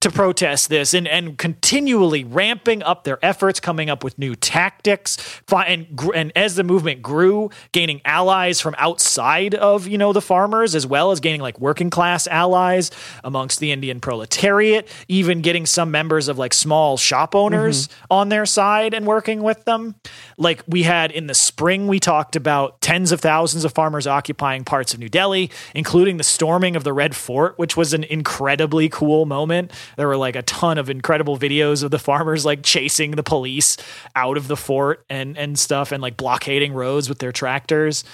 to 0.00 0.10
protest 0.10 0.68
this 0.68 0.92
and, 0.92 1.08
and 1.08 1.38
continually 1.38 2.22
ramping 2.22 2.82
up 2.82 3.04
their 3.04 3.18
efforts, 3.24 3.60
coming 3.60 3.88
up 3.88 4.04
with 4.04 4.18
new 4.18 4.34
tactics, 4.34 5.40
and, 5.50 5.86
and 6.14 6.32
as 6.36 6.54
the 6.54 6.62
movement 6.62 7.00
grew, 7.00 7.50
gaining 7.72 8.02
allies 8.04 8.60
from 8.60 8.74
outside 8.78 9.54
of 9.54 9.86
you 9.86 9.96
know 9.96 10.12
the 10.12 10.20
farmers, 10.20 10.74
as 10.74 10.86
well 10.86 11.12
as 11.12 11.20
gaining 11.20 11.40
like 11.40 11.58
working 11.58 11.88
class 11.88 12.26
allies 12.26 12.90
amongst 13.24 13.58
the 13.58 13.72
Indian 13.72 13.98
proletariat, 14.00 14.86
even 15.08 15.40
getting 15.40 15.64
some 15.64 15.90
members 15.90 16.28
of 16.28 16.36
like 16.36 16.52
small 16.52 16.98
shop 16.98 17.34
owners 17.34 17.88
mm-hmm. 17.88 18.04
on 18.10 18.28
their 18.28 18.44
side 18.44 18.92
and 18.92 19.06
working 19.06 19.42
with 19.42 19.64
them. 19.64 19.94
Like 20.36 20.62
we 20.68 20.82
had 20.82 21.10
in 21.10 21.26
the 21.26 21.34
spring, 21.34 21.86
we 21.86 22.00
talked 22.00 22.36
about 22.36 22.82
tens 22.82 23.12
of 23.12 23.20
thousands 23.20 23.64
of 23.64 23.72
farmers 23.72 24.06
occupying 24.06 24.64
parts 24.64 24.92
of 24.92 25.00
New 25.00 25.08
Delhi, 25.08 25.50
including 25.74 26.18
the 26.18 26.24
storming 26.24 26.76
of 26.76 26.84
the 26.84 26.92
Red 26.92 27.16
Fort, 27.16 27.58
which 27.58 27.78
was 27.78 27.94
an 27.94 28.04
incredibly 28.04 28.90
cool 28.90 29.24
moment. 29.24 29.72
There 29.96 30.08
were 30.08 30.16
like 30.16 30.36
a 30.36 30.42
ton 30.42 30.78
of 30.78 30.90
incredible 30.90 31.38
videos 31.38 31.82
of 31.82 31.90
the 31.90 31.98
farmers 31.98 32.44
like 32.44 32.62
chasing 32.62 33.12
the 33.12 33.22
police 33.22 33.76
out 34.14 34.36
of 34.36 34.48
the 34.48 34.56
fort 34.56 35.04
and 35.08 35.36
and 35.38 35.58
stuff 35.58 35.92
and 35.92 36.02
like 36.02 36.16
blockading 36.16 36.72
roads 36.72 37.08
with 37.08 37.18
their 37.18 37.32
tractors. 37.32 38.04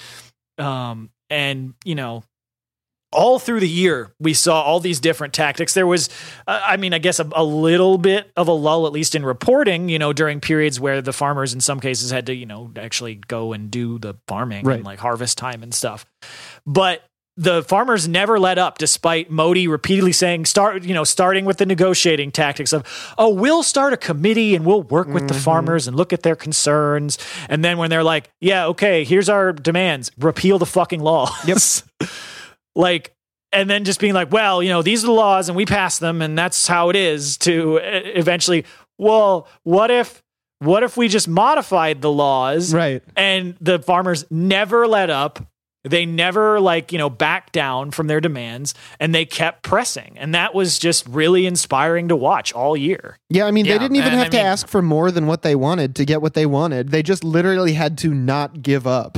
Um 0.58 1.10
and 1.30 1.74
you 1.84 1.94
know 1.94 2.24
all 3.14 3.38
through 3.38 3.60
the 3.60 3.68
year 3.68 4.10
we 4.18 4.32
saw 4.32 4.62
all 4.62 4.80
these 4.80 4.98
different 4.98 5.34
tactics 5.34 5.74
there 5.74 5.86
was 5.86 6.08
uh, 6.46 6.60
i 6.64 6.78
mean 6.78 6.94
i 6.94 6.98
guess 6.98 7.20
a, 7.20 7.28
a 7.34 7.44
little 7.44 7.98
bit 7.98 8.30
of 8.38 8.48
a 8.48 8.52
lull 8.52 8.86
at 8.86 8.92
least 8.92 9.14
in 9.14 9.22
reporting 9.22 9.90
you 9.90 9.98
know 9.98 10.14
during 10.14 10.40
periods 10.40 10.80
where 10.80 11.02
the 11.02 11.12
farmers 11.12 11.52
in 11.52 11.60
some 11.60 11.78
cases 11.78 12.10
had 12.10 12.24
to 12.24 12.34
you 12.34 12.46
know 12.46 12.70
actually 12.76 13.14
go 13.16 13.52
and 13.52 13.70
do 13.70 13.98
the 13.98 14.14
farming 14.26 14.64
Right. 14.64 14.76
and 14.76 14.84
like 14.86 14.98
harvest 14.98 15.36
time 15.36 15.62
and 15.62 15.74
stuff 15.74 16.06
but 16.66 17.02
the 17.36 17.62
farmers 17.62 18.06
never 18.06 18.38
let 18.38 18.58
up 18.58 18.76
despite 18.78 19.30
Modi 19.30 19.66
repeatedly 19.66 20.12
saying 20.12 20.44
start 20.44 20.82
you 20.84 20.92
know 20.92 21.04
starting 21.04 21.44
with 21.46 21.56
the 21.56 21.64
negotiating 21.66 22.30
tactics 22.30 22.72
of 22.72 22.84
oh 23.16 23.30
we'll 23.30 23.62
start 23.62 23.92
a 23.92 23.96
committee 23.96 24.54
and 24.54 24.66
we'll 24.66 24.82
work 24.82 25.08
with 25.08 25.28
the 25.28 25.34
farmers 25.34 25.88
and 25.88 25.96
look 25.96 26.12
at 26.12 26.22
their 26.22 26.36
concerns. 26.36 27.16
And 27.48 27.64
then 27.64 27.78
when 27.78 27.88
they're 27.88 28.04
like 28.04 28.30
yeah 28.40 28.66
okay 28.66 29.04
here's 29.04 29.28
our 29.30 29.52
demands 29.52 30.10
repeal 30.18 30.58
the 30.58 30.66
fucking 30.66 31.00
law 31.00 31.30
yep. 31.46 31.58
Like 32.74 33.14
and 33.52 33.68
then 33.68 33.84
just 33.84 34.00
being 34.00 34.14
like 34.14 34.32
well 34.32 34.62
you 34.62 34.68
know 34.70 34.82
these 34.82 35.02
are 35.04 35.06
the 35.06 35.12
laws 35.12 35.48
and 35.48 35.56
we 35.56 35.66
pass 35.66 35.98
them 35.98 36.22
and 36.22 36.36
that's 36.38 36.66
how 36.66 36.88
it 36.90 36.96
is 36.96 37.36
to 37.38 37.78
uh, 37.78 38.00
eventually 38.04 38.64
well 38.98 39.46
what 39.62 39.90
if 39.90 40.22
what 40.58 40.82
if 40.82 40.96
we 40.96 41.08
just 41.08 41.28
modified 41.28 42.00
the 42.02 42.10
laws 42.10 42.72
Right. 42.72 43.02
and 43.16 43.56
the 43.60 43.78
farmers 43.80 44.24
never 44.30 44.86
let 44.86 45.10
up 45.10 45.44
they 45.84 46.06
never 46.06 46.60
like 46.60 46.92
you 46.92 46.98
know 46.98 47.10
backed 47.10 47.52
down 47.52 47.90
from 47.90 48.06
their 48.06 48.20
demands 48.20 48.74
and 49.00 49.14
they 49.14 49.24
kept 49.24 49.62
pressing 49.62 50.16
and 50.18 50.34
that 50.34 50.54
was 50.54 50.78
just 50.78 51.06
really 51.08 51.44
inspiring 51.46 52.08
to 52.08 52.16
watch 52.16 52.52
all 52.52 52.76
year 52.76 53.18
Yeah, 53.28 53.46
I 53.46 53.50
mean, 53.50 53.64
they 53.64 53.72
Yeah, 53.72 53.78
didn't 53.78 53.96
even 53.96 54.12
have 54.12 54.26
I 54.26 54.30
to 54.30 54.36
mean- 54.36 54.46
ask 54.46 54.68
for 54.68 54.82
more 54.82 55.10
than 55.10 55.26
what 55.26 55.42
they 55.42 55.54
wanted 55.54 55.94
to 55.96 56.04
get 56.04 56.20
what 56.22 56.34
they 56.34 56.44
wanted. 56.46 56.90
They 56.90 57.02
just 57.02 57.24
literally 57.24 57.72
had 57.72 57.96
to 57.98 58.12
not 58.14 58.62
give 58.62 58.86
up 58.86 59.16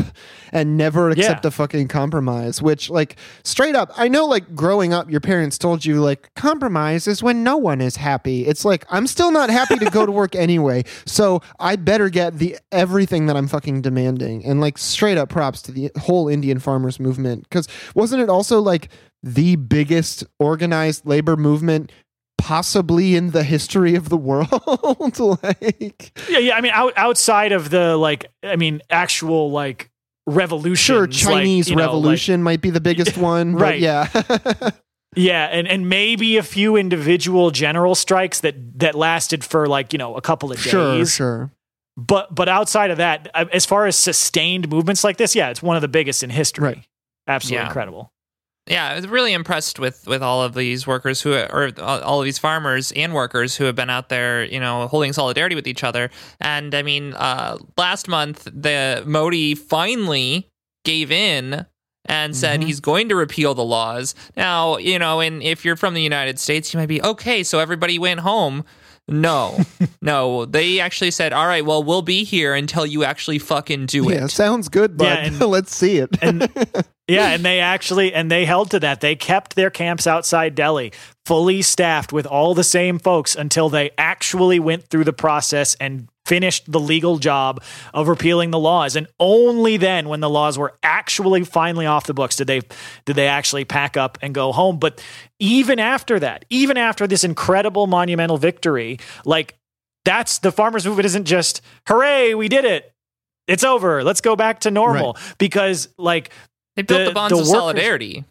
and 0.52 0.76
never 0.76 1.10
accept 1.10 1.44
Yeah. 1.44 1.48
a 1.48 1.50
fucking 1.50 1.88
compromise, 1.88 2.62
which, 2.62 2.88
like, 2.88 3.16
straight 3.42 3.74
up, 3.74 3.90
I 3.96 4.06
know, 4.06 4.24
like, 4.24 4.54
growing 4.54 4.92
up, 4.92 5.10
your 5.10 5.18
parents 5.20 5.58
told 5.58 5.84
you, 5.84 6.00
like, 6.00 6.32
compromise 6.36 7.08
is 7.08 7.24
when 7.24 7.42
no 7.42 7.56
one 7.56 7.80
is 7.80 7.96
happy. 7.96 8.46
It's 8.46 8.64
like, 8.64 8.84
I'm 8.88 9.08
still 9.08 9.32
not 9.32 9.50
happy 9.50 9.76
to 9.78 9.90
go 9.90 10.06
to 10.06 10.12
work 10.12 10.36
anyway, 10.46 10.84
so 11.04 11.40
I 11.58 11.74
better 11.74 12.08
get 12.08 12.38
the 12.38 12.56
everything 12.70 13.26
that 13.26 13.36
I'm 13.36 13.48
fucking 13.48 13.82
demanding. 13.82 14.44
And, 14.44 14.60
like, 14.60 14.78
straight 14.78 15.18
up 15.18 15.28
props 15.28 15.60
to 15.62 15.72
the 15.72 15.90
whole 15.98 16.28
Indian 16.28 16.53
farmers 16.58 16.98
movement. 17.00 17.44
Because 17.44 17.68
wasn't 17.94 18.22
it 18.22 18.28
also, 18.28 18.60
like, 18.60 18.88
the 19.22 19.56
biggest 19.56 20.24
organized 20.38 21.06
labor 21.06 21.36
movement 21.36 21.90
possibly 22.36 23.14
in 23.16 23.30
the 23.30 23.42
history 23.42 23.94
of 23.94 24.10
the 24.10 24.16
world 24.30 24.48
like 25.18 26.12
yeah 26.28 26.38
yeah 26.38 26.54
i 26.54 26.60
mean 26.60 26.72
out, 26.74 26.92
outside 26.96 27.52
of 27.52 27.70
the 27.70 27.96
like 27.96 28.26
i 28.42 28.54
mean 28.54 28.82
actual 28.90 29.50
like 29.50 29.88
revolution 30.26 30.94
sure 30.94 31.06
chinese 31.06 31.74
revolution 31.74 32.42
might 32.42 32.60
be 32.60 32.68
the 32.68 32.80
biggest 32.82 33.16
one 33.32 33.54
Right. 33.54 33.80
yeah 33.80 34.08
Yeah, 35.16 35.44
and, 35.44 35.68
and 35.68 35.88
maybe 35.88 36.38
a 36.38 36.42
few 36.42 36.74
individual 36.76 37.52
general 37.52 37.94
strikes 37.94 38.40
that 38.40 38.56
that 38.80 38.96
lasted 38.96 39.44
for 39.44 39.66
like 39.68 39.92
you 39.92 39.98
know 39.98 40.16
a 40.16 40.20
couple 40.20 40.50
of 40.50 40.56
days. 40.58 40.66
sure 40.70 41.06
sure 41.06 41.50
But 41.96 42.34
but 42.34 42.48
outside 42.48 42.90
of 42.90 42.96
that, 42.98 43.30
uh, 43.34 43.44
as 43.52 43.64
far 43.64 43.86
as 43.86 43.96
sustained 43.96 44.68
movements 44.68 45.04
like 45.04 45.16
this, 45.16 45.34
yeah, 45.36 45.50
it's 45.50 45.62
one 45.62 45.76
of 45.76 45.82
the 45.82 45.88
biggest 45.88 46.22
in 46.22 46.30
history. 46.30 46.64
Right. 46.64 46.86
Absolutely 47.28 47.62
Yeah. 47.62 47.66
incredible. 47.66 48.10
Yeah, 48.66 48.88
I 48.88 48.94
was 48.96 49.06
really 49.06 49.32
impressed 49.34 49.78
with 49.78 50.06
with 50.06 50.22
all 50.22 50.42
of 50.42 50.54
these 50.54 50.86
workers 50.86 51.20
who 51.20 51.34
or 51.34 51.70
all 51.80 52.20
of 52.20 52.24
these 52.24 52.38
farmers 52.38 52.92
and 52.92 53.12
workers 53.12 53.56
who 53.56 53.64
have 53.64 53.76
been 53.76 53.90
out 53.90 54.08
there, 54.08 54.42
you 54.44 54.58
know, 54.58 54.88
holding 54.88 55.12
solidarity 55.12 55.54
with 55.54 55.66
each 55.68 55.84
other. 55.84 56.10
And 56.40 56.74
I 56.74 56.82
mean, 56.82 57.12
uh, 57.14 57.58
last 57.76 58.08
month 58.08 58.44
the 58.44 59.02
Modi 59.06 59.54
finally 59.54 60.48
gave 60.84 61.10
in 61.12 61.66
and 62.06 62.36
said 62.36 62.62
he's 62.62 62.80
going 62.80 63.08
to 63.08 63.16
repeal 63.16 63.54
the 63.54 63.64
laws. 63.64 64.14
Now, 64.36 64.76
you 64.78 64.98
know, 64.98 65.20
and 65.20 65.42
if 65.42 65.64
you're 65.64 65.76
from 65.76 65.94
the 65.94 66.02
United 66.02 66.38
States, 66.38 66.72
you 66.74 66.78
might 66.80 66.86
be 66.86 67.02
okay. 67.02 67.42
So 67.42 67.60
everybody 67.60 67.98
went 67.98 68.20
home. 68.20 68.64
No, 69.06 69.58
no, 70.02 70.44
they 70.46 70.80
actually 70.80 71.10
said, 71.10 71.32
"All 71.32 71.46
right, 71.46 71.64
well, 71.64 71.82
we'll 71.82 72.02
be 72.02 72.24
here 72.24 72.54
until 72.54 72.86
you 72.86 73.04
actually 73.04 73.38
fucking 73.38 73.86
do 73.86 74.08
it." 74.08 74.14
Yeah, 74.14 74.26
sounds 74.28 74.68
good, 74.68 74.96
but 74.96 75.04
Yeah, 75.04 75.14
and- 75.26 75.40
let's 75.40 75.74
see 75.76 75.98
it. 75.98 76.10
and 76.22 76.42
yeah, 77.08 77.30
and 77.32 77.44
they 77.44 77.60
actually 77.60 78.14
and 78.14 78.30
they 78.30 78.44
held 78.46 78.70
to 78.70 78.80
that. 78.80 79.00
They 79.02 79.14
kept 79.14 79.56
their 79.56 79.70
camps 79.70 80.06
outside 80.06 80.54
Delhi 80.54 80.92
fully 81.26 81.60
staffed 81.62 82.12
with 82.12 82.26
all 82.26 82.54
the 82.54 82.64
same 82.64 82.98
folks 82.98 83.34
until 83.36 83.68
they 83.68 83.90
actually 83.98 84.58
went 84.58 84.88
through 84.88 85.04
the 85.04 85.12
process 85.12 85.74
and 85.80 86.08
finished 86.26 86.70
the 86.70 86.80
legal 86.80 87.18
job 87.18 87.62
of 87.92 88.08
repealing 88.08 88.50
the 88.50 88.58
laws. 88.58 88.96
And 88.96 89.06
only 89.20 89.76
then 89.76 90.08
when 90.08 90.20
the 90.20 90.30
laws 90.30 90.58
were 90.58 90.76
actually 90.82 91.44
finally 91.44 91.86
off 91.86 92.06
the 92.06 92.14
books 92.14 92.36
did 92.36 92.46
they 92.46 92.60
did 93.04 93.16
they 93.16 93.28
actually 93.28 93.64
pack 93.64 93.96
up 93.96 94.18
and 94.22 94.34
go 94.34 94.52
home. 94.52 94.78
But 94.78 95.02
even 95.38 95.78
after 95.78 96.18
that, 96.20 96.44
even 96.50 96.76
after 96.76 97.06
this 97.06 97.24
incredible 97.24 97.86
monumental 97.86 98.38
victory, 98.38 98.98
like 99.24 99.56
that's 100.04 100.38
the 100.38 100.52
farmers 100.52 100.86
movement 100.86 101.06
isn't 101.06 101.24
just 101.24 101.60
hooray, 101.88 102.34
we 102.34 102.48
did 102.48 102.64
it. 102.64 102.92
It's 103.46 103.64
over. 103.64 104.02
Let's 104.02 104.20
go 104.22 104.36
back 104.36 104.60
to 104.60 104.70
normal 104.70 105.16
because 105.38 105.88
like 105.98 106.30
They 106.76 106.82
built 106.82 107.00
The- 107.00 107.04
the, 107.06 107.12
bonds 107.14 107.30
the 107.32 107.36
of 107.42 107.46
workers- 107.46 107.58
solidarity. 107.60 108.24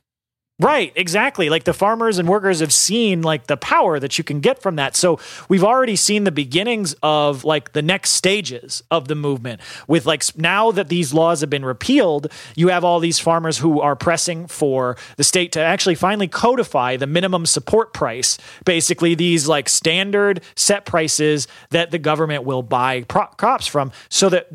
Right, 0.59 0.93
exactly. 0.95 1.49
Like 1.49 1.63
the 1.63 1.73
farmers 1.73 2.19
and 2.19 2.29
workers 2.29 2.59
have 2.59 2.71
seen 2.71 3.23
like 3.23 3.47
the 3.47 3.57
power 3.57 3.99
that 3.99 4.19
you 4.19 4.23
can 4.23 4.39
get 4.39 4.61
from 4.61 4.75
that. 4.75 4.95
So 4.95 5.19
we've 5.49 5.63
already 5.63 5.95
seen 5.95 6.25
the 6.25 6.31
beginnings 6.31 6.93
of 7.01 7.43
like 7.43 7.73
the 7.73 7.81
next 7.81 8.11
stages 8.11 8.83
of 8.91 9.07
the 9.07 9.15
movement 9.15 9.61
with 9.87 10.05
like 10.05 10.23
now 10.37 10.69
that 10.71 10.89
these 10.89 11.11
laws 11.11 11.41
have 11.41 11.49
been 11.49 11.65
repealed, 11.65 12.31
you 12.55 12.67
have 12.67 12.83
all 12.83 12.99
these 12.99 13.17
farmers 13.17 13.57
who 13.57 13.81
are 13.81 13.95
pressing 13.95 14.45
for 14.45 14.95
the 15.17 15.23
state 15.23 15.51
to 15.53 15.59
actually 15.59 15.95
finally 15.95 16.27
codify 16.27 16.97
the 16.97 17.07
minimum 17.07 17.47
support 17.47 17.91
price. 17.91 18.37
Basically 18.63 19.15
these 19.15 19.47
like 19.47 19.67
standard 19.67 20.43
set 20.55 20.85
prices 20.85 21.47
that 21.71 21.89
the 21.89 21.99
government 21.99 22.43
will 22.43 22.61
buy 22.61 23.01
pro- 23.01 23.25
crops 23.25 23.65
from 23.65 23.91
so 24.07 24.29
that 24.29 24.49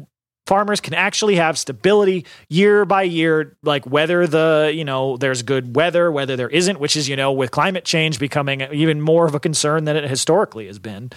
farmers 0.48 0.80
can 0.80 0.94
actually 0.94 1.36
have 1.36 1.58
stability 1.58 2.24
year 2.48 2.86
by 2.86 3.02
year 3.02 3.54
like 3.62 3.84
whether 3.84 4.26
the 4.26 4.72
you 4.74 4.82
know 4.82 5.18
there's 5.18 5.42
good 5.42 5.76
weather 5.76 6.10
whether 6.10 6.36
there 6.36 6.48
isn't 6.48 6.80
which 6.80 6.96
is 6.96 7.06
you 7.06 7.16
know 7.16 7.30
with 7.30 7.50
climate 7.50 7.84
change 7.84 8.18
becoming 8.18 8.62
even 8.72 8.98
more 8.98 9.26
of 9.26 9.34
a 9.34 9.40
concern 9.40 9.84
than 9.84 9.94
it 9.94 10.08
historically 10.08 10.66
has 10.66 10.78
been. 10.78 11.10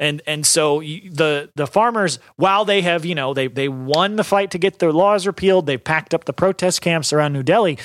And 0.00 0.22
and 0.26 0.46
so 0.46 0.80
the 0.80 1.50
the 1.54 1.66
farmers 1.66 2.18
while 2.36 2.64
they 2.64 2.80
have 2.80 3.04
you 3.04 3.14
know 3.14 3.34
they 3.34 3.46
they 3.48 3.68
won 3.68 4.16
the 4.16 4.24
fight 4.24 4.50
to 4.52 4.58
get 4.58 4.78
their 4.78 4.92
laws 4.92 5.26
repealed 5.26 5.66
they 5.66 5.76
packed 5.76 6.14
up 6.14 6.24
the 6.24 6.32
protest 6.32 6.80
camps 6.80 7.12
around 7.12 7.34
New 7.34 7.42
Delhi 7.42 7.78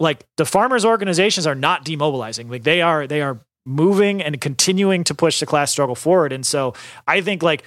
like 0.00 0.24
the 0.38 0.46
farmers 0.46 0.84
organizations 0.84 1.46
are 1.46 1.56
not 1.56 1.84
demobilizing. 1.84 2.48
Like 2.48 2.62
they 2.62 2.80
are 2.80 3.06
they 3.06 3.20
are 3.20 3.40
moving 3.66 4.22
and 4.22 4.40
continuing 4.40 5.04
to 5.04 5.14
push 5.14 5.40
the 5.40 5.46
class 5.46 5.70
struggle 5.70 5.94
forward. 5.94 6.32
And 6.32 6.46
so 6.46 6.72
i 7.06 7.20
think 7.20 7.42
like 7.42 7.64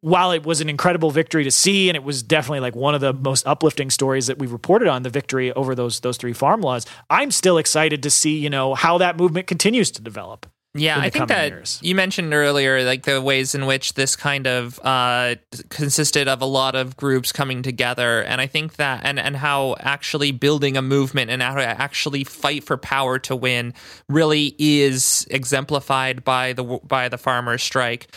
while 0.00 0.30
it 0.30 0.44
was 0.46 0.60
an 0.60 0.68
incredible 0.68 1.10
victory 1.10 1.44
to 1.44 1.50
see 1.50 1.88
and 1.88 1.96
it 1.96 2.04
was 2.04 2.22
definitely 2.22 2.60
like 2.60 2.76
one 2.76 2.94
of 2.94 3.00
the 3.00 3.12
most 3.12 3.46
uplifting 3.46 3.90
stories 3.90 4.26
that 4.28 4.38
we've 4.38 4.52
reported 4.52 4.88
on 4.88 5.02
the 5.02 5.10
victory 5.10 5.52
over 5.54 5.74
those 5.74 6.00
those 6.00 6.16
three 6.16 6.32
farm 6.32 6.60
laws 6.60 6.86
i'm 7.10 7.30
still 7.30 7.58
excited 7.58 8.02
to 8.02 8.10
see 8.10 8.38
you 8.38 8.50
know 8.50 8.74
how 8.74 8.98
that 8.98 9.16
movement 9.16 9.46
continues 9.46 9.90
to 9.90 10.00
develop 10.02 10.46
Yeah, 10.74 11.00
I 11.00 11.10
think 11.10 11.28
that 11.28 11.50
years. 11.50 11.80
you 11.82 11.94
mentioned 11.94 12.32
earlier, 12.34 12.84
like 12.84 13.02
the 13.02 13.20
ways 13.20 13.54
in 13.54 13.66
which 13.66 13.94
this 13.94 14.14
kind 14.14 14.46
of 14.46 14.78
uh, 14.84 15.34
consisted 15.70 16.28
of 16.28 16.42
a 16.42 16.46
lot 16.46 16.76
of 16.76 16.94
groups 16.96 17.32
coming 17.32 17.62
together, 17.62 18.22
and 18.22 18.40
I 18.40 18.46
think 18.46 18.76
that, 18.76 19.00
and 19.02 19.18
and 19.18 19.34
how 19.36 19.74
actually 19.80 20.30
building 20.30 20.76
a 20.76 20.82
movement 20.82 21.30
and 21.30 21.42
how 21.42 21.54
to 21.54 21.64
actually 21.66 22.22
fight 22.22 22.62
for 22.64 22.76
power 22.76 23.18
to 23.20 23.34
win 23.34 23.72
really 24.08 24.54
is 24.58 25.26
exemplified 25.30 26.22
by 26.22 26.52
the 26.52 26.62
by 26.84 27.08
the 27.08 27.18
farmers' 27.18 27.62
strike. 27.62 28.08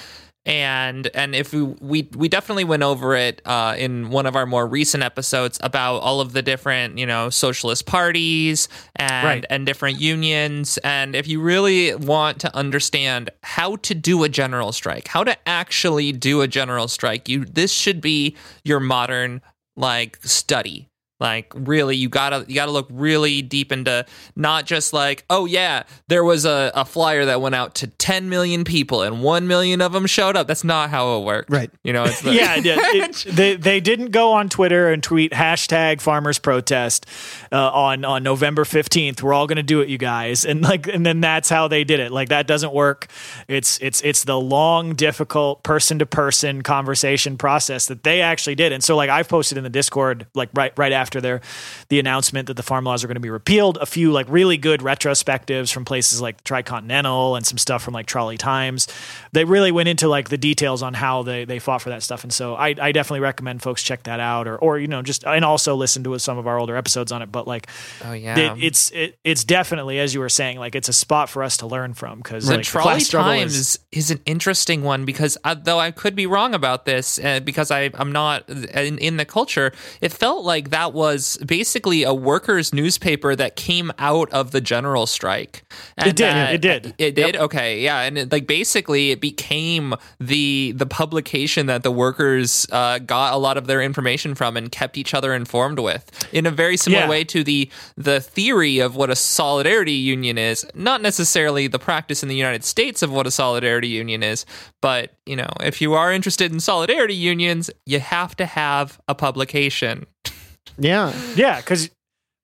And 0.46 1.08
and 1.14 1.36
if 1.36 1.54
we 1.54 1.62
we, 1.62 2.10
we 2.16 2.28
definitely 2.28 2.64
went 2.64 2.82
over 2.82 3.16
it 3.16 3.42
uh, 3.46 3.76
in 3.78 4.10
one 4.10 4.26
of 4.26 4.36
our 4.36 4.48
more 4.48 4.66
recent 4.66 5.04
episodes 5.04 5.60
about 5.62 5.98
all 5.98 6.20
of 6.20 6.34
the 6.34 6.42
different 6.42 6.98
you 6.98 7.06
know 7.06 7.30
socialist 7.30 7.86
parties 7.86 8.68
and 8.96 9.26
Right. 9.26 9.46
and 9.52 9.66
different 9.68 10.02
unions. 10.02 10.80
And 10.80 11.16
if 11.16 11.28
you 11.28 11.42
really 11.42 11.94
want 11.94 12.40
to 12.42 12.56
understand 12.56 13.30
how 13.44 13.76
to 13.78 13.94
do 13.94 14.24
a 14.24 14.30
general 14.30 14.72
strike, 14.72 15.08
how 15.08 15.24
to 15.24 15.38
actually 15.48 16.12
do 16.12 16.42
a 16.42 16.48
general 16.48 16.88
strike, 16.88 17.30
you 17.30 17.46
this 17.46 17.72
should 17.72 18.02
be 18.02 18.36
your 18.64 18.80
modern 18.80 19.42
like 19.76 20.18
study. 20.24 20.88
Like 21.22 21.54
really, 21.56 21.96
you 21.96 22.10
gotta 22.10 22.44
you 22.48 22.56
gotta 22.56 22.72
look 22.72 22.88
really 22.92 23.44
deep 23.44 23.72
into 23.72 24.06
not 24.36 24.66
just 24.66 24.92
like 24.92 25.24
oh 25.30 25.46
yeah, 25.46 25.84
there 26.08 26.24
was 26.24 26.46
a, 26.46 26.72
a 26.74 26.84
flyer 26.84 27.26
that 27.26 27.40
went 27.42 27.54
out 27.54 27.76
to 27.76 27.88
10 27.88 28.28
million 28.28 28.64
people 28.64 29.04
and 29.04 29.22
one 29.22 29.48
million 29.48 29.82
of 29.82 29.92
them 29.94 30.08
showed 30.08 30.36
up. 30.36 30.48
That's 30.48 30.64
not 30.64 30.90
how 30.90 31.20
it 31.20 31.24
worked. 31.26 31.52
Right. 31.52 31.70
You 31.84 31.94
know. 31.94 32.06
It's 32.06 32.22
the, 32.24 32.34
yeah, 32.34 32.56
yeah, 32.56 32.76
it- 32.80 33.26
they 33.30 33.56
they 33.56 33.80
didn't 33.80 34.10
go 34.10 34.32
on 34.32 34.50
Twitter 34.50 34.92
and 34.92 35.04
tweet 35.04 35.32
hashtag 35.32 36.02
farmers 36.02 36.40
protest 36.40 37.06
uh, 37.52 37.70
on 37.72 38.04
on 38.04 38.24
November 38.24 38.66
fifteenth. 38.66 39.22
We're 39.22 39.34
all 39.34 39.46
going 39.46 39.58
to 39.58 39.64
do 39.64 39.82
it, 39.82 39.90
you 39.90 40.00
guys, 40.00 40.44
and 40.44 40.64
like 40.64 40.88
and 40.88 41.06
then 41.06 41.22
that's 41.22 41.50
how 41.50 41.68
they 41.68 41.84
did 41.84 42.00
it. 42.00 42.12
Like 42.12 42.30
that 42.30 42.48
doesn't 42.48 42.74
work. 42.74 43.06
It's 43.48 43.78
it's 43.80 44.02
it's 44.02 44.24
the 44.24 44.40
long, 44.40 44.96
difficult 44.96 45.62
person 45.62 46.00
to 46.00 46.08
person 46.08 46.64
conversation 46.64 47.38
process 47.38 47.86
that 47.88 48.04
they 48.04 48.22
actually 48.22 48.56
did. 48.56 48.72
And 48.72 48.84
so 48.84 48.96
like 48.96 49.12
I've 49.12 49.30
posted 49.30 49.60
in 49.60 49.64
the 49.64 49.70
Discord 49.70 50.26
like 50.34 50.50
right 50.56 50.74
right 50.78 50.92
after 50.92 51.11
their 51.20 51.42
the 51.90 52.00
announcement 52.00 52.48
that 52.48 52.54
the 52.54 52.64
farm 52.64 52.86
laws 52.86 53.04
are 53.04 53.08
going 53.08 53.16
to 53.16 53.22
be 53.22 53.30
repealed, 53.30 53.78
a 53.82 53.86
few 53.86 54.12
like 54.12 54.28
really 54.30 54.58
good 54.58 54.80
retrospectives 54.80 55.74
from 55.74 55.84
places 55.84 56.22
like 56.22 56.44
Tricontinental 56.44 57.36
and 57.36 57.46
some 57.46 57.58
stuff 57.58 57.84
from 57.84 57.94
like 57.94 58.06
Trolley 58.06 58.38
Times. 58.38 58.88
They 59.34 59.44
really 59.44 59.72
went 59.72 59.90
into 59.90 60.08
like 60.08 60.30
the 60.30 60.38
details 60.38 60.84
on 60.84 60.94
how 60.94 61.24
they, 61.24 61.46
they 61.46 61.60
fought 61.60 61.82
for 61.82 61.90
that 61.90 62.04
stuff. 62.04 62.24
And 62.24 62.32
so 62.32 62.56
I, 62.56 62.76
I 62.80 62.92
definitely 62.92 63.22
recommend 63.22 63.62
folks 63.62 63.84
check 63.84 64.04
that 64.04 64.20
out 64.20 64.48
or, 64.48 64.58
or, 64.58 64.80
you 64.80 64.88
know, 64.88 65.02
just, 65.02 65.26
and 65.26 65.44
also 65.44 65.76
listen 65.76 66.04
to 66.04 66.18
some 66.20 66.38
of 66.38 66.48
our 66.48 66.58
older 66.60 66.76
episodes 66.78 67.12
on 67.12 67.22
it. 67.22 67.32
But 67.32 67.48
like, 67.48 67.68
Oh 68.06 68.14
yeah. 68.14 68.38
it, 68.38 68.64
it's, 68.64 68.92
it, 68.92 69.18
it's 69.24 69.44
definitely, 69.44 70.00
as 70.00 70.14
you 70.14 70.20
were 70.20 70.30
saying, 70.30 70.60
like 70.60 70.76
it's 70.76 70.90
a 70.90 70.94
spot 70.94 71.30
for 71.30 71.44
us 71.44 71.58
to 71.58 71.68
learn 71.68 71.94
from 71.94 72.20
because 72.20 72.48
the 72.48 72.58
like, 72.58 72.66
trolley 72.66 73.00
struggle 73.00 73.32
times 73.32 73.56
is, 73.56 73.80
is, 73.92 74.12
an 74.12 74.20
interesting 74.26 74.84
one 74.84 75.06
because 75.06 75.38
uh, 75.44 75.56
though 75.56 75.80
I 75.80 75.92
could 75.92 76.16
be 76.16 76.28
wrong 76.28 76.54
about 76.54 76.86
this 76.86 77.20
uh, 77.20 77.40
because 77.40 77.72
I 77.72 77.90
I'm 77.94 78.12
not 78.12 78.48
in, 78.50 78.98
in 78.98 79.18
the 79.18 79.26
culture, 79.26 79.72
it 80.02 80.12
felt 80.12 80.44
like 80.44 80.70
that 80.70 80.94
was 80.94 81.01
basically 81.46 82.04
a 82.04 82.14
workers' 82.14 82.74
newspaper 82.74 83.36
that 83.36 83.56
came 83.56 83.92
out 84.00 84.30
of 84.32 84.52
the 84.52 84.62
general 84.62 85.06
strike. 85.06 85.64
And 85.98 86.08
It 86.08 86.16
did, 86.16 86.26
that- 86.26 86.54
it 86.56 86.62
did. 86.62 86.94
It 86.98 87.16
did. 87.16 87.36
Okay, 87.36 87.82
yeah, 87.82 88.02
and 88.02 88.18
it, 88.18 88.32
like 88.32 88.48
basically 88.48 89.12
it 89.12 89.20
became 89.22 89.94
the 90.20 90.74
the 90.76 90.86
publication 90.86 91.66
that 91.68 91.84
the 91.84 91.92
workers 91.92 92.66
uh, 92.72 93.00
got 93.00 93.34
a 93.34 93.38
lot 93.38 93.58
of 93.58 93.68
their 93.68 93.82
information 93.82 94.36
from 94.36 94.58
and 94.58 94.72
kept 94.72 94.98
each 94.98 95.14
other 95.14 95.34
informed 95.34 95.80
with 95.80 96.04
in 96.34 96.46
a 96.46 96.52
very 96.52 96.78
similar 96.78 97.04
Yeah. 97.04 97.10
way 97.10 97.24
to 97.26 97.44
the 97.44 97.70
the 97.98 98.20
theory 98.22 98.80
of 98.80 98.96
what 98.96 99.10
a 99.10 99.16
solidarity 99.16 99.94
union 99.94 100.38
is 100.38 100.66
not 100.74 101.02
necessarily 101.02 101.68
the 101.68 101.80
practice 101.80 102.24
in 102.24 102.30
the 102.30 102.36
united 102.36 102.64
states 102.64 103.02
of 103.02 103.12
what 103.12 103.26
a 103.28 103.32
solidarity 103.32 103.88
union 103.88 104.24
is 104.24 104.46
but 104.82 105.14
you 105.26 105.36
know 105.36 105.50
if 105.62 105.82
you 105.82 105.94
are 105.94 106.12
interested 106.12 106.52
in 106.52 106.60
solidarity 106.60 107.16
unions 107.16 107.70
you 107.86 108.00
have 108.00 108.36
to 108.36 108.46
have 108.46 109.00
a 109.08 109.16
publication 109.16 110.06
yeah. 110.78 111.14
yeah. 111.36 111.62
Cause, 111.62 111.90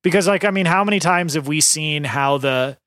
because 0.03 0.27
like, 0.27 0.45
I 0.45 0.51
mean, 0.51 0.65
how 0.65 0.83
many 0.83 0.99
times 0.99 1.33
have 1.33 1.47
we 1.47 1.61
seen 1.61 2.03
how 2.03 2.37
the 2.37 2.77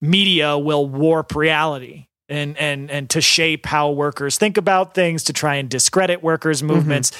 media 0.00 0.56
will 0.56 0.88
warp 0.88 1.34
reality? 1.34 2.04
And, 2.30 2.58
and 2.58 2.90
and 2.90 3.08
to 3.08 3.22
shape 3.22 3.64
how 3.64 3.90
workers 3.92 4.36
think 4.36 4.58
about 4.58 4.92
things 4.92 5.24
to 5.24 5.32
try 5.32 5.54
and 5.54 5.66
discredit 5.66 6.22
workers 6.22 6.62
movements 6.62 7.10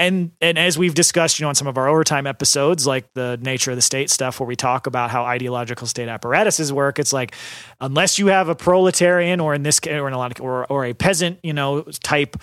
and 0.00 0.32
and 0.40 0.58
as 0.58 0.76
we've 0.76 0.92
discussed 0.92 1.38
you 1.38 1.44
know 1.44 1.50
on 1.50 1.54
some 1.54 1.68
of 1.68 1.78
our 1.78 1.86
overtime 1.86 2.26
episodes 2.26 2.84
like 2.84 3.06
the 3.14 3.38
nature 3.40 3.70
of 3.70 3.76
the 3.76 3.82
state 3.82 4.10
stuff 4.10 4.40
where 4.40 4.46
we 4.48 4.56
talk 4.56 4.88
about 4.88 5.08
how 5.08 5.22
ideological 5.22 5.86
state 5.86 6.08
apparatuses 6.08 6.72
work 6.72 6.98
it's 6.98 7.12
like 7.12 7.36
unless 7.80 8.18
you 8.18 8.26
have 8.26 8.48
a 8.48 8.56
proletarian 8.56 9.38
or 9.38 9.54
in 9.54 9.62
this 9.62 9.78
case 9.78 10.00
or 10.00 10.08
in 10.08 10.14
a 10.14 10.18
lot 10.18 10.36
of 10.36 10.44
or, 10.44 10.66
or 10.66 10.84
a 10.84 10.94
peasant 10.94 11.38
you 11.44 11.52
know 11.52 11.82
type 12.02 12.36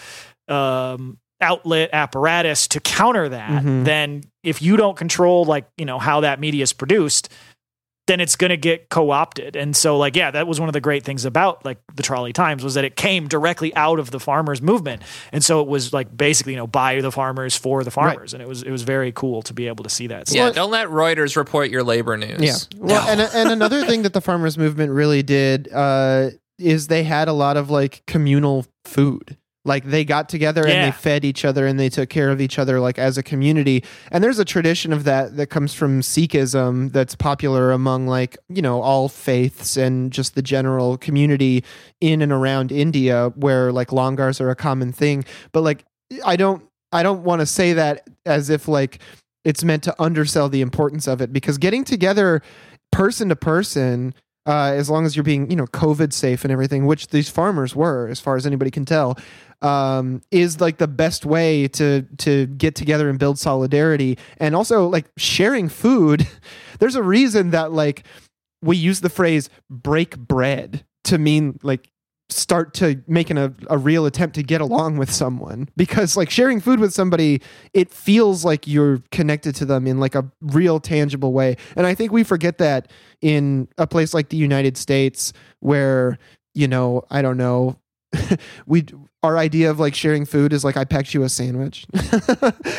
um 0.48 1.18
outlet 1.44 1.90
apparatus 1.94 2.68
to 2.70 2.80
counter 2.80 3.30
that 3.30 3.64
Mhm. 3.64 3.86
then 3.86 4.24
if 4.44 4.62
you 4.62 4.78
don't 4.78 4.98
control 4.98 5.46
like 5.46 5.66
you 5.78 5.86
know 5.86 6.00
how 6.00 6.22
that 6.22 6.40
media 6.40 6.64
is 6.64 6.74
produced 6.74 7.30
then 8.08 8.20
it's 8.20 8.36
going 8.36 8.50
to 8.50 8.58
get 8.58 8.90
co-opted. 8.90 9.56
And 9.56 9.74
so 9.78 9.98
like 9.98 10.18
yeah 10.18 10.30
that 10.32 10.46
was 10.46 10.60
one 10.60 10.68
of 10.68 10.74
the 10.74 10.82
great 10.82 11.06
things 11.06 11.24
about 11.24 11.64
like 11.64 11.78
the 11.96 12.04
trolley 12.04 12.34
times 12.34 12.62
was 12.62 12.74
that 12.74 12.84
it 12.84 12.98
came 12.98 13.30
directly 13.30 13.74
out 13.78 13.98
of 13.98 14.12
the 14.12 14.20
farmers 14.20 14.62
movement. 14.62 15.02
And 15.32 15.42
so 15.42 15.62
it 15.62 15.70
was 15.70 15.94
like 15.94 16.16
basically 16.18 16.52
you 16.52 16.58
know 16.58 16.68
by 16.68 17.00
the 17.00 17.14
farmers 17.14 17.56
for 17.56 17.82
the 17.86 17.92
farmers. 17.92 18.34
And 18.34 18.42
it 18.44 18.48
was 18.50 18.62
it 18.62 18.72
was 18.72 18.82
very 18.84 19.14
cool 19.14 19.42
to 19.44 19.54
be 19.54 19.68
able 19.70 19.86
to 19.86 19.90
see 19.90 20.08
that. 20.08 20.28
So 20.28 20.36
yeah 20.36 20.52
don't 20.52 20.70
let 20.70 20.88
reuters 20.90 21.38
report 21.38 21.70
your 21.70 21.82
labor 21.84 22.18
news. 22.18 22.42
Yeah. 22.42 22.56
Well, 22.78 23.08
and 23.08 23.22
and 23.34 23.50
another 23.52 23.86
thing 23.86 24.02
that 24.02 24.12
the 24.12 24.20
farmers 24.22 24.58
movement 24.58 24.92
really 24.92 25.24
did 25.24 25.70
uh, 25.72 26.32
is 26.60 26.88
they 26.88 27.04
had 27.04 27.30
a 27.30 27.34
lot 27.34 27.56
of 27.56 27.70
like 27.70 28.04
communal 28.06 28.66
food. 28.84 29.38
Like 29.66 29.86
they 29.86 30.04
got 30.04 30.28
together 30.28 30.64
Yeah. 30.68 30.74
and 30.74 30.88
they 30.94 30.98
fed 30.98 31.24
each 31.24 31.46
other 31.46 31.66
and 31.66 31.80
they 31.80 31.88
took 31.88 32.10
care 32.10 32.30
of 32.32 32.42
each 32.42 32.60
other 32.60 32.82
like 32.82 33.00
as 33.00 33.18
a 33.18 33.24
community 33.24 33.84
and 34.12 34.22
there's 34.22 34.38
a 34.40 34.44
tradition 34.44 34.92
of 34.92 35.06
that 35.06 35.38
that 35.38 35.48
comes 35.48 35.74
from 35.74 36.02
sikhism 36.02 36.92
that's 36.92 37.16
popular 37.16 37.72
among 37.72 38.06
like 38.08 38.38
you 38.50 38.62
know 38.62 38.82
all 38.82 39.08
faiths 39.08 39.78
and 39.78 40.12
just 40.12 40.36
the 40.36 40.42
general 40.42 40.98
community 40.98 41.64
in 42.02 42.22
and 42.22 42.34
around 42.34 42.74
india 42.74 43.32
where 43.36 43.72
like 43.72 43.88
langars 43.90 44.42
are 44.42 44.50
a 44.50 44.56
common 44.56 44.92
thing 44.92 45.24
but 45.54 45.62
like 45.62 45.86
i 46.26 46.36
don't 46.36 46.64
i 46.92 47.02
don't 47.02 47.24
want 47.24 47.40
to 47.40 47.46
say 47.46 47.72
that 47.72 48.06
as 48.26 48.50
if 48.50 48.68
like 48.68 49.00
it's 49.46 49.64
meant 49.64 49.84
to 49.84 49.96
undersell 50.02 50.50
the 50.50 50.60
importance 50.60 51.08
of 51.08 51.22
it 51.22 51.32
because 51.32 51.58
getting 51.58 51.86
together 51.86 52.42
person 52.92 53.30
to 53.30 53.36
person 53.36 54.14
uh, 54.46 54.74
as 54.76 54.90
long 54.90 55.06
as 55.06 55.16
you're 55.16 55.24
being 55.24 55.50
you 55.50 55.56
know 55.56 55.68
covid 55.68 56.12
safe 56.12 56.44
and 56.44 56.52
everything 56.52 56.86
which 56.86 57.08
these 57.08 57.30
farmers 57.30 57.74
were 57.74 58.10
as 58.10 58.20
far 58.20 58.36
as 58.36 58.46
anybody 58.46 58.70
can 58.70 58.84
tell 58.84 59.18
um, 59.64 60.22
is 60.30 60.62
like 60.62 60.78
the 60.78 60.88
best 60.88 61.26
way 61.26 61.68
to 61.70 62.04
to 62.20 62.46
get 62.48 62.76
together 62.76 63.10
and 63.10 63.18
build 63.18 63.40
solidarity. 63.40 64.18
And 64.38 64.56
also 64.56 64.88
like 64.88 65.06
sharing 65.18 65.70
food 65.70 66.28
there's 66.80 66.96
a 66.96 67.04
reason 67.04 67.52
that 67.52 67.72
like 67.72 68.06
we 68.62 68.78
use 68.78 69.02
the 69.02 69.10
phrase 69.10 69.50
break 69.70 70.18
bread 70.18 70.86
to 71.06 71.18
mean 71.18 71.60
like 71.64 71.90
start 72.30 72.74
to 72.74 73.02
making 73.08 73.38
a, 73.38 73.54
a 73.70 73.78
real 73.78 74.06
attempt 74.06 74.36
to 74.36 74.44
get 74.44 74.60
along 74.60 74.98
with 74.98 75.12
someone. 75.12 75.70
Because 75.78 76.18
like 76.18 76.30
sharing 76.30 76.60
food 76.60 76.80
with 76.80 76.94
somebody 76.94 77.42
it 77.74 77.90
feels 77.90 78.44
like 78.44 78.68
you're 78.68 79.02
connected 79.12 79.56
to 79.56 79.66
them 79.66 79.88
in 79.88 80.00
like 80.00 80.16
a 80.16 80.30
real 80.42 80.80
tangible 80.80 81.32
way. 81.32 81.56
And 81.78 81.88
i 81.88 81.96
think 81.96 82.12
we 82.12 82.24
forget 82.24 82.58
that 82.58 82.92
in 83.22 83.70
a 83.78 83.88
place 83.88 84.14
like 84.14 84.28
the 84.28 84.38
united 84.38 84.76
states 84.76 85.32
where 85.62 86.18
you 86.54 86.68
know 86.68 87.04
i 87.10 87.22
don't 87.22 87.38
know 87.38 87.80
we 88.66 88.86
our 89.24 89.38
idea 89.38 89.70
of 89.72 89.80
like 89.80 89.96
sharing 89.96 90.26
food 90.26 90.52
is 90.54 90.64
like 90.64 90.76
i 90.78 90.84
packed 90.86 91.14
you 91.14 91.24
a 91.24 91.30
sandwich 91.30 91.86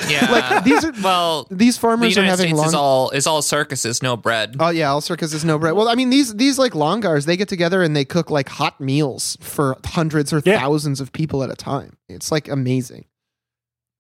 Yeah. 0.09 0.31
like 0.31 0.65
these 0.65 0.85
are 0.85 0.93
well, 1.03 1.47
these 1.51 1.77
the 1.77 1.81
farmers 1.81 2.17
are 2.17 2.21
United 2.23 2.31
having 2.31 2.47
States 2.49 2.59
long 2.59 2.67
is 2.69 2.75
all 2.75 3.11
is 3.11 3.27
all 3.27 3.43
circuses, 3.43 4.03
no 4.03 4.17
bread. 4.17 4.57
Oh 4.61 4.69
yeah, 4.69 4.91
all 4.91 5.01
circuses 5.01 5.45
no 5.45 5.59
bread. 5.59 5.75
Well, 5.75 5.89
I 5.89 5.95
mean 5.95 6.11
these 6.11 6.35
these 6.35 6.59
like 6.59 6.73
langars, 6.73 7.27
they 7.27 7.37
get 7.37 7.49
together 7.49 7.83
and 7.83 7.97
they 7.97 8.05
cook 8.05 8.31
like 8.31 8.49
hot 8.49 8.81
meals 8.81 9.37
for 9.41 9.77
hundreds 9.85 10.33
or 10.33 10.43
Yeah. 10.45 10.61
thousands 10.61 11.01
of 11.01 11.13
people 11.13 11.43
at 11.43 11.51
a 11.51 11.57
time. 11.57 11.97
It's 12.09 12.31
like 12.31 12.49
amazing. 12.49 13.07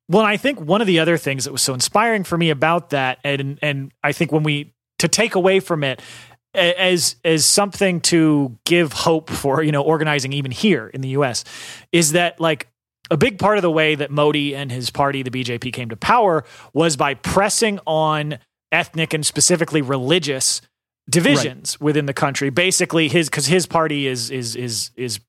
Well, 0.08 0.22
I 0.22 0.36
think 0.36 0.60
one 0.60 0.80
of 0.82 0.86
the 0.86 0.98
other 1.00 1.16
things 1.16 1.44
that 1.44 1.52
was 1.52 1.62
so 1.62 1.72
inspiring 1.74 2.24
for 2.24 2.36
me 2.36 2.50
about 2.50 2.90
that, 2.90 3.18
and 3.24 3.58
and 3.62 3.92
I 4.02 4.12
think 4.12 4.30
when 4.32 4.42
we 4.42 4.74
to 4.98 5.08
take 5.08 5.34
away 5.34 5.60
from 5.60 5.82
it 5.82 6.00
a- 6.00 6.33
as 6.54 7.16
as 7.24 7.44
something 7.44 8.00
to 8.02 8.56
give 8.64 8.92
hope 8.92 9.30
for 9.30 9.62
you 9.62 9.72
know 9.72 9.82
organizing 9.82 10.32
even 10.32 10.50
here 10.50 10.88
in 10.88 11.00
the 11.00 11.08
U.S. 11.10 11.44
is 11.92 12.12
that 12.12 12.40
like 12.40 12.68
a 13.10 13.16
big 13.16 13.38
part 13.38 13.58
of 13.58 13.62
the 13.62 13.70
way 13.70 13.94
that 13.94 14.10
Modi 14.10 14.54
and 14.56 14.72
his 14.72 14.90
party, 14.90 15.22
the 15.22 15.30
BJP, 15.30 15.72
came 15.72 15.90
to 15.90 15.96
power 15.96 16.44
was 16.72 16.96
by 16.96 17.14
pressing 17.14 17.78
on 17.86 18.38
ethnic 18.72 19.12
and 19.14 19.24
specifically 19.24 19.82
religious 19.82 20.62
divisions 21.08 21.78
within 21.80 22.06
the 22.06 22.14
country. 22.14 22.50
Basically, 22.50 23.08
his 23.08 23.28
because 23.28 23.46
his 23.46 23.66
party 23.66 24.06
is 24.06 24.30
is 24.30 24.56
is 24.56 24.90
is 24.96 25.20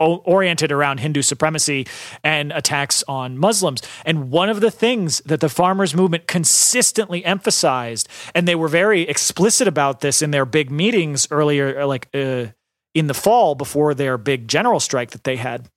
oriented 0.00 0.72
around 0.72 1.00
Hindu 1.00 1.22
supremacy 1.22 1.86
and 2.24 2.52
attacks 2.52 3.04
on 3.06 3.38
Muslims. 3.38 3.82
And 4.04 4.30
one 4.30 4.48
of 4.48 4.60
the 4.60 4.70
things 4.70 5.20
that 5.20 5.40
the 5.40 5.48
farmers 5.48 5.94
movement 5.94 6.26
consistently 6.26 7.24
emphasized, 7.24 8.08
and 8.34 8.48
they 8.48 8.54
were 8.54 8.68
very 8.68 9.02
explicit 9.02 9.68
about 9.68 10.00
this 10.00 10.22
in 10.22 10.30
their 10.30 10.46
big 10.46 10.70
meetings 10.70 11.28
earlier, 11.30 11.84
like 11.86 12.08
uh, 12.14 12.46
in 12.94 13.06
the 13.06 13.14
fall 13.14 13.54
before 13.54 13.94
their 13.94 14.18
big 14.18 14.48
general 14.48 14.80
strike 14.80 15.10
that 15.10 15.24
they 15.24 15.36
had, 15.36 15.68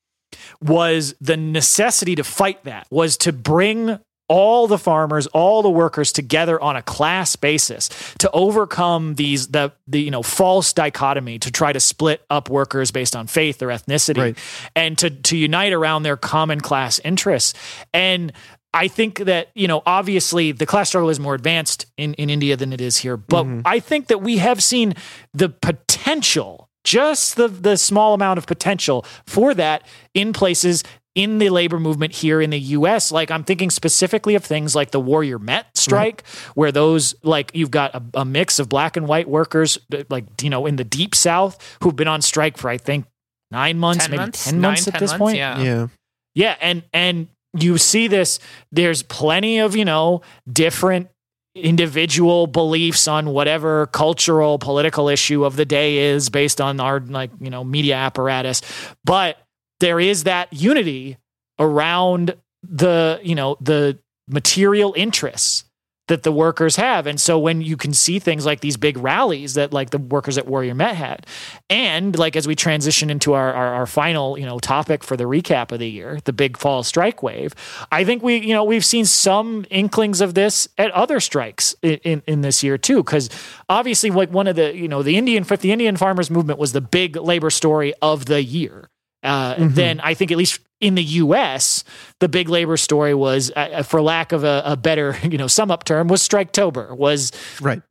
was 0.61 1.13
the 1.21 1.37
necessity 1.37 2.15
to 2.15 2.23
fight 2.23 2.63
that, 2.63 2.87
was 2.89 3.17
to 3.17 3.31
bring 3.31 3.99
all 4.27 4.67
the 4.67 4.77
farmers, 4.77 5.27
all 5.27 5.61
the 5.61 5.69
workers 5.69 6.11
together 6.11 6.59
on 6.61 6.75
a 6.75 6.81
class 6.81 7.35
basis 7.35 7.89
to 8.19 8.29
overcome 8.31 9.15
these 9.15 9.47
the 9.47 9.71
the 9.87 10.01
you 10.01 10.11
know 10.11 10.23
false 10.23 10.73
dichotomy 10.73 11.39
to 11.39 11.51
try 11.51 11.73
to 11.73 11.79
split 11.79 12.23
up 12.29 12.49
workers 12.49 12.91
based 12.91 13.15
on 13.15 13.27
faith 13.27 13.61
or 13.61 13.67
ethnicity 13.67 14.17
Right. 14.17 14.37
and 14.75 14.97
to 14.99 15.09
to 15.09 15.37
unite 15.37 15.73
around 15.73 16.03
their 16.03 16.17
common 16.17 16.61
class 16.61 16.99
interests. 16.99 17.53
And 17.93 18.31
I 18.73 18.87
think 18.87 19.19
that, 19.19 19.49
you 19.53 19.67
know, 19.67 19.83
obviously 19.85 20.51
the 20.51 20.65
class 20.65 20.89
struggle 20.89 21.09
is 21.09 21.19
more 21.19 21.35
advanced 21.35 21.85
in, 21.95 22.15
in 22.15 22.29
India 22.29 22.57
than 22.57 22.73
it 22.73 22.81
is 22.81 22.97
here. 22.97 23.17
But 23.17 23.43
mm-hmm. 23.43 23.61
I 23.65 23.79
think 23.79 24.07
that 24.07 24.21
we 24.21 24.37
have 24.37 24.63
seen 24.63 24.95
the 25.33 25.49
potential, 25.49 26.69
just 26.83 27.35
the 27.35 27.47
the 27.47 27.77
small 27.77 28.13
amount 28.13 28.39
of 28.39 28.47
potential 28.47 29.05
for 29.27 29.53
that 29.53 29.85
in 30.13 30.33
places 30.33 30.83
in 31.15 31.37
the 31.37 31.49
labor 31.49 31.79
movement 31.79 32.13
here 32.13 32.41
in 32.41 32.49
the 32.49 32.59
US. 32.59 33.11
Like 33.11 33.29
I'm 33.29 33.43
thinking 33.43 33.69
specifically 33.69 34.35
of 34.35 34.43
things 34.43 34.75
like 34.75 34.91
the 34.91 34.99
Warrior 34.99 35.39
Met 35.39 35.75
strike, 35.77 36.23
mm-hmm. 36.23 36.51
where 36.59 36.71
those 36.71 37.15
like 37.23 37.51
you've 37.53 37.71
got 37.71 37.93
a, 37.93 38.03
a 38.15 38.25
mix 38.25 38.59
of 38.59 38.69
black 38.69 38.97
and 38.97 39.07
white 39.07 39.29
workers, 39.29 39.77
uh, 39.93 40.03
like 40.09 40.25
you 40.41 40.49
know, 40.49 40.65
in 40.65 40.75
the 40.75 40.83
deep 40.83 41.15
South 41.15 41.77
who've 41.81 41.95
been 41.95 42.07
on 42.07 42.21
strike 42.21 42.57
for 42.57 42.69
I 42.69 42.77
think 42.77 43.05
nine 43.51 43.77
months, 43.77 44.05
ten 44.05 44.11
maybe 44.11 44.21
months, 44.21 44.45
ten 44.45 44.55
Nine, 44.55 44.61
months 44.61 44.87
at 44.87 44.93
10 44.93 44.99
this 44.99 45.11
months? 45.11 45.19
point. 45.19 45.37
Yeah. 45.37 45.61
Yeah. 45.61 45.87
Yeah, 46.35 46.55
and 46.61 46.83
and 46.93 47.27
you 47.57 47.77
see 47.77 48.07
this. 48.07 48.39
There's 48.71 49.03
plenty 49.03 49.59
of 49.59 49.75
you 49.75 49.85
know 49.85 50.21
different 50.51 51.09
individual 51.55 52.47
beliefs 52.47 53.07
on 53.07 53.29
whatever 53.29 53.85
cultural 53.87 54.57
political 54.57 55.07
issue 55.07 55.45
of 55.45 55.55
the 55.55 55.65
day 55.65 55.97
is 55.97 56.31
based 56.31 56.59
on 56.59 56.79
our 56.79 56.99
like 56.99 57.29
you 57.39 57.51
know 57.51 57.63
media 57.63 57.95
apparatus, 57.95 58.61
but 59.05 59.37
there 59.83 59.99
is 59.99 60.23
that 60.23 60.47
unity 60.53 61.17
around 61.59 62.35
the 62.63 63.19
you 63.21 63.35
know 63.35 63.57
the 63.59 63.99
material 64.29 64.93
interests 64.95 65.65
that 66.07 66.23
the 66.23 66.31
workers 66.31 66.75
have. 66.75 67.07
And 67.07 67.19
so 67.19 67.39
when 67.39 67.61
you 67.61 67.77
can 67.77 67.93
see 67.93 68.19
things 68.19 68.45
like 68.45 68.59
these 68.59 68.75
big 68.75 68.97
rallies 68.97 69.53
that 69.53 69.71
like 69.71 69.91
the 69.91 69.97
workers 69.97 70.37
at 70.37 70.47
Warrior 70.47 70.75
Met 70.75 70.95
had, 70.95 71.25
and 71.69 72.17
like 72.17 72.35
as 72.35 72.45
we 72.45 72.55
transition 72.55 73.09
into 73.09 73.33
our, 73.33 73.53
our, 73.53 73.73
our 73.75 73.85
final, 73.85 74.37
you 74.37 74.45
know, 74.45 74.59
topic 74.59 75.01
for 75.01 75.15
the 75.15 75.23
recap 75.23 75.71
of 75.71 75.79
the 75.79 75.89
year, 75.89 76.19
the 76.25 76.33
big 76.33 76.57
fall 76.57 76.83
strike 76.83 77.23
wave, 77.23 77.55
I 77.89 78.03
think 78.03 78.21
we, 78.21 78.37
you 78.37 78.53
know, 78.53 78.65
we've 78.65 78.83
seen 78.83 79.05
some 79.05 79.65
inklings 79.69 80.19
of 80.19 80.33
this 80.33 80.67
at 80.77 80.91
other 80.91 81.21
strikes 81.21 81.73
in, 81.81 81.95
in, 82.03 82.21
in 82.27 82.41
this 82.41 82.63
year 82.63 82.77
too. 82.77 83.01
Cause 83.05 83.29
obviously 83.69 84.09
like 84.11 84.29
one 84.29 84.47
of 84.47 84.57
the, 84.57 84.75
you 84.75 84.89
know, 84.89 85.03
the 85.03 85.15
Indian, 85.15 85.43
the 85.43 85.71
Indian 85.71 85.95
farmers 85.95 86.29
movement 86.29 86.59
was 86.59 86.73
the 86.73 86.81
big 86.81 87.15
labor 87.15 87.49
story 87.49 87.93
of 88.01 88.25
the 88.25 88.43
year. 88.43 88.89
Uh, 89.23 89.55
Then 89.59 89.99
I 90.01 90.13
think 90.13 90.31
at 90.31 90.37
least 90.37 90.59
in 90.81 90.95
the 90.95 91.03
U.S., 91.03 91.83
the 92.19 92.27
big 92.27 92.49
labor 92.49 92.75
story 92.75 93.13
was, 93.13 93.51
uh, 93.55 93.83
for 93.83 94.01
lack 94.01 94.33
of 94.33 94.43
a, 94.43 94.61
a 94.65 94.75
better 94.77 95.15
you 95.23 95.37
know 95.37 95.47
sum 95.47 95.71
up 95.71 95.85
term, 95.85 96.07
was 96.07 96.21
Striketober. 96.27 96.95
Was 96.97 97.31
Right. 97.61 97.81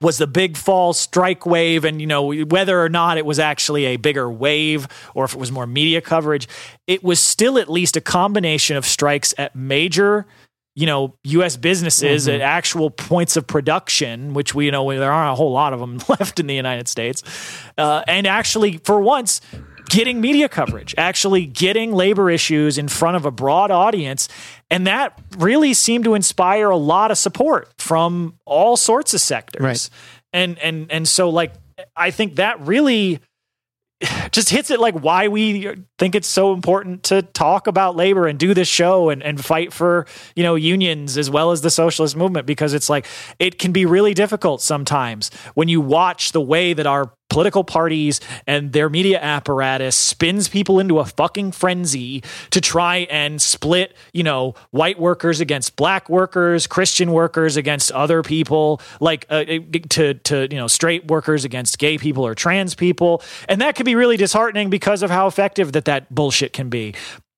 was 0.00 0.18
the 0.18 0.26
big 0.28 0.56
fall 0.56 0.92
strike 0.92 1.44
wave, 1.46 1.84
and 1.84 2.00
you 2.00 2.06
know 2.06 2.32
whether 2.44 2.80
or 2.80 2.88
not 2.88 3.18
it 3.18 3.26
was 3.26 3.38
actually 3.38 3.86
a 3.86 3.96
bigger 3.96 4.30
wave 4.30 4.86
or 5.14 5.24
if 5.24 5.34
it 5.34 5.40
was 5.40 5.50
more 5.50 5.66
media 5.66 6.00
coverage, 6.00 6.46
it 6.86 7.02
was 7.02 7.18
still 7.18 7.58
at 7.58 7.68
least 7.68 7.96
a 7.96 8.00
combination 8.00 8.76
of 8.76 8.84
strikes 8.86 9.34
at 9.38 9.56
major. 9.56 10.26
You 10.78 10.84
know, 10.84 11.16
U.S. 11.24 11.56
businesses 11.56 12.28
at 12.28 12.42
actual 12.42 12.90
points 12.90 13.38
of 13.38 13.46
production, 13.46 14.34
which 14.34 14.54
we 14.54 14.66
you 14.66 14.70
know 14.70 14.86
there 14.96 15.10
aren't 15.10 15.32
a 15.32 15.34
whole 15.34 15.50
lot 15.52 15.72
of 15.72 15.80
them 15.80 15.98
left 16.08 16.38
in 16.38 16.46
the 16.46 16.54
United 16.54 16.86
States, 16.86 17.22
uh, 17.78 18.04
and 18.06 18.26
actually 18.26 18.76
for 18.84 19.00
once 19.00 19.40
getting 19.88 20.20
media 20.20 20.48
coverage, 20.48 20.94
actually 20.98 21.46
getting 21.46 21.92
labor 21.92 22.30
issues 22.30 22.78
in 22.78 22.88
front 22.88 23.16
of 23.16 23.24
a 23.24 23.30
broad 23.30 23.70
audience. 23.70 24.28
And 24.70 24.86
that 24.86 25.18
really 25.38 25.74
seemed 25.74 26.04
to 26.04 26.14
inspire 26.14 26.70
a 26.70 26.76
lot 26.76 27.10
of 27.10 27.18
support 27.18 27.72
from 27.78 28.38
all 28.44 28.76
sorts 28.76 29.14
of 29.14 29.20
sectors. 29.20 29.62
Right. 29.62 29.90
And 30.32 30.58
and 30.58 30.90
and 30.90 31.08
so 31.08 31.30
like 31.30 31.52
I 31.94 32.10
think 32.10 32.36
that 32.36 32.60
really 32.60 33.20
just 34.30 34.50
hits 34.50 34.70
it 34.70 34.80
like 34.80 34.94
why 34.94 35.28
we 35.28 35.74
think 35.98 36.14
it's 36.14 36.28
so 36.28 36.52
important 36.52 37.02
to 37.04 37.22
talk 37.22 37.66
about 37.66 37.96
labor 37.96 38.26
and 38.26 38.38
do 38.38 38.54
this 38.54 38.68
show 38.68 39.08
and, 39.08 39.22
and 39.22 39.42
fight 39.44 39.72
for 39.72 40.06
you 40.34 40.42
know 40.42 40.54
unions 40.54 41.16
as 41.16 41.30
well 41.30 41.50
as 41.50 41.62
the 41.62 41.70
socialist 41.70 42.16
movement 42.16 42.46
because 42.46 42.74
it's 42.74 42.88
like 42.88 43.06
it 43.38 43.58
can 43.58 43.72
be 43.72 43.86
really 43.86 44.14
difficult 44.14 44.60
sometimes 44.60 45.30
when 45.54 45.68
you 45.68 45.80
watch 45.80 46.32
the 46.32 46.40
way 46.40 46.72
that 46.72 46.86
our 46.86 47.12
political 47.28 47.64
parties 47.64 48.20
and 48.46 48.72
their 48.72 48.88
media 48.88 49.18
apparatus 49.20 49.96
spins 49.96 50.48
people 50.48 50.78
into 50.78 50.98
a 50.98 51.04
fucking 51.04 51.52
frenzy 51.52 52.22
to 52.50 52.60
try 52.60 52.98
and 53.10 53.42
split, 53.42 53.96
you 54.12 54.22
know, 54.22 54.54
white 54.70 54.98
workers 54.98 55.40
against 55.40 55.76
black 55.76 56.08
workers, 56.08 56.66
Christian 56.66 57.12
workers 57.12 57.56
against 57.56 57.90
other 57.92 58.22
people, 58.22 58.80
like 59.00 59.26
uh, 59.28 59.44
to 59.90 60.14
to 60.14 60.48
you 60.50 60.56
know, 60.56 60.66
straight 60.66 61.08
workers 61.08 61.44
against 61.44 61.78
gay 61.78 61.98
people 61.98 62.24
or 62.24 62.34
trans 62.34 62.74
people, 62.74 63.22
and 63.48 63.60
that 63.60 63.74
can 63.74 63.84
be 63.84 63.94
really 63.94 64.16
disheartening 64.16 64.70
because 64.70 65.02
of 65.02 65.10
how 65.10 65.26
effective 65.26 65.72
that 65.72 65.84
that 65.86 66.14
bullshit 66.14 66.52
can 66.52 66.68
be. 66.68 66.94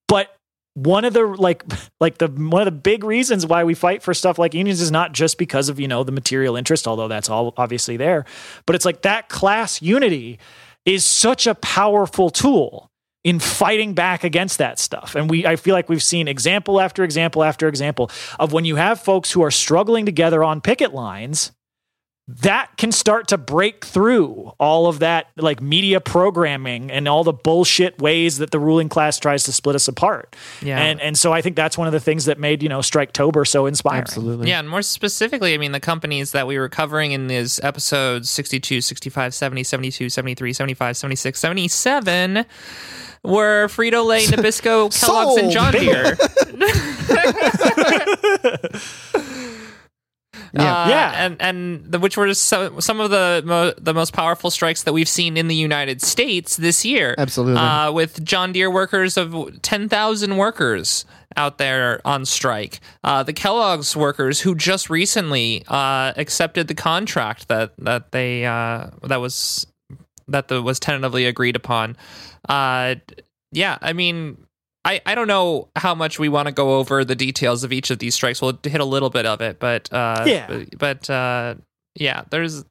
But 0.08 0.34
one 0.74 1.04
of 1.04 1.12
the 1.12 1.24
like 1.26 1.64
like 2.00 2.18
the 2.18 2.28
one 2.28 2.60
of 2.60 2.66
the 2.66 2.72
big 2.72 3.04
reasons 3.04 3.46
why 3.46 3.64
we 3.64 3.74
fight 3.74 4.02
for 4.02 4.12
stuff 4.12 4.38
like 4.38 4.54
unions 4.54 4.80
is 4.80 4.90
not 4.90 5.12
just 5.12 5.38
because 5.38 5.68
of 5.68 5.80
you 5.80 5.88
know 5.88 6.04
the 6.04 6.12
material 6.12 6.54
interest 6.56 6.86
although 6.86 7.08
that's 7.08 7.28
all 7.28 7.52
obviously 7.56 7.96
there 7.96 8.24
but 8.64 8.76
it's 8.76 8.84
like 8.84 9.02
that 9.02 9.28
class 9.28 9.82
unity 9.82 10.38
is 10.84 11.04
such 11.04 11.48
a 11.48 11.54
powerful 11.56 12.30
tool 12.30 12.88
in 13.24 13.38
fighting 13.38 13.92
back 13.92 14.24
against 14.24 14.58
that 14.58 14.78
stuff. 14.78 15.14
And 15.14 15.28
we 15.28 15.44
I 15.44 15.56
feel 15.56 15.74
like 15.74 15.88
we've 15.88 16.02
seen 16.02 16.28
example 16.28 16.80
after 16.80 17.04
example 17.04 17.44
after 17.44 17.68
example 17.68 18.10
of 18.38 18.52
when 18.52 18.64
you 18.64 18.76
have 18.76 19.00
folks 19.00 19.30
who 19.30 19.42
are 19.42 19.50
struggling 19.50 20.06
together 20.06 20.42
on 20.42 20.60
picket 20.60 20.94
lines 20.94 21.52
that 22.28 22.76
can 22.76 22.92
start 22.92 23.28
to 23.28 23.38
break 23.38 23.86
through 23.86 24.52
all 24.58 24.86
of 24.86 24.98
that 24.98 25.28
like 25.36 25.62
media 25.62 25.98
programming 25.98 26.90
and 26.90 27.08
all 27.08 27.24
the 27.24 27.32
bullshit 27.32 27.98
ways 28.00 28.36
that 28.36 28.50
the 28.50 28.60
ruling 28.60 28.90
class 28.90 29.18
tries 29.18 29.44
to 29.44 29.52
split 29.52 29.74
us 29.74 29.88
apart. 29.88 30.36
Yeah. 30.60 30.78
And 30.78 31.00
and 31.00 31.16
so 31.16 31.32
I 31.32 31.40
think 31.40 31.56
that's 31.56 31.78
one 31.78 31.86
of 31.86 31.92
the 31.94 32.00
things 32.00 32.26
that 32.26 32.38
made, 32.38 32.62
you 32.62 32.68
know, 32.68 32.80
Striketober 32.80 33.46
so 33.46 33.64
inspiring. 33.64 34.02
Absolutely. 34.02 34.48
Yeah, 34.48 34.58
and 34.58 34.68
more 34.68 34.82
specifically, 34.82 35.54
I 35.54 35.58
mean, 35.58 35.72
the 35.72 35.80
companies 35.80 36.32
that 36.32 36.46
we 36.46 36.58
were 36.58 36.68
covering 36.68 37.12
in 37.12 37.28
these 37.28 37.60
episodes 37.60 38.28
62, 38.28 38.82
65, 38.82 39.32
70, 39.34 39.64
72, 39.64 40.10
73, 40.10 40.52
75, 40.52 40.96
76, 40.96 41.40
77 41.40 42.44
were 43.22 43.68
Frito 43.68 44.04
Lay, 44.04 44.26
Nabisco, 44.26 44.92
Kellogg's, 45.00 45.40
and 45.40 45.50
John 45.50 45.72
Deere. 45.72 46.16
Yeah. 51.12 51.26
And 51.26 51.36
and 51.40 51.92
the, 51.92 51.98
which 51.98 52.16
were 52.16 52.32
so, 52.34 52.78
some 52.80 53.00
of 53.00 53.10
the 53.10 53.42
mo- 53.44 53.74
the 53.78 53.94
most 53.94 54.12
powerful 54.12 54.50
strikes 54.50 54.82
that 54.84 54.92
we've 54.92 55.08
seen 55.08 55.36
in 55.36 55.48
the 55.48 55.54
United 55.54 56.02
States 56.02 56.56
this 56.56 56.84
year. 56.84 57.14
Absolutely. 57.18 57.60
uh, 57.60 57.92
with 57.92 58.24
John 58.24 58.52
Deere 58.52 58.70
workers 58.70 59.16
of 59.16 59.62
ten 59.62 59.88
thousand 59.88 60.36
workers 60.36 61.04
out 61.36 61.58
there 61.58 62.00
on 62.04 62.24
strike. 62.24 62.80
Uh, 63.04 63.22
the 63.22 63.32
Kellogg's 63.32 63.94
workers 63.96 64.40
who 64.40 64.54
just 64.54 64.90
recently 64.90 65.64
uh, 65.68 66.12
accepted 66.16 66.68
the 66.68 66.74
contract 66.74 67.48
that 67.48 67.72
that 67.78 68.12
they 68.12 68.44
uh, 68.44 68.88
that 69.04 69.20
was 69.20 69.66
that 70.26 70.48
the, 70.48 70.60
was 70.62 70.80
tentatively 70.80 71.26
agreed 71.26 71.56
upon. 71.56 71.96
Uh, 72.48 72.96
yeah, 73.52 73.78
I 73.80 73.92
mean. 73.92 74.44
I, 74.88 75.00
I 75.04 75.14
don't 75.14 75.28
know 75.28 75.68
how 75.76 75.94
much 75.94 76.18
we 76.18 76.28
want 76.30 76.46
to 76.46 76.52
go 76.52 76.78
over 76.78 77.04
the 77.04 77.14
details 77.14 77.62
of 77.62 77.72
each 77.72 77.90
of 77.90 77.98
these 77.98 78.14
strikes. 78.14 78.40
We'll 78.40 78.58
hit 78.62 78.80
a 78.80 78.84
little 78.86 79.10
bit 79.10 79.26
of 79.26 79.40
it, 79.42 79.60
but 79.60 79.92
uh, 79.92 80.24
Yeah. 80.26 80.64
but 80.78 81.08
uh, 81.10 81.56
yeah, 81.94 82.24
there's 82.30 82.64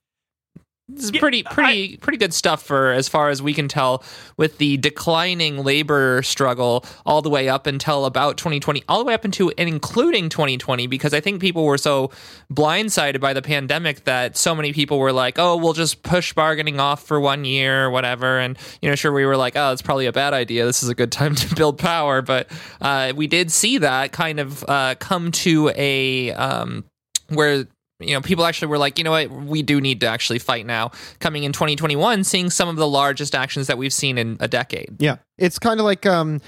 this 0.89 1.03
is 1.05 1.11
pretty 1.11 1.43
pretty 1.43 1.97
pretty 1.97 2.17
good 2.17 2.33
stuff 2.33 2.63
for 2.63 2.91
as 2.91 3.09
far 3.09 3.29
as 3.29 3.41
we 3.41 3.53
can 3.53 3.67
tell 3.67 4.03
with 4.37 4.57
the 4.57 4.77
declining 4.77 5.63
labor 5.63 6.21
struggle 6.23 6.85
all 7.05 7.21
the 7.21 7.29
way 7.29 7.49
up 7.49 7.67
until 7.67 8.05
about 8.05 8.37
2020 8.37 8.83
all 8.87 8.99
the 8.99 9.05
way 9.05 9.13
up 9.13 9.25
into 9.25 9.51
and 9.57 9.67
including 9.67 10.29
2020 10.29 10.87
because 10.87 11.13
I 11.13 11.19
think 11.19 11.41
people 11.41 11.65
were 11.65 11.77
so 11.77 12.11
blindsided 12.53 13.19
by 13.19 13.33
the 13.33 13.41
pandemic 13.41 14.05
that 14.05 14.37
so 14.37 14.55
many 14.55 14.71
people 14.71 14.97
were 14.97 15.11
like 15.11 15.37
oh 15.37 15.57
we'll 15.57 15.73
just 15.73 16.03
push 16.03 16.31
bargaining 16.33 16.79
off 16.79 17.03
for 17.03 17.19
one 17.19 17.43
year 17.43 17.85
or 17.85 17.89
whatever. 17.89 18.39
And 18.39 18.57
you 18.81 18.89
know 18.89 18.95
sure 18.95 19.11
we 19.11 19.25
were 19.25 19.37
like 19.37 19.57
oh 19.57 19.73
it's 19.73 19.81
probably 19.81 20.05
a 20.05 20.13
bad 20.13 20.33
idea. 20.33 20.65
This 20.65 20.83
is 20.83 20.89
a 20.89 20.95
good 20.95 21.11
time 21.11 21.35
to 21.35 21.55
build 21.55 21.79
power. 21.79 22.21
But 22.21 22.49
uh, 22.79 23.11
we 23.13 23.27
did 23.27 23.51
see 23.51 23.79
that 23.79 24.13
kind 24.13 24.39
of 24.39 24.63
uh, 24.67 24.95
come 24.99 25.31
to 25.31 25.69
a 25.75 26.31
um, 26.31 26.85
where 27.27 27.67
you 27.99 28.13
know 28.13 28.21
people 28.21 28.45
actually 28.45 28.67
were 28.67 28.77
like 28.77 28.97
you 28.97 29.03
know 29.03 29.11
what 29.11 29.31
we 29.31 29.61
do 29.61 29.81
need 29.81 29.99
to 30.01 30.07
actually 30.07 30.39
fight 30.39 30.65
now 30.65 30.91
coming 31.19 31.43
in 31.43 31.51
2021 31.51 32.23
seeing 32.23 32.49
some 32.49 32.69
of 32.69 32.75
the 32.75 32.87
largest 32.87 33.33
actions 33.33 33.67
that 33.67 33.77
we've 33.77 33.93
seen 33.93 34.17
in 34.17 34.37
a 34.39 34.47
decade 34.47 34.87
Yeah, 34.99 35.17
it's 35.37 35.59
kind 35.59 35.79
of 35.79 35.85
like 35.85 36.05
um, 36.05 36.41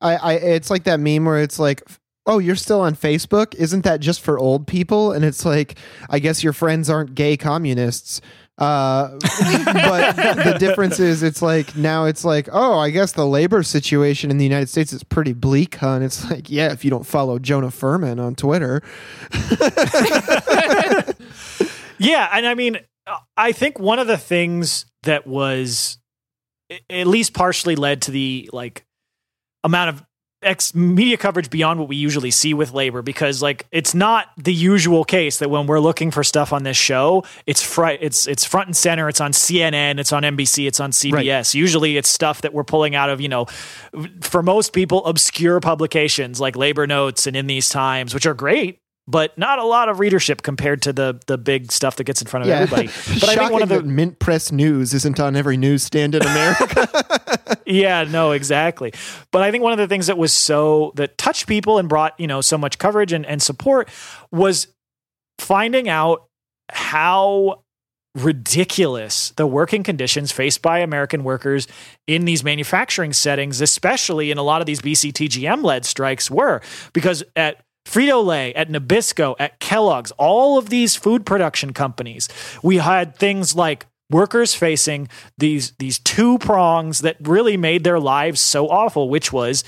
I, 0.00 0.16
I 0.16 0.32
it's 0.34 0.70
like 0.70 0.84
that 0.84 1.00
meme 1.00 1.24
where 1.24 1.42
it's 1.42 1.58
like, 1.58 1.82
oh, 2.26 2.38
you're 2.38 2.56
still 2.56 2.80
on 2.80 2.94
Facebook? 2.94 3.54
Isn't 3.54 3.84
that 3.84 4.00
just 4.00 4.20
for 4.20 4.38
old 4.38 4.66
people? 4.66 5.12
And 5.12 5.24
it's 5.24 5.44
like, 5.44 5.78
I 6.10 6.18
guess 6.18 6.42
your 6.42 6.52
friends 6.52 6.90
aren't 6.90 7.14
gay 7.14 7.36
communists. 7.36 8.20
Uh, 8.58 9.10
but 9.20 10.16
the 10.16 10.56
difference 10.58 10.98
is, 10.98 11.22
it's 11.22 11.42
like 11.42 11.76
now 11.76 12.06
it's 12.06 12.24
like, 12.24 12.48
oh, 12.52 12.78
I 12.78 12.90
guess 12.90 13.12
the 13.12 13.26
labor 13.26 13.62
situation 13.62 14.30
in 14.30 14.38
the 14.38 14.44
United 14.44 14.68
States 14.68 14.92
is 14.92 15.04
pretty 15.04 15.34
bleak, 15.34 15.74
huh? 15.76 15.90
And 15.90 16.04
it's 16.04 16.30
like, 16.30 16.48
yeah, 16.50 16.72
if 16.72 16.84
you 16.84 16.90
don't 16.90 17.06
follow 17.06 17.38
Jonah 17.38 17.70
Furman 17.70 18.18
on 18.18 18.34
Twitter, 18.34 18.82
Yeah, 21.98 22.28
and 22.32 22.46
I 22.46 22.54
mean, 22.54 22.78
I 23.36 23.52
think 23.52 23.78
one 23.78 23.98
of 23.98 24.06
the 24.06 24.18
things 24.18 24.86
that 25.04 25.26
was 25.26 25.98
at 26.90 27.06
least 27.06 27.32
partially 27.32 27.76
led 27.76 28.02
to 28.02 28.10
the 28.10 28.50
like 28.52 28.84
amount 29.64 29.90
of 29.90 30.05
ex 30.46 30.74
media 30.74 31.16
coverage 31.16 31.50
beyond 31.50 31.80
what 31.80 31.88
we 31.88 31.96
usually 31.96 32.30
see 32.30 32.54
with 32.54 32.72
labor 32.72 33.02
because 33.02 33.42
like 33.42 33.66
it's 33.72 33.94
not 33.94 34.28
the 34.36 34.54
usual 34.54 35.04
case 35.04 35.38
that 35.38 35.50
when 35.50 35.66
we're 35.66 35.80
looking 35.80 36.10
for 36.10 36.22
stuff 36.22 36.52
on 36.52 36.62
this 36.62 36.76
show 36.76 37.24
it's 37.46 37.62
fr- 37.62 37.98
it's 38.00 38.26
it's 38.26 38.44
front 38.44 38.68
and 38.68 38.76
center 38.76 39.08
it's 39.08 39.20
on 39.20 39.32
CNN 39.32 39.98
it's 39.98 40.12
on 40.12 40.22
NBC 40.22 40.66
it's 40.66 40.80
on 40.80 40.92
CBS 40.92 41.54
usually 41.54 41.96
it's 41.96 42.08
stuff 42.08 42.42
that 42.42 42.52
we're 42.52 42.64
pulling 42.64 42.94
out 42.94 43.10
of 43.10 43.20
you 43.20 43.28
know 43.28 43.46
for 44.20 44.42
most 44.42 44.72
people 44.72 45.04
obscure 45.06 45.60
publications 45.60 46.40
like 46.40 46.56
labor 46.56 46.86
notes 46.86 47.26
and 47.26 47.36
in 47.36 47.46
these 47.46 47.68
times 47.68 48.14
which 48.14 48.26
are 48.26 48.34
great 48.34 48.80
but 49.08 49.36
not 49.38 49.58
a 49.58 49.64
lot 49.64 49.88
of 49.88 50.00
readership 50.00 50.42
compared 50.42 50.82
to 50.82 50.92
the 50.92 51.20
the 51.26 51.38
big 51.38 51.70
stuff 51.70 51.96
that 51.96 52.04
gets 52.04 52.20
in 52.20 52.26
front 52.26 52.42
of 52.42 52.48
yeah. 52.48 52.60
everybody 52.60 52.86
but 53.20 53.28
I 53.28 53.36
think 53.36 53.52
one 53.52 53.62
of 53.62 53.68
the 53.68 53.82
Mint 53.82 54.18
Press 54.18 54.50
News 54.50 54.92
isn't 54.94 55.20
on 55.20 55.36
every 55.36 55.56
newsstand 55.56 56.14
in 56.14 56.22
America. 56.22 56.88
yeah, 57.66 58.04
no, 58.04 58.32
exactly. 58.32 58.92
But 59.32 59.42
I 59.42 59.50
think 59.50 59.62
one 59.62 59.72
of 59.72 59.78
the 59.78 59.88
things 59.88 60.06
that 60.06 60.18
was 60.18 60.32
so 60.32 60.92
that 60.96 61.18
touched 61.18 61.46
people 61.46 61.78
and 61.78 61.88
brought, 61.88 62.18
you 62.18 62.26
know, 62.26 62.40
so 62.40 62.56
much 62.56 62.78
coverage 62.78 63.12
and, 63.12 63.26
and 63.26 63.42
support 63.42 63.88
was 64.30 64.68
finding 65.38 65.88
out 65.88 66.26
how 66.70 67.62
ridiculous 68.14 69.30
the 69.36 69.46
working 69.46 69.82
conditions 69.82 70.32
faced 70.32 70.62
by 70.62 70.78
American 70.78 71.22
workers 71.22 71.68
in 72.06 72.24
these 72.24 72.42
manufacturing 72.42 73.12
settings, 73.12 73.60
especially 73.60 74.30
in 74.30 74.38
a 74.38 74.42
lot 74.42 74.62
of 74.62 74.66
these 74.66 74.80
BCTGM 74.80 75.62
led 75.62 75.84
strikes 75.84 76.30
were. 76.30 76.62
Because 76.94 77.22
at 77.36 77.62
Frito 77.86 78.24
Lay, 78.24 78.54
at 78.54 78.70
Nabisco, 78.70 79.36
at 79.38 79.60
Kellogg's, 79.60 80.12
all 80.12 80.58
of 80.58 80.70
these 80.70 80.96
food 80.96 81.26
production 81.26 81.72
companies, 81.72 82.28
we 82.62 82.78
had 82.78 83.14
things 83.16 83.54
like 83.54 83.86
workers 84.10 84.54
facing 84.54 85.08
these 85.38 85.72
these 85.78 85.98
two 85.98 86.38
prongs 86.38 87.00
that 87.00 87.16
really 87.20 87.56
made 87.56 87.84
their 87.84 88.00
lives 88.00 88.40
so 88.40 88.68
awful, 88.68 89.08
which 89.08 89.32
was 89.32 89.64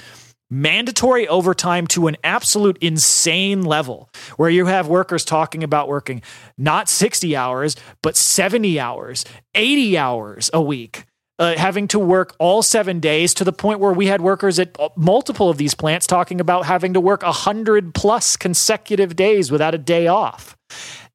mandatory 0.50 1.28
overtime 1.28 1.86
to 1.86 2.06
an 2.06 2.16
absolute 2.24 2.78
insane 2.78 3.62
level 3.62 4.08
where 4.36 4.48
you 4.48 4.66
have 4.66 4.88
workers 4.88 5.24
talking 5.24 5.62
about 5.62 5.88
working 5.88 6.22
not 6.56 6.88
60 6.88 7.36
hours 7.36 7.76
but 8.00 8.16
70 8.16 8.80
hours 8.80 9.26
80 9.54 9.98
hours 9.98 10.48
a 10.54 10.62
week 10.62 11.04
uh, 11.38 11.56
having 11.56 11.86
to 11.88 11.98
work 11.98 12.34
all 12.38 12.62
seven 12.62 12.98
days 12.98 13.34
to 13.34 13.44
the 13.44 13.52
point 13.52 13.78
where 13.78 13.92
we 13.92 14.06
had 14.06 14.20
workers 14.20 14.58
at 14.58 14.78
uh, 14.80 14.88
multiple 14.96 15.48
of 15.48 15.56
these 15.56 15.74
plants 15.74 16.06
talking 16.06 16.40
about 16.40 16.66
having 16.66 16.94
to 16.94 17.00
work 17.00 17.22
100 17.22 17.94
plus 17.94 18.36
consecutive 18.36 19.14
days 19.14 19.50
without 19.50 19.74
a 19.74 19.78
day 19.78 20.08
off. 20.08 20.56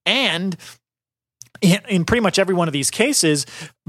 And 0.06 0.56
in, 1.64 2.04
pretty 2.06 2.22
much 2.22 2.38
every 2.38 2.54
one 2.54 2.68
of 2.68 2.74
these 2.74 2.92
cases, 2.92 3.46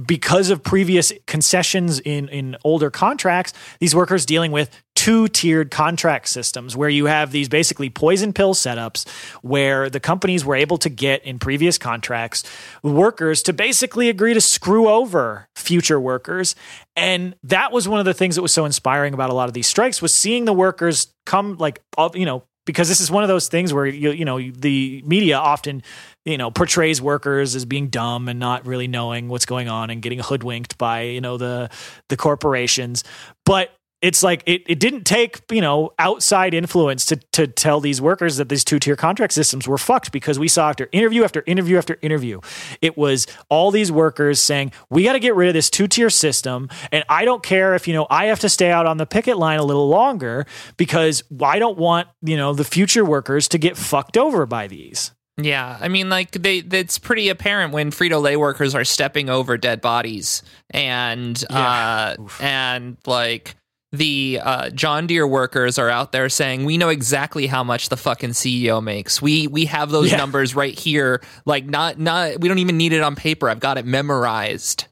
because 0.06 0.50
of 0.50 0.62
previous 0.62 1.12
concessions 1.26 1.98
in, 2.00 2.28
in 2.28 2.56
older 2.64 2.90
contracts, 2.90 3.52
these 3.80 3.94
workers 3.94 4.24
dealing 4.24 4.52
with 4.52 4.70
two 4.94 5.26
tiered 5.28 5.70
contract 5.70 6.28
systems 6.28 6.76
where 6.76 6.88
you 6.88 7.06
have 7.06 7.32
these 7.32 7.48
basically 7.48 7.90
poison 7.90 8.32
pill 8.32 8.54
setups 8.54 9.08
where 9.42 9.90
the 9.90 9.98
companies 9.98 10.44
were 10.44 10.54
able 10.54 10.78
to 10.78 10.88
get 10.88 11.22
in 11.24 11.38
previous 11.38 11.76
contracts 11.76 12.44
workers 12.82 13.42
to 13.42 13.52
basically 13.52 14.08
agree 14.08 14.34
to 14.34 14.40
screw 14.40 14.88
over 14.88 15.48
future 15.56 15.98
workers. 15.98 16.54
And 16.96 17.34
that 17.42 17.72
was 17.72 17.88
one 17.88 17.98
of 17.98 18.06
the 18.06 18.14
things 18.14 18.36
that 18.36 18.42
was 18.42 18.54
so 18.54 18.64
inspiring 18.64 19.14
about 19.14 19.30
a 19.30 19.34
lot 19.34 19.48
of 19.48 19.54
these 19.54 19.66
strikes 19.66 20.00
was 20.00 20.14
seeing 20.14 20.44
the 20.44 20.52
workers 20.52 21.08
come 21.26 21.56
like 21.56 21.82
you 22.14 22.24
know 22.24 22.44
because 22.64 22.88
this 22.88 23.00
is 23.00 23.10
one 23.10 23.22
of 23.22 23.28
those 23.28 23.48
things 23.48 23.72
where 23.72 23.86
you 23.86 24.10
you 24.10 24.24
know 24.24 24.40
the 24.40 25.02
media 25.06 25.36
often 25.36 25.82
you 26.24 26.38
know 26.38 26.50
portrays 26.50 27.00
workers 27.00 27.54
as 27.54 27.64
being 27.64 27.88
dumb 27.88 28.28
and 28.28 28.38
not 28.38 28.66
really 28.66 28.88
knowing 28.88 29.28
what's 29.28 29.46
going 29.46 29.68
on 29.68 29.90
and 29.90 30.02
getting 30.02 30.18
hoodwinked 30.18 30.78
by 30.78 31.02
you 31.02 31.20
know 31.20 31.36
the 31.36 31.70
the 32.08 32.16
corporations. 32.16 33.04
But 33.44 33.70
it's 34.04 34.22
like 34.22 34.42
it, 34.46 34.62
it 34.66 34.78
didn't 34.78 35.04
take 35.04 35.40
you 35.50 35.60
know 35.60 35.92
outside 35.98 36.52
influence 36.54 37.06
to 37.06 37.16
to 37.32 37.46
tell 37.46 37.80
these 37.80 38.00
workers 38.00 38.36
that 38.36 38.48
these 38.48 38.62
two 38.62 38.78
tier 38.78 38.96
contract 38.96 39.32
systems 39.32 39.66
were 39.66 39.78
fucked 39.78 40.12
because 40.12 40.38
we 40.38 40.46
saw 40.46 40.68
after 40.68 40.88
interview 40.92 41.24
after 41.24 41.42
interview 41.46 41.78
after 41.78 41.98
interview 42.02 42.40
it 42.82 42.96
was 42.96 43.26
all 43.48 43.70
these 43.70 43.90
workers 43.90 44.40
saying 44.40 44.70
we 44.90 45.04
got 45.04 45.14
to 45.14 45.20
get 45.20 45.34
rid 45.34 45.48
of 45.48 45.54
this 45.54 45.70
two 45.70 45.88
tier 45.88 46.10
system 46.10 46.68
and 46.92 47.02
I 47.08 47.24
don't 47.24 47.42
care 47.42 47.74
if 47.74 47.88
you 47.88 47.94
know 47.94 48.06
I 48.10 48.26
have 48.26 48.40
to 48.40 48.48
stay 48.48 48.70
out 48.70 48.86
on 48.86 48.98
the 48.98 49.06
picket 49.06 49.38
line 49.38 49.58
a 49.58 49.64
little 49.64 49.88
longer 49.88 50.46
because 50.76 51.22
I 51.42 51.58
don't 51.58 51.78
want 51.78 52.08
you 52.22 52.36
know 52.36 52.52
the 52.52 52.64
future 52.64 53.04
workers 53.04 53.48
to 53.48 53.58
get 53.58 53.76
fucked 53.76 54.16
over 54.16 54.44
by 54.46 54.66
these. 54.66 55.12
Yeah, 55.36 55.76
I 55.80 55.88
mean, 55.88 56.10
like 56.10 56.30
they, 56.30 56.58
it's 56.58 56.96
pretty 57.00 57.28
apparent 57.28 57.72
when 57.72 57.90
Frito 57.90 58.22
Lay 58.22 58.36
workers 58.36 58.72
are 58.72 58.84
stepping 58.84 59.28
over 59.28 59.56
dead 59.58 59.80
bodies, 59.80 60.44
and 60.70 61.42
Yeah. 61.50 62.14
uh, 62.18 62.26
and 62.40 62.96
like 63.04 63.56
the 63.98 64.40
uh, 64.42 64.70
John 64.70 65.06
Deere 65.06 65.26
workers 65.26 65.78
are 65.78 65.88
out 65.90 66.12
there 66.12 66.28
saying, 66.28 66.64
"We 66.64 66.76
know 66.78 66.88
exactly 66.88 67.46
how 67.46 67.64
much 67.64 67.88
the 67.88 67.96
fucking 67.96 68.30
CEO 68.30 68.82
makes. 68.82 69.20
We 69.22 69.46
we 69.46 69.64
have 69.66 69.90
those 69.90 70.10
Yeah. 70.10 70.18
numbers 70.18 70.54
right 70.54 70.78
here. 70.78 71.20
Like, 71.46 71.64
not 71.66 71.98
not 71.98 72.40
we 72.40 72.48
don't 72.48 72.58
even 72.58 72.76
need 72.76 72.92
it 72.92 73.02
on 73.02 73.16
paper. 73.16 73.48
I've 73.48 73.60
got 73.60 73.78
it 73.78 73.86
memorized." 73.86 74.86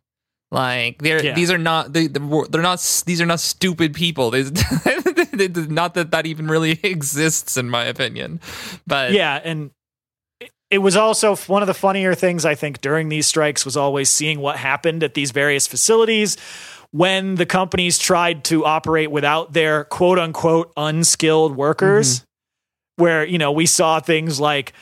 Like 0.50 0.98
they're 1.02 1.24
Yeah. 1.24 1.34
these 1.34 1.50
are 1.50 1.56
not 1.58 1.94
they, 1.94 2.08
they're 2.08 2.60
not 2.62 3.02
these 3.06 3.20
are 3.22 3.26
not 3.26 3.40
stupid 3.40 3.94
people. 3.94 4.30
Not 5.32 5.94
that 5.94 6.08
that 6.10 6.26
even 6.26 6.46
really 6.48 6.72
exists 6.82 7.56
in 7.56 7.70
my 7.70 7.84
opinion. 7.84 8.40
But 8.86 9.12
yeah, 9.12 9.40
and 9.42 9.70
it- 10.40 10.50
it 10.70 10.78
was 10.78 10.96
also 10.96 11.36
one 11.36 11.62
of 11.62 11.66
the 11.66 11.74
funnier 11.74 12.14
things 12.14 12.44
I 12.44 12.54
think 12.54 12.80
during 12.80 13.08
these 13.08 13.26
strikes 13.26 13.64
was 13.64 13.76
always 13.76 14.08
seeing 14.10 14.40
what 14.40 14.56
happened 14.56 15.02
at 15.02 15.14
these 15.14 15.30
various 15.30 15.66
facilities 15.66 16.36
when 16.92 17.34
the 17.34 17.46
companies 17.46 17.98
tried 17.98 18.44
to 18.44 18.64
operate 18.64 19.10
without 19.10 19.52
their 19.52 19.84
quote 19.84 20.18
unquote 20.18 20.72
unskilled 20.76 21.56
workers. 21.56 22.20
Mm-hmm. 22.20 22.26
Where 22.96 23.24
you 23.24 23.38
know 23.38 23.50
we 23.52 23.64
saw 23.64 24.00
things 24.00 24.38
like 24.38 24.74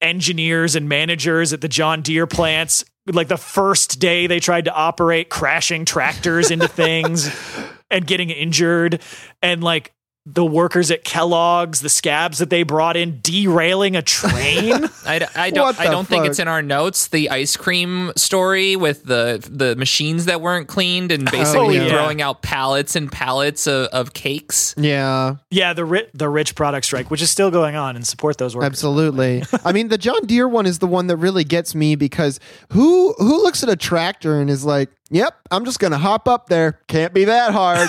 engineers 0.00 0.74
and 0.74 0.88
managers 0.88 1.52
at 1.52 1.60
the 1.60 1.68
John 1.68 2.00
Deere 2.00 2.26
plants, 2.26 2.86
like 3.06 3.28
the 3.28 3.36
first 3.36 4.00
day 4.00 4.26
they 4.26 4.40
tried 4.40 4.64
to 4.64 4.72
operate, 4.72 5.28
crashing 5.28 5.84
tractors 5.84 6.50
into 6.50 6.66
things 6.66 7.30
and 7.90 8.06
getting 8.06 8.30
injured, 8.30 9.02
and 9.42 9.62
like 9.62 9.92
the 10.34 10.44
workers 10.44 10.90
at 10.90 11.04
Kellogg's, 11.04 11.80
the 11.80 11.88
scabs 11.88 12.38
that 12.38 12.50
they 12.50 12.62
brought 12.62 12.96
in, 12.96 13.20
derailing 13.22 13.96
a 13.96 14.02
train. 14.02 14.84
I, 15.06 15.18
d- 15.18 15.26
I 15.34 15.50
don't 15.50 15.78
I 15.78 15.86
don't 15.86 16.06
think 16.06 16.26
it's 16.26 16.38
in 16.38 16.48
our 16.48 16.62
notes 16.62 17.08
the 17.08 17.30
ice 17.30 17.56
cream 17.56 18.12
story 18.16 18.76
with 18.76 19.04
the 19.04 19.46
the 19.50 19.74
machines 19.76 20.26
that 20.26 20.40
weren't 20.40 20.68
cleaned 20.68 21.10
and 21.10 21.30
basically 21.30 21.78
oh, 21.78 21.82
yeah. 21.82 21.88
throwing 21.88 22.22
out 22.22 22.42
pallets 22.42 22.94
and 22.96 23.10
pallets 23.10 23.66
of, 23.66 23.86
of 23.88 24.12
cakes. 24.12 24.74
Yeah, 24.76 25.36
yeah, 25.50 25.72
the 25.72 25.84
ri- 25.84 26.08
the 26.14 26.28
rich 26.28 26.54
product 26.54 26.86
strike, 26.86 27.10
which 27.10 27.22
is 27.22 27.30
still 27.30 27.50
going 27.50 27.74
on, 27.74 27.96
and 27.96 28.06
support 28.06 28.38
those 28.38 28.54
workers. 28.54 28.66
absolutely. 28.66 29.42
I 29.64 29.72
mean, 29.72 29.88
the 29.88 29.98
John 29.98 30.26
Deere 30.26 30.48
one 30.48 30.66
is 30.66 30.78
the 30.78 30.86
one 30.86 31.08
that 31.08 31.16
really 31.16 31.44
gets 31.44 31.74
me 31.74 31.96
because 31.96 32.38
who 32.72 33.14
who 33.18 33.42
looks 33.42 33.62
at 33.62 33.68
a 33.68 33.76
tractor 33.76 34.40
and 34.40 34.48
is 34.48 34.64
like, 34.64 34.90
"Yep, 35.10 35.34
I'm 35.50 35.64
just 35.64 35.80
gonna 35.80 35.98
hop 35.98 36.28
up 36.28 36.48
there. 36.48 36.80
Can't 36.86 37.12
be 37.12 37.24
that 37.24 37.52
hard." 37.52 37.88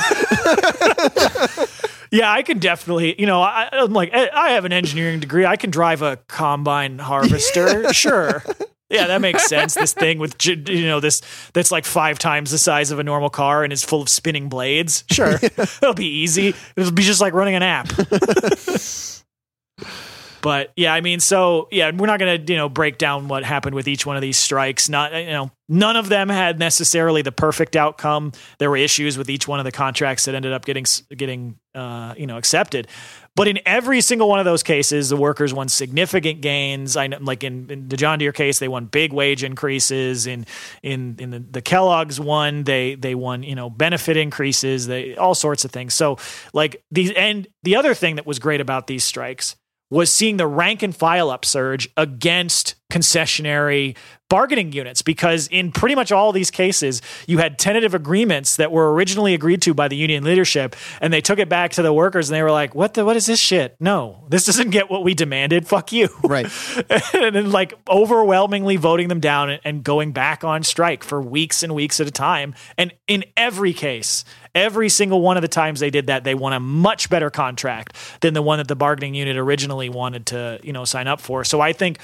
Yeah, 2.12 2.30
I 2.30 2.42
can 2.42 2.60
definitely, 2.60 3.20
you 3.20 3.26
know, 3.26 3.42
I, 3.42 3.70
I'm 3.72 3.94
like, 3.94 4.12
I 4.14 4.30
I 4.34 4.50
have 4.52 4.66
an 4.66 4.74
engineering 4.74 5.22
degree. 5.22 5.46
I 5.46 5.56
can 5.56 5.72
drive 5.72 6.02
a 6.02 6.18
combine 6.28 7.00
harvester. 7.00 7.94
sure. 7.94 8.44
Yeah, 8.90 9.08
that 9.08 9.22
makes 9.22 9.46
sense. 9.46 9.74
This 9.74 9.94
thing 9.94 10.20
with, 10.20 10.46
you 10.46 10.86
know, 10.86 11.00
this 11.00 11.22
that's 11.54 11.72
like 11.72 11.86
five 11.86 12.20
times 12.20 12.52
the 12.52 12.58
size 12.58 12.92
of 12.92 13.00
a 13.00 13.04
normal 13.04 13.30
car 13.30 13.64
and 13.64 13.72
is 13.72 13.86
full 13.86 14.02
of 14.02 14.10
spinning 14.10 14.50
blades. 14.50 15.06
Sure. 15.10 15.36
It'll 15.58 15.94
be 15.94 16.08
easy. 16.08 16.54
It'll 16.76 16.92
be 16.92 17.04
just 17.04 17.22
like 17.22 17.34
running 17.34 17.56
an 17.56 17.64
app. 17.64 17.88
But 20.42 20.74
yeah, 20.76 20.94
I 20.94 21.02
mean, 21.02 21.20
so 21.20 21.68
yeah, 21.72 21.92
we're 21.92 22.08
not 22.08 22.20
going 22.20 22.46
to 22.46 22.54
you 22.54 22.58
know 22.58 22.70
break 22.70 22.98
down 22.98 23.28
what 23.28 23.44
happened 23.44 23.76
with 23.76 23.88
each 23.88 24.06
one 24.06 24.16
of 24.16 24.22
these 24.22 24.38
strikes. 24.38 24.90
Not 24.90 25.14
you 25.14 25.28
know, 25.28 25.52
none 25.70 25.96
of 25.96 26.10
them 26.10 26.30
had 26.30 26.60
necessarily 26.60 27.22
the 27.22 27.32
perfect 27.32 27.76
outcome. 27.76 28.32
There 28.58 28.70
were 28.70 28.78
issues 28.78 29.18
with 29.18 29.30
each 29.30 29.48
one 29.48 29.60
of 29.60 29.66
the 29.66 29.72
contracts 29.72 30.26
that 30.26 30.36
ended 30.36 30.54
up 30.54 30.66
getting 30.66 30.86
getting 31.16 31.60
uh, 31.76 32.16
you 32.18 32.28
know 32.28 32.38
accepted. 32.38 32.88
But 33.34 33.48
in 33.48 33.60
every 33.66 34.02
single 34.02 34.28
one 34.28 34.40
of 34.40 34.46
those 34.46 34.62
cases, 34.62 35.08
the 35.08 35.16
workers 35.16 35.54
won 35.54 35.70
significant 35.70 36.42
gains. 36.42 36.98
I 36.98 37.08
know, 37.08 37.18
like 37.22 37.46
in, 37.46 37.70
in 37.70 37.88
the 37.88 37.96
John 37.96 38.20
Deere 38.20 38.34
case, 38.34 38.60
they 38.60 38.68
won 38.68 38.86
big 38.86 39.14
wage 39.14 39.44
increases. 39.44 40.28
In 40.28 40.46
in 40.84 41.16
in 41.20 41.30
the, 41.30 41.40
the 41.40 41.62
Kellogg's 41.62 42.20
one, 42.20 42.64
they 42.64 42.96
they 42.96 43.16
won 43.16 43.44
you 43.44 43.56
know 43.56 43.70
benefit 43.70 44.18
increases. 44.18 44.88
They 44.88 45.16
all 45.16 45.36
sorts 45.36 45.66
of 45.66 45.72
things. 45.72 45.94
So 45.94 46.18
like 46.54 46.84
these 46.92 47.12
and 47.12 47.48
the 47.64 47.76
other 47.76 47.94
thing 47.94 48.16
that 48.16 48.26
was 48.26 48.40
great 48.40 48.60
about 48.60 48.88
these 48.88 49.04
strikes 49.04 49.56
was 49.92 50.12
seeing 50.12 50.38
the 50.38 50.48
rank 50.48 50.82
and 50.82 50.96
file 50.96 51.30
upsurge 51.30 51.88
against 51.98 52.76
concessionary 52.92 53.96
bargaining 54.30 54.72
units 54.72 55.02
because 55.02 55.48
in 55.48 55.72
pretty 55.72 55.94
much 55.94 56.10
all 56.10 56.32
these 56.32 56.50
cases 56.50 57.02
you 57.28 57.38
had 57.38 57.60
tentative 57.60 57.94
agreements 57.94 58.56
that 58.56 58.72
were 58.72 58.94
originally 58.94 59.34
agreed 59.34 59.62
to 59.62 59.74
by 59.74 59.90
the 59.90 59.96
union 59.96 60.24
leadership 60.24 60.74
and 61.02 61.12
they 61.12 61.20
took 61.20 61.38
it 61.38 61.50
back 61.50 61.72
to 61.72 61.82
the 61.82 61.92
workers 61.92 62.30
and 62.30 62.36
they 62.36 62.42
were 62.42 62.52
like 62.52 62.74
what 62.74 62.94
the 62.94 63.04
what 63.04 63.18
is 63.18 63.26
this 63.26 63.40
shit? 63.40 63.76
No 63.80 64.26
this 64.30 64.46
doesn't 64.46 64.70
get 64.70 64.90
what 64.90 65.04
we 65.04 65.14
demanded. 65.14 65.68
Fuck 65.68 65.92
you. 65.92 66.08
Right. 66.24 66.48
and 67.14 67.36
then 67.36 67.52
like 67.52 67.74
overwhelmingly 67.90 68.78
voting 68.78 69.10
them 69.10 69.20
down 69.20 69.50
and, 69.50 69.62
and 69.66 69.84
going 69.84 70.14
back 70.14 70.46
on 70.46 70.64
strike 70.64 71.04
for 71.04 71.22
weeks 71.22 71.64
and 71.64 71.76
weeks 71.76 72.00
at 72.00 72.08
a 72.08 72.12
time. 72.12 72.56
And 72.78 72.94
in 73.08 73.26
every 73.36 73.74
case 73.74 74.24
every 74.56 74.90
single 74.90 75.22
one 75.22 75.38
of 75.38 75.42
the 75.42 75.48
times 75.48 75.80
they 75.80 75.90
did 75.90 76.08
that 76.08 76.24
they 76.24 76.36
won 76.36 76.54
a 76.54 76.60
much 76.60 77.10
better 77.10 77.30
contract 77.30 77.96
than 78.22 78.34
the 78.34 78.42
one 78.42 78.58
that 78.58 78.68
the 78.68 78.76
bargaining 78.76 79.16
unit 79.16 79.38
originally 79.38 79.90
wanted 79.90 80.26
to 80.28 80.60
you 80.64 80.74
know 80.74 80.86
sign 80.86 81.08
up 81.08 81.22
for. 81.22 81.44
So 81.44 81.62
i 81.62 81.74
think 81.74 82.00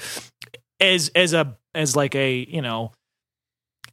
as 0.80 1.10
as 1.14 1.32
a 1.32 1.56
as 1.74 1.96
like 1.96 2.14
a 2.14 2.46
you 2.48 2.62
know 2.62 2.92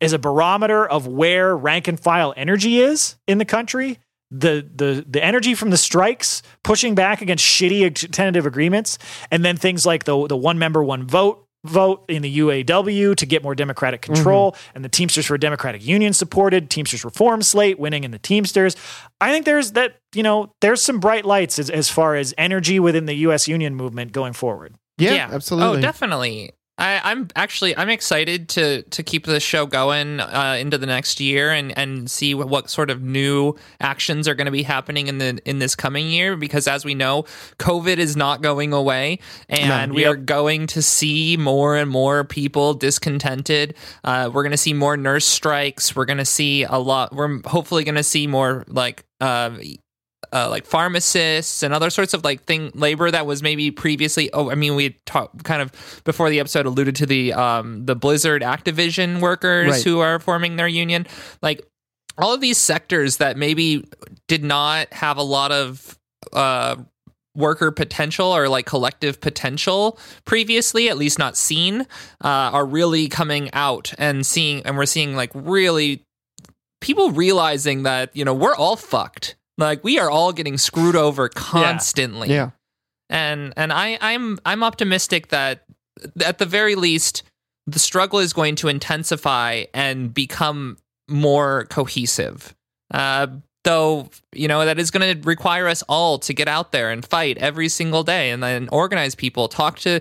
as 0.01 0.13
a 0.13 0.19
barometer 0.19 0.85
of 0.85 1.07
where 1.07 1.55
rank 1.55 1.87
and 1.87 1.99
file 1.99 2.33
energy 2.35 2.79
is 2.79 3.15
in 3.27 3.37
the 3.37 3.45
country 3.45 3.99
the 4.31 4.67
the 4.75 5.05
the 5.07 5.23
energy 5.23 5.53
from 5.53 5.69
the 5.69 5.77
strikes 5.77 6.41
pushing 6.63 6.95
back 6.95 7.21
against 7.21 7.45
shitty 7.45 8.11
tentative 8.11 8.45
agreements 8.45 8.97
and 9.31 9.45
then 9.45 9.55
things 9.55 9.85
like 9.85 10.03
the 10.03 10.27
the 10.27 10.37
one 10.37 10.57
member 10.57 10.83
one 10.83 11.05
vote 11.05 11.44
vote 11.67 12.05
in 12.07 12.21
the 12.21 12.39
UAW 12.39 13.15
to 13.15 13.25
get 13.25 13.43
more 13.43 13.55
democratic 13.55 14.01
mm-hmm. 14.01 14.13
control 14.13 14.55
and 14.73 14.83
the 14.83 14.89
Teamsters 14.89 15.25
for 15.25 15.35
a 15.35 15.39
Democratic 15.39 15.85
Union 15.85 16.13
supported 16.13 16.69
Teamsters 16.69 17.03
reform 17.03 17.41
slate 17.41 17.79
winning 17.79 18.03
in 18.03 18.11
the 18.11 18.19
Teamsters 18.19 18.75
I 19.21 19.31
think 19.31 19.45
there's 19.45 19.71
that 19.73 19.97
you 20.13 20.23
know 20.23 20.51
there's 20.61 20.81
some 20.81 20.99
bright 20.99 21.25
lights 21.25 21.59
as, 21.59 21.69
as 21.69 21.89
far 21.89 22.15
as 22.15 22.33
energy 22.37 22.79
within 22.79 23.05
the 23.05 23.15
US 23.27 23.47
union 23.47 23.75
movement 23.75 24.11
going 24.11 24.33
forward 24.33 24.75
Yeah, 24.97 25.29
oh, 25.31 25.35
absolutely. 25.35 25.79
Oh, 25.79 25.81
definitely. 25.81 26.51
I, 26.77 26.99
I'm 27.03 27.29
actually 27.37 27.75
I'm 27.77 27.89
excited 27.89 28.49
to 28.49 28.81
to 28.81 29.01
keep 29.03 29.25
this 29.25 29.43
show 29.43 29.65
going 29.65 30.19
uh, 30.19 30.57
into 30.59 30.77
the 30.77 30.85
next 30.85 31.21
year 31.21 31.51
and 31.51 31.77
and 31.77 32.11
see 32.11 32.33
what, 32.33 32.49
what 32.49 32.69
sort 32.69 32.89
of 32.89 33.01
new 33.01 33.55
actions 33.79 34.27
are 34.27 34.35
going 34.35 34.45
to 34.45 34.51
be 34.51 34.63
happening 34.63 35.07
in 35.07 35.17
the 35.19 35.39
in 35.45 35.59
this 35.59 35.73
coming 35.73 36.09
year 36.09 36.35
because 36.35 36.67
as 36.67 36.83
we 36.83 36.93
know, 36.93 37.23
COVID 37.59 37.97
is 37.97 38.17
not 38.17 38.41
going 38.41 38.73
away 38.73 39.19
and 39.47 39.93
we 39.93 40.01
Yep. 40.01 40.11
are 40.11 40.17
going 40.17 40.67
to 40.67 40.81
see 40.81 41.37
more 41.37 41.77
and 41.77 41.89
more 41.89 42.25
people 42.25 42.73
discontented. 42.73 43.75
Uh, 44.03 44.29
we're 44.33 44.43
going 44.43 44.51
to 44.51 44.57
see 44.57 44.73
more 44.73 44.97
nurse 44.97 45.25
strikes. 45.25 45.95
We're 45.95 46.05
going 46.05 46.17
to 46.17 46.25
see 46.25 46.63
a 46.63 46.77
lot. 46.77 47.13
We're 47.15 47.39
hopefully 47.45 47.85
going 47.85 47.95
to 47.95 48.03
see 48.03 48.27
more 48.27 48.65
like. 48.67 49.05
Uh, 49.21 49.57
uh, 50.33 50.49
like 50.49 50.65
pharmacists 50.65 51.63
and 51.63 51.73
other 51.73 51.89
sorts 51.89 52.13
of 52.13 52.23
like 52.23 52.43
thing 52.43 52.71
labor 52.73 53.09
that 53.11 53.25
was 53.25 53.41
maybe 53.43 53.71
previously 53.71 54.31
oh 54.33 54.49
i 54.51 54.55
mean 54.55 54.75
we 54.75 54.83
had 54.83 55.05
talked 55.05 55.43
kind 55.43 55.61
of 55.61 55.71
before 56.03 56.29
the 56.29 56.39
episode 56.39 56.65
alluded 56.65 56.95
to 56.95 57.05
the 57.05 57.33
um 57.33 57.85
the 57.85 57.95
blizzard 57.95 58.41
activision 58.41 59.19
workers 59.21 59.69
Right. 59.71 59.83
who 59.83 59.99
are 59.99 60.19
forming 60.19 60.55
their 60.55 60.67
union 60.67 61.05
like 61.41 61.61
all 62.17 62.33
of 62.33 62.41
these 62.41 62.57
sectors 62.57 63.17
that 63.17 63.37
maybe 63.37 63.85
did 64.27 64.43
not 64.43 64.91
have 64.93 65.17
a 65.17 65.23
lot 65.23 65.51
of 65.51 65.97
uh 66.33 66.75
worker 67.35 67.69
potential 67.69 68.27
or 68.33 68.47
like 68.47 68.65
collective 68.65 69.19
potential 69.19 69.99
previously 70.23 70.87
at 70.89 70.97
least 70.97 71.19
not 71.19 71.35
seen 71.35 71.81
uh, 72.23 72.27
are 72.53 72.65
really 72.65 73.09
coming 73.09 73.49
out 73.51 73.93
and 73.97 74.25
seeing 74.25 74.61
and 74.65 74.77
we're 74.77 74.85
seeing 74.85 75.17
like 75.17 75.31
really 75.33 76.01
people 76.79 77.11
realizing 77.11 77.83
that 77.83 78.15
you 78.15 78.23
know 78.23 78.33
we're 78.33 78.55
all 78.55 78.77
fucked 78.77 79.35
like 79.57 79.83
we 79.83 79.99
are 79.99 80.09
all 80.09 80.33
getting 80.33 80.57
screwed 80.57 80.95
over 80.95 81.29
constantly 81.29 82.29
yeah. 82.29 82.51
and 83.09 83.53
and 83.55 83.71
I 83.71 83.97
I'm 84.01 84.39
I'm 84.45 84.63
optimistic 84.63 85.29
that 85.29 85.65
at 86.23 86.37
the 86.37 86.45
very 86.45 86.75
least 86.75 87.23
the 87.67 87.79
struggle 87.79 88.19
is 88.19 88.33
going 88.33 88.55
to 88.55 88.67
intensify 88.67 89.65
and 89.73 90.13
become 90.13 90.77
more 91.09 91.65
cohesive. 91.69 92.55
Uh, 92.93 93.27
though 93.63 94.07
you 94.31 94.47
know 94.47 94.63
that 94.63 94.77
is 94.77 94.91
going 94.91 95.21
to 95.21 95.27
require 95.27 95.67
us 95.67 95.81
all 95.89 96.19
to 96.19 96.33
get 96.33 96.47
out 96.47 96.71
there 96.71 96.91
and 96.91 97.03
fight 97.03 97.37
every 97.39 97.67
single 97.67 98.03
day, 98.03 98.29
and 98.29 98.43
then 98.43 98.69
organize 98.71 99.15
people, 99.15 99.47
talk 99.47 99.79
to 99.79 99.99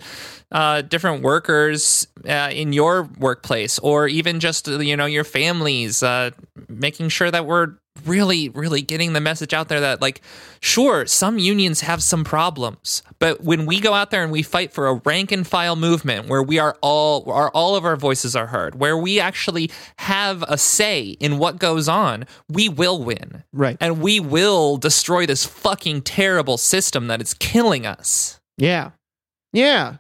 uh, 0.52 0.82
different 0.82 1.22
workers 1.22 2.06
uh, 2.28 2.51
in 2.52 2.72
your 2.72 3.09
workplace, 3.18 3.78
or 3.78 4.06
even 4.06 4.40
just 4.40 4.68
you 4.68 4.97
know 4.97 5.06
your 5.06 5.24
families, 5.24 6.02
uh, 6.02 6.31
making 6.68 7.09
sure 7.09 7.31
that 7.31 7.47
we're 7.47 7.74
really 8.04 8.48
really 8.50 8.82
getting 8.82 9.12
the 9.12 9.20
message 9.20 9.54
out 9.54 9.68
there 9.68 9.80
that 9.80 10.02
like 10.02 10.20
sure 10.60 11.06
some 11.06 11.38
unions 11.38 11.80
have 11.80 12.02
some 12.02 12.24
problems 12.24 13.02
but 13.20 13.42
when 13.42 13.66
we 13.66 13.78
go 13.80 13.94
out 13.94 14.10
there 14.10 14.24
and 14.24 14.32
we 14.32 14.42
fight 14.42 14.72
for 14.72 14.88
a 14.88 14.94
rank 15.04 15.30
and 15.30 15.46
file 15.46 15.76
movement 15.76 16.28
where 16.28 16.42
we 16.42 16.58
are 16.58 16.76
all 16.82 17.30
are 17.30 17.50
all 17.52 17.76
of 17.76 17.84
our 17.84 17.94
voices 17.96 18.34
are 18.34 18.48
heard 18.48 18.74
where 18.74 18.96
we 18.98 19.20
actually 19.20 19.70
have 19.98 20.42
a 20.48 20.58
say 20.58 21.10
in 21.20 21.38
what 21.38 21.58
goes 21.60 21.88
on 21.88 22.24
we 22.48 22.68
will 22.68 23.02
win 23.02 23.44
Right. 23.52 23.76
and 23.80 24.02
we 24.02 24.18
will 24.18 24.76
destroy 24.76 25.24
this 25.24 25.44
fucking 25.46 26.02
terrible 26.02 26.58
system 26.58 27.06
that 27.06 27.22
is 27.22 27.32
killing 27.34 27.86
us 27.86 28.40
Yeah. 28.58 28.90
Yeah. 29.52 29.98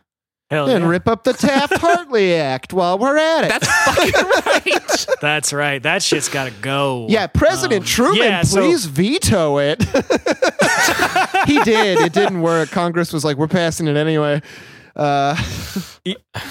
Hell 0.50 0.68
And 0.68 0.84
yeah. 0.84 0.90
rip 0.90 1.08
up 1.08 1.24
the 1.24 1.32
Taft 1.32 1.74
Hartley 1.78 2.34
Act 2.34 2.72
while 2.72 2.98
we're 2.98 3.16
at 3.16 3.44
it. 3.44 3.48
that's 3.48 3.66
fucking 3.84 4.12
right 4.46 5.06
That's 5.20 5.52
right. 5.52 5.82
That 5.82 6.02
shit's 6.02 6.28
got 6.28 6.44
to 6.44 6.50
go. 6.60 7.06
yeah, 7.08 7.26
President 7.26 7.80
Um, 7.82 7.86
Truman, 7.86 8.16
yeah, 8.18 8.42
so- 8.42 8.60
please 8.60 8.84
veto 8.84 9.58
it. 9.58 9.82
he 11.46 11.60
did. 11.62 11.98
It 12.00 12.12
didn't 12.12 12.40
work. 12.42 12.70
Congress 12.70 13.12
was 13.12 13.24
like, 13.24 13.36
we're 13.36 13.48
passing 13.48 13.86
it 13.88 13.96
anyway. 13.96 14.42
Uh, 14.94 15.34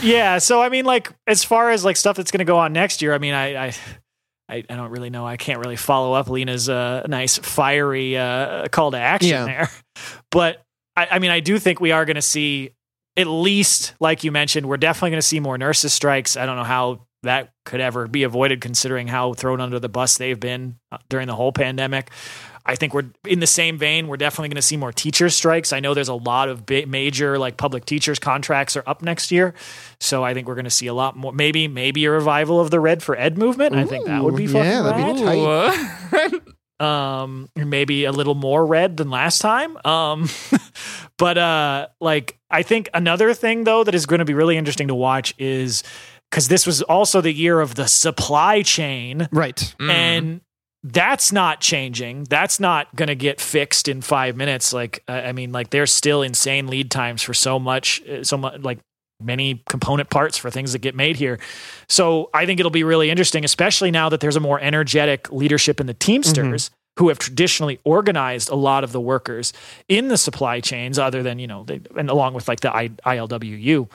Yeah. 0.02 0.40
So 0.40 0.62
I 0.62 0.70
mean, 0.70 0.86
like, 0.86 1.12
as 1.28 1.44
far 1.44 1.70
as 1.72 1.86
like 1.86 1.96
stuff 1.96 2.18
that's 2.18 2.32
going 2.32 2.40
to 2.40 2.46
go 2.46 2.58
on 2.58 2.74
next 2.74 3.02
year, 3.02 3.14
I 3.14 3.18
mean, 3.20 3.34
I, 3.34 3.68
I, 3.68 3.74
I, 4.50 4.56
I 4.70 4.76
don't 4.76 4.90
really 4.90 5.10
know. 5.12 5.26
I 5.26 5.38
can't 5.38 5.60
really 5.60 5.76
follow 5.78 6.14
up 6.14 6.30
Lena's 6.30 6.68
uh, 6.68 7.04
nice 7.08 7.38
fiery 7.38 8.18
uh, 8.18 8.68
call 8.70 8.92
to 8.92 8.98
action 8.98 9.30
Yeah. 9.30 9.46
there. 9.46 9.70
But 10.32 10.64
I, 10.98 11.08
I 11.12 11.20
mean, 11.20 11.32
I 11.32 11.40
do 11.40 11.60
think 11.60 11.80
we 11.80 11.92
are 11.92 12.06
going 12.06 12.16
to 12.16 12.22
see 12.22 12.72
at 13.16 13.28
least, 13.28 13.94
like 14.00 14.24
you 14.24 14.32
mentioned, 14.32 14.68
we're 14.68 14.78
definitely 14.78 15.12
going 15.12 15.22
to 15.22 15.28
see 15.28 15.40
more 15.40 15.58
nurses 15.58 15.94
strikes. 15.94 16.36
I 16.36 16.46
don't 16.46 16.58
know 16.58 16.64
how 16.64 17.06
that 17.24 17.54
could 17.66 17.80
ever 17.80 18.08
be 18.08 18.24
avoided, 18.24 18.62
considering 18.62 19.08
how 19.08 19.34
thrown 19.34 19.62
under 19.62 19.80
the 19.80 19.90
bus 19.90 20.18
they've 20.18 20.40
been 20.40 20.78
uh, 20.92 20.98
during 21.10 21.28
the 21.28 21.36
whole 21.36 21.52
pandemic. 21.52 22.12
I 22.66 22.76
think 22.76 22.94
we're 22.94 23.10
in 23.28 23.40
the 23.40 23.48
same 23.48 23.78
vein. 23.78 24.08
We're 24.08 24.18
definitely 24.18 24.50
going 24.50 24.56
to 24.56 24.62
see 24.62 24.78
more 24.78 24.94
teacher 24.94 25.30
strikes. 25.30 25.74
I 25.74 25.82
know 25.82 25.94
there's 25.94 26.08
a 26.08 26.14
lot 26.14 26.48
of 26.48 26.70
major 26.88 27.38
like 27.38 27.58
public 27.58 27.84
teachers 27.86 28.20
contracts 28.20 28.78
are 28.78 28.84
up 28.88 29.02
next 29.02 29.32
year, 29.32 29.54
so 30.00 30.24
I 30.24 30.34
think 30.34 30.48
we're 30.48 30.56
going 30.56 30.64
to 30.64 30.72
see 30.72 30.88
a 30.88 30.94
lot 30.94 31.18
more. 31.18 31.34
Maybe 31.34 31.68
maybe 31.68 32.06
a 32.06 32.12
revival 32.12 32.62
of 32.62 32.72
the 32.72 32.80
Red 32.80 33.04
for 33.04 33.18
Ed 33.18 33.38
movement. 33.38 33.76
I 33.76 33.84
think 33.84 34.06
that 34.06 34.24
would 34.24 34.38
be 34.38 34.46
Ooh, 34.46 34.50
fucking 34.50 34.70
yeah, 34.70 34.82
that'd 34.82 35.16
be 35.16 35.22
tight. 35.22 36.42
Um 36.80 37.50
maybe 37.56 38.06
a 38.06 38.12
little 38.12 38.34
more 38.34 38.66
red 38.66 38.98
than 38.98 39.12
last 39.12 39.40
time 39.40 39.78
um 39.86 40.28
but 41.24 41.38
uh 41.38 41.88
like 42.02 42.38
i 42.52 42.62
think 42.62 42.90
another 42.94 43.34
thing 43.34 43.64
though 43.64 43.82
that 43.86 43.96
is 43.96 44.06
going 44.06 44.20
to 44.20 44.26
be 44.26 44.34
really 44.34 44.58
interesting 44.58 44.90
to 44.90 44.96
watch 44.96 45.34
is 45.38 45.84
because 46.30 46.50
this 46.50 46.66
was 46.66 46.82
also 46.82 47.22
the 47.22 47.32
year 47.32 47.62
of 47.62 47.76
the 47.76 47.86
supply 47.88 48.64
chain. 48.64 49.30
Right. 49.32 49.76
Mm. 49.80 49.90
and 49.92 50.42
that's 50.86 51.32
not 51.32 51.62
changing. 51.62 52.26
That's 52.26 52.60
not 52.60 52.94
going 52.94 53.08
to 53.08 53.16
get 53.16 53.40
fixed 53.40 53.88
in 53.88 54.02
five 54.02 54.36
minutes. 54.36 54.74
Like 54.74 55.04
i 55.08 55.26
I 55.26 55.32
mean 55.32 55.52
like 55.52 55.70
there's 55.70 55.92
still 55.92 56.24
insane 56.24 56.68
lead 56.68 56.92
times 56.92 57.22
for 57.22 57.34
so 57.34 57.60
much 57.60 58.02
uh, 58.08 58.24
so 58.24 58.36
much 58.36 58.60
like 58.62 58.80
many 59.22 59.64
component 59.70 60.10
parts 60.10 60.38
for 60.38 60.50
things 60.50 60.74
that 60.74 60.80
get 60.80 60.96
made 60.96 61.16
here. 61.16 61.40
So 61.88 62.32
i 62.34 62.48
think 62.48 62.60
it'll 62.60 62.72
be 62.72 62.84
really 62.84 63.12
interesting 63.12 63.46
especially 63.46 63.92
now 63.92 64.10
that 64.10 64.20
there's 64.20 64.36
a 64.36 64.42
more 64.42 64.60
energetic 64.60 65.32
leadership 65.32 65.80
in 65.80 65.86
the 65.86 65.94
teamsters 65.94 66.72
who 67.00 67.10
have 67.10 67.18
traditionally 67.20 67.80
organized 67.84 68.50
a 68.50 68.56
lot 68.56 68.84
of 68.84 68.92
the 68.92 69.02
workers 69.02 69.52
in 69.88 70.10
the 70.10 70.18
supply 70.18 70.60
chains 70.60 71.00
other 71.00 71.24
than 71.24 71.40
you 71.40 71.48
know 71.48 71.64
they, 71.64 71.82
and 71.98 72.10
along 72.10 72.34
with 72.34 72.48
like 72.48 72.60
the 72.60 72.76
I, 72.76 72.90
ilwu 72.90 73.88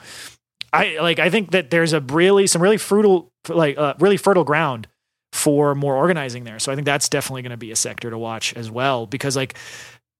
i 0.73 0.97
like 0.99 1.19
i 1.19 1.29
think 1.29 1.51
that 1.51 1.69
there's 1.69 1.93
a 1.93 2.01
really 2.01 2.45
some 2.47 2.61
really 2.61 2.77
fertile 2.77 3.31
like 3.47 3.77
uh, 3.77 3.93
really 3.99 4.17
fertile 4.17 4.43
ground 4.43 4.87
for 5.31 5.75
more 5.75 5.95
organizing 5.95 6.43
there. 6.43 6.59
So 6.59 6.71
I 6.71 6.75
think 6.75 6.85
that's 6.85 7.09
definitely 7.09 7.43
going 7.43 7.51
to 7.51 7.57
be 7.57 7.71
a 7.71 7.75
sector 7.75 8.09
to 8.09 8.17
watch 8.17 8.53
as 8.55 8.71
well 8.71 9.05
because 9.05 9.35
like 9.35 9.55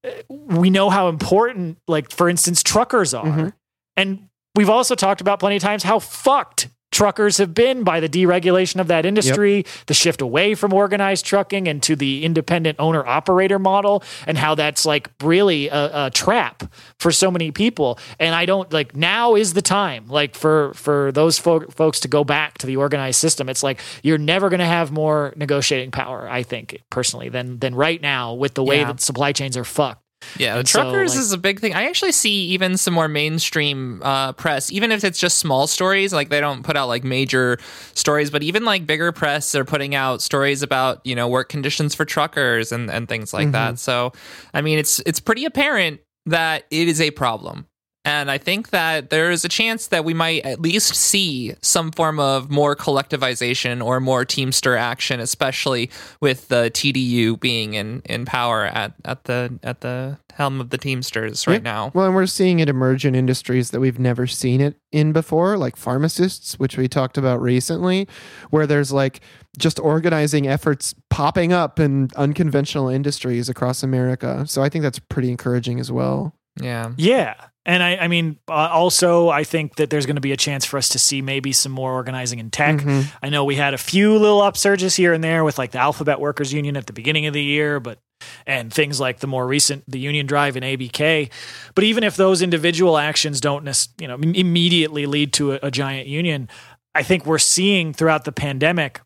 uh, 0.04 0.10
we 0.28 0.70
know 0.70 0.90
how 0.90 1.08
important 1.08 1.78
like 1.88 2.10
for 2.10 2.28
instance 2.28 2.62
truckers 2.62 3.12
are. 3.12 3.26
Mhm. 3.26 3.52
And 3.96 4.28
we've 4.54 4.70
also 4.70 4.94
talked 4.94 5.20
about 5.20 5.40
plenty 5.40 5.56
of 5.56 5.62
times 5.62 5.82
how 5.82 5.98
fucked 5.98 6.68
truckers 7.00 7.38
have 7.38 7.54
been 7.54 7.82
by 7.82 7.98
the 7.98 8.10
deregulation 8.10 8.78
of 8.78 8.88
that 8.88 9.06
industry, 9.06 9.64
the 9.86 9.94
shift 9.94 10.20
away 10.20 10.54
from 10.54 10.70
organized 10.74 11.24
trucking 11.24 11.66
and 11.66 11.82
to 11.82 11.96
the 11.96 12.22
independent 12.26 12.76
owner 12.78 13.06
operator 13.06 13.58
model, 13.58 14.02
and 14.26 14.36
how 14.36 14.54
that's 14.54 14.84
like 14.84 15.08
really 15.22 15.68
a, 15.68 16.06
a 16.06 16.10
trap 16.10 16.62
for 16.98 17.10
so 17.10 17.30
many 17.30 17.50
people. 17.52 17.98
And 18.18 18.34
I 18.34 18.44
don't 18.44 18.70
like 18.70 18.94
now 18.94 19.34
is 19.34 19.54
the 19.54 19.62
time 19.62 20.08
like 20.08 20.34
for 20.34 20.74
for 20.74 21.10
those 21.12 21.38
fo- 21.38 21.70
folks 21.70 22.00
to 22.00 22.08
go 22.08 22.22
back 22.22 22.58
to 22.58 22.66
the 22.66 22.76
organized 22.76 23.18
system. 23.18 23.48
It's 23.48 23.62
like 23.62 23.80
you're 24.02 24.18
never 24.18 24.50
going 24.50 24.60
to 24.60 24.66
have 24.66 24.92
more 24.92 25.32
negotiating 25.36 25.92
power. 25.92 26.28
I 26.28 26.42
think 26.42 26.82
personally 26.90 27.30
than 27.30 27.60
than 27.60 27.74
right 27.74 28.02
now 28.02 28.34
with 28.34 28.52
the 28.52 28.62
way 28.62 28.80
Yeah. 28.80 28.92
that 28.92 29.00
supply 29.00 29.32
chains 29.32 29.56
are 29.56 29.64
fucked. 29.64 30.02
Yeah, 30.38 30.58
And 30.58 30.68
so, 30.68 30.82
truckers 30.82 31.12
like- 31.14 31.20
is 31.20 31.32
a 31.32 31.38
big 31.38 31.60
thing. 31.60 31.74
I 31.74 31.86
actually 31.86 32.12
see 32.12 32.46
even 32.48 32.76
some 32.76 32.94
more 32.94 33.08
mainstream 33.08 34.02
uh, 34.02 34.32
press, 34.32 34.70
even 34.70 34.92
if 34.92 35.04
it's 35.04 35.18
just 35.18 35.38
small 35.38 35.66
stories, 35.66 36.12
like 36.12 36.28
they 36.28 36.40
don't 36.40 36.62
put 36.62 36.76
out 36.76 36.88
like 36.88 37.04
major 37.04 37.58
stories, 37.94 38.30
but 38.30 38.42
even 38.42 38.64
like 38.64 38.86
bigger 38.86 39.12
press 39.12 39.54
are 39.54 39.64
putting 39.64 39.94
out 39.94 40.22
stories 40.22 40.62
about 40.62 41.04
you 41.04 41.14
know 41.14 41.28
work 41.28 41.48
conditions 41.48 41.94
for 41.94 42.04
truckers 42.04 42.72
and 42.72 42.90
and 42.90 43.08
things 43.08 43.32
like 43.32 43.52
that. 43.52 43.78
So, 43.78 44.12
I 44.54 44.60
mean, 44.60 44.78
it's 44.78 45.00
it's 45.06 45.20
pretty 45.20 45.44
apparent 45.44 46.00
that 46.26 46.64
it 46.70 46.88
is 46.88 47.00
a 47.00 47.10
problem. 47.10 47.66
And 48.04 48.30
I 48.30 48.38
think 48.38 48.70
that 48.70 49.10
there 49.10 49.30
is 49.30 49.44
a 49.44 49.48
chance 49.48 49.88
that 49.88 50.06
we 50.06 50.14
might 50.14 50.42
at 50.46 50.58
least 50.60 50.94
see 50.94 51.54
some 51.60 51.90
form 51.92 52.18
of 52.18 52.50
more 52.50 52.74
collectivization 52.74 53.84
or 53.84 54.00
more 54.00 54.24
Teamster 54.24 54.74
action, 54.74 55.20
especially 55.20 55.90
with 56.20 56.48
the 56.48 56.70
TDU 56.72 57.38
being 57.38 57.74
in, 57.74 58.00
in 58.06 58.24
power 58.24 58.64
at, 58.64 58.94
at 59.04 59.24
the 59.24 59.58
at 59.62 59.82
the 59.82 60.18
helm 60.32 60.62
of 60.62 60.70
the 60.70 60.78
Teamsters 60.78 61.46
right 61.46 61.54
Yeah. 61.56 61.58
now. 61.72 61.90
Well, 61.92 62.06
and 62.06 62.14
we're 62.14 62.24
seeing 62.24 62.60
it 62.60 62.70
emerge 62.70 63.04
in 63.04 63.14
industries 63.14 63.70
that 63.72 63.80
we've 63.80 63.98
never 63.98 64.26
seen 64.26 64.62
it 64.62 64.76
in 64.90 65.12
before, 65.12 65.58
like 65.58 65.76
pharmacists, 65.76 66.58
which 66.58 66.78
we 66.78 66.88
talked 66.88 67.18
about 67.18 67.42
recently, 67.42 68.08
where 68.48 68.66
there's 68.66 68.92
like 68.92 69.20
just 69.58 69.78
organizing 69.78 70.46
efforts 70.48 70.94
popping 71.10 71.52
up 71.52 71.78
in 71.78 72.08
unconventional 72.16 72.88
industries 72.88 73.50
across 73.50 73.82
America. 73.82 74.46
So 74.46 74.62
I 74.62 74.70
think 74.70 74.84
that's 74.84 74.98
pretty 74.98 75.30
encouraging 75.30 75.78
as 75.80 75.92
well. 75.92 76.34
Yeah. 76.60 76.92
Yeah. 76.96 77.34
And 77.66 77.82
I, 77.82 77.96
I 77.96 78.08
mean, 78.08 78.38
uh, 78.48 78.52
also, 78.52 79.28
I 79.28 79.44
think 79.44 79.76
that 79.76 79.90
there's 79.90 80.06
going 80.06 80.16
to 80.16 80.22
be 80.22 80.32
a 80.32 80.36
chance 80.36 80.64
for 80.64 80.78
us 80.78 80.88
to 80.90 80.98
see 80.98 81.20
maybe 81.20 81.52
some 81.52 81.72
more 81.72 81.92
organizing 81.92 82.38
in 82.38 82.50
tech. 82.50 82.76
Mhm. 82.76 83.04
I 83.22 83.28
know 83.28 83.44
we 83.44 83.56
had 83.56 83.74
a 83.74 83.78
few 83.78 84.16
little 84.16 84.40
upsurges 84.40 84.96
here 84.96 85.12
and 85.12 85.22
there 85.22 85.44
with 85.44 85.58
like 85.58 85.72
the 85.72 85.78
Alphabet 85.78 86.20
Workers 86.20 86.52
Union 86.52 86.76
at 86.76 86.86
the 86.86 86.94
beginning 86.94 87.26
of 87.26 87.34
the 87.34 87.42
year, 87.42 87.78
but 87.78 87.98
and 88.46 88.72
things 88.72 89.00
like 89.00 89.20
the 89.20 89.26
more 89.26 89.46
recent 89.46 89.84
the 89.88 89.98
Union 89.98 90.26
Drive 90.26 90.56
in 90.56 90.62
ABK. 90.62 91.30
But 91.74 91.84
even 91.84 92.04
if 92.04 92.16
those 92.16 92.42
individual 92.42 92.98
actions 92.98 93.40
don't, 93.40 93.66
you 93.98 94.08
know, 94.08 94.16
immediately 94.16 95.06
lead 95.06 95.32
to 95.34 95.52
a, 95.52 95.58
a 95.64 95.70
giant 95.70 96.06
union, 96.06 96.48
I 96.94 97.02
think 97.02 97.26
we're 97.26 97.38
seeing 97.38 97.92
throughout 97.92 98.24
the 98.24 98.32
pandemic 98.32 99.00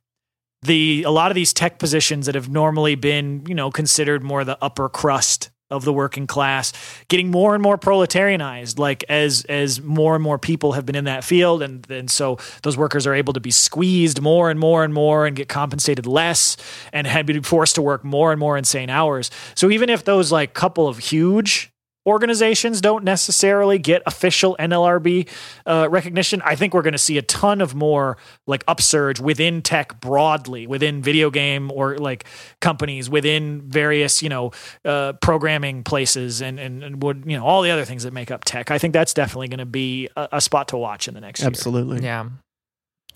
the 0.62 1.02
a 1.02 1.10
lot 1.10 1.30
of 1.30 1.34
these 1.34 1.52
tech 1.52 1.78
positions 1.78 2.26
that 2.26 2.34
have 2.34 2.48
normally 2.48 2.94
been, 2.94 3.44
you 3.46 3.54
know, 3.54 3.70
considered 3.70 4.22
more 4.22 4.44
the 4.44 4.58
upper 4.62 4.88
crust 4.88 5.50
of 5.70 5.84
the 5.84 5.92
working 5.92 6.26
class 6.26 6.72
getting 7.08 7.30
more 7.30 7.54
and 7.54 7.62
more 7.62 7.78
proletarianized 7.78 8.78
like 8.78 9.02
as 9.08 9.44
as 9.46 9.80
more 9.80 10.14
and 10.14 10.22
more 10.22 10.38
people 10.38 10.72
have 10.72 10.86
been 10.86 10.94
in 10.94 11.04
that 11.04 11.24
field. 11.24 11.62
And 11.62 11.88
and 11.90 12.10
so 12.10 12.38
those 12.62 12.76
workers 12.76 13.06
are 13.06 13.14
able 13.14 13.32
to 13.32 13.40
be 13.40 13.50
squeezed 13.50 14.20
more 14.20 14.50
and 14.50 14.60
more 14.60 14.84
and 14.84 14.92
more 14.94 15.26
and 15.26 15.34
get 15.34 15.48
compensated 15.48 16.06
less 16.06 16.56
and 16.92 17.06
had 17.06 17.26
been 17.26 17.42
forced 17.42 17.74
to 17.76 17.82
work 17.82 18.04
more 18.04 18.30
and 18.30 18.38
more 18.38 18.56
insane 18.56 18.90
hours. 18.90 19.30
So 19.54 19.70
even 19.70 19.90
if 19.90 20.04
those 20.04 20.30
like 20.30 20.54
couple 20.54 20.86
of 20.86 20.98
huge 20.98 21.73
organizations 22.06 22.80
don't 22.80 23.04
necessarily 23.04 23.78
get 23.78 24.02
official 24.06 24.56
NLRB 24.58 25.28
uh, 25.66 25.88
recognition. 25.90 26.42
I 26.44 26.54
think 26.54 26.74
we're 26.74 26.82
going 26.82 26.92
to 26.92 26.98
see 26.98 27.18
a 27.18 27.22
ton 27.22 27.60
of 27.60 27.74
more 27.74 28.16
like 28.46 28.64
upsurge 28.68 29.20
within 29.20 29.62
tech 29.62 30.00
broadly, 30.00 30.66
within 30.66 31.02
video 31.02 31.30
game 31.30 31.70
or 31.72 31.96
like 31.98 32.24
companies, 32.60 33.08
within 33.08 33.62
various 33.62 34.22
you 34.22 34.28
know 34.28 34.52
uh, 34.84 35.14
programming 35.14 35.82
places, 35.82 36.42
and, 36.42 36.58
and 36.58 36.82
and 36.82 37.02
would 37.02 37.24
you 37.26 37.36
know 37.36 37.44
all 37.44 37.62
the 37.62 37.70
other 37.70 37.84
things 37.84 38.02
that 38.02 38.12
make 38.12 38.30
up 38.30 38.44
tech. 38.44 38.70
I 38.70 38.78
think 38.78 38.92
that's 38.92 39.14
definitely 39.14 39.48
going 39.48 39.58
to 39.58 39.66
be 39.66 40.08
a, 40.16 40.28
a 40.32 40.40
spot 40.40 40.68
to 40.68 40.76
watch 40.76 41.08
in 41.08 41.14
the 41.14 41.20
next 41.20 41.40
year. 41.40 41.48
Absolutely. 41.48 42.02
Yeah. 42.02 42.28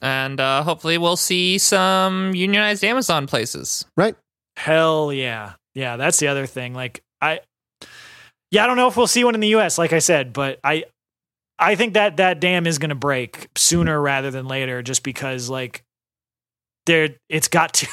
And 0.01 0.41
uh, 0.41 0.63
hopefully 0.63 0.97
we'll 0.97 1.17
see 1.17 1.59
some 1.59 2.35
unionized 2.35 2.85
Amazon 2.85 3.27
places. 3.27 3.85
Right. 3.97 4.15
Hell 4.57 5.13
yeah. 5.13 5.55
Yeah, 5.75 5.97
that's 5.97 6.19
the 6.19 6.29
other 6.29 6.47
thing. 6.47 6.75
Like 6.75 7.03
I 7.21 7.41
Yeah, 8.51 8.65
I 8.65 8.67
don't 8.67 8.77
know 8.77 8.89
if 8.89 8.97
we'll 8.97 9.07
see 9.07 9.25
one 9.25 9.35
in 9.35 9.41
the 9.41 9.55
US 9.57 9.79
like 9.79 9.93
I 9.93 9.99
said, 9.99 10.33
but 10.33 10.59
I 10.65 10.85
I 11.59 11.75
think 11.75 11.95
that 11.95 12.19
that 12.19 12.41
dam 12.41 12.67
is 12.67 12.79
going 12.79 12.91
to 12.91 12.95
break 12.95 13.49
sooner 13.57 14.01
rather 14.01 14.31
than 14.31 14.47
later 14.47 14.83
just 14.83 15.03
because 15.03 15.51
like 15.51 15.83
there 16.87 17.11
it's 17.29 17.49
got 17.49 17.75
to 17.75 17.87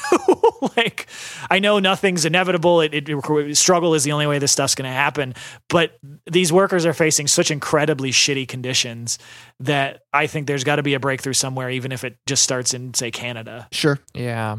like 0.76 1.06
I 1.50 1.58
know 1.58 1.78
nothing's 1.78 2.24
inevitable. 2.24 2.80
It, 2.80 2.94
it, 2.94 3.08
it- 3.10 3.56
struggle 3.56 3.92
is 3.94 4.04
the 4.04 4.12
only 4.12 4.26
way 4.26 4.38
this 4.38 4.52
stuff's 4.52 4.74
going 4.74 4.88
to 4.88 4.94
happen, 4.94 5.34
but 5.68 5.98
these 6.30 6.50
workers 6.52 6.86
are 6.86 6.94
facing 6.94 7.26
such 7.26 7.50
incredibly 7.50 8.10
shitty 8.10 8.48
conditions 8.48 9.18
that 9.60 10.00
I 10.14 10.26
think 10.26 10.46
there's 10.46 10.64
got 10.64 10.76
to 10.76 10.82
be 10.82 10.94
a 10.94 11.00
breakthrough 11.00 11.34
somewhere 11.34 11.68
even 11.68 11.92
if 11.92 12.04
it 12.04 12.16
just 12.26 12.42
starts 12.42 12.72
in 12.72 12.94
say 12.94 13.10
Canada. 13.10 13.68
Sure. 13.72 13.98
Yeah. 14.14 14.56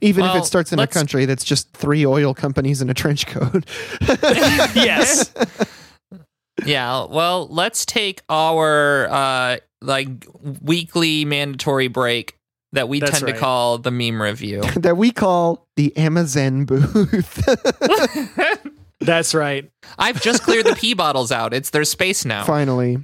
Even 0.00 0.24
if 0.24 0.36
it 0.36 0.44
starts 0.44 0.72
in 0.72 0.78
a 0.78 0.86
country 0.86 1.26
that's 1.26 1.44
just 1.44 1.70
three 1.72 2.04
oil 2.06 2.34
companies 2.34 2.80
in 2.80 2.88
a 2.90 2.94
trench 2.94 3.26
coat. 3.26 3.64
yes. 4.00 5.32
Yeah. 6.64 7.06
Well, 7.06 7.48
let's 7.48 7.84
take 7.84 8.22
our 8.28 9.08
uh 9.10 9.56
like 9.80 10.08
weekly 10.60 11.24
mandatory 11.24 11.88
break 11.88 12.36
that 12.72 12.88
we 12.88 13.00
That's 13.00 13.12
tend 13.12 13.22
right. 13.24 13.34
to 13.34 13.40
call 13.40 13.78
the 13.78 13.90
meme 13.90 14.20
review. 14.20 14.60
that 14.76 14.96
we 14.96 15.10
call 15.10 15.66
the 15.76 15.96
Amazon 15.96 16.64
booth. 16.64 17.44
That's 19.00 19.34
right. 19.34 19.70
I've 19.98 20.22
just 20.22 20.42
cleared 20.44 20.66
the 20.66 20.76
pee 20.76 20.94
bottles 20.94 21.32
out. 21.32 21.52
It's 21.52 21.70
their 21.70 21.84
space 21.84 22.24
now. 22.24 22.44
Finally. 22.44 22.98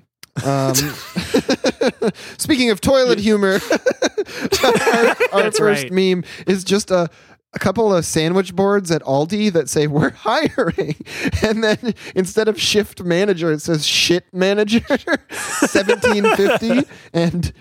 Um, 0.45 0.75
speaking 2.39 2.71
of 2.71 2.81
toilet 2.81 3.19
humor, 3.19 3.61
our, 4.65 5.17
our 5.33 5.53
first 5.53 5.85
right. 5.85 5.93
meme 5.93 6.25
is 6.47 6.65
just 6.65 6.91
a, 6.91 7.09
a 7.55 7.59
couple 7.59 7.95
of 7.95 8.05
sandwich 8.05 8.55
boards 8.55 8.91
at 8.91 9.03
Aldi 9.03 9.53
that 9.53 9.69
say 9.69 9.87
we're 9.87 10.11
hiring, 10.17 10.97
and 11.43 11.65
then 11.65 11.95
instead 12.15 12.49
of 12.49 12.61
shift 12.61 13.03
manager, 13.03 13.53
it 13.53 13.61
says 13.61 13.87
shit 13.87 14.25
manager, 14.33 14.85
seventeen 15.31 16.25
fifty, 16.37 16.83
and 17.13 17.53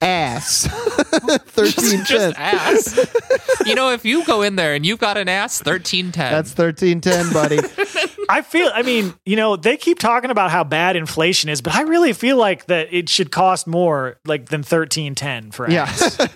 ass. 0.00 0.66
thirteen 1.46 2.04
just 2.04 2.08
ten. 2.08 2.34
ass. 2.36 2.98
you 3.66 3.74
know, 3.74 3.92
if 3.92 4.04
you 4.04 4.24
go 4.24 4.42
in 4.42 4.56
there 4.56 4.74
and 4.74 4.84
you've 4.84 4.98
got 4.98 5.16
an 5.16 5.28
ass, 5.28 5.60
thirteen 5.60 6.12
ten. 6.12 6.32
That's 6.32 6.52
thirteen 6.52 7.00
ten, 7.00 7.32
buddy. 7.32 7.58
I 8.28 8.42
feel, 8.42 8.70
I 8.74 8.82
mean, 8.82 9.14
you 9.24 9.36
know, 9.36 9.56
they 9.56 9.76
keep 9.76 9.98
talking 9.98 10.30
about 10.30 10.50
how 10.50 10.64
bad 10.64 10.96
inflation 10.96 11.48
is, 11.48 11.60
but 11.60 11.74
I 11.74 11.82
really 11.82 12.12
feel 12.12 12.36
like 12.36 12.66
that 12.66 12.92
it 12.92 13.08
should 13.08 13.30
cost 13.30 13.66
more 13.66 14.18
like 14.24 14.48
than 14.48 14.62
thirteen 14.62 15.14
ten 15.14 15.50
for 15.50 15.70
yeah. 15.70 15.84
ass. 15.84 16.20
Uh, 16.20 16.28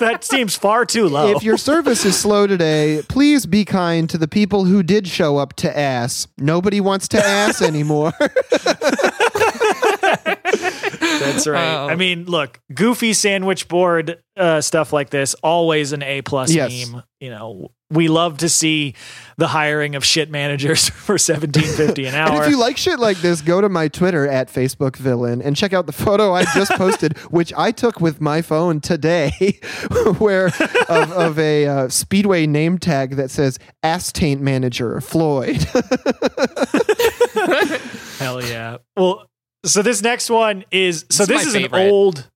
that 0.00 0.18
seems 0.22 0.56
far 0.56 0.84
too 0.84 1.08
low. 1.08 1.34
if 1.34 1.42
your 1.42 1.56
service 1.56 2.04
is 2.04 2.18
slow 2.18 2.46
today, 2.46 3.02
please 3.08 3.46
be 3.46 3.64
kind 3.64 4.10
to 4.10 4.18
the 4.18 4.28
people 4.28 4.64
who 4.64 4.82
did 4.82 5.06
show 5.06 5.38
up 5.38 5.54
to 5.54 5.78
ass. 5.78 6.26
Nobody 6.36 6.80
wants 6.80 7.08
to 7.08 7.24
ass 7.24 7.62
anymore. 7.62 8.12
That's 11.32 11.46
right. 11.46 11.60
Wow. 11.60 11.88
I 11.88 11.96
mean, 11.96 12.24
look, 12.24 12.60
goofy 12.74 13.12
sandwich 13.12 13.68
board 13.68 14.18
uh, 14.36 14.60
stuff 14.60 14.92
like 14.92 15.10
this, 15.10 15.34
always 15.42 15.92
an 15.92 16.02
A 16.02 16.22
plus 16.22 16.52
Yes. 16.52 16.90
meme. 16.90 17.02
You 17.20 17.30
know, 17.30 17.70
we 17.90 18.08
love 18.08 18.38
to 18.38 18.48
see 18.48 18.94
the 19.38 19.46
hiring 19.46 19.94
of 19.94 20.04
shit 20.04 20.30
managers 20.30 20.88
for 20.90 21.16
seventeen 21.16 21.64
fifty 21.64 22.04
an 22.04 22.14
And 22.14 22.30
hour. 22.30 22.42
if 22.44 22.50
you 22.50 22.58
like 22.58 22.76
shit 22.76 22.98
like 22.98 23.16
this, 23.18 23.40
go 23.40 23.60
to 23.62 23.68
my 23.70 23.88
Twitter 23.88 24.26
at 24.28 24.48
Facebook 24.52 24.96
Villain 24.96 25.40
and 25.40 25.56
check 25.56 25.72
out 25.72 25.86
the 25.86 25.92
photo 25.92 26.34
I 26.34 26.44
just 26.54 26.72
posted, 26.76 27.16
which 27.30 27.52
I 27.56 27.70
took 27.72 28.00
with 28.00 28.20
my 28.20 28.42
phone 28.42 28.80
today, 28.80 29.30
where 30.18 30.48
of, 30.88 31.12
of 31.12 31.38
a 31.38 31.66
uh, 31.66 31.88
Speedway 31.88 32.46
name 32.46 32.76
tag 32.76 33.16
that 33.16 33.30
says 33.30 33.58
"Ass 33.82 34.12
Taint 34.12 34.42
Manager 34.42 35.00
Floyd." 35.00 35.62
Hell 38.18 38.42
yeah. 38.44 38.78
Well, 38.96 39.26
so 39.64 39.82
this 39.82 40.02
next 40.02 40.30
one 40.30 40.64
is 40.70 41.04
so 41.10 41.24
This 41.24 41.44
this 41.44 41.46
is 41.48 41.54
is 41.54 41.64
an 41.64 41.74
old 41.74 42.28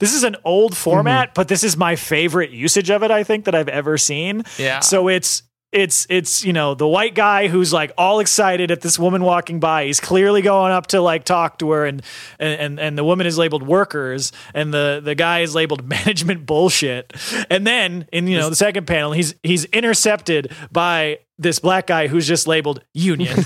this 0.00 0.12
is 0.12 0.24
an 0.24 0.36
old 0.44 0.76
format, 0.76 1.34
but 1.34 1.48
this 1.48 1.62
is 1.62 1.76
my 1.76 1.96
favorite 1.96 2.50
usage 2.50 2.90
of 2.90 3.02
it, 3.02 3.10
I 3.10 3.22
think, 3.22 3.44
that 3.44 3.54
I've 3.54 3.68
ever 3.68 3.96
seen. 3.96 4.42
Yeah. 4.58 4.80
So 4.80 5.08
it's 5.08 5.44
it's 5.74 6.06
it's 6.08 6.44
you 6.44 6.52
know 6.52 6.74
the 6.74 6.86
white 6.86 7.14
guy 7.14 7.48
who's 7.48 7.72
like 7.72 7.92
all 7.98 8.20
excited 8.20 8.70
at 8.70 8.80
this 8.80 8.98
woman 8.98 9.22
walking 9.24 9.60
by. 9.60 9.86
He's 9.86 10.00
clearly 10.00 10.40
going 10.42 10.72
up 10.72 10.88
to 10.88 11.00
like 11.00 11.24
talk 11.24 11.58
to 11.58 11.70
her, 11.70 11.84
and 11.84 12.02
and 12.38 12.78
and 12.78 12.96
the 12.96 13.04
woman 13.04 13.26
is 13.26 13.38
labeled 13.38 13.64
workers, 13.64 14.30
and 14.54 14.72
the 14.72 15.00
the 15.02 15.14
guy 15.14 15.40
is 15.40 15.54
labeled 15.54 15.84
management 15.88 16.46
bullshit. 16.46 17.12
And 17.50 17.66
then 17.66 18.06
in 18.12 18.28
you 18.28 18.38
know 18.38 18.50
the 18.50 18.56
second 18.56 18.86
panel, 18.86 19.12
he's 19.12 19.34
he's 19.42 19.64
intercepted 19.66 20.52
by 20.70 21.18
this 21.38 21.58
black 21.58 21.88
guy 21.88 22.06
who's 22.06 22.26
just 22.26 22.46
labeled 22.46 22.82
union. 22.94 23.36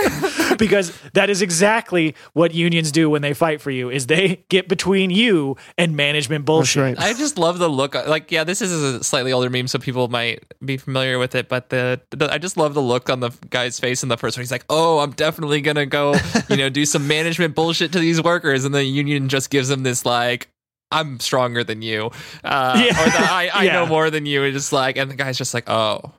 because 0.62 0.94
that 1.14 1.30
is 1.30 1.42
exactly 1.42 2.16
what 2.32 2.54
unions 2.54 2.92
do 2.94 3.10
when 3.10 3.22
they 3.22 3.34
fight 3.34 3.60
for 3.60 3.70
you 3.72 3.90
is 3.90 4.08
they 4.08 4.46
get 4.48 4.70
between 4.70 5.10
you 5.10 5.58
and 5.78 5.98
management 5.98 6.46
bullshit. 6.46 6.82
right. 6.82 6.98
I 7.00 7.14
just 7.14 7.38
love 7.38 7.60
the 7.60 7.68
look. 7.68 7.96
Like, 7.96 8.32
yeah, 8.32 8.46
this 8.46 8.62
is 8.62 8.72
a 8.72 9.04
slightly 9.04 9.34
older 9.34 9.50
meme, 9.50 9.68
so 9.68 9.78
people 9.80 10.08
might 10.08 10.46
be 10.64 10.78
familiar 10.78 11.20
with 11.20 11.36
it. 11.36 11.50
But 11.50 11.70
the, 11.70 12.00
the 12.12 12.32
I 12.32 12.38
just 12.38 12.56
love 12.56 12.74
the 12.74 12.82
look 12.82 13.10
on 13.10 13.20
the 13.20 13.32
guy's 13.50 13.80
face 13.80 14.04
in 14.04 14.08
the 14.10 14.18
first 14.18 14.38
one. 14.38 14.42
He's 14.44 14.52
like, 14.52 14.64
"Oh, 14.70 15.00
I'm 15.00 15.12
definitely 15.12 15.60
gonna 15.62 15.86
go, 15.86 16.16
you 16.50 16.56
know, 16.58 16.70
do 16.70 16.86
some 16.86 17.08
management 17.08 17.56
bullshit 17.56 17.92
to 17.92 18.00
these 18.00 18.22
workers," 18.24 18.64
and 18.64 18.74
the 18.74 18.84
union 18.86 19.28
just 19.28 19.50
gives 19.50 19.70
him 19.70 19.84
this 19.84 20.06
like. 20.06 20.48
I'm 20.94 21.22
stronger 21.22 21.64
than 21.64 21.82
you, 21.82 22.12
uh, 22.44 22.74
Yeah. 22.86 23.02
or 23.02 23.10
the, 23.10 23.18
I, 23.20 23.50
I 23.54 23.64
Yeah. 23.64 23.74
know 23.76 23.86
more 23.86 24.10
than 24.10 24.26
you. 24.26 24.44
And 24.44 24.52
just 24.52 24.74
like, 24.74 24.98
and 24.98 25.10
the 25.10 25.16
guy's 25.16 25.38
just 25.38 25.54
like, 25.54 25.70
oh, 25.70 26.12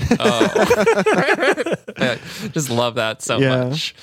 oh, 0.00 1.76
just 2.52 2.70
love 2.70 2.94
that 2.96 3.22
so 3.22 3.38
Yeah. 3.38 3.64
much. 3.68 3.94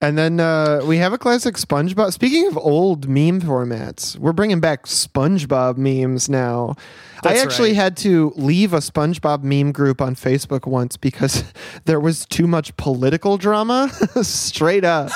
And 0.00 0.18
then 0.18 0.38
uh, 0.38 0.82
we 0.84 0.98
have 0.98 1.14
a 1.14 1.18
classic 1.18 1.54
SpongeBob. 1.54 2.12
Speaking 2.12 2.46
of 2.46 2.58
old 2.58 3.08
meme 3.08 3.40
formats, 3.40 4.18
we're 4.18 4.34
bringing 4.34 4.60
back 4.60 4.84
SpongeBob 4.84 5.78
memes 5.78 6.28
now. 6.28 6.74
I 7.22 7.38
actually 7.38 7.70
right. 7.70 7.76
had 7.76 7.96
to 7.98 8.34
leave 8.36 8.74
a 8.74 8.78
SpongeBob 8.78 9.42
meme 9.44 9.72
group 9.72 10.02
on 10.02 10.14
Facebook 10.14 10.66
once 10.66 10.98
because 10.98 11.44
there 11.86 12.00
was 12.00 12.26
too 12.26 12.46
much 12.46 12.76
political 12.76 13.38
drama, 13.38 13.88
straight 14.22 14.84
up. 14.84 15.10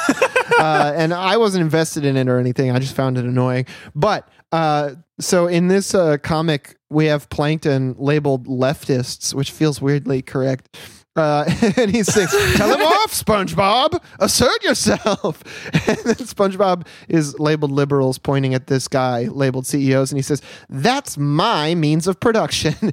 uh, 0.58 0.94
and 0.96 1.12
I 1.12 1.36
wasn't 1.36 1.62
invested 1.64 2.06
in 2.06 2.16
it 2.16 2.26
or 2.26 2.38
anything. 2.38 2.70
I 2.70 2.78
just 2.78 2.96
found 2.96 3.18
it 3.18 3.26
annoying. 3.26 3.66
But 3.94 4.26
uh, 4.52 4.92
so 5.20 5.48
in 5.48 5.68
this 5.68 5.94
uh, 5.94 6.16
comic, 6.16 6.77
we 6.90 7.06
have 7.06 7.28
Plankton 7.28 7.94
labeled 7.98 8.46
leftists, 8.46 9.34
which 9.34 9.50
feels 9.50 9.80
weirdly 9.80 10.22
correct. 10.22 10.76
Uh, 11.18 11.44
and 11.76 11.90
he 11.90 12.02
saying, 12.04 12.28
"Tell 12.54 12.72
him 12.72 12.80
off, 12.80 13.12
SpongeBob. 13.12 14.00
Assert 14.20 14.62
yourself." 14.62 15.42
And 15.88 15.96
then 15.98 16.16
SpongeBob 16.16 16.86
is 17.08 17.38
labeled 17.38 17.72
liberals, 17.72 18.18
pointing 18.18 18.54
at 18.54 18.66
this 18.66 18.88
guy 18.88 19.24
labeled 19.24 19.66
CEOs, 19.66 20.12
and 20.12 20.18
he 20.18 20.22
says, 20.22 20.42
"That's 20.68 21.18
my 21.18 21.74
means 21.74 22.06
of 22.06 22.20
production." 22.20 22.74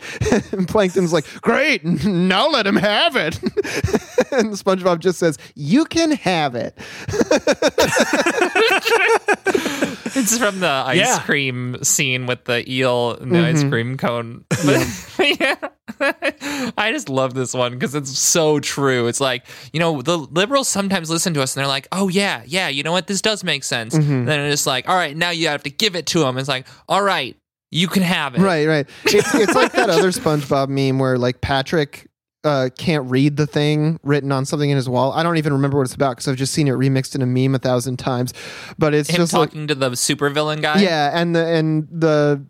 and 0.51 0.67
Plankton's 0.67 1.13
like, 1.13 1.25
"Great, 1.41 1.83
now 1.83 2.49
let 2.49 2.65
him 2.65 2.77
have 2.77 3.15
it." 3.15 3.41
and 4.31 4.53
SpongeBob 4.53 4.99
just 4.99 5.19
says, 5.19 5.37
"You 5.55 5.85
can 5.85 6.11
have 6.11 6.55
it." 6.55 6.75
It's 10.15 10.37
from 10.37 10.59
the 10.59 10.67
ice 10.67 10.97
Yeah. 10.97 11.19
cream 11.19 11.83
scene 11.83 12.25
with 12.25 12.45
the 12.45 12.69
eel 12.71 13.11
and 13.11 13.31
the 13.31 13.39
ice 13.39 13.59
mm-hmm. 13.59 13.69
cream 13.69 13.97
cone. 13.97 14.45
Yeah. 15.19 15.55
I 16.77 16.91
just 16.91 17.09
love 17.09 17.33
this 17.33 17.53
one 17.53 17.73
because 17.73 17.95
it's 17.95 18.17
so 18.17 18.59
true. 18.59 19.07
It's 19.07 19.21
like, 19.21 19.45
you 19.71 19.79
know, 19.79 20.01
the 20.01 20.17
liberals 20.17 20.67
sometimes 20.67 21.09
listen 21.09 21.33
to 21.35 21.41
us 21.41 21.55
and 21.55 21.61
they're 21.61 21.67
like, 21.67 21.87
oh, 21.91 22.09
yeah, 22.09 22.43
yeah, 22.45 22.67
you 22.67 22.83
know 22.83 22.91
what? 22.91 23.07
This 23.07 23.21
does 23.21 23.43
make 23.43 23.63
sense. 23.63 23.95
Mm-hmm. 23.95 24.11
And 24.11 24.27
then 24.27 24.51
it's 24.51 24.65
like, 24.65 24.89
all 24.89 24.95
right, 24.95 25.15
now 25.15 25.29
you 25.29 25.47
have 25.47 25.63
to 25.63 25.69
give 25.69 25.95
it 25.95 26.07
to 26.07 26.19
them. 26.19 26.37
It's 26.37 26.49
like, 26.49 26.67
all 26.89 27.01
right, 27.01 27.37
you 27.71 27.87
can 27.87 28.03
have 28.03 28.35
it. 28.35 28.41
Right, 28.41 28.67
right. 28.67 28.87
It's, 29.05 29.33
it's 29.35 29.55
like 29.55 29.71
that 29.73 29.89
other 29.89 30.09
SpongeBob 30.11 30.69
meme 30.69 30.99
where 30.99 31.17
like 31.17 31.41
Patrick 31.41 32.09
uh, 32.45 32.69
can't 32.77 33.09
read 33.09 33.35
the 33.35 33.47
thing 33.47 33.99
written 34.03 34.31
on 34.31 34.45
something 34.45 34.69
in 34.69 34.75
his 34.75 34.87
wall. 34.87 35.11
I 35.11 35.23
don't 35.23 35.37
even 35.37 35.51
remember 35.53 35.77
what 35.77 35.83
it's 35.83 35.95
about 35.95 36.11
because 36.15 36.27
I've 36.27 36.35
just 36.37 36.53
seen 36.53 36.67
it 36.67 36.73
remixed 36.75 37.15
in 37.15 37.21
a 37.21 37.25
meme 37.25 37.55
a 37.55 37.59
thousand 37.59 37.97
times. 37.97 38.33
But 38.77 38.93
it's 38.93 39.09
Him 39.09 39.17
just 39.17 39.33
like 39.33 39.49
talking 39.49 39.67
to 39.67 39.75
the 39.75 39.89
supervillain 39.91 40.61
guy. 40.61 40.81
yeah, 40.81 41.11
and 41.13 41.35
the 41.35 41.45
and 41.45 41.87
the 41.91 42.45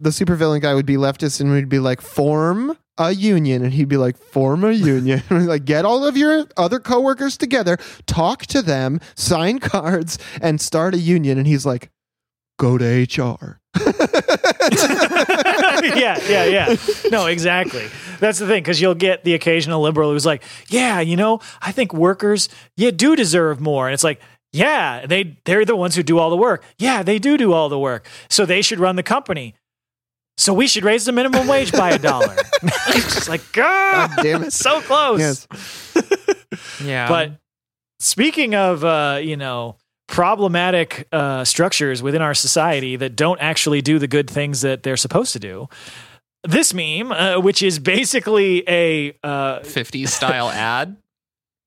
the 0.00 0.10
supervillain 0.10 0.60
guy 0.60 0.74
would 0.74 0.86
be 0.86 0.96
leftist 0.96 1.40
and 1.40 1.52
we'd 1.52 1.68
be 1.68 1.78
like 1.78 2.00
form 2.00 2.76
a 2.98 3.12
union 3.12 3.62
and 3.62 3.74
he'd 3.74 3.88
be 3.88 3.96
like 3.98 4.16
form 4.16 4.64
a 4.64 4.72
union 4.72 5.22
like 5.30 5.64
get 5.66 5.84
all 5.84 6.04
of 6.06 6.16
your 6.16 6.46
other 6.56 6.78
coworkers 6.78 7.36
together 7.36 7.76
talk 8.06 8.46
to 8.46 8.62
them 8.62 8.98
sign 9.14 9.58
cards 9.58 10.18
and 10.40 10.60
start 10.62 10.94
a 10.94 10.98
union 10.98 11.36
and 11.36 11.46
he's 11.46 11.66
like 11.66 11.90
go 12.58 12.78
to 12.78 13.02
hr 13.04 13.60
yeah, 15.94 16.18
yeah, 16.28 16.44
yeah. 16.44 16.76
No, 17.10 17.26
exactly. 17.26 17.86
That's 18.18 18.38
the 18.38 18.46
thing 18.46 18.62
because 18.62 18.80
you'll 18.80 18.94
get 18.94 19.24
the 19.24 19.34
occasional 19.34 19.80
liberal 19.80 20.10
who's 20.12 20.26
like, 20.26 20.42
"Yeah, 20.68 21.00
you 21.00 21.16
know, 21.16 21.40
I 21.60 21.72
think 21.72 21.92
workers, 21.92 22.48
yeah, 22.76 22.90
do 22.90 23.16
deserve 23.16 23.60
more." 23.60 23.86
And 23.86 23.94
it's 23.94 24.04
like, 24.04 24.20
"Yeah, 24.52 25.06
they 25.06 25.38
they're 25.44 25.64
the 25.64 25.76
ones 25.76 25.94
who 25.94 26.02
do 26.02 26.18
all 26.18 26.30
the 26.30 26.36
work. 26.36 26.62
Yeah, 26.78 27.02
they 27.02 27.18
do 27.18 27.36
do 27.36 27.52
all 27.52 27.68
the 27.68 27.78
work. 27.78 28.06
So 28.28 28.46
they 28.46 28.62
should 28.62 28.78
run 28.80 28.96
the 28.96 29.02
company. 29.02 29.54
So 30.38 30.52
we 30.52 30.66
should 30.66 30.84
raise 30.84 31.04
the 31.06 31.12
minimum 31.12 31.46
wage 31.48 31.72
by 31.72 31.90
a 31.90 31.98
dollar." 31.98 32.36
it's 32.62 33.14
just 33.14 33.28
like, 33.28 33.52
God, 33.52 34.10
God 34.16 34.22
damn 34.22 34.44
it. 34.44 34.52
so 34.52 34.80
close. 34.82 35.18
yes 35.20 35.46
Yeah. 36.84 37.08
But 37.08 37.32
speaking 37.98 38.54
of, 38.54 38.84
uh, 38.84 39.18
you 39.22 39.36
know, 39.36 39.76
problematic 40.08 41.08
uh, 41.12 41.44
structures 41.44 42.02
within 42.02 42.22
our 42.22 42.34
society 42.34 42.96
that 42.96 43.16
don't 43.16 43.40
actually 43.40 43.82
do 43.82 43.98
the 43.98 44.06
good 44.06 44.30
things 44.30 44.60
that 44.60 44.82
they're 44.82 44.96
supposed 44.96 45.32
to 45.32 45.38
do, 45.38 45.68
this 46.48 46.72
meme, 46.74 47.12
uh, 47.12 47.40
which 47.40 47.62
is 47.62 47.78
basically 47.78 48.62
a, 48.68 49.16
uh, 49.22 49.60
50s 49.60 50.08
style 50.08 50.48
ad. 50.54 50.96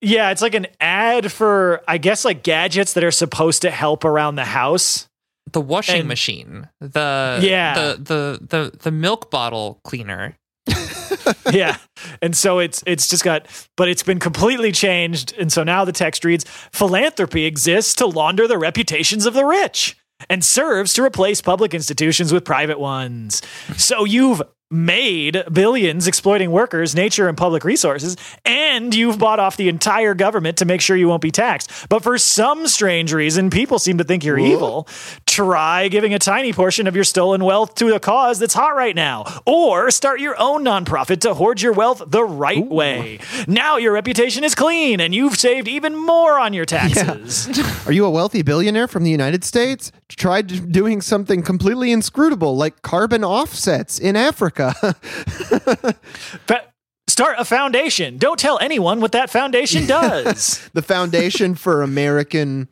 yeah, 0.00 0.30
it's 0.30 0.42
like 0.42 0.54
an 0.54 0.66
ad 0.80 1.30
for, 1.32 1.82
I 1.86 1.98
guess, 1.98 2.24
like 2.24 2.42
gadgets 2.42 2.94
that 2.94 3.04
are 3.04 3.10
supposed 3.10 3.62
to 3.62 3.70
help 3.70 4.04
around 4.04 4.36
the 4.36 4.44
house. 4.44 5.08
The 5.52 5.60
washing 5.60 6.00
And- 6.00 6.08
machine. 6.08 6.68
The 6.80 7.40
Yeah. 7.42 7.74
the, 7.74 7.96
the 7.98 8.46
the 8.70 8.78
the 8.78 8.90
milk 8.90 9.30
bottle 9.30 9.80
cleaner. 9.84 10.36
yeah. 11.52 11.76
And 12.22 12.36
so 12.36 12.58
it's 12.60 12.82
it's 12.86 13.08
just 13.08 13.24
got 13.24 13.46
but 13.76 13.88
it's 13.88 14.02
been 14.02 14.20
completely 14.20 14.70
changed 14.72 15.34
and 15.38 15.50
so 15.52 15.64
now 15.64 15.84
the 15.84 15.92
text 15.92 16.24
reads 16.24 16.44
philanthropy 16.72 17.46
exists 17.46 17.94
to 17.96 18.06
launder 18.06 18.46
the 18.46 18.58
reputations 18.58 19.26
of 19.26 19.34
the 19.34 19.44
rich 19.44 19.96
and 20.28 20.44
serves 20.44 20.92
to 20.94 21.02
replace 21.02 21.40
public 21.40 21.74
institutions 21.74 22.32
with 22.32 22.44
private 22.44 22.78
ones. 22.78 23.42
So 23.76 24.04
you've 24.04 24.42
made 24.70 25.42
billions 25.52 26.06
exploiting 26.06 26.50
workers, 26.52 26.94
nature, 26.94 27.28
and 27.28 27.36
public 27.36 27.64
resources, 27.64 28.16
and 28.44 28.94
you've 28.94 29.18
bought 29.18 29.40
off 29.40 29.56
the 29.56 29.68
entire 29.68 30.14
government 30.14 30.56
to 30.58 30.64
make 30.64 30.80
sure 30.80 30.96
you 30.96 31.08
won't 31.08 31.22
be 31.22 31.32
taxed. 31.32 31.88
But 31.88 32.04
for 32.04 32.16
some 32.18 32.68
strange 32.68 33.12
reason, 33.12 33.50
people 33.50 33.80
seem 33.80 33.98
to 33.98 34.04
think 34.04 34.24
you're 34.24 34.38
evil. 34.38 34.86
Try 35.26 35.88
giving 35.88 36.14
a 36.14 36.20
tiny 36.20 36.52
portion 36.52 36.86
of 36.86 36.94
your 36.94 37.04
stolen 37.04 37.44
wealth 37.44 37.74
to 37.76 37.94
a 37.94 38.00
cause 38.00 38.38
that's 38.38 38.54
hot 38.54 38.76
right 38.76 38.94
now, 38.94 39.24
or 39.44 39.90
start 39.90 40.20
your 40.20 40.38
own 40.38 40.64
nonprofit 40.64 41.20
to 41.22 41.34
hoard 41.34 41.60
your 41.60 41.72
wealth 41.72 42.02
the 42.06 42.22
right 42.22 42.66
way. 42.66 43.18
Now 43.48 43.76
your 43.76 43.92
reputation 43.92 44.44
is 44.44 44.54
clean, 44.54 45.00
and 45.00 45.12
you've 45.12 45.36
saved 45.36 45.66
even 45.66 45.96
more 45.96 46.38
on 46.38 46.52
your 46.52 46.64
taxes. 46.64 47.48
Are 47.86 47.92
you 47.92 48.04
a 48.04 48.10
wealthy 48.10 48.42
billionaire 48.42 48.86
from 48.86 49.02
the 49.02 49.10
United 49.10 49.42
States? 49.42 49.90
Try 50.08 50.42
doing 50.42 51.00
something 51.00 51.42
completely 51.42 51.90
inscrutable 51.90 52.56
like 52.56 52.82
carbon 52.82 53.24
offsets 53.24 53.98
in 53.98 54.14
Africa. 54.14 54.59
Fa- 56.46 56.64
start 57.08 57.36
a 57.38 57.44
foundation. 57.44 58.18
Don't 58.18 58.38
tell 58.38 58.58
anyone 58.60 59.00
what 59.00 59.12
that 59.12 59.30
foundation 59.30 59.86
does. 59.88 60.68
the 60.72 60.82
Foundation 60.82 61.54
for 61.54 61.82
American 61.82 62.68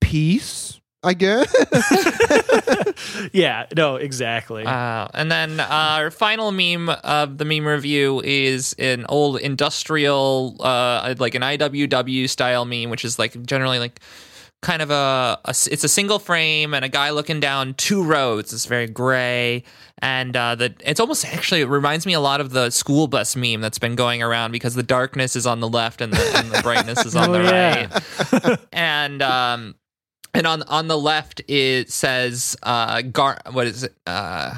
Peace, 0.00 0.80
I 1.02 1.14
guess. 1.14 1.54
yeah, 3.32 3.66
no, 3.76 3.96
exactly. 3.96 4.64
Uh, 4.64 5.08
and 5.14 5.30
then 5.30 5.60
our 5.60 6.10
final 6.10 6.50
meme 6.50 6.88
of 6.88 7.38
the 7.38 7.44
meme 7.44 7.66
review 7.66 8.20
is 8.24 8.74
an 8.78 9.06
old 9.08 9.38
industrial, 9.40 10.56
uh, 10.60 11.14
like 11.18 11.34
an 11.34 11.42
IWW 11.42 12.28
style 12.28 12.64
meme, 12.64 12.90
which 12.90 13.04
is 13.04 13.18
like 13.18 13.40
generally 13.44 13.78
like 13.78 14.00
kind 14.60 14.82
of 14.82 14.90
a, 14.90 15.38
a 15.44 15.50
it's 15.50 15.84
a 15.84 15.88
single 15.88 16.18
frame 16.18 16.74
and 16.74 16.84
a 16.84 16.88
guy 16.88 17.10
looking 17.10 17.40
down 17.40 17.74
two 17.74 18.02
roads. 18.04 18.52
It's 18.52 18.66
very 18.66 18.86
gray. 18.88 19.62
And 20.00 20.36
uh, 20.36 20.54
the 20.56 20.74
it's 20.84 21.00
almost 21.00 21.24
actually 21.24 21.60
it 21.60 21.68
reminds 21.68 22.06
me 22.06 22.12
a 22.14 22.20
lot 22.20 22.40
of 22.40 22.50
the 22.50 22.70
school 22.70 23.06
bus 23.06 23.36
meme 23.36 23.60
that's 23.60 23.78
been 23.78 23.94
going 23.96 24.22
around 24.22 24.52
because 24.52 24.74
the 24.74 24.82
darkness 24.82 25.36
is 25.36 25.46
on 25.46 25.60
the 25.60 25.68
left 25.68 26.00
and 26.00 26.12
the, 26.12 26.36
and 26.38 26.50
the 26.50 26.62
brightness 26.62 27.04
is 27.04 27.14
on 27.16 27.30
Oh, 27.30 27.32
the 27.32 27.42
yeah. 27.44 28.00
right, 28.48 28.58
and 28.72 29.22
um 29.22 29.74
and 30.34 30.46
on 30.46 30.62
on 30.64 30.86
the 30.88 30.98
left 30.98 31.40
it 31.48 31.90
says 31.90 32.56
uh 32.62 33.02
gar 33.02 33.38
what 33.50 33.66
is 33.66 33.84
it? 33.84 33.94
Uh 34.06 34.54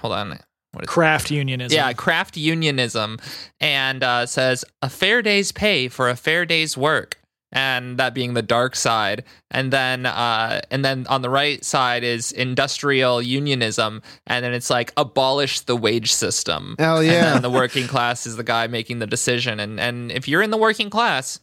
hold 0.00 0.12
on. 0.12 0.38
Craft 0.84 1.30
unionism. 1.30 1.74
yeah, 1.74 1.92
craft 1.94 2.36
unionism, 2.36 3.18
and 3.60 4.02
uh, 4.04 4.26
says 4.26 4.62
a 4.82 4.90
fair 4.90 5.22
day's 5.22 5.50
pay 5.50 5.88
for 5.88 6.10
a 6.10 6.14
fair 6.16 6.44
day's 6.44 6.76
work, 6.76 7.18
and 7.56 7.96
that 7.96 8.12
being 8.12 8.34
the 8.34 8.42
dark 8.42 8.76
side. 8.76 9.24
And 9.50 9.72
then, 9.72 10.04
uh, 10.04 10.60
and 10.70 10.84
then 10.84 11.06
on 11.08 11.22
the 11.22 11.30
right 11.30 11.64
side 11.64 12.04
is 12.04 12.30
industrial 12.30 13.22
unionism, 13.22 14.02
and 14.26 14.44
then 14.44 14.52
it's 14.52 14.68
like 14.68 14.92
abolish 14.98 15.60
the 15.60 15.74
wage 15.74 16.12
system. 16.12 16.76
Hell 16.78 16.98
And 16.98 17.06
yeah. 17.06 17.32
then 17.32 17.42
the 17.42 17.50
working 17.50 17.88
class 17.88 18.26
is 18.26 18.36
the 18.36 18.44
guy 18.44 18.66
making 18.66 18.98
the 18.98 19.06
decision, 19.06 19.58
and 19.58 19.80
and 19.80 20.12
if 20.12 20.28
you're 20.28 20.42
in 20.42 20.50
the 20.50 20.58
working 20.58 20.90
class, 20.90 21.40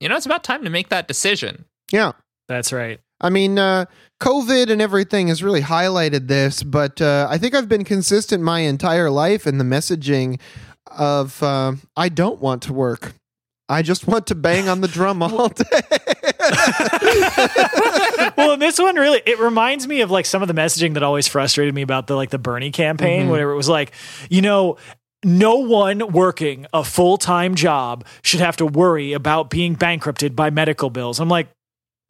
you 0.00 0.08
know 0.08 0.16
it's 0.16 0.26
about 0.26 0.42
time 0.42 0.64
to 0.64 0.70
make 0.70 0.88
that 0.88 1.08
decision. 1.08 1.64
yeah. 1.90 2.12
That's 2.48 2.72
right. 2.72 2.98
I 3.20 3.30
mean, 3.30 3.56
uh, 3.56 3.86
COVID 4.20 4.68
and 4.68 4.82
everything 4.82 5.28
has 5.28 5.44
really 5.44 5.62
highlighted 5.62 6.26
this, 6.26 6.64
but 6.64 7.00
uh, 7.00 7.28
I 7.30 7.38
think 7.38 7.54
I've 7.54 7.68
been 7.68 7.84
consistent 7.84 8.42
my 8.42 8.60
entire 8.60 9.10
life 9.10 9.46
in 9.46 9.58
the 9.58 9.64
messaging 9.64 10.40
of 10.88 11.40
uh, 11.40 11.74
I 11.96 12.08
don't 12.08 12.40
want 12.40 12.62
to 12.62 12.72
work. 12.72 13.14
I 13.72 13.80
just 13.80 14.06
want 14.06 14.26
to 14.26 14.34
bang 14.34 14.68
on 14.68 14.82
the 14.82 14.88
drum 14.88 15.22
all 15.22 15.48
day. 15.48 15.64
well, 18.36 18.52
and 18.52 18.60
this 18.60 18.78
one 18.78 18.96
really 18.96 19.22
it 19.24 19.38
reminds 19.38 19.88
me 19.88 20.02
of 20.02 20.10
like 20.10 20.26
some 20.26 20.42
of 20.42 20.48
the 20.48 20.54
messaging 20.54 20.92
that 20.94 21.02
always 21.02 21.26
frustrated 21.26 21.74
me 21.74 21.80
about 21.80 22.06
the 22.06 22.14
like 22.14 22.28
the 22.28 22.38
Bernie 22.38 22.70
campaign, 22.70 23.22
mm-hmm. 23.22 23.30
where 23.30 23.50
it 23.50 23.56
was 23.56 23.70
like, 23.70 23.92
you 24.28 24.42
know, 24.42 24.76
no 25.24 25.56
one 25.56 26.12
working 26.12 26.66
a 26.74 26.84
full 26.84 27.16
time 27.16 27.54
job 27.54 28.04
should 28.22 28.40
have 28.40 28.58
to 28.58 28.66
worry 28.66 29.14
about 29.14 29.48
being 29.48 29.74
bankrupted 29.74 30.36
by 30.36 30.50
medical 30.50 30.90
bills. 30.90 31.18
I'm 31.18 31.30
like, 31.30 31.48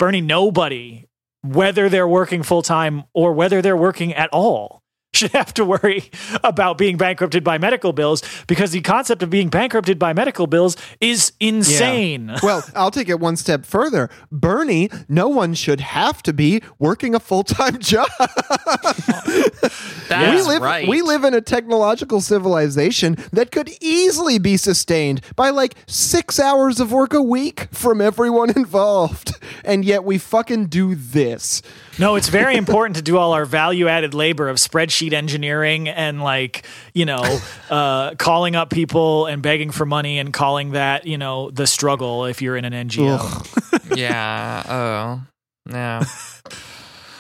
Bernie, 0.01 0.21
nobody, 0.21 1.07
whether 1.43 1.89
they're 1.89 2.09
working 2.09 2.43
full 2.43 2.63
time 2.63 3.05
or 3.15 3.35
whether 3.35 3.63
they're 3.63 3.77
working 3.77 4.13
at 4.15 4.31
all. 4.33 4.82
Should 5.15 5.33
have 5.33 5.53
to 5.55 5.65
worry 5.67 6.11
about 6.43 6.79
being 6.79 6.97
bankrupted 6.97 7.45
by 7.45 7.59
medical 7.59 7.93
bills 7.93 8.23
because 8.47 8.71
the 8.71 8.81
concept 8.81 9.23
of 9.23 9.29
being 9.29 9.51
bankrupted 9.51 9.99
by 9.99 10.15
medical 10.15 10.47
bills 10.47 10.75
is 11.03 11.33
insane. 11.39 12.35
well, 12.43 12.65
I'll 12.75 12.91
take 12.91 13.11
it 13.11 13.21
one 13.21 13.37
step 13.37 13.67
further. 13.67 14.09
Bernie, 14.31 14.89
no 15.11 15.29
one 15.29 15.53
should 15.53 15.81
have 15.81 16.23
to 16.23 16.33
be 16.33 16.63
working 16.79 17.15
a 17.15 17.21
full 17.21 17.45
time 17.45 17.79
job. 17.79 18.09
That's 20.09 20.35
we 20.35 20.43
live 20.51 20.63
right. 20.63 20.89
we 20.89 21.03
live 21.03 21.25
in 21.25 21.35
a 21.35 21.43
technological 21.43 22.23
civilization 22.23 23.19
that 23.35 23.51
could 23.51 23.71
easily 23.83 24.39
be 24.39 24.57
sustained 24.57 25.21
by 25.37 25.51
like 25.51 25.75
6 25.89 26.41
hours 26.41 26.81
of 26.81 26.91
work 26.91 27.13
a 27.13 27.23
week 27.23 27.69
from 27.71 28.01
everyone 28.01 28.49
involved. 28.57 29.35
And 29.63 29.85
yet 29.85 30.05
we 30.05 30.17
fucking 30.17 30.69
do 30.69 30.95
this. 30.95 31.61
No, 31.99 32.15
it's 32.15 32.29
very 32.31 32.57
important 32.57 32.97
to 32.97 33.03
do 33.03 33.19
all 33.19 33.35
our 33.35 33.45
value 33.45 33.89
added 33.89 34.15
labor 34.15 34.49
of 34.49 34.57
spreadsheet 34.57 35.02
engineering 35.11 35.89
and 35.89 36.23
like, 36.23 36.67
you 36.95 37.05
know, 37.05 37.23
uh, 37.71 38.15
calling 38.15 38.55
up 38.57 38.71
people 38.71 39.27
and 39.27 39.43
begging 39.43 39.71
for 39.71 39.85
money 39.85 40.19
and 40.19 40.33
calling 40.33 40.73
that, 40.73 41.07
you 41.07 41.19
know, 41.19 41.51
the 41.51 41.67
struggle 41.67 42.27
if 42.27 42.41
you're 42.41 42.57
in 42.57 42.65
an 42.65 42.89
NGO. 42.89 43.97
yeah. 43.97 44.63
Oh. 44.69 45.23
Yeah. 45.71 46.05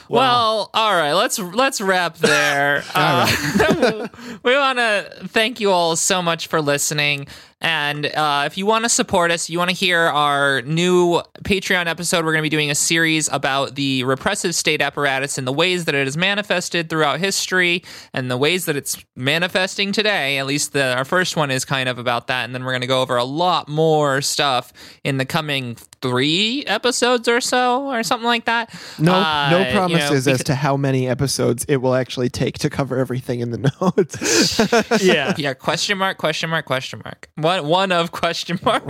Well, 0.08 0.68
all 0.74 0.94
right. 0.94 1.14
Let's 1.14 1.38
let's 1.38 1.80
wrap 1.80 2.18
there. 2.18 2.84
Uh, 2.94 4.08
we 4.42 4.54
want 4.54 4.78
to 4.78 5.10
thank 5.28 5.58
you 5.58 5.70
all 5.70 5.96
so 5.96 6.20
much 6.20 6.48
for 6.48 6.60
listening. 6.60 7.28
And 7.62 8.06
uh, 8.06 8.42
if 8.44 8.58
you 8.58 8.66
want 8.66 8.84
to 8.84 8.88
support 8.88 9.30
us, 9.30 9.48
you 9.48 9.56
want 9.56 9.70
to 9.70 9.76
hear 9.76 10.00
our 10.00 10.62
new 10.62 11.22
Patreon 11.44 11.86
episode. 11.86 12.24
We're 12.24 12.32
going 12.32 12.42
to 12.42 12.46
be 12.46 12.48
doing 12.48 12.72
a 12.72 12.74
series 12.74 13.28
about 13.32 13.76
the 13.76 14.02
repressive 14.02 14.54
state 14.56 14.82
apparatus 14.82 15.38
and 15.38 15.46
the 15.46 15.52
ways 15.52 15.84
that 15.84 15.94
it 15.94 16.08
is 16.08 16.16
manifested 16.16 16.90
throughout 16.90 17.20
history 17.20 17.84
and 18.12 18.28
the 18.28 18.36
ways 18.36 18.64
that 18.66 18.74
it's 18.74 19.02
manifesting 19.14 19.92
today. 19.92 20.38
At 20.38 20.46
least 20.46 20.72
the, 20.72 20.94
our 20.96 21.04
first 21.04 21.36
one 21.36 21.52
is 21.52 21.64
kind 21.64 21.88
of 21.88 21.98
about 21.98 22.26
that. 22.26 22.44
And 22.44 22.54
then 22.54 22.64
we're 22.64 22.72
going 22.72 22.80
to 22.80 22.88
go 22.88 23.00
over 23.00 23.16
a 23.16 23.24
lot 23.24 23.68
more 23.68 24.20
stuff 24.20 24.72
in 25.04 25.18
the 25.18 25.24
coming 25.24 25.76
three 26.02 26.64
episodes 26.66 27.28
or 27.28 27.40
so, 27.40 27.86
or 27.86 28.02
something 28.02 28.26
like 28.26 28.46
that. 28.46 28.74
No 28.98 29.12
Uh, 29.14 29.50
no 29.50 29.58
you 29.58 29.64
know, 29.66 29.72
promises 29.72 30.26
as 30.26 30.42
to 30.44 30.56
how 30.56 30.76
many 30.76 31.06
episodes 31.08 31.64
it 31.68 31.76
will 31.76 31.94
actually 31.94 32.28
take 32.28 32.58
to 32.58 32.68
cover 32.68 32.98
everything 32.98 33.38
in 33.38 33.52
the 33.52 33.58
notes. 33.80 35.00
yeah. 35.00 35.32
yeah 35.38 35.54
question 35.54 35.96
mark 35.96 36.18
question 36.18 36.50
mark 36.50 36.66
question 36.66 37.00
mark 37.04 37.28
one 37.60 37.82
one 37.82 37.90
of 37.92 38.12
question 38.12 38.58
mark. 38.64 38.84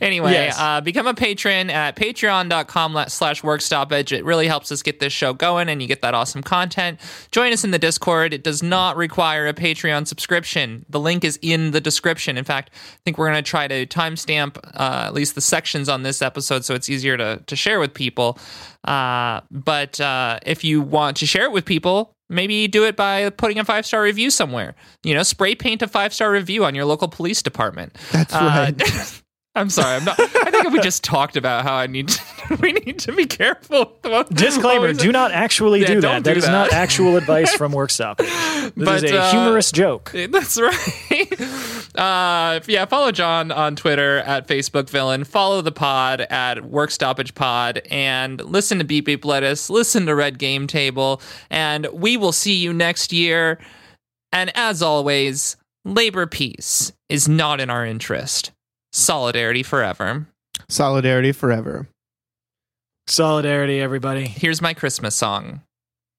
Anyway 0.00 0.32
Yes. 0.32 0.56
uh, 0.58 0.80
become 0.80 1.06
a 1.06 1.14
patron 1.14 1.70
at 1.70 1.96
patreon.com 1.96 2.94
la- 2.94 3.06
slash 3.06 3.42
work 3.42 3.60
stoppage 3.60 4.12
it 4.12 4.24
really 4.24 4.46
helps 4.46 4.70
us 4.70 4.82
get 4.82 5.00
this 5.00 5.12
show 5.12 5.32
going 5.32 5.68
and 5.68 5.82
you 5.82 5.88
get 5.88 6.02
that 6.02 6.14
awesome 6.14 6.42
content. 6.42 7.00
Join 7.32 7.52
us 7.52 7.64
in 7.64 7.72
the 7.72 7.78
discord. 7.78 8.32
It 8.32 8.44
does 8.44 8.62
not 8.62 8.96
require 8.96 9.48
a 9.48 9.54
patreon 9.54 10.06
subscription. 10.06 10.84
The 10.88 11.00
link 11.00 11.24
is 11.24 11.38
in 11.42 11.72
the 11.72 11.80
description. 11.80 12.36
In 12.38 12.44
fact 12.44 12.70
i 12.74 12.98
think 13.04 13.18
we're 13.18 13.30
going 13.30 13.42
to 13.42 13.50
try 13.50 13.66
to 13.66 13.86
timestamp 13.86 14.58
uh, 14.74 15.04
at 15.06 15.14
least 15.14 15.34
the 15.34 15.40
sections 15.40 15.88
on 15.88 16.02
this 16.02 16.22
episode 16.22 16.64
so 16.64 16.74
it's 16.74 16.88
easier 16.88 17.16
to, 17.16 17.42
to 17.46 17.56
share 17.56 17.80
with 17.80 17.94
people. 17.94 18.38
Uh, 18.84 19.40
but 19.50 20.00
uh, 20.00 20.38
if 20.46 20.62
you 20.64 20.80
want 20.80 21.16
to 21.18 21.26
share 21.26 21.44
it 21.44 21.52
with 21.52 21.64
people 21.64 22.14
maybe 22.28 22.68
do 22.68 22.84
it 22.84 22.96
by 22.96 23.30
putting 23.30 23.58
a 23.58 23.64
five 23.64 23.86
star 23.86 24.02
review 24.02 24.30
somewhere. 24.30 24.74
You 25.02 25.14
know, 25.14 25.22
spray 25.22 25.54
paint 25.54 25.82
a 25.82 25.88
five 25.88 26.12
star 26.14 26.30
review 26.30 26.64
on 26.64 26.74
your 26.74 26.84
local 26.84 27.08
police 27.08 27.42
department. 27.42 27.96
That's 28.12 28.34
Uh, 28.34 28.72
right. 28.78 29.22
I'm 29.58 29.70
sorry. 29.70 29.96
I'm 29.96 30.04
not. 30.04 30.18
I 30.20 30.50
think 30.50 30.70
we 30.70 30.80
just 30.80 31.02
talked 31.04 31.36
about 31.36 31.64
how 31.64 31.74
I 31.74 31.86
need. 31.86 32.08
To, 32.08 32.56
we 32.60 32.72
need 32.72 32.98
to 33.00 33.12
be 33.12 33.26
careful. 33.26 33.92
Disclaimer 34.32 34.92
do 34.92 35.12
not 35.12 35.32
actually 35.32 35.80
Yeah, 35.80 35.86
do 35.88 36.00
that. 36.02 36.22
do 36.22 36.30
That 36.30 36.36
is 36.36 36.44
that. 36.46 36.52
not 36.52 36.72
actual 36.72 37.16
advice 37.18 37.54
from 37.54 37.72
Workstop. 37.72 38.18
This 38.18 38.72
But, 38.76 39.04
is 39.04 39.10
a 39.12 39.18
uh, 39.20 39.30
humorous 39.30 39.72
joke. 39.72 40.10
That's 40.30 40.60
right. 40.60 41.40
Uh, 41.94 42.60
yeah, 42.66 42.84
follow 42.84 43.10
John 43.12 43.50
on 43.50 43.74
Twitter 43.76 44.18
at 44.18 44.46
Facebook 44.46 44.88
Villain. 44.88 45.24
Follow 45.24 45.60
the 45.62 45.72
pod 45.72 46.20
at 46.22 46.64
Work 46.64 46.90
Stoppage 46.90 47.34
Pod, 47.34 47.82
and 47.90 48.40
listen 48.44 48.78
to 48.78 48.84
Beep 48.84 49.06
Beep 49.06 49.24
Lettuce. 49.24 49.68
Listen 49.70 50.06
to 50.06 50.14
Red 50.14 50.38
Game 50.38 50.66
Table, 50.66 51.20
and 51.50 51.86
we 51.92 52.16
will 52.16 52.32
see 52.32 52.54
you 52.54 52.72
next 52.72 53.12
year. 53.12 53.58
And 54.32 54.52
as 54.54 54.82
always, 54.82 55.56
labor 55.84 56.26
peace 56.26 56.92
is 57.08 57.28
not 57.28 57.60
in 57.60 57.70
our 57.70 57.84
interest. 57.84 58.52
Solidarity 58.98 59.62
forever. 59.62 60.26
Solidarity 60.68 61.30
forever. 61.30 61.88
Solidarity, 63.06 63.80
everybody. 63.80 64.26
Here's 64.26 64.60
my 64.60 64.74
Christmas 64.74 65.14
song. 65.14 65.62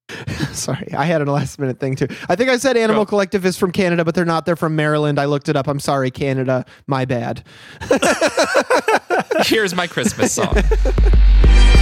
Sorry, 0.53 0.93
I 0.93 1.03
had 1.03 1.21
a 1.21 1.29
last 1.29 1.59
minute 1.59 1.81
thing 1.81 1.97
too. 1.97 2.07
I 2.29 2.37
think 2.37 2.49
I 2.49 2.55
said 2.55 2.77
Animal 2.77 3.03
Go. 3.03 3.09
Collective 3.09 3.45
is 3.45 3.57
from 3.57 3.73
Canada, 3.73 4.05
but 4.05 4.15
they're 4.15 4.23
not. 4.23 4.45
They're 4.45 4.55
from 4.55 4.77
Maryland. 4.77 5.19
I 5.19 5.25
looked 5.25 5.49
it 5.49 5.57
up. 5.57 5.67
I'm 5.67 5.81
sorry, 5.81 6.09
Canada. 6.09 6.65
My 6.87 7.03
bad. 7.03 7.43
Here's 9.45 9.75
my 9.75 9.85
Christmas 9.85 10.31
song. 10.31 10.55